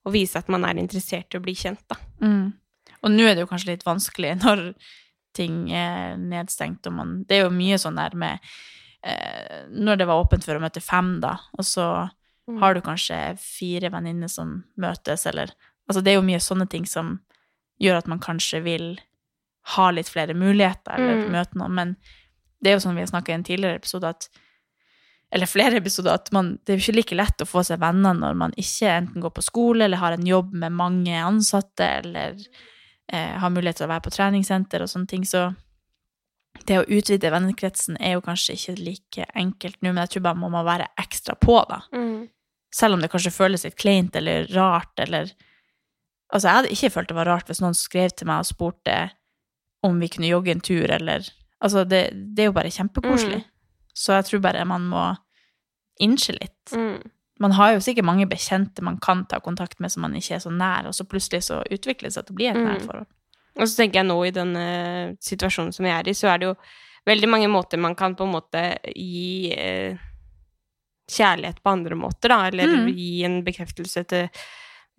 og 0.06 0.14
vise 0.14 0.38
at 0.40 0.50
man 0.50 0.64
er 0.66 0.78
interessert 0.80 1.34
i 1.34 1.38
å 1.38 1.44
bli 1.44 1.54
kjent, 1.56 1.82
da. 1.90 1.96
Mm. 2.22 2.54
Og 3.04 3.12
nå 3.12 3.24
er 3.24 3.36
det 3.36 3.46
jo 3.46 3.48
kanskje 3.52 3.72
litt 3.74 3.86
vanskelig 3.88 4.36
når 4.44 4.74
ting 5.34 5.70
er 5.72 6.18
nedstengt, 6.18 6.88
og 6.88 6.94
man 6.94 7.24
Det 7.30 7.38
er 7.38 7.44
jo 7.46 7.52
mye 7.54 7.78
sånn 7.78 7.96
der 7.96 8.16
med 8.18 8.40
eh, 9.04 9.68
Når 9.70 9.98
det 10.02 10.08
var 10.10 10.20
åpent 10.24 10.44
for 10.44 10.56
å 10.58 10.64
møte 10.64 10.82
fem, 10.82 11.20
da, 11.22 11.36
og 11.58 11.66
så 11.66 12.10
har 12.60 12.74
du 12.74 12.82
kanskje 12.82 13.38
fire 13.38 13.92
venninner 13.94 14.28
som 14.28 14.64
møtes, 14.76 15.26
eller 15.30 15.52
Altså, 15.90 16.02
det 16.04 16.12
er 16.12 16.16
jo 16.20 16.26
mye 16.26 16.40
sånne 16.42 16.66
ting 16.70 16.86
som 16.86 17.20
gjør 17.82 17.98
at 17.98 18.08
man 18.08 18.20
kanskje 18.20 18.60
vil 18.62 19.00
ha 19.76 19.90
litt 19.96 20.10
flere 20.10 20.34
muligheter, 20.38 20.96
eller 20.98 21.24
Mm. 21.26 21.32
møte 21.32 21.58
noen, 21.60 21.76
men 21.76 21.96
det 22.62 22.72
er 22.72 22.78
jo 22.78 22.84
sånn 22.84 22.96
vi 22.98 23.02
har 23.06 23.12
snakka 23.12 23.32
i 23.32 23.38
en 23.40 23.44
tidligere 23.48 23.80
episode, 23.80 24.10
at 24.10 24.30
eller 25.32 25.46
flere 25.46 25.78
episoder, 25.78 26.16
at 26.18 26.32
man, 26.34 26.56
det 26.66 26.74
er 26.74 26.78
jo 26.80 26.82
ikke 26.88 26.96
like 26.96 27.16
lett 27.16 27.42
å 27.44 27.46
få 27.46 27.62
seg 27.64 27.78
venner 27.80 28.16
når 28.18 28.36
man 28.36 28.54
ikke 28.58 28.90
enten 28.90 29.22
går 29.22 29.30
på 29.36 29.44
skole, 29.46 29.86
eller 29.86 30.02
har 30.02 30.16
en 30.16 30.26
jobb 30.26 30.54
med 30.54 30.74
mange 30.74 31.14
ansatte, 31.22 31.86
eller 31.86 32.36
eh, 33.14 33.36
har 33.38 33.50
mulighet 33.54 33.78
til 33.78 33.86
å 33.86 33.92
være 33.92 34.08
på 34.08 34.14
treningssenter 34.16 34.82
og 34.82 34.90
sånne 34.90 35.08
ting, 35.08 35.24
så 35.26 35.52
det 36.66 36.80
å 36.80 36.88
utvide 36.90 37.30
vennekretsen 37.32 37.98
er 38.02 38.16
jo 38.18 38.24
kanskje 38.26 38.56
ikke 38.58 38.76
like 38.82 39.26
enkelt 39.38 39.78
nå, 39.82 39.94
men 39.94 40.02
jeg 40.08 40.16
tror 40.16 40.26
bare 40.32 40.42
man 40.42 40.52
må 40.52 40.64
være 40.66 40.90
ekstra 40.98 41.38
på, 41.38 41.60
da. 41.70 41.84
Mm. 41.94 42.28
Selv 42.74 42.94
om 42.98 43.02
det 43.02 43.12
kanskje 43.14 43.32
føles 43.34 43.64
litt 43.66 43.78
kleint 43.78 44.16
eller 44.16 44.50
rart, 44.56 44.98
eller 45.00 45.32
Altså, 46.30 46.46
jeg 46.46 46.56
hadde 46.60 46.70
ikke 46.76 46.90
følt 46.94 47.08
det 47.10 47.16
var 47.18 47.26
rart 47.26 47.48
hvis 47.50 47.60
noen 47.64 47.74
skrev 47.74 48.12
til 48.14 48.28
meg 48.30 48.44
og 48.44 48.46
spurte 48.46 48.98
om 49.84 50.00
vi 50.00 50.08
kunne 50.08 50.28
jogge 50.32 50.52
en 50.52 50.62
tur, 50.62 50.90
eller 50.92 51.28
Altså, 51.62 51.84
det, 51.84 52.14
det 52.36 52.40
er 52.40 52.46
jo 52.46 52.54
bare 52.56 52.70
kjempekoselig. 52.72 53.42
Mm. 53.42 53.48
Så 53.94 54.14
jeg 54.16 54.26
tror 54.30 54.40
bare 54.40 54.66
man 54.66 54.82
må 54.88 55.02
innse 56.00 56.32
litt. 56.32 56.72
Mm. 56.72 57.02
Man 57.40 57.52
har 57.52 57.74
jo 57.74 57.80
sikkert 57.84 58.06
mange 58.08 58.26
bekjente 58.32 58.82
man 58.82 58.98
kan 58.98 59.26
ta 59.26 59.40
kontakt 59.44 59.78
med 59.84 59.92
som 59.92 60.02
man 60.02 60.14
ikke 60.16 60.36
er 60.36 60.40
så 60.40 60.50
nær, 60.56 60.88
og 60.88 60.94
så 60.96 61.04
plutselig 61.04 61.44
så 61.44 61.60
utvikler 61.68 62.08
det 62.08 62.14
seg 62.14 62.22
at 62.24 62.28
det 62.28 62.36
blir 62.36 62.50
et 62.52 62.56
nært 62.64 62.80
Mm. 62.82 62.88
forhold. 62.88 63.08
Og 63.60 63.68
så 63.68 63.76
tenker 63.76 64.00
jeg 64.00 64.08
nå 64.08 64.16
i 64.26 64.32
denne 64.32 65.18
situasjonen 65.20 65.74
som 65.74 65.84
vi 65.84 65.92
er 65.92 66.08
i, 66.08 66.14
så 66.16 66.28
er 66.34 66.38
det 66.40 66.48
jo 66.48 66.56
veldig 67.06 67.28
mange 67.30 67.50
måter 67.52 67.78
man 67.78 67.96
kan 67.96 68.16
på 68.16 68.24
en 68.24 68.32
måte 68.38 68.64
gi 68.96 69.52
eh, 69.52 69.98
kjærlighet 71.12 71.60
på 71.64 71.72
andre 71.74 71.96
måter, 71.96 72.30
da, 72.30 72.48
eller 72.48 72.68
Mm. 72.68 72.96
gi 72.96 73.24
en 73.26 73.44
bekreftelse 73.44 74.04
til 74.08 74.30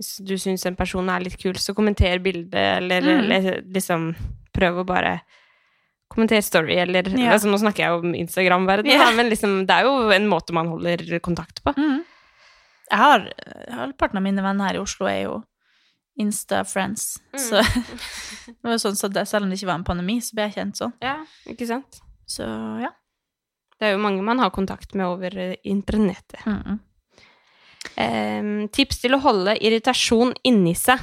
Hvis 0.00 0.16
du 0.24 0.34
syns 0.38 0.64
en 0.64 0.76
person 0.76 1.08
er 1.10 1.20
litt 1.20 1.36
kul, 1.36 1.52
så 1.54 1.74
kommenter 1.74 2.18
bildet, 2.22 2.54
eller, 2.54 3.00
Mm. 3.02 3.18
eller 3.32 3.62
liksom 3.62 4.14
prøv 4.52 4.80
å 4.82 4.86
bare 4.86 5.20
kommentere 6.10 6.42
story, 6.42 6.76
eller 6.82 7.06
Ja. 7.14 7.32
altså, 7.36 7.50
Nå 7.50 7.58
snakker 7.62 7.84
jeg 7.84 7.92
om 8.00 8.14
Instagram-verdenen, 8.14 8.98
Ja. 8.98 9.10
men 9.14 9.30
liksom, 9.30 9.66
det 9.66 9.70
er 9.76 9.82
jo 9.86 10.10
en 10.10 10.26
måte 10.28 10.52
man 10.52 10.66
holder 10.68 11.20
kontakt 11.20 11.62
på. 11.62 11.74
Mm. 11.76 12.04
Jeg 12.90 12.98
har 12.98 13.32
Halvparten 13.70 14.18
av 14.18 14.22
mine 14.22 14.42
venner 14.42 14.66
her 14.66 14.74
i 14.74 14.82
Oslo 14.82 15.06
er 15.06 15.22
jo 15.28 15.44
Insta-friends. 16.20 17.20
Mm. 17.32 17.38
Så 17.38 17.62
det 18.50 18.62
var 18.66 18.74
jo 18.74 18.82
sånn, 18.82 18.96
så 18.98 19.08
det, 19.12 19.26
selv 19.28 19.44
om 19.46 19.50
det 19.50 19.60
ikke 19.60 19.70
var 19.70 19.78
en 19.78 19.84
pandemi, 19.86 20.18
så 20.20 20.34
ble 20.34 20.48
jeg 20.48 20.56
kjent 20.58 20.80
sånn. 20.82 20.92
Ja, 21.00 21.20
ikke 21.48 21.68
sant? 21.70 22.00
Så 22.26 22.44
ja. 22.82 22.90
Det 23.78 23.88
er 23.88 23.94
jo 23.94 24.02
mange 24.02 24.22
man 24.22 24.38
har 24.42 24.50
kontakt 24.52 24.92
med 24.94 25.06
over 25.06 25.36
eh, 25.38 25.54
internettet. 25.64 26.42
Mm. 26.44 26.80
Um, 27.96 28.68
tips 28.68 29.00
til 29.00 29.16
å 29.16 29.22
holde 29.24 29.54
irritasjon 29.56 30.34
inni 30.44 30.74
seg. 30.76 31.00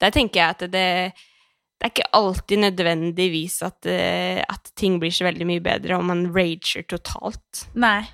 Der 0.00 0.14
tenker 0.14 0.40
jeg 0.40 0.54
at 0.56 0.64
det, 0.72 0.86
det 1.82 1.88
er 1.88 1.90
ikke 1.96 2.12
alltid 2.14 2.60
nødvendigvis 2.62 3.56
at, 3.66 3.86
eh, 3.90 4.38
at 4.46 4.68
ting 4.78 5.00
blir 5.02 5.10
så 5.10 5.24
veldig 5.26 5.46
mye 5.48 5.62
bedre 5.64 5.96
om 5.98 6.06
man 6.12 6.28
rager 6.30 6.84
totalt. 6.86 7.64
Nei. 7.74 8.04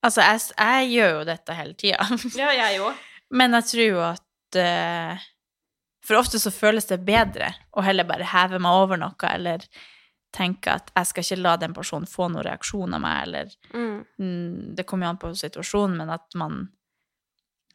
Altså, 0.00 0.22
jeg, 0.24 0.40
jeg 0.56 0.86
gjør 0.94 1.10
jo 1.18 1.24
dette 1.28 1.56
hele 1.58 1.74
tida. 1.76 2.06
Ja, 2.40 2.48
jeg 2.56 2.80
òg. 2.80 2.96
Men 3.36 3.52
jeg 3.58 3.66
tror 3.68 3.84
jo 3.84 4.00
at 4.08 4.56
uh, 4.58 5.20
For 6.08 6.16
ofte 6.18 6.40
så 6.40 6.48
føles 6.50 6.88
det 6.88 7.02
bedre 7.04 7.52
å 7.76 7.84
heller 7.84 8.08
bare 8.08 8.24
heve 8.32 8.58
meg 8.64 8.72
over 8.86 8.96
noe, 8.98 9.28
eller 9.28 9.68
tenke 10.32 10.72
at 10.80 10.88
jeg 10.96 11.10
skal 11.10 11.26
ikke 11.26 11.42
la 11.44 11.52
den 11.60 11.76
personen 11.76 12.08
få 12.08 12.30
noen 12.32 12.46
reaksjon 12.48 12.96
av 12.96 13.04
meg, 13.04 13.20
eller 13.28 13.52
Mm. 13.76 14.00
mm, 14.16 14.74
Det 14.80 14.86
kommer 14.88 15.06
jo 15.06 15.12
an 15.12 15.20
på 15.20 15.34
situasjonen, 15.36 16.00
men 16.00 16.16
at 16.16 16.34
man 16.40 16.62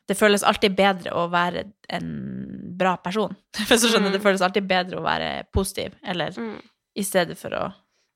Det 0.08 0.18
føles 0.18 0.44
alltid 0.44 0.76
bedre 0.78 1.12
å 1.18 1.30
være 1.32 1.64
en 1.90 2.10
bra 2.78 2.96
person. 2.98 3.36
Hvis 3.68 3.82
du 3.82 3.88
skjønner, 3.90 4.10
Mm. 4.12 4.14
det 4.14 4.22
føles 4.22 4.42
alltid 4.46 4.68
bedre 4.68 5.00
å 5.00 5.06
være 5.06 5.46
positiv, 5.54 5.94
eller 6.04 6.32
Mm. 6.38 6.60
i 6.96 7.02
stedet 7.04 7.38
for 7.38 7.50
å 7.50 7.74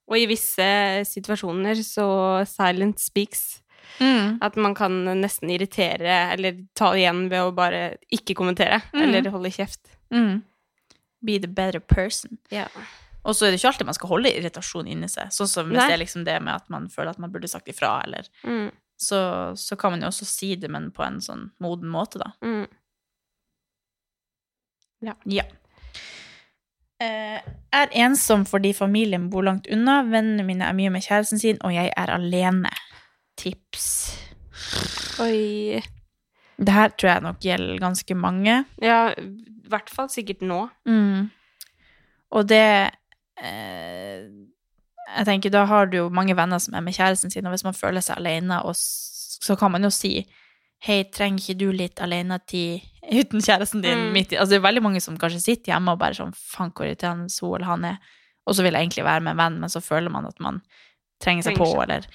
Og 0.10 0.18
i 0.18 0.26
visse 0.26 1.06
situasjoner 1.06 1.76
så 1.86 2.44
silent 2.50 2.98
speaks. 3.00 3.62
At 4.00 4.56
man 4.58 4.74
kan 4.74 4.92
nesten 5.22 5.50
irritere 5.52 6.32
eller 6.34 6.66
ta 6.74 6.94
igjen 6.96 7.30
ved 7.30 7.40
å 7.42 7.52
bare 7.54 7.98
ikke 8.12 8.34
kommentere 8.34 8.82
Mm. 8.94 9.02
eller 9.04 9.30
holde 9.32 9.52
kjeft. 9.52 9.80
mm, 10.12 10.42
Be 11.24 11.38
the 11.38 11.48
better 11.48 11.80
person. 11.82 12.38
Yeah. 12.50 12.70
Og 13.26 13.36
så 13.36 13.46
er 13.46 13.52
det 13.52 13.60
ikke 13.60 13.68
alltid 13.74 13.86
man 13.86 13.94
skal 13.94 14.10
holde 14.10 14.30
irritasjon 14.34 14.88
inni 14.88 15.08
seg. 15.10 15.28
Sånn 15.36 15.48
som 15.48 15.68
hvis 15.70 15.76
Nei. 15.78 15.88
det 15.90 15.94
er 16.00 16.06
liksom 16.06 16.24
det 16.26 16.42
med 16.42 16.56
at 16.56 16.70
man 16.70 16.88
føler 16.88 17.10
at 17.10 17.20
man 17.20 17.30
burde 17.32 17.48
sagt 17.50 17.68
ifra, 17.68 18.02
eller 18.04 18.24
Mm. 18.44 18.72
Så, 19.00 19.56
så 19.56 19.76
kan 19.80 19.94
man 19.94 20.04
jo 20.04 20.10
også 20.12 20.28
si 20.28 20.54
det, 20.60 20.70
men 20.72 20.90
på 20.96 21.06
en 21.06 21.22
sånn 21.24 21.50
moden 21.64 21.92
måte, 21.92 22.20
da. 22.22 22.34
Mm. 22.44 22.68
Ja. 25.00 25.46
Eh, 27.00 27.40
er 27.72 27.94
ensom 27.96 28.44
fordi 28.48 28.74
familien 28.76 29.30
bor 29.32 29.46
langt 29.48 29.70
unna, 29.72 30.02
vennene 30.04 30.44
mine 30.44 30.68
er 30.68 30.76
mye 30.76 30.92
med 30.92 31.06
kjæresten 31.06 31.40
sin, 31.40 31.62
og 31.64 31.72
jeg 31.76 31.94
er 31.96 32.12
alene. 32.12 32.74
Tips. 33.40 33.88
Oi. 35.24 35.80
Det 36.60 36.76
her 36.76 36.92
tror 36.92 37.14
jeg 37.14 37.24
nok 37.24 37.40
gjelder 37.46 37.80
ganske 37.80 38.20
mange. 38.20 38.64
Ja, 38.84 39.00
i 39.16 39.72
hvert 39.72 39.92
fall 39.94 40.10
sikkert 40.12 40.44
nå. 40.44 40.66
Mm. 40.90 41.30
Og 42.36 42.50
det 42.52 42.92
eh, 43.40 44.28
Jeg 45.18 45.26
tenker, 45.26 45.50
da 45.54 45.66
har 45.66 45.90
du 45.90 45.98
jo 45.98 46.10
mange 46.14 46.36
venner 46.38 46.60
som 46.62 46.76
er 46.78 46.84
med 46.86 46.94
kjæresten 46.94 47.32
sin, 47.34 47.46
og 47.50 47.56
hvis 47.56 47.64
man 47.66 47.74
føler 47.78 48.04
seg 48.06 48.20
alene, 48.22 48.62
og 48.64 48.76
så 48.78 49.56
kan 49.60 49.72
man 49.72 49.84
jo 49.88 49.92
si 49.94 50.20
Hei, 50.80 51.02
trenger 51.12 51.42
ikke 51.44 51.58
du 51.60 51.66
litt 51.76 52.00
alenetid 52.00 52.86
uten 53.12 53.42
kjæresten 53.44 53.82
din? 53.84 53.98
Mm. 54.00 54.14
Midt 54.16 54.32
i, 54.32 54.38
altså, 54.40 54.54
det 54.54 54.60
er 54.62 54.68
veldig 54.68 54.84
mange 54.86 55.02
som 55.04 55.18
kanskje 55.20 55.42
sitter 55.44 55.74
hjemme 55.74 55.92
og 55.92 56.00
bare 56.00 56.16
sånn 56.16 56.32
Faen, 56.38 56.72
hvor 56.72 56.88
irriterende 56.88 57.28
hun 57.42 57.56
eller 57.58 57.68
han 57.68 57.88
er. 57.90 57.98
Og 58.48 58.56
så 58.56 58.64
vil 58.64 58.78
jeg 58.78 58.88
egentlig 58.88 59.04
være 59.04 59.26
med 59.26 59.34
en 59.34 59.42
venn, 59.42 59.58
men 59.60 59.74
så 59.74 59.82
føler 59.84 60.14
man 60.14 60.30
at 60.30 60.40
man 60.40 60.62
trenger 61.20 61.50
seg 61.50 61.58
Trenger 61.60 61.76
på, 61.76 61.84
eller 61.84 62.08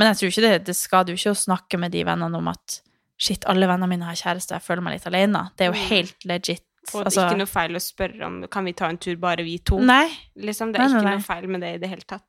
Men 0.00 0.08
jeg 0.08 0.16
tror 0.16 0.32
ikke 0.32 0.46
det, 0.46 0.64
det 0.70 0.76
skader 0.78 1.12
jo 1.12 1.20
ikke 1.20 1.34
å 1.36 1.42
snakke 1.42 1.82
med 1.84 1.92
de 1.92 2.06
vennene 2.08 2.40
om 2.40 2.48
at 2.48 2.78
Shit, 3.22 3.44
alle 3.46 3.68
vennene 3.68 3.86
mine 3.92 4.08
har 4.08 4.16
kjæreste, 4.18 4.56
jeg 4.56 4.64
føler 4.64 4.82
meg 4.82 4.96
litt 4.96 5.04
alene. 5.06 5.44
Det 5.54 5.66
er 5.66 5.68
jo 5.68 5.76
Mm. 5.76 5.88
helt 5.92 6.24
legit. 6.26 6.64
Og 6.94 7.04
Altså- 7.06 7.28
ikke 7.28 7.38
noe 7.38 7.46
feil 7.46 7.70
å 7.78 7.80
spørre 7.80 8.26
om 8.26 8.40
kan 8.48 8.64
vi 8.64 8.72
ta 8.72 8.88
en 8.88 8.98
tur 8.98 9.14
bare 9.16 9.44
vi 9.44 9.58
to. 9.58 9.78
Nei, 9.78 10.08
Liksom, 10.36 10.72
det 10.72 10.80
er 10.80 10.88
Nei, 10.88 10.96
ikke 10.98 11.04
nei. 11.04 11.14
noe 11.16 11.22
feil 11.22 11.46
med 11.48 11.60
det 11.60 11.74
i 11.74 11.78
det 11.78 11.88
hele 11.88 12.02
tatt. 12.06 12.24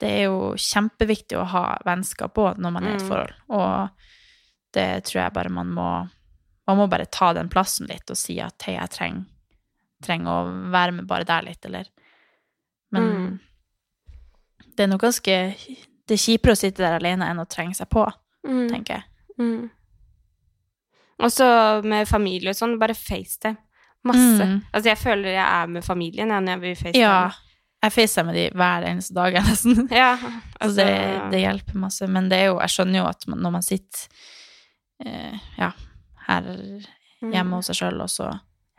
det 0.00 0.10
er 0.10 0.22
jo 0.24 0.52
kjempeviktig 0.54 1.38
å 1.38 1.46
ha 1.46 1.78
vennskap 1.86 2.34
òg 2.34 2.58
når 2.58 2.72
man 2.72 2.84
er 2.84 2.90
i 2.90 2.94
et 2.96 3.02
Mm. 3.02 3.08
forhold. 3.08 3.34
Og 3.48 3.90
det 4.72 5.04
tror 5.04 5.22
jeg 5.22 5.32
bare 5.32 5.48
man 5.50 5.68
må 5.70 6.10
Man 6.66 6.78
må 6.78 6.88
bare 6.88 7.04
ta 7.04 7.32
den 7.34 7.48
plassen 7.50 7.86
litt 7.88 8.08
og 8.10 8.16
si 8.16 8.40
at 8.40 8.58
hei, 8.62 8.74
jeg 8.78 8.88
trenger, 8.88 9.26
trenger 10.02 10.26
å 10.26 10.70
være 10.70 10.94
med 10.94 11.06
bare 11.06 11.24
der 11.24 11.42
litt, 11.42 11.62
eller 11.66 11.84
Men 12.90 13.02
Mm. 13.02 13.40
det 14.74 14.80
er 14.80 14.86
nok 14.86 15.00
ganske 15.02 15.54
Det 16.06 16.10
er 16.10 16.16
kjipere 16.38 16.52
å 16.52 16.56
sitte 16.56 16.76
der 16.78 16.98
alene 16.98 17.22
enn 17.30 17.38
å 17.38 17.46
trenge 17.48 17.74
seg 17.76 17.88
på, 17.90 18.10
tenker 18.44 18.86
jeg. 18.94 19.04
Mm. 19.38 19.70
Og 21.20 21.30
så 21.30 21.82
med 21.84 22.06
familie 22.08 22.50
og 22.50 22.56
sånn, 22.56 22.78
bare 22.78 22.94
FaceTime. 22.94 23.56
Masse. 24.04 24.44
Mm. 24.44 24.58
Altså, 24.72 24.88
jeg 24.90 24.98
føler 25.00 25.28
jeg 25.32 25.44
er 25.46 25.66
med 25.72 25.84
familien 25.84 26.30
jeg, 26.30 26.44
når 26.44 26.52
jeg 26.56 26.60
vil 26.64 26.76
FaceTime. 26.76 27.02
Ja. 27.04 27.30
Jeg 27.84 27.92
facer 27.92 28.24
med 28.24 28.34
de 28.38 28.44
hver 28.56 28.86
eneste 28.88 29.14
dag, 29.16 29.34
nesten. 29.44 29.88
Ja, 30.02 30.14
Altså, 30.60 30.74
så 30.80 30.84
det, 30.84 31.30
det 31.32 31.40
hjelper 31.44 31.78
masse. 31.82 32.06
Men 32.08 32.28
det 32.32 32.38
er 32.40 32.46
jo, 32.50 32.58
jeg 32.62 32.72
skjønner 32.76 33.00
jo 33.02 33.06
at 33.10 33.26
når 33.28 33.52
man 33.58 33.64
sitter 33.64 34.06
eh, 35.04 35.38
ja, 35.58 35.70
her 36.28 36.48
mm. 36.48 37.32
hjemme 37.32 37.58
hos 37.60 37.68
seg 37.72 37.80
sjøl, 37.82 38.00
og 38.04 38.12
så 38.12 38.30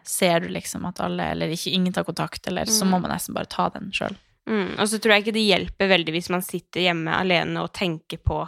ser 0.06 0.40
du 0.46 0.52
liksom 0.54 0.86
at 0.86 1.00
alle, 1.02 1.32
eller 1.34 1.54
ikke 1.54 1.74
ingen 1.74 1.94
tar 1.94 2.06
kontakt, 2.06 2.46
eller 2.48 2.66
så 2.70 2.86
Mm. 2.86 2.92
må 2.92 3.00
man 3.02 3.12
nesten 3.16 3.34
bare 3.38 3.50
ta 3.50 3.70
den 3.74 3.92
sjøl. 3.94 4.14
Mm. 4.50 4.76
Og 4.78 4.86
så 4.90 5.00
tror 5.02 5.16
jeg 5.16 5.24
ikke 5.26 5.38
det 5.40 5.46
hjelper 5.48 5.88
veldig 5.90 6.14
hvis 6.14 6.30
man 6.30 6.44
sitter 6.46 6.84
hjemme 6.86 7.14
alene 7.18 7.64
og 7.64 7.72
tenker 7.74 8.18
på 8.22 8.44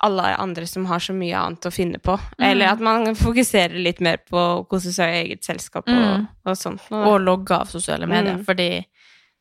alle 0.00 0.22
andre 0.38 0.66
som 0.66 0.84
har 0.86 0.98
så 1.02 1.12
mye 1.12 1.34
annet 1.36 1.66
å 1.66 1.72
finne 1.74 1.98
på. 1.98 2.14
Mm. 2.38 2.44
Eller 2.50 2.66
at 2.72 2.80
man 2.80 3.14
fokuserer 3.18 3.74
litt 3.82 4.00
mer 4.00 4.16
på 4.30 4.36
å 4.38 4.66
kose 4.70 4.92
seg 4.94 5.08
i 5.14 5.18
eget 5.24 5.44
selskap 5.44 5.88
og, 5.88 5.94
Mm. 5.94 6.28
og 6.46 6.56
sånt. 6.56 6.80
Og. 6.92 7.06
Og 7.12 7.20
logge 7.20 7.50
av 7.56 7.66
sosiale 7.66 8.06
medier. 8.06 8.36
Mm. 8.38 8.44
Fordi 8.44 8.84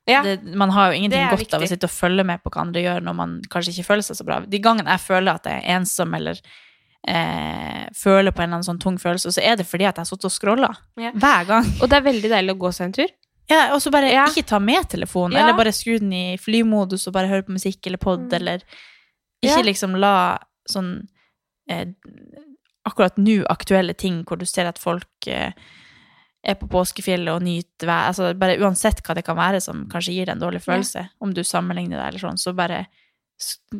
ja. 0.07 0.23
det, 0.23 0.39
man 0.55 0.69
har 0.71 0.91
jo 0.91 0.97
ingenting 0.97 1.29
godt 1.29 1.39
viktig. 1.39 1.53
av 1.53 1.61
å 1.61 1.67
sitte 1.67 1.85
og 1.85 1.91
følge 1.93 2.23
med 2.25 2.41
på 2.43 2.49
hva 2.49 2.61
andre 2.65 2.81
gjør 2.81 3.03
når 3.03 3.15
man 3.15 3.41
kanskje 3.49 3.75
ikke 3.75 3.85
føler 3.91 4.01
seg 4.07 4.15
så 4.17 4.25
bra. 4.25 4.39
De 4.47 4.59
gangene 4.59 4.89
jeg 4.97 4.99
føler 5.05 5.33
at 5.35 5.43
jeg 5.45 5.61
er 5.63 5.75
ensom 5.77 6.13
eller 6.17 6.39
eh, 7.07 7.85
føler 7.95 8.31
på 8.33 8.41
en 8.41 8.49
eller 8.49 8.57
annen 8.59 8.67
sånn 8.67 8.81
tung 8.81 8.97
følelse, 8.99 9.31
så 9.31 9.43
er 9.43 9.55
det 9.59 9.67
fordi 9.69 9.85
at 9.87 9.95
jeg 9.97 10.05
har 10.05 10.09
sittet 10.09 10.25
og 10.29 10.33
scrolla. 10.35 10.71
Ja. 10.99 11.11
Hver 11.15 11.45
gang. 11.47 11.69
Og 11.81 11.89
det 11.89 11.99
er 12.01 12.05
veldig 12.09 12.31
deilig 12.33 12.55
å 12.55 12.59
gå 12.65 12.73
seg 12.75 12.89
en 12.89 12.97
tur. 12.97 13.13
Ja, 13.47 13.61
og 13.73 13.79
så 13.79 13.91
bare 13.93 14.09
Ja. 14.11 14.25
ikke 14.27 14.43
ta 14.45 14.59
med 14.59 14.89
telefonen, 14.89 15.37
eller 15.37 15.53
bare 15.55 15.71
skru 15.71 15.99
den 15.99 16.11
i 16.11 16.37
flymodus 16.37 17.07
og 17.07 17.13
bare 17.13 17.27
høre 17.31 17.43
på 17.47 17.53
musikk 17.55 17.85
eller 17.87 17.97
pod, 17.97 18.25
Mm. 18.27 18.33
eller 18.33 18.61
ikke 19.43 19.57
Ja. 19.57 19.63
liksom 19.65 19.95
la 19.99 20.37
sånn 20.69 21.07
eh, 21.69 21.85
akkurat 22.87 23.17
nå 23.17 23.43
aktuelle 23.49 23.93
ting 23.93 24.23
hvor 24.23 24.37
du 24.39 24.45
ser 24.45 24.65
at 24.67 24.79
folk 24.79 25.27
eh, 25.27 25.51
er 26.47 26.55
på 26.55 26.67
påskefjellet 26.71 27.33
og 27.33 27.41
nyter 27.43 27.87
været 27.89 28.07
altså 28.13 28.29
bare 28.39 28.57
uansett 28.61 29.01
hva 29.03 29.15
det 29.15 29.25
kan 29.25 29.35
være 29.35 29.59
som 29.61 29.85
kanskje 29.91 30.13
gir 30.13 30.25
deg 30.25 30.35
en 30.37 30.39
dårlig 30.45 30.61
Ja. 30.65 30.73
følelse, 30.73 31.09
om 31.21 31.33
du 31.33 31.43
sammenligner 31.43 31.97
det 31.99 32.07
eller 32.07 32.19
sånn, 32.23 32.37
så 32.39 32.53
bare 32.55 32.85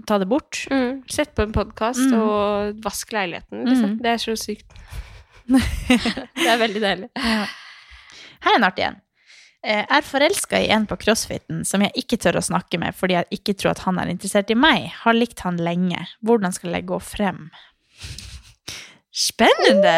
ta 0.06 0.18
det 0.20 0.28
bort. 0.30 0.68
Mm. 0.70 1.04
Sett 1.10 1.34
på 1.34 1.42
en 1.42 1.52
podkast 1.54 2.00
Mm. 2.12 2.20
og 2.22 2.82
vask 2.84 3.10
leiligheten, 3.12 3.64
liksom. 3.66 3.90
Mm. 3.96 4.02
Det 4.04 4.12
er 4.12 4.18
så 4.22 4.36
sykt. 4.38 4.68
det 5.48 6.48
er 6.48 6.60
veldig 6.60 6.82
deilig. 6.82 7.10
Her 7.16 8.52
er 8.52 8.56
en 8.58 8.64
artig 8.68 8.84
en. 8.86 9.02
Eh, 9.64 9.86
Er 9.90 10.02
forelska 10.06 10.60
i 10.62 10.70
en 10.70 10.86
på 10.88 10.96
crossfiten 11.02 11.64
som 11.66 11.82
jeg 11.82 11.92
ikke 12.04 12.18
tør 12.22 12.38
å 12.40 12.44
snakke 12.46 12.78
med 12.80 12.94
fordi 12.96 13.16
jeg 13.18 13.26
ikke 13.40 13.56
tror 13.58 13.72
at 13.74 13.80
han 13.88 13.98
er 14.00 14.12
interessert 14.14 14.52
i 14.54 14.56
meg. 14.56 14.92
Har 15.04 15.14
likt 15.18 15.40
han 15.44 15.58
lenge. 15.58 16.06
Hvordan 16.24 16.54
skal 16.56 16.72
jeg 16.78 16.86
gå 16.88 17.00
frem? 17.02 17.50
Spennende! 19.18 19.96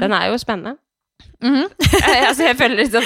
Den 0.00 0.12
er 0.16 0.30
jo 0.32 0.38
spennende. 0.40 0.76
Mhm. 1.44 1.66
Jeg- 1.92 2.24
altså, 2.28 2.46
jeg 2.48 2.56
føler 2.56 2.76
liksom 2.80 3.04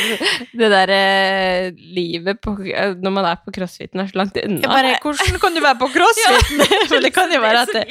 det 0.61 0.69
der 0.71 0.93
eh, 0.95 1.71
livet 1.97 2.39
på, 2.41 2.55
når 3.03 3.11
man 3.11 3.25
er 3.27 3.41
på 3.45 3.51
crossfiten, 3.57 4.01
er 4.01 4.07
så 4.13 4.21
langt 4.21 4.39
unna. 4.39 4.61
Jeg 4.63 4.71
bare, 4.71 4.95
hvordan 5.03 5.41
kan 5.43 5.55
du 5.57 5.61
være 5.65 5.79
på 5.83 5.89
crossfiten? 5.97 6.63
Men 6.95 7.03
det 7.03 7.13
kan 7.17 7.33
jo 7.35 7.41
være 7.43 7.65
at 7.67 7.75
det, 7.75 7.85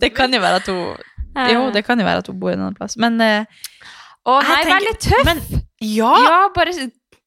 det 0.00 0.12
kan 0.16 0.32
jo 0.34 0.40
være 0.40 0.62
at 0.62 0.72
hun 0.72 0.96
Jo, 1.52 1.68
det 1.70 1.84
kan 1.86 2.00
jo 2.00 2.04
være 2.08 2.24
at 2.24 2.26
hun 2.32 2.40
bor 2.40 2.50
en 2.50 2.64
annen 2.64 2.74
plass. 2.74 2.96
Men 2.98 3.20
eh, 3.20 3.44
Jeg 4.28 4.48
nei, 4.48 4.64
vær 4.68 4.84
litt 4.84 5.00
tøff! 5.06 5.24
Men 5.24 5.40
ja! 5.80 6.12
Ja, 6.26 6.38
bare 6.54 6.74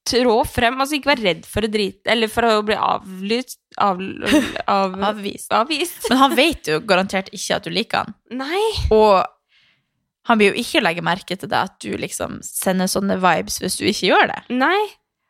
trå 0.04 0.34
frem. 0.46 0.76
Altså, 0.80 0.98
ikke 0.98 1.10
vær 1.14 1.22
redd 1.24 1.46
for 1.48 1.64
å 1.64 1.70
drite 1.72 2.10
Eller 2.12 2.28
for 2.28 2.44
å 2.44 2.58
bli 2.66 2.76
avlyst 2.76 3.58
av, 3.80 3.98
av, 4.78 4.98
Avvist. 5.10 5.48
Avvist. 5.56 6.10
Men 6.10 6.20
han 6.20 6.34
vet 6.38 6.68
jo 6.70 6.80
garantert 6.86 7.30
ikke 7.34 7.56
at 7.56 7.64
du 7.66 7.72
liker 7.74 8.04
han. 8.04 8.14
Nei. 8.36 8.64
Og 8.94 9.22
han 10.28 10.38
blir 10.40 10.52
jo 10.54 10.60
ikke 10.62 10.80
legge 10.84 11.02
merke 11.04 11.36
til 11.36 11.50
det 11.52 11.58
at 11.70 11.74
du 11.84 11.96
liksom 12.00 12.38
sender 12.46 12.88
sånne 12.88 13.18
vibes 13.20 13.58
hvis 13.60 13.76
du 13.80 13.88
ikke 13.90 14.12
gjør 14.12 14.30
det. 14.30 14.38
Nei. 14.56 14.82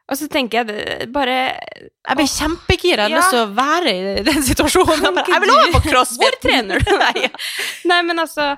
Og 0.04 0.18
så 0.20 0.26
tenker 0.28 0.60
jeg 0.60 1.06
bare 1.14 1.34
Jeg 1.56 2.16
blir 2.18 2.28
kjempegira. 2.28 3.06
Jeg 3.08 3.14
har 3.14 3.14
Ja. 3.14 3.20
lyst 3.22 3.32
til 3.32 3.40
å 3.40 3.54
være 3.56 3.94
i 3.94 4.24
den 4.26 4.42
situasjonen. 4.50 5.22
Kan 5.24 5.32
Jeg, 5.32 5.40
vil 5.46 5.50
også 5.54 5.62
være 5.64 5.78
på 5.78 5.84
crossfit! 5.88 6.20
Hvor 6.26 6.36
trener 6.44 6.84
du? 6.84 7.30
Nei, 7.90 8.02
men 8.04 8.20
altså 8.20 8.50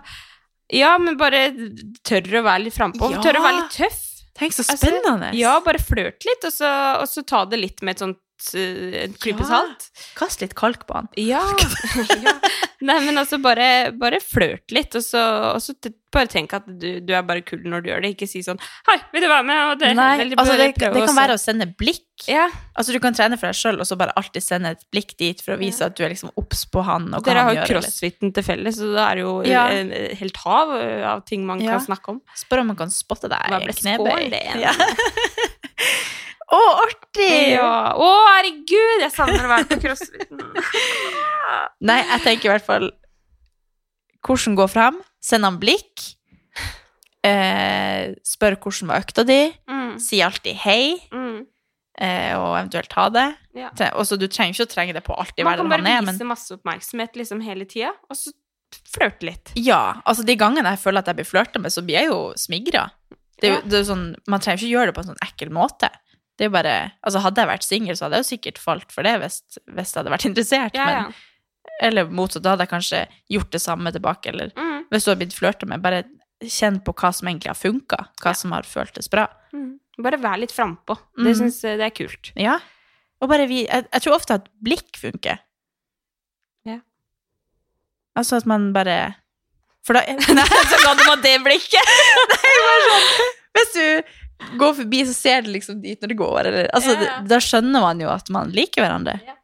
Ja, 0.74 0.96
men 0.98 1.16
bare 1.20 1.48
tørre 2.06 2.40
å 2.40 2.46
være 2.46 2.64
litt 2.66 2.74
frampå. 2.74 3.10
Ja. 3.12 3.20
Tørre 3.22 3.42
å 3.42 3.46
være 3.46 3.60
litt 3.60 3.76
tøff. 3.76 4.02
Tenk 4.36 4.52
så 4.52 4.64
Altså, 4.66 4.76
spennende. 4.82 5.30
Ja, 5.38 5.54
bare 5.64 5.80
flørte 5.80 6.28
litt, 6.28 6.42
og 6.44 6.52
så, 6.52 6.70
og 7.00 7.06
så 7.08 7.22
ta 7.24 7.44
det 7.48 7.60
litt 7.62 7.82
med 7.86 7.96
et 7.96 8.02
sånt 8.04 8.18
en 8.54 9.14
klype 9.20 9.40
Ja. 9.42 9.48
salt. 9.48 9.88
Kast 10.18 10.40
litt 10.44 10.54
kalk 10.54 10.84
på 10.86 10.94
han. 10.94 11.08
Ja. 11.16 11.40
ja. 12.26 12.34
Nei, 12.84 12.98
men 13.06 13.16
altså, 13.16 13.38
bare, 13.40 13.90
bare 13.96 14.18
flørt 14.20 14.70
litt, 14.76 14.92
og 14.94 15.02
så, 15.02 15.20
og 15.54 15.62
så 15.64 15.72
bare 16.12 16.28
tenk 16.32 16.52
at 16.56 16.64
du, 16.80 17.00
du 17.04 17.12
er 17.16 17.22
bare 17.26 17.40
kul 17.44 17.64
når 17.68 17.82
du 17.82 17.88
gjør 17.90 18.02
det. 18.04 18.10
Ikke 18.14 18.28
si 18.28 18.40
sånn 18.44 18.60
Hei, 18.88 18.96
vil 19.12 19.24
du 19.24 19.28
være 19.28 19.44
med? 19.48 19.78
Det, 19.80 19.90
Nei, 19.96 20.12
eller 20.22 20.36
altså 20.40 20.54
det, 20.60 20.68
det 20.80 21.02
kan 21.08 21.16
være 21.16 21.34
å 21.36 21.40
sende 21.40 21.66
blikk. 21.76 22.04
Ja, 22.30 22.46
Altså 22.76 22.92
Du 22.94 23.00
kan 23.00 23.12
trene 23.16 23.36
for 23.40 23.48
deg 23.50 23.56
sjøl 23.58 23.80
og 23.82 23.88
så 23.88 23.96
bare 24.00 24.14
alltid 24.16 24.44
sende 24.44 24.70
et 24.76 24.84
blikk 24.92 25.12
dit 25.20 25.40
for 25.44 25.56
å 25.56 25.58
vise 25.60 25.84
at 25.84 25.96
du 25.98 26.04
er 26.06 26.12
liksom 26.14 26.30
obs 26.40 26.62
på 26.72 26.84
han 26.86 27.10
og 27.16 27.24
Dere 27.26 27.42
han 27.44 27.50
har 27.50 27.58
jo 27.58 27.66
crossfiten 27.74 28.32
til 28.36 28.44
felles, 28.46 28.78
så 28.80 28.88
da 28.94 29.08
er 29.12 29.20
jo 29.24 29.34
Ja. 29.48 29.66
en 29.72 29.90
helt 30.20 30.36
hav 30.44 30.72
av 31.12 31.24
ting 31.28 31.44
man 31.48 31.60
Ja. 31.64 31.76
kan 31.76 31.84
snakke 31.88 32.14
om. 32.14 32.20
Spør 32.36 32.62
om 32.64 32.70
man 32.72 32.76
kan 32.80 32.92
spotte 32.92 33.28
deg 33.32 33.68
i 33.68 33.76
knebøy. 33.80 34.32
skål, 36.46 36.58
oh, 36.58 36.82
artig! 36.86 37.30
Ja. 37.56 37.70
Å. 37.94 38.06
Å, 38.06 38.26
herregud, 38.36 39.00
jeg 39.02 39.12
savner 39.14 39.44
å 39.46 39.48
være 39.50 39.66
på 39.72 39.78
crossfiten. 39.82 40.42
Nei, 41.88 41.98
jeg 42.12 42.22
tenker 42.24 42.48
i 42.48 42.52
hvert 42.54 42.66
fall 42.66 42.90
hvordan 44.26 44.56
gå 44.58 44.66
frem. 44.70 45.00
Send 45.22 45.44
han 45.46 45.58
blikk. 45.62 46.12
Eh, 47.26 48.12
spør 48.26 48.56
hvordan 48.62 48.90
var 48.92 49.02
økta 49.02 49.24
di. 49.26 49.40
Mm. 49.70 49.96
Si 50.02 50.20
alltid 50.22 50.54
hei, 50.62 50.94
Mm. 51.10 51.46
eh, 51.98 52.32
og 52.38 52.54
eventuelt 52.60 52.92
ha 52.92 53.08
det. 53.10 53.26
Ja. 53.54 53.70
Også, 53.98 54.18
du 54.18 54.28
trenger 54.28 54.54
ikke 54.54 54.66
å 54.68 54.74
trenge 54.74 54.94
det 54.94 55.02
på 55.06 55.16
alt 55.18 55.32
i 55.38 55.42
Man 55.42 55.56
kan 55.58 55.68
bare 55.68 55.82
han 55.82 55.86
er, 55.90 56.02
vise 56.06 56.18
men 56.22 56.28
masse 56.28 56.54
oppmerksomhet 56.54 57.16
liksom 57.16 57.42
hele 57.42 57.64
tida, 57.66 57.92
og 58.10 58.16
så 58.16 58.30
flørte 58.92 59.22
litt. 59.26 59.52
ja, 59.56 60.00
altså 60.04 60.24
de 60.26 60.36
gangene 60.36 60.68
jeg 60.74 60.78
føler 60.82 60.98
at 61.02 61.06
jeg 61.06 61.16
blir 61.16 61.24
flørta 61.26 61.58
med, 61.62 61.72
så 61.72 61.82
blir 61.82 61.98
jeg 62.02 62.06
jo 62.10 62.32
smigra. 62.36 62.90
Det 63.40 63.48
er 63.50 63.54
Ja. 63.56 63.60
det 63.62 63.72
er 63.74 63.82
jo 63.84 63.94
sånn, 63.94 64.14
man 64.28 64.40
trenger 64.40 64.58
ikke 64.62 64.70
å 64.70 64.74
gjøre 64.76 64.86
det 64.86 64.94
på 64.94 65.00
en 65.04 65.10
sånn 65.14 65.24
ekkel 65.26 65.50
måte. 65.50 65.90
Det 66.36 66.44
er 66.44 66.50
jo 66.50 66.54
bare, 66.56 66.74
altså 67.02 67.22
Hadde 67.24 67.40
jeg 67.40 67.48
vært 67.48 67.64
singel, 67.64 67.96
så 67.96 68.04
hadde 68.06 68.18
jeg 68.18 68.24
jo 68.26 68.28
sikkert 68.36 68.58
falt 68.60 68.90
for 68.92 69.02
det 69.08 69.14
hvis, 69.22 69.38
hvis 69.72 69.92
jeg 69.94 70.00
hadde 70.02 70.12
vært 70.12 70.26
interessert. 70.28 70.74
Ja. 70.76 70.84
Men, 71.06 71.14
eller 71.82 72.10
motsatt, 72.12 72.42
da 72.44 72.52
hadde 72.54 72.66
jeg 72.66 72.72
kanskje 72.74 73.00
gjort 73.32 73.50
det 73.56 73.60
samme 73.64 73.92
tilbake. 73.92 74.28
Eller 74.34 74.52
Mm. 74.56 74.84
hvis 74.90 75.04
du 75.04 75.10
hadde 75.10 75.22
blitt 75.24 75.34
flørta 75.38 75.66
med, 75.66 75.80
bare 75.82 76.02
kjenn 76.44 76.82
på 76.84 76.92
hva 76.92 77.10
som 77.16 77.28
egentlig 77.28 77.48
har 77.48 77.56
funka. 77.58 77.96
Hva 78.20 78.30
Ja. 78.30 78.32
som 78.34 78.52
har 78.52 78.62
føltes 78.68 79.08
bra. 79.10 79.26
Mm. 79.52 79.78
Bare 80.04 80.18
vær 80.20 80.36
litt 80.38 80.52
frampå. 80.52 80.98
Mm. 81.18 81.24
Det 81.24 81.36
syns 81.38 81.60
det 81.62 81.80
er 81.80 81.90
kult. 81.96 82.32
Ja. 82.36 82.58
Og 83.22 83.28
bare 83.32 83.46
vi, 83.48 83.62
jeg, 83.66 83.86
jeg 83.92 84.02
tror 84.04 84.14
ofte 84.18 84.34
at 84.36 84.48
blikk 84.62 84.96
funker. 85.00 85.38
Ja. 86.68 86.80
Altså 88.16 88.36
at 88.36 88.46
man 88.46 88.72
bare 88.76 89.14
For 89.86 89.94
da 89.96 90.02
Nei, 90.36 90.44
så 90.44 90.80
hadde 90.84 91.06
var 91.08 91.20
det 91.24 91.34
blikket! 91.44 91.90
Nei, 92.32 92.54
bare 92.60 92.86
sånn 92.90 93.08
Hvis 93.56 93.72
du 93.76 94.12
går 94.60 94.74
forbi, 94.82 95.00
så 95.08 95.14
ser 95.16 95.42
du 95.46 95.50
liksom 95.54 95.80
dit 95.82 96.00
når 96.02 96.12
du 96.12 96.14
går, 96.20 96.38
eller 96.50 96.68
Altså, 96.76 96.94
ja. 97.00 97.16
da 97.26 97.38
skjønner 97.42 97.80
man 97.84 98.00
jo 98.02 98.10
at 98.12 98.28
man 98.34 98.52
liker 98.54 98.84
hverandre. 98.84 99.18
Yeah. 99.24 99.36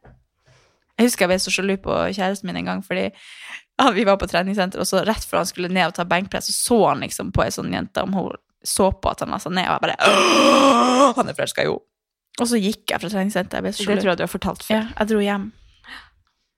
Jeg 0.99 1.07
husker 1.09 1.25
jeg 1.25 1.31
ble 1.33 1.39
så 1.41 1.51
sjalu 1.55 1.75
på 1.81 1.95
kjæresten 2.13 2.47
min 2.47 2.59
en 2.61 2.69
gang, 2.69 2.83
fordi 2.85 3.07
ja, 3.09 3.87
vi 3.95 4.03
var 4.05 4.19
på 4.21 4.27
treningssenter, 4.29 4.79
og 4.83 4.85
så 4.85 5.01
rett 5.07 5.25
før 5.25 5.41
han 5.41 5.49
skulle 5.49 5.71
ned 5.73 5.89
og 5.89 5.95
ta 5.97 6.05
benkpress, 6.05 6.51
så 6.51 6.53
så 6.53 6.77
han 6.91 7.01
liksom 7.01 7.31
på 7.33 7.41
ei 7.45 7.49
sånn 7.55 7.73
jente, 7.73 8.03
om 8.05 8.13
hun 8.13 8.35
så 8.63 8.91
på 8.93 9.09
at 9.11 9.19
han 9.25 9.33
la 9.33 9.39
seg 9.43 9.51
ned, 9.57 9.65
og 9.67 9.73
jeg 9.75 9.81
bare 9.83 11.15
Han 11.17 11.27
er 11.27 11.35
forelska 11.35 11.65
i 11.65 11.67
henne. 11.67 11.81
Og 12.41 12.47
så 12.49 12.57
gikk 12.57 12.89
jeg 12.89 13.01
fra 13.01 13.09
treningssenteret. 13.11 13.59
Jeg 13.59 13.65
ble 13.65 13.71
så 13.75 13.83
Det 13.89 13.97
tror 13.99 14.11
jeg 14.13 14.17
du 14.17 14.23
har 14.23 14.31
fortalt 14.31 14.63
før. 14.65 14.77
Ja, 14.79 14.85
jeg 15.01 15.09
dro 15.11 15.19
hjem. 15.21 15.49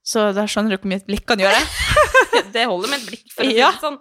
Så 0.06 0.22
da 0.38 0.44
skjønner 0.48 0.72
du 0.72 0.78
hvor 0.78 0.92
mye 0.92 1.02
et 1.02 1.08
blikk 1.10 1.26
kan 1.28 1.42
gjøre. 1.42 1.64
Det 2.56 2.68
holder 2.70 2.92
med 2.92 3.00
et 3.02 3.08
blikk, 3.10 3.26
for 3.34 3.44
å 3.44 3.50
si 3.50 3.58
Ja. 3.58 3.72
sånn. 3.82 3.98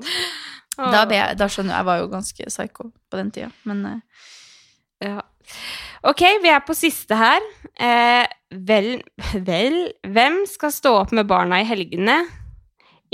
Da, 0.77 1.05
ble 1.09 1.18
jeg, 1.18 1.39
da 1.39 1.49
skjønner 1.51 1.75
jeg, 1.75 1.81
jeg 1.81 1.89
var 1.89 2.01
jo 2.01 2.09
ganske 2.12 2.49
psycho 2.51 2.89
på 3.11 3.20
den 3.20 3.31
tida, 3.35 3.51
men 3.68 3.85
uh. 3.87 4.25
Ja. 5.05 5.20
Ok, 6.07 6.22
vi 6.43 6.51
er 6.53 6.62
på 6.64 6.77
siste 6.77 7.16
her. 7.18 7.45
Eh, 7.81 8.25
vel, 8.68 9.03
vel 9.45 9.77
Hvem 10.07 10.45
skal 10.49 10.72
stå 10.72 10.95
opp 11.03 11.12
med 11.16 11.29
barna 11.29 11.61
i 11.61 11.68
helgene? 11.68 12.22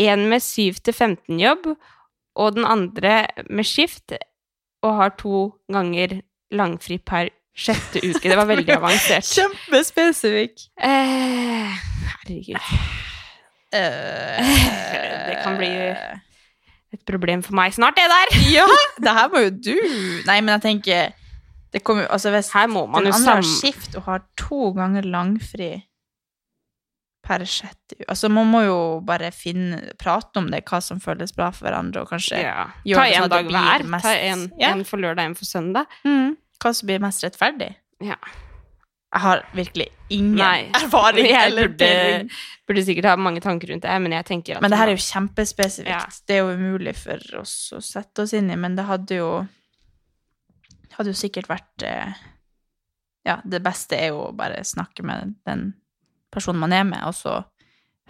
En 0.01 0.29
med 0.31 0.45
7-15-jobb, 0.45 1.73
og 2.41 2.57
den 2.57 2.65
andre 2.65 3.27
med 3.51 3.67
skift, 3.69 4.15
og 4.87 4.97
har 4.97 5.13
to 5.21 5.51
ganger 5.73 6.21
langfri 6.57 6.97
per 6.99 7.29
sjette 7.53 8.01
uke. 8.01 8.25
Det 8.25 8.39
var 8.39 8.49
veldig 8.49 8.77
avansert. 8.79 9.27
Kjempespesifikk. 9.29 10.67
Eh, 10.81 11.77
herregud. 12.15 12.73
det 15.31 15.37
kan 15.45 15.61
bli 15.61 15.71
et 16.93 17.05
problem 17.07 17.43
for 17.43 17.55
meg 17.55 17.73
snart, 17.73 17.95
det 17.97 18.09
der. 18.11 18.33
Ja, 18.51 18.67
det 18.99 19.13
her 19.15 19.29
må 19.31 19.45
jo 19.45 19.51
du 19.51 19.75
Nei, 20.27 20.41
men 20.41 20.55
jeg 20.59 20.63
tenker 20.63 21.13
det 21.73 21.85
kommer, 21.87 22.09
altså 22.11 22.33
Hvis 22.35 22.49
Her 22.53 22.67
må 22.67 22.87
man 22.91 23.05
den 23.05 23.13
andre 23.15 23.37
har 23.39 23.43
skift 23.47 23.95
og 23.95 24.03
har 24.09 24.25
to 24.37 24.73
ganger 24.75 25.03
langfri 25.07 25.85
per 27.23 27.45
sjette 27.47 27.95
Altså, 28.09 28.31
man 28.33 28.49
må 28.51 28.63
jo 28.65 28.79
bare 29.07 29.31
finne 29.31 29.93
Prate 30.01 30.41
om 30.41 30.49
det, 30.51 30.65
hva 30.67 30.81
som 30.83 30.99
føles 30.99 31.31
bra 31.37 31.51
for 31.55 31.69
hverandre, 31.69 32.03
og 32.03 32.11
kanskje 32.11 32.41
Ja. 32.43 32.67
gjøre 32.85 32.97
Ta 32.97 33.05
det 33.05 33.15
sånn 33.15 33.17
en 33.17 33.23
at 33.23 33.31
det 33.31 33.37
dag 33.37 33.47
blir 33.47 33.69
hver. 33.69 33.87
mest- 33.95 34.05
Ta 34.09 34.15
en, 34.17 34.53
Ja. 34.59 34.71
en 34.75 34.85
for 34.85 34.97
lørdag, 34.99 35.25
en 35.27 35.35
for 35.35 35.45
søndag. 35.45 35.87
mm, 36.05 36.37
Hva 36.61 36.75
som 36.75 36.87
blir 36.89 36.99
mest 37.01 37.23
rettferdig. 37.23 37.75
Ja. 38.01 38.17
Jeg 39.11 39.23
har 39.25 39.41
virkelig 39.59 39.87
ingen 40.09 40.39
Nei. 40.39 40.71
erfaring 40.79 41.27
Jeg 41.27 41.51
eller 41.51 41.69
burde, 41.69 42.29
burde 42.69 42.85
sikkert 42.87 43.09
ha 43.11 43.17
mange 43.19 43.41
tanker 43.43 43.73
rundt 43.73 43.83
det, 43.83 43.97
men 44.03 44.13
jeg 44.15 44.27
tenker 44.29 44.57
at 44.57 44.63
Men 44.63 44.71
det 44.71 44.79
her 44.79 44.91
er 44.93 44.95
jo 44.95 45.03
kjempespesifikt. 45.03 45.91
Ja. 45.91 46.05
Det 46.27 46.37
er 46.37 46.45
jo 46.45 46.53
umulig 46.55 46.95
for 46.99 47.41
oss 47.41 47.55
å 47.75 47.81
sette 47.83 48.23
oss 48.23 48.35
inn 48.39 48.53
i, 48.55 48.59
men 48.61 48.77
det 48.79 48.87
hadde 48.87 49.19
jo 49.19 49.31
hadde 50.95 51.15
jo 51.15 51.19
sikkert 51.19 51.49
vært 51.51 51.87
eh, 51.87 52.19
Ja, 53.27 53.41
det 53.45 53.63
beste 53.65 53.99
er 53.99 54.15
jo 54.15 54.29
å 54.29 54.37
bare 54.37 54.63
snakke 54.65 55.05
med 55.07 55.35
den 55.49 55.73
personen 56.33 56.63
man 56.63 56.73
er 56.73 56.87
med, 56.87 57.03
og 57.05 57.17
så 57.19 57.41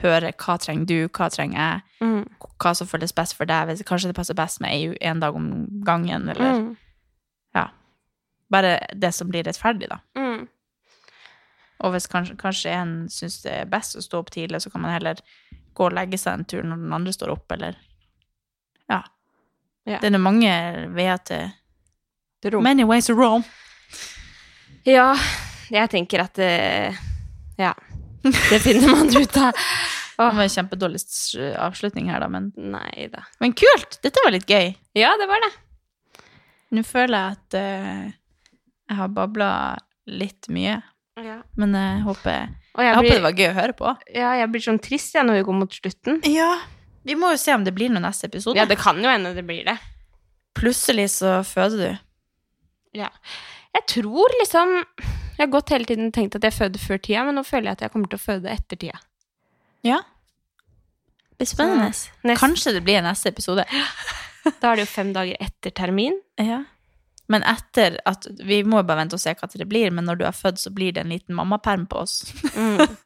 høre 0.01 0.33
hva 0.37 0.57
trenger 0.61 0.87
du, 0.89 0.99
hva 1.09 1.29
trenger 1.33 1.59
jeg, 1.59 2.05
mm. 2.05 2.53
hva 2.61 2.73
som 2.77 2.89
føles 2.89 3.13
best 3.17 3.35
for 3.37 3.49
deg. 3.49 3.69
Hvis, 3.69 3.83
kanskje 3.89 4.13
det 4.13 4.17
passer 4.17 4.37
best 4.37 4.61
med 4.61 4.77
EU 4.77 4.95
en 5.01 5.21
dag 5.25 5.37
om 5.37 5.51
gangen, 5.85 6.29
eller 6.29 6.53
Mm. 6.61 6.71
bare 8.51 8.79
det 8.95 9.13
som 9.15 9.29
blir 9.31 9.45
rettferdig, 9.47 9.89
da. 9.91 10.01
Mm. 10.19 10.30
Og 11.81 11.95
hvis 11.95 12.09
kanskje, 12.13 12.37
kanskje 12.41 12.75
en 12.77 12.93
syns 13.13 13.39
det 13.45 13.55
er 13.63 13.71
best 13.71 13.97
å 13.97 14.03
stå 14.05 14.21
opp 14.21 14.31
tidlig, 14.35 14.61
så 14.63 14.73
kan 14.73 14.83
man 14.85 14.93
heller 14.95 15.21
gå 15.77 15.87
og 15.87 15.95
legge 15.97 16.19
seg 16.21 16.35
en 16.37 16.45
tur 16.49 16.67
når 16.67 16.83
den 16.83 16.93
andre 16.99 17.15
står 17.17 17.33
opp, 17.37 17.47
eller 17.57 17.79
Ja. 18.91 19.03
Ja. 19.89 19.99
Det 19.99 20.11
er 20.11 20.17
det 20.19 20.21
mange 20.21 20.51
veier 20.93 21.23
til 21.25 22.53
Rom. 22.53 22.65
Many 22.65 22.85
ways 22.85 23.07
to 23.07 23.15
roam. 23.17 23.45
Ja, 24.89 25.15
jeg 25.71 25.91
tenker 25.93 26.25
at 26.25 26.35
det 26.41 26.97
Ja. 27.59 27.75
Det 28.23 28.61
finner 28.61 28.93
man 28.93 29.09
ut 29.17 29.37
av. 29.37 29.57
Det 30.21 30.27
var 30.37 30.43
en 30.43 30.53
kjempedårlig 30.53 31.01
avslutning 31.57 32.11
her, 32.13 32.21
da, 32.21 32.29
men, 32.29 32.51
Nei 32.57 33.07
da. 33.09 33.23
men 33.41 33.55
kult! 33.57 33.97
Dette 34.05 34.21
var 34.25 34.35
litt 34.35 34.45
gøy. 34.49 34.75
Ja, 34.93 35.15
det 35.17 35.29
var 35.31 35.41
det. 35.41 35.51
Nå 36.77 36.85
føler 36.85 37.17
jeg 37.17 37.39
at 37.39 37.57
uh, 37.57 38.11
jeg 38.91 38.99
har 38.99 39.15
babla 39.17 39.51
litt 40.11 40.51
mye, 40.53 40.77
Ja. 41.25 41.39
men 41.61 41.75
jeg 41.77 42.03
håper, 42.07 42.31
jeg 42.35 42.87
jeg, 42.87 42.97
håper 42.97 43.15
det 43.15 43.23
var 43.25 43.39
gøy 43.39 43.49
å 43.51 43.57
høre 43.61 43.77
på. 43.77 43.95
ja, 44.15 44.35
jeg 44.41 44.51
blir 44.53 44.65
sånn 44.65 44.79
trist 44.83 45.15
jeg, 45.15 45.27
når 45.27 45.41
vi 45.41 45.47
går 45.49 45.59
mot 45.61 45.79
slutten. 45.81 46.21
Ja. 46.31 46.51
Vi 47.05 47.17
må 47.17 47.31
jo 47.33 47.41
se 47.41 47.55
om 47.57 47.65
det 47.65 47.73
blir 47.77 47.89
noen 47.93 48.05
neste 48.05 48.29
episode. 48.29 48.59
Ja, 48.61 48.67
det 48.69 48.77
kan 48.81 48.99
jo 49.01 49.09
hende 49.09 49.33
det 49.37 49.45
blir 49.49 49.65
det. 49.65 49.77
Plutselig 50.59 51.09
så 51.15 51.39
føder 51.47 51.79
du. 51.81 51.99
Ja. 53.01 53.09
Jeg 53.71 53.85
tror 53.87 54.33
liksom 54.41 54.73
Jeg 54.83 55.45
har 55.47 55.53
gått 55.53 55.71
hele 55.71 55.87
tiden 55.87 56.11
tenkt 56.13 56.35
at 56.37 56.43
jeg 56.45 56.53
føder 56.53 56.83
før 56.83 56.99
tida, 57.01 57.23
men 57.25 57.39
nå 57.39 57.45
føler 57.47 57.71
jeg 57.71 57.79
at 57.79 57.85
jeg 57.87 57.93
kommer 57.95 58.11
til 58.13 58.19
å 58.19 58.25
føde 58.25 58.51
etter 58.53 58.77
tida. 58.77 58.99
Ja. 59.87 60.03
Det 61.31 61.47
blir 61.47 61.49
spennende. 61.49 62.37
Kanskje 62.37 62.75
det 62.77 62.83
blir 62.85 63.01
neste 63.07 63.31
episode. 63.33 63.65
Da 64.61 64.73
er 64.73 64.77
det 64.77 64.85
jo 64.85 64.91
fem 64.91 65.15
dager 65.17 65.41
etter 65.41 65.73
termin. 65.73 66.19
Ja. 66.41 66.63
Men 67.31 67.45
etter 67.47 67.97
at 68.11 68.27
Vi 68.45 68.63
må 68.67 68.81
jo 68.81 68.87
bare 68.89 69.05
vente 69.05 69.15
og 69.15 69.23
se 69.23 69.33
hva 69.39 69.49
det 69.53 69.67
blir, 69.71 69.93
men 69.95 70.05
når 70.09 70.19
du 70.19 70.25
er 70.27 70.35
født, 70.35 70.59
så 70.59 70.73
blir 70.75 70.93
det 70.97 71.05
en 71.05 71.13
liten 71.15 71.35
mammaperm 71.39 71.87
på 71.91 72.03
oss. 72.05 72.21
Mm. 72.57 72.87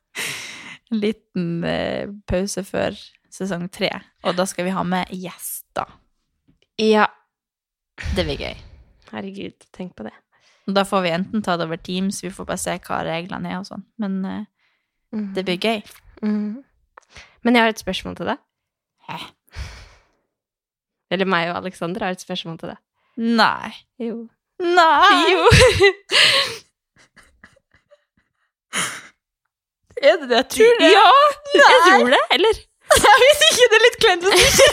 En 0.92 0.98
liten 1.00 1.64
eh, 1.64 2.10
pause 2.28 2.60
før 2.68 2.94
sesong 3.32 3.64
tre. 3.72 3.88
Og 4.22 4.36
da 4.36 4.44
skal 4.46 4.66
vi 4.68 4.74
ha 4.76 4.82
med 4.86 5.08
gjester. 5.10 5.88
Ja. 6.78 7.06
Det 8.14 8.22
blir 8.28 8.36
gøy. 8.38 8.58
Herregud, 9.10 9.64
tenk 9.74 9.94
på 9.96 10.04
det. 10.06 10.12
Da 10.68 10.84
får 10.86 11.02
vi 11.06 11.10
enten 11.16 11.42
ta 11.42 11.56
det 11.56 11.66
over 11.66 11.80
Teams, 11.80 12.20
vi 12.22 12.30
får 12.30 12.46
bare 12.46 12.60
se 12.60 12.76
hva 12.84 13.00
reglene 13.08 13.50
er 13.50 13.58
og 13.62 13.66
sånn. 13.72 13.84
Men 13.98 14.20
eh, 14.24 14.44
Mm. 15.14 15.28
det 15.34 15.44
blir 15.46 15.58
gøy. 15.62 15.82
Mm. 16.26 16.62
Men 17.46 17.54
jeg 17.54 17.62
har 17.62 17.68
et 17.70 17.78
spørsmål 17.82 18.16
til 18.18 18.26
deg. 18.32 18.38
Hæ? 19.08 19.18
Eller 21.14 21.28
meg 21.28 21.50
og 21.52 21.58
Alexander 21.60 22.02
har 22.06 22.16
et 22.16 22.22
spørsmål 22.24 22.58
til 22.58 22.72
deg. 22.72 22.80
Nei. 23.16 23.72
Jo. 23.98 24.28
Nei! 24.58 25.30
Jo. 25.30 25.48
Er 30.04 30.16
det 30.20 30.28
det 30.28 30.36
jeg 30.36 30.48
tror 30.50 30.74
det? 30.80 30.88
Ja! 30.90 31.10
Jeg 31.54 31.76
tror 31.86 32.08
det, 32.10 32.22
eller? 32.34 32.54
Jeg 32.94 33.16
vet 33.22 33.42
ikke, 33.46 33.66
det 33.70 33.76
er 33.78 33.84
litt 33.84 33.98
kleint 34.02 34.24
å 34.26 34.30
si. 34.34 34.66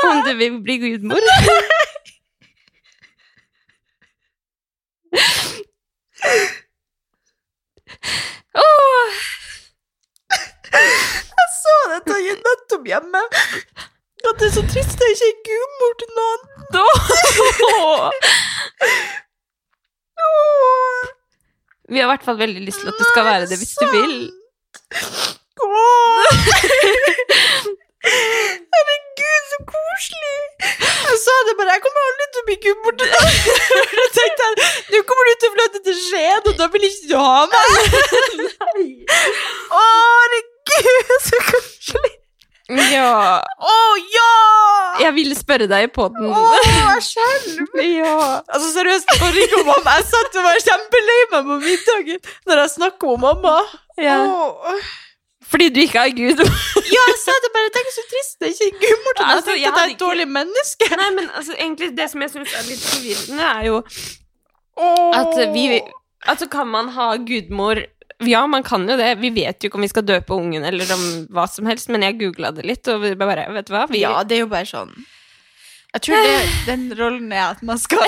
Om 0.08 0.22
du 0.26 0.32
vil 0.40 0.56
bli 0.64 0.76
gudmor. 0.82 1.20
oh. 8.64 9.20
Jeg 10.72 11.48
så 11.60 11.76
dette 11.92 12.18
nettopp 12.42 12.84
hjemme. 12.88 13.22
At 14.30 14.36
det 14.40 14.46
er 14.48 14.54
så 14.54 14.62
trist 14.72 14.94
det 14.98 15.06
er 15.06 15.14
ikke 15.14 15.28
er 15.32 15.38
gudmor 15.48 15.92
til 16.00 16.10
noen. 16.18 16.40
Vi 21.92 21.98
har 21.98 22.06
i 22.06 22.12
hvert 22.12 22.26
fall 22.28 22.38
veldig 22.38 22.62
lyst 22.68 22.80
til 22.80 22.88
at 22.92 22.98
du 23.00 23.04
skal 23.10 23.24
være 23.26 23.46
det 23.50 23.56
hvis 23.60 23.74
du 23.80 23.86
vil. 23.96 24.14
Herregud, 28.72 29.42
så 29.50 29.58
koselig! 29.72 30.38
Jeg 31.10 31.18
sa 31.24 31.34
det 31.48 31.54
bare, 31.58 31.74
jeg 31.76 31.82
kommer 31.84 32.02
aldri 32.08 32.26
til 32.32 32.40
å 32.42 32.46
bli 32.48 32.56
gudmor 32.64 32.92
til 33.02 33.08
deg. 33.12 33.26
Jeg 33.98 34.10
tenkte 34.16 34.44
nå 34.94 34.98
kommer 35.10 35.24
du 35.28 35.34
til 35.42 35.48
å 35.50 35.54
flytte 35.58 35.80
til 35.90 35.96
Skien, 36.06 36.42
og 36.46 36.54
da 36.62 36.66
vil 36.72 36.88
ikke 36.88 37.06
du 37.12 37.16
ha 37.20 37.42
meg. 37.52 37.68
Å, 39.82 39.84
herregud, 39.84 41.14
så 41.28 41.36
koselig. 41.50 42.14
Ja. 42.92 43.42
Å, 43.42 43.76
ja! 44.14 44.30
Jeg 45.02 45.14
ville 45.16 45.36
spørre 45.36 45.66
deg 45.70 45.90
på 45.94 46.06
den. 46.14 46.30
Å, 46.32 46.42
jeg 46.62 47.04
skjelver. 47.08 47.84
Ja. 47.86 48.16
Altså, 48.46 48.72
seriøst, 48.74 49.14
bare 49.20 49.46
ikke 49.46 49.62
mamma. 49.68 49.94
Jeg 49.98 50.08
satt 50.10 50.36
og 50.40 50.46
var 50.48 50.60
kjempelei 50.66 51.20
meg 51.34 51.48
på 51.48 51.60
middagen 51.66 52.20
når 52.48 52.62
jeg 52.64 52.74
snakket 52.78 53.08
om 53.14 53.24
mamma. 53.28 53.56
ja. 54.00 54.18
Oh. 54.26 54.92
Fordi 55.52 55.68
du 55.68 55.82
ikke 55.82 56.00
er 56.00 56.12
gud. 56.16 56.38
Ja, 56.92 57.02
jeg 57.10 57.18
sa 57.20 57.32
det 57.44 57.50
bare. 57.52 57.68
Tenk 57.74 57.90
så 57.92 58.02
trist 58.08 58.38
det 58.40 58.52
ikke 58.54 58.88
er 58.88 59.02
deg. 59.18 59.22
Altså, 59.26 59.52
Jeg 59.52 59.62
jeg 59.66 59.72
tenkte 59.72 59.82
at 59.82 59.82
jeg 59.82 59.90
er 59.90 59.94
et 59.96 60.00
dårlig 60.00 60.28
menneske. 60.28 60.88
Nei, 60.96 61.08
men 61.18 61.28
altså, 61.36 61.56
egentlig 61.58 61.90
det 61.98 62.06
som 62.12 62.24
jeg 62.24 62.32
syns 62.32 62.54
er 62.56 62.68
litt 62.70 62.84
forvirrende, 62.86 63.50
er 63.50 63.66
jo 63.68 63.82
at 65.18 65.36
vi 65.52 65.66
Altså, 66.22 66.46
kan 66.46 66.68
man 66.70 66.88
ha 66.94 67.16
gudmor 67.18 67.80
Ja, 68.28 68.46
man 68.46 68.62
kan 68.62 68.86
jo 68.88 68.96
det. 68.96 69.18
Vi 69.20 69.30
vet 69.30 69.62
jo 69.62 69.68
ikke 69.70 69.78
om 69.80 69.82
vi 69.86 69.88
skal 69.92 70.02
døpe 70.08 70.34
ungen 70.36 70.64
eller 70.64 70.88
om 70.94 71.02
hva 71.32 71.46
som 71.50 71.66
helst, 71.66 71.88
men 71.88 72.02
jeg 72.06 72.18
googla 72.20 72.50
det 72.54 72.64
litt, 72.68 72.88
og 72.88 73.00
vi 73.02 73.14
bare 73.18 73.48
Vet 73.52 73.66
du 73.66 73.72
hva? 73.74 73.86
Vi, 73.90 74.00
Ja, 74.04 74.22
det 74.24 74.36
er 74.36 74.44
jo 74.44 74.50
bare 74.52 74.68
sånn 74.68 74.92
Jeg 75.94 76.02
tror 76.06 76.22
det, 76.24 76.34
den 76.70 76.84
rollen 76.98 77.32
er 77.32 77.50
at 77.52 77.62
man 77.62 77.78
skal 77.78 78.00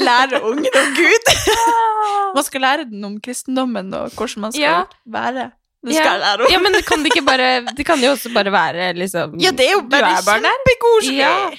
lære 0.00 0.40
ungen 0.42 0.70
om 0.82 0.92
Gud. 0.96 1.32
Man 2.36 2.44
skal 2.46 2.62
lære 2.62 2.84
den 2.88 3.02
om 3.04 3.16
kristendommen 3.20 3.90
og 3.94 4.12
hvordan 4.14 4.40
man 4.46 4.52
skal 4.54 4.62
Ja. 4.62 4.76
være. 5.04 5.50
Det 5.84 5.94
Ja. 5.96 6.02
skal 6.02 6.12
jeg 6.12 6.20
lære 6.20 6.44
om. 6.46 6.52
Ja, 6.52 6.58
men 6.62 6.72
det 6.76 6.84
kan 6.86 7.02
det 7.02 7.10
ikke 7.14 7.24
bare 7.26 7.48
Det 7.76 7.84
kan 7.88 7.98
jo 8.00 8.10
også 8.12 8.32
bare 8.34 8.52
være 8.52 8.92
liksom 8.94 9.34
Ja, 9.40 9.50
det 9.50 9.66
er 9.66 9.72
jo 9.72 9.82
bare 9.90 10.14
kjempegod. 10.22 11.10
Ja. 11.16 11.50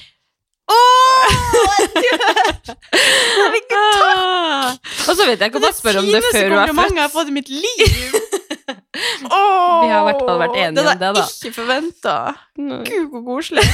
Åh, 0.70 1.26
jeg 1.80 1.88
dør! 1.96 2.76
Herregud, 3.38 3.88
takk! 3.98 4.92
Og 5.08 5.16
så 5.18 5.26
vet 5.26 5.40
jeg 5.42 5.50
ikke 5.50 5.58
om 5.60 5.66
jeg 5.66 5.76
spør 5.78 5.98
om 6.02 6.06
det 6.06 6.20
før 6.28 6.46
du 6.52 6.56
er 6.56 6.70
komplimentet 6.70 7.00
jeg 7.00 7.06
har 7.06 7.12
fått 7.12 7.32
i 7.32 7.34
mitt 7.34 7.50
liv. 7.50 8.18
Åh, 9.26 9.80
Vi 9.82 9.88
har 9.90 10.00
i 10.00 10.06
hvert 10.10 10.22
fall 10.28 10.38
vært 10.44 10.56
enige 10.60 10.76
det 10.78 10.84
om 10.84 10.92
det, 10.92 11.08
hadde 11.08 11.24
jeg 11.24 11.32
ikke 11.40 11.56
forventa. 11.58 12.14
Gud, 12.60 13.08
hvor 13.10 13.22
koselig. 13.32 13.66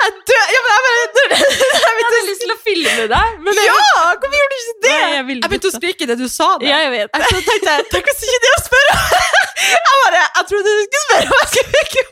Jeg 0.00 0.12
dør! 0.30 0.46
Ja, 0.54 0.60
men 0.64 0.70
jeg 0.72 0.82
bare 0.84 1.00
Jeg 1.00 1.08
Jeg 1.76 2.04
hadde 2.08 2.20
lyst 2.30 2.42
til 2.44 2.52
å 2.54 2.58
filme 2.64 3.06
deg, 3.12 3.34
men 3.44 3.58
jeg, 3.60 3.66
Ja! 3.68 3.80
Hvorfor 4.16 4.36
gjorde 4.38 4.54
du 4.54 4.60
ikke 4.60 4.76
det? 4.86 4.90
Nei, 4.90 5.10
jeg 5.10 5.16
jeg 5.20 5.50
begynte 5.50 5.70
å 5.70 5.74
skrike 5.76 6.08
det 6.08 6.16
du 6.20 6.26
sa 6.32 6.48
det. 6.60 6.70
Ja, 6.70 6.78
jeg 6.86 6.92
vet 6.94 7.12
det. 7.12 7.28
Så 7.28 7.40
tenkte 7.48 7.74
jeg, 7.74 7.88
Tenk 7.92 8.08
hvis 8.10 8.22
ikke 8.26 8.40
det 8.46 8.52
å 8.56 8.60
spørre 8.64 8.94
Jeg 9.60 9.82
bare, 9.90 10.22
jeg 10.24 10.44
trodde 10.52 10.68
du 10.78 10.82
skulle 10.86 11.04
spørre 11.04 11.28
om 11.28 11.38
jeg 11.42 11.50
skulle 11.52 11.84
ikke 11.84 12.04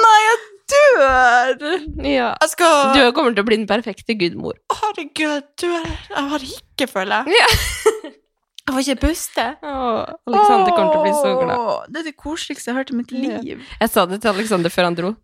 Nei, 0.00 0.18
jeg 0.26 0.36
dør! 0.70 1.74
Ja. 2.06 2.30
Jeg 2.40 2.52
skal 2.54 2.94
Du 2.96 3.00
kommer 3.16 3.34
til 3.36 3.44
å 3.44 3.48
bli 3.48 3.58
den 3.60 3.66
perfekte 3.70 4.16
gudmor. 4.20 4.56
Herregud, 4.72 5.50
jeg 5.62 5.82
er 5.82 5.90
Jeg 6.14 6.24
har 6.34 6.46
ikke, 6.54 6.88
føler 6.90 7.28
jeg. 7.28 7.40
Ja. 7.40 7.50
Jeg 8.60 8.74
får 8.76 8.80
ikke 8.84 9.00
puste. 9.02 9.44
Alexander 9.66 10.70
kommer 10.76 10.92
til 10.92 11.00
å 11.00 11.02
bli 11.02 11.12
så 11.16 11.30
glad. 11.40 11.88
Det 11.90 12.02
er 12.02 12.08
det 12.10 12.16
koseligste 12.20 12.68
jeg 12.70 12.74
har 12.76 12.80
hørt 12.84 12.92
i 12.92 12.98
mitt 13.00 13.10
Ja. 13.12 13.40
liv. 13.42 13.62
Jeg 13.80 13.90
sa 13.90 14.04
det 14.06 14.20
til 14.22 14.30
Alexander 14.30 14.70
før 14.70 14.84
han 14.86 14.94
dro. 14.94 15.14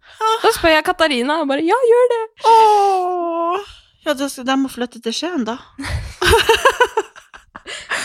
Da 0.43 0.51
spør 0.57 0.73
jeg 0.75 0.85
Katarina, 0.85 1.41
og 1.43 1.49
bare 1.49 1.63
'ja, 1.63 1.79
gjør 1.91 2.07
det'. 2.15 2.27
Åh. 2.51 3.59
Ja, 4.07 4.15
da 4.15 4.29
skal 4.29 4.45
de 4.45 4.57
må 4.57 4.69
flytte 4.71 5.03
til 5.03 5.13
Skien, 5.13 5.45
da. 5.45 5.59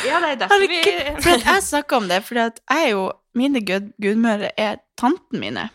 Ja, 0.05 0.19
det 0.19 0.29
er 0.31 0.35
derfor 0.41 0.67
vi 0.67 0.79
jeg 0.81 1.63
snakker 1.63 1.97
om 1.97 2.07
det, 2.09 2.23
for 2.25 2.35
jeg 2.35 2.51
er 2.69 2.87
jo 2.89 3.11
Mine 3.37 3.61
gud, 3.63 3.93
gudmødre 4.01 4.49
er 4.59 4.81
tanten 4.99 5.39
mine. 5.39 5.69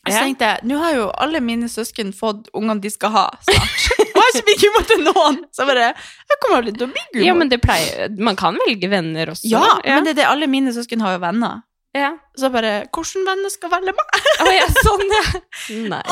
Og 0.00 0.12
så 0.12 0.16
Ja. 0.16 0.20
tenkte 0.24 0.46
jeg, 0.48 0.62
nå 0.64 0.78
har 0.80 0.92
jo 0.96 1.06
alle 1.20 1.40
mine 1.44 1.68
søsken 1.68 2.12
fått 2.16 2.46
ungene 2.56 2.80
de 2.80 2.88
skal 2.90 3.10
ha 3.12 3.24
snart. 3.44 3.88
Og 4.00 4.06
jeg 4.06 4.14
har 4.16 4.30
ikke 4.32 4.44
blitt 4.46 4.62
gudmor 4.62 4.86
til 4.88 5.02
noen. 5.04 5.36
Så 5.52 5.60
jeg 5.64 5.68
bare, 5.70 5.88
jeg 6.30 6.38
kommer 6.40 6.56
aldri 6.62 6.72
til 6.78 6.86
å 6.86 6.92
bli 6.92 7.02
gudmor. 7.12 7.26
Ja, 7.26 7.34
men 7.36 7.48
det 7.52 7.58
pleier 7.60 8.14
Man 8.18 8.36
kan 8.40 8.56
velge 8.66 8.88
venner 8.90 9.26
også. 9.34 9.50
ja, 9.52 9.60
men 9.84 10.04
det 10.08 10.14
er 10.16 10.20
det 10.22 10.28
alle 10.30 10.46
mine 10.48 10.72
søsken 10.72 11.00
har 11.04 11.18
jo 11.18 11.20
venner. 11.26 11.60
ja. 11.94 12.14
Så 12.38 12.48
bare, 12.54 12.86
hvordan 12.94 13.26
venner 13.28 13.50
skal 13.52 13.68
velge 13.74 13.92
meg? 13.92 14.06
Å 14.46 14.52
ja, 14.56 14.66
sånn, 14.80 15.04
ja. 15.12 15.24
Nei. 15.92 16.02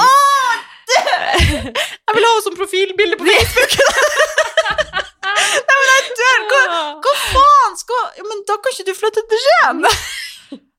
Jeg 0.88 2.14
vil 2.16 2.24
ha 2.24 2.30
henne 2.32 2.44
som 2.44 2.56
profilbilde 2.58 3.16
på 3.20 3.24
Facebook. 3.32 3.72
Nei, 5.68 5.76
men 5.78 5.88
jeg 5.88 6.16
dør. 6.20 6.46
Hva, 6.52 6.62
hva 7.04 7.14
faen 7.32 7.76
skal 7.80 8.04
ja, 8.18 8.24
Men 8.28 8.40
da 8.48 8.56
kan 8.60 8.72
ikke 8.74 8.86
du 8.88 8.94
flytte 8.96 9.24
til 9.32 9.42
Skien. 9.44 9.82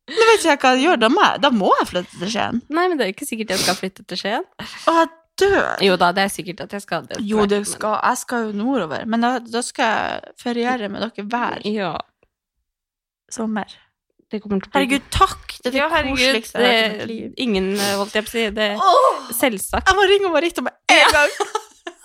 Nå 0.10 0.28
vet 0.30 0.41
ikke 0.41 0.49
jeg 0.51 0.60
hva 0.64 0.74
jeg 0.76 0.84
gjør. 0.88 0.99
Da 1.05 1.10
må 1.14 1.24
jeg, 1.26 1.41
da 1.45 1.49
må 1.53 1.72
jeg 1.80 1.88
flytte 1.93 2.20
til 2.20 2.32
Skien. 2.34 2.62
Nei, 2.74 2.86
men 2.89 2.99
det 2.99 3.05
er 3.07 3.14
ikke 3.14 3.28
sikkert 3.30 3.53
jeg 3.55 3.64
skal 3.64 3.78
flytte 3.80 4.05
til 4.10 4.22
Skien. 4.22 4.45
Å, 4.60 4.95
jeg 4.99 5.10
dør. 5.39 5.68
Jo 5.86 5.97
da, 6.01 6.10
det 6.18 6.24
er 6.28 6.32
sikkert 6.34 6.64
at 6.66 6.74
jeg 6.76 6.84
skal 6.84 7.05
det. 7.07 7.20
Jo, 7.24 7.45
det 7.49 7.62
skal, 7.70 7.99
jeg 8.03 8.18
skal 8.24 8.47
jo 8.49 8.55
nordover, 8.60 9.05
men 9.07 9.24
da, 9.24 9.36
da 9.39 9.62
skal 9.64 9.93
jeg 9.93 10.34
feriere 10.41 10.89
med 10.91 11.05
dere 11.05 11.28
hver 11.32 11.62
ja, 11.70 11.93
sommer. 13.32 13.72
det 14.32 14.41
kommer 14.43 14.60
til 14.60 14.68
å 14.68 14.74
bli 14.74 14.80
Herregud, 14.82 15.05
takk! 15.16 15.55
Det 15.60 15.70
er 15.70 15.76
det 15.76 15.80
ja, 15.80 15.88
herregud, 15.93 16.18
koseligste 16.20 16.60
jeg 16.66 16.74
har 16.76 16.82
hørt 16.82 16.91
i 16.91 16.99
mitt 16.99 17.10
liv. 17.14 17.32
ingen, 17.45 17.70
eh, 17.78 17.93
holdt 18.01 18.18
jeg 18.20 18.26
på 18.28 18.32
å 18.32 18.36
si, 18.36 18.43
det 18.57 18.68
Åh, 18.76 19.32
selvsagt. 19.39 19.88
jeg 19.89 19.97
må 19.97 20.05
ringe 20.12 20.34
Marita 20.34 20.66
med 20.66 20.76
en 20.97 21.16
gang. 21.16 21.34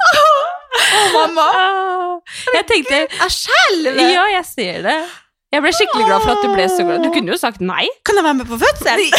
Å, 0.05 1.11
mamma. 1.14 1.44
Jeg 2.55 2.64
tenkte, 2.68 2.96
Jeg 3.09 3.32
skjelver. 3.32 4.00
ja, 4.12 4.24
jeg 4.36 4.46
ser 4.48 4.82
det. 4.84 4.96
Jeg 5.55 5.62
ble 5.62 5.70
skikkelig 5.76 6.07
glad 6.09 6.24
for 6.24 6.34
at 6.34 6.42
du 6.42 6.48
ble 6.52 6.64
så 6.72 6.84
glad. 6.86 7.05
Du 7.07 7.11
kunne 7.14 7.30
jo 7.30 7.38
sagt 7.38 7.61
nei. 7.62 7.84
Kan 8.07 8.18
jeg 8.18 8.26
være 8.26 8.38
med 8.42 8.48
på 8.50 8.59
fødsel? 8.62 9.05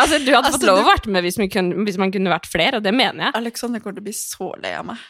Altså, 0.00 0.16
du 0.22 0.30
hadde 0.30 0.46
Altså, 0.48 0.56
fått 0.56 0.64
lov 0.68 0.78
å 0.78 0.82
du- 0.84 0.88
være 0.88 1.10
med 1.12 1.24
hvis, 1.26 1.36
man, 1.40 1.48
kunne, 1.52 1.84
hvis 1.84 1.96
man 2.00 2.12
kunne 2.14 2.30
vært 2.32 2.46
flere, 2.48 2.78
og 2.78 2.84
det 2.84 2.92
mener 2.94 3.26
jeg. 3.26 3.32
Alexander 3.40 3.82
kommer 3.82 3.98
til 3.98 4.04
å 4.04 4.06
bli 4.06 4.14
så 4.16 4.46
lei 4.62 4.70
av 4.78 4.86
meg. 4.88 5.02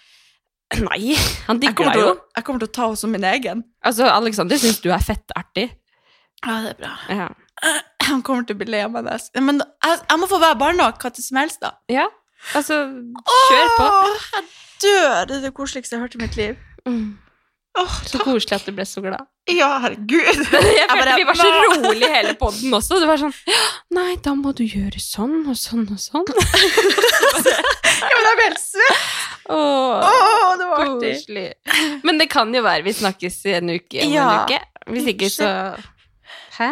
Nei, 0.80 1.14
han 1.46 1.60
digger 1.62 1.90
deg 1.92 2.00
jo. 2.00 2.08
jeg 2.38 2.46
kommer 2.46 2.62
til 2.62 2.68
å 2.70 2.72
ta 2.74 2.86
henne 2.88 2.98
som 2.98 3.12
min 3.14 3.26
egen. 3.28 3.60
Altså, 3.86 4.08
Alexander 4.10 4.58
syns 4.58 4.80
du 4.82 4.88
er 4.94 5.02
fettartig. 5.04 5.66
Ja, 6.46 6.56
det 6.64 6.72
er 6.72 6.78
bra. 6.80 6.92
Ja. 7.12 7.28
Han 8.10 8.22
kommer 8.26 8.46
til 8.48 8.56
å 8.56 8.62
bli 8.62 8.70
lei 8.72 8.80
av 8.86 8.94
meg. 8.96 9.06
Men 9.44 9.60
jeg, 9.60 9.98
jeg 10.08 10.18
må 10.22 10.26
få 10.30 10.38
være 10.42 10.58
barn 10.58 10.80
nok, 10.80 10.98
hva 11.04 11.10
til 11.14 11.26
som 11.28 11.38
helst, 11.42 11.60
da. 11.62 11.74
ja. 11.92 12.08
Altså, 12.56 12.80
kjør 13.50 13.72
på. 13.76 13.86
Åh, 13.86 14.28
jeg 14.34 14.46
dør! 14.86 15.26
Det 15.28 15.34
er 15.36 15.42
det 15.44 15.50
koseligste 15.54 15.94
jeg 15.94 16.00
har 16.00 16.08
hørt 16.08 16.16
i 16.16 16.22
mitt 16.22 16.38
liv. 16.40 16.56
Mm. 16.88 17.18
Åh, 17.78 17.92
Så 18.06 18.18
koselig 18.18 18.56
at 18.56 18.64
du 18.66 18.72
ble 18.74 18.82
så 18.88 18.98
glad. 19.04 19.22
Ja, 19.50 19.68
herregud. 19.84 20.40
Jeg 20.78 20.88
følte 20.90 21.16
vi 21.20 21.26
var 21.28 21.38
så 21.38 21.50
rolig 21.84 22.08
hele 22.10 22.34
podden 22.40 22.74
også. 22.74 22.98
Det 23.02 23.06
var 23.08 23.20
sånn 23.22 23.34
Nei, 23.94 24.16
da 24.24 24.34
må 24.34 24.50
du 24.58 24.64
gjøre 24.66 24.98
sånn 25.02 25.44
og 25.50 25.56
sånn 25.58 25.86
og 25.94 26.00
sånn. 26.02 26.26
Ja, 28.00 28.16
men 28.16 28.24
jeg 28.24 28.36
ble 28.38 28.44
helt 28.46 28.60
svett. 28.62 29.00
Åh, 29.52 30.04
Åh, 30.08 30.52
det 30.58 30.66
var 30.70 30.82
artig. 30.86 31.10
koselig. 31.18 31.46
Men 32.06 32.18
det 32.20 32.26
kan 32.32 32.52
jo 32.54 32.62
være 32.64 32.84
vi 32.86 32.94
snakkes 32.96 33.36
i 33.50 33.52
en 33.58 33.72
uke 33.74 34.04
om 34.06 34.12
Ja. 34.14 34.26
en 34.30 34.44
uke. 34.48 34.60
Hvis 34.94 35.10
ikke, 35.12 35.28
så 35.34 35.50
Hæ? 36.56 36.70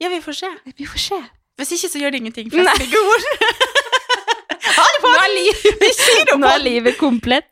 Ja, 0.00 0.08
vi 0.08 0.20
får 0.24 0.38
se. 0.40 0.50
Vi 0.78 0.86
får 0.88 1.02
se. 1.04 1.18
Hvis 1.60 1.74
ikke, 1.76 1.90
så 1.92 2.00
gjør 2.00 2.14
det 2.14 2.22
ingenting. 2.22 2.48
Ord. 2.54 2.64
Nå 2.64 2.70
er, 5.22 5.30
livet, 5.36 6.34
nå 6.40 6.46
er 6.50 6.62
livet 6.64 6.98
komplett. 7.06 7.48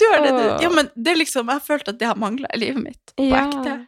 Dør 0.00 0.18
det, 0.24 0.34
ja, 0.64 0.68
men 0.72 0.90
det 0.96 1.12
er 1.14 1.18
liksom, 1.22 1.46
jeg 1.48 1.60
har 1.60 1.64
følt 1.66 1.88
at 1.92 1.98
det 2.00 2.06
har 2.10 2.18
mangla 2.20 2.48
i 2.54 2.60
livet 2.64 2.82
mitt. 2.82 3.02
På 3.16 3.24
Ja. 3.30 3.46
ekte. 3.48 3.78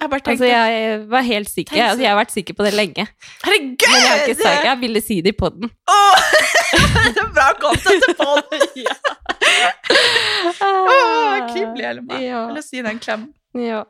Jeg 0.00 0.08
bare 0.08 0.22
tenkte 0.24 0.32
Altså, 0.32 0.46
jeg 0.48 1.00
var 1.10 1.20
helt 1.26 1.50
sikker. 1.52 1.76
Altså, 1.84 2.00
jeg 2.00 2.08
har 2.08 2.16
vært 2.16 2.30
sikker 2.32 2.54
på 2.56 2.64
det 2.64 2.70
lenge. 2.72 3.04
Herregud! 3.44 3.82
Men 3.84 3.98
jeg 4.00 4.08
har 4.08 4.22
ikke 4.24 4.42
sagt 4.42 4.64
Jeg 4.64 4.78
ville 4.80 5.00
si 5.04 5.18
det 5.20 5.34
i 5.34 5.36
poden. 5.36 5.68
Oh, 5.92 6.22
det 7.04 7.20
er 7.20 7.28
bra 7.36 7.48
content 7.60 8.06
til 8.06 8.14
podden! 8.16 8.64
Åh, 10.60 10.88
oh, 10.88 11.50
kribler 11.52 11.84
i 11.84 11.86
hele 11.90 12.04
meg. 12.06 12.22
Ja. 12.24 12.46
lyst 12.56 12.72
til 12.72 12.80
gi 12.80 12.86
deg 12.86 12.94
en 12.96 13.02
klem. 13.04 13.26
ja. 13.60 13.82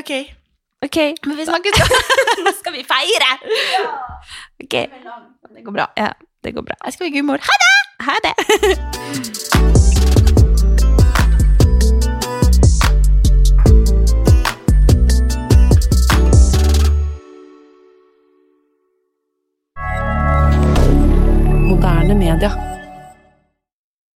Ok, 0.00 0.12
Ok, 0.86 0.96
men 1.26 1.36
vi 1.36 1.44
snakkes. 1.44 1.82
nå 2.46 2.52
skal 2.56 2.72
vi 2.72 2.84
feire! 2.88 3.32
Ok, 4.64 4.76
Det 5.56 5.64
går 5.66 5.74
bra. 5.74 5.90
ja, 5.98 6.12
det 6.44 6.54
går 6.54 6.62
bra. 6.62 6.74
Jeg 6.84 6.92
skal 6.92 7.04
være 7.04 7.12
gudmor. 7.12 7.38
Ha 7.48 7.54
det! 7.62 7.70
Ha 8.00 8.14
det! 8.24 8.34
Moderne 21.68 22.14
media. 22.14 22.69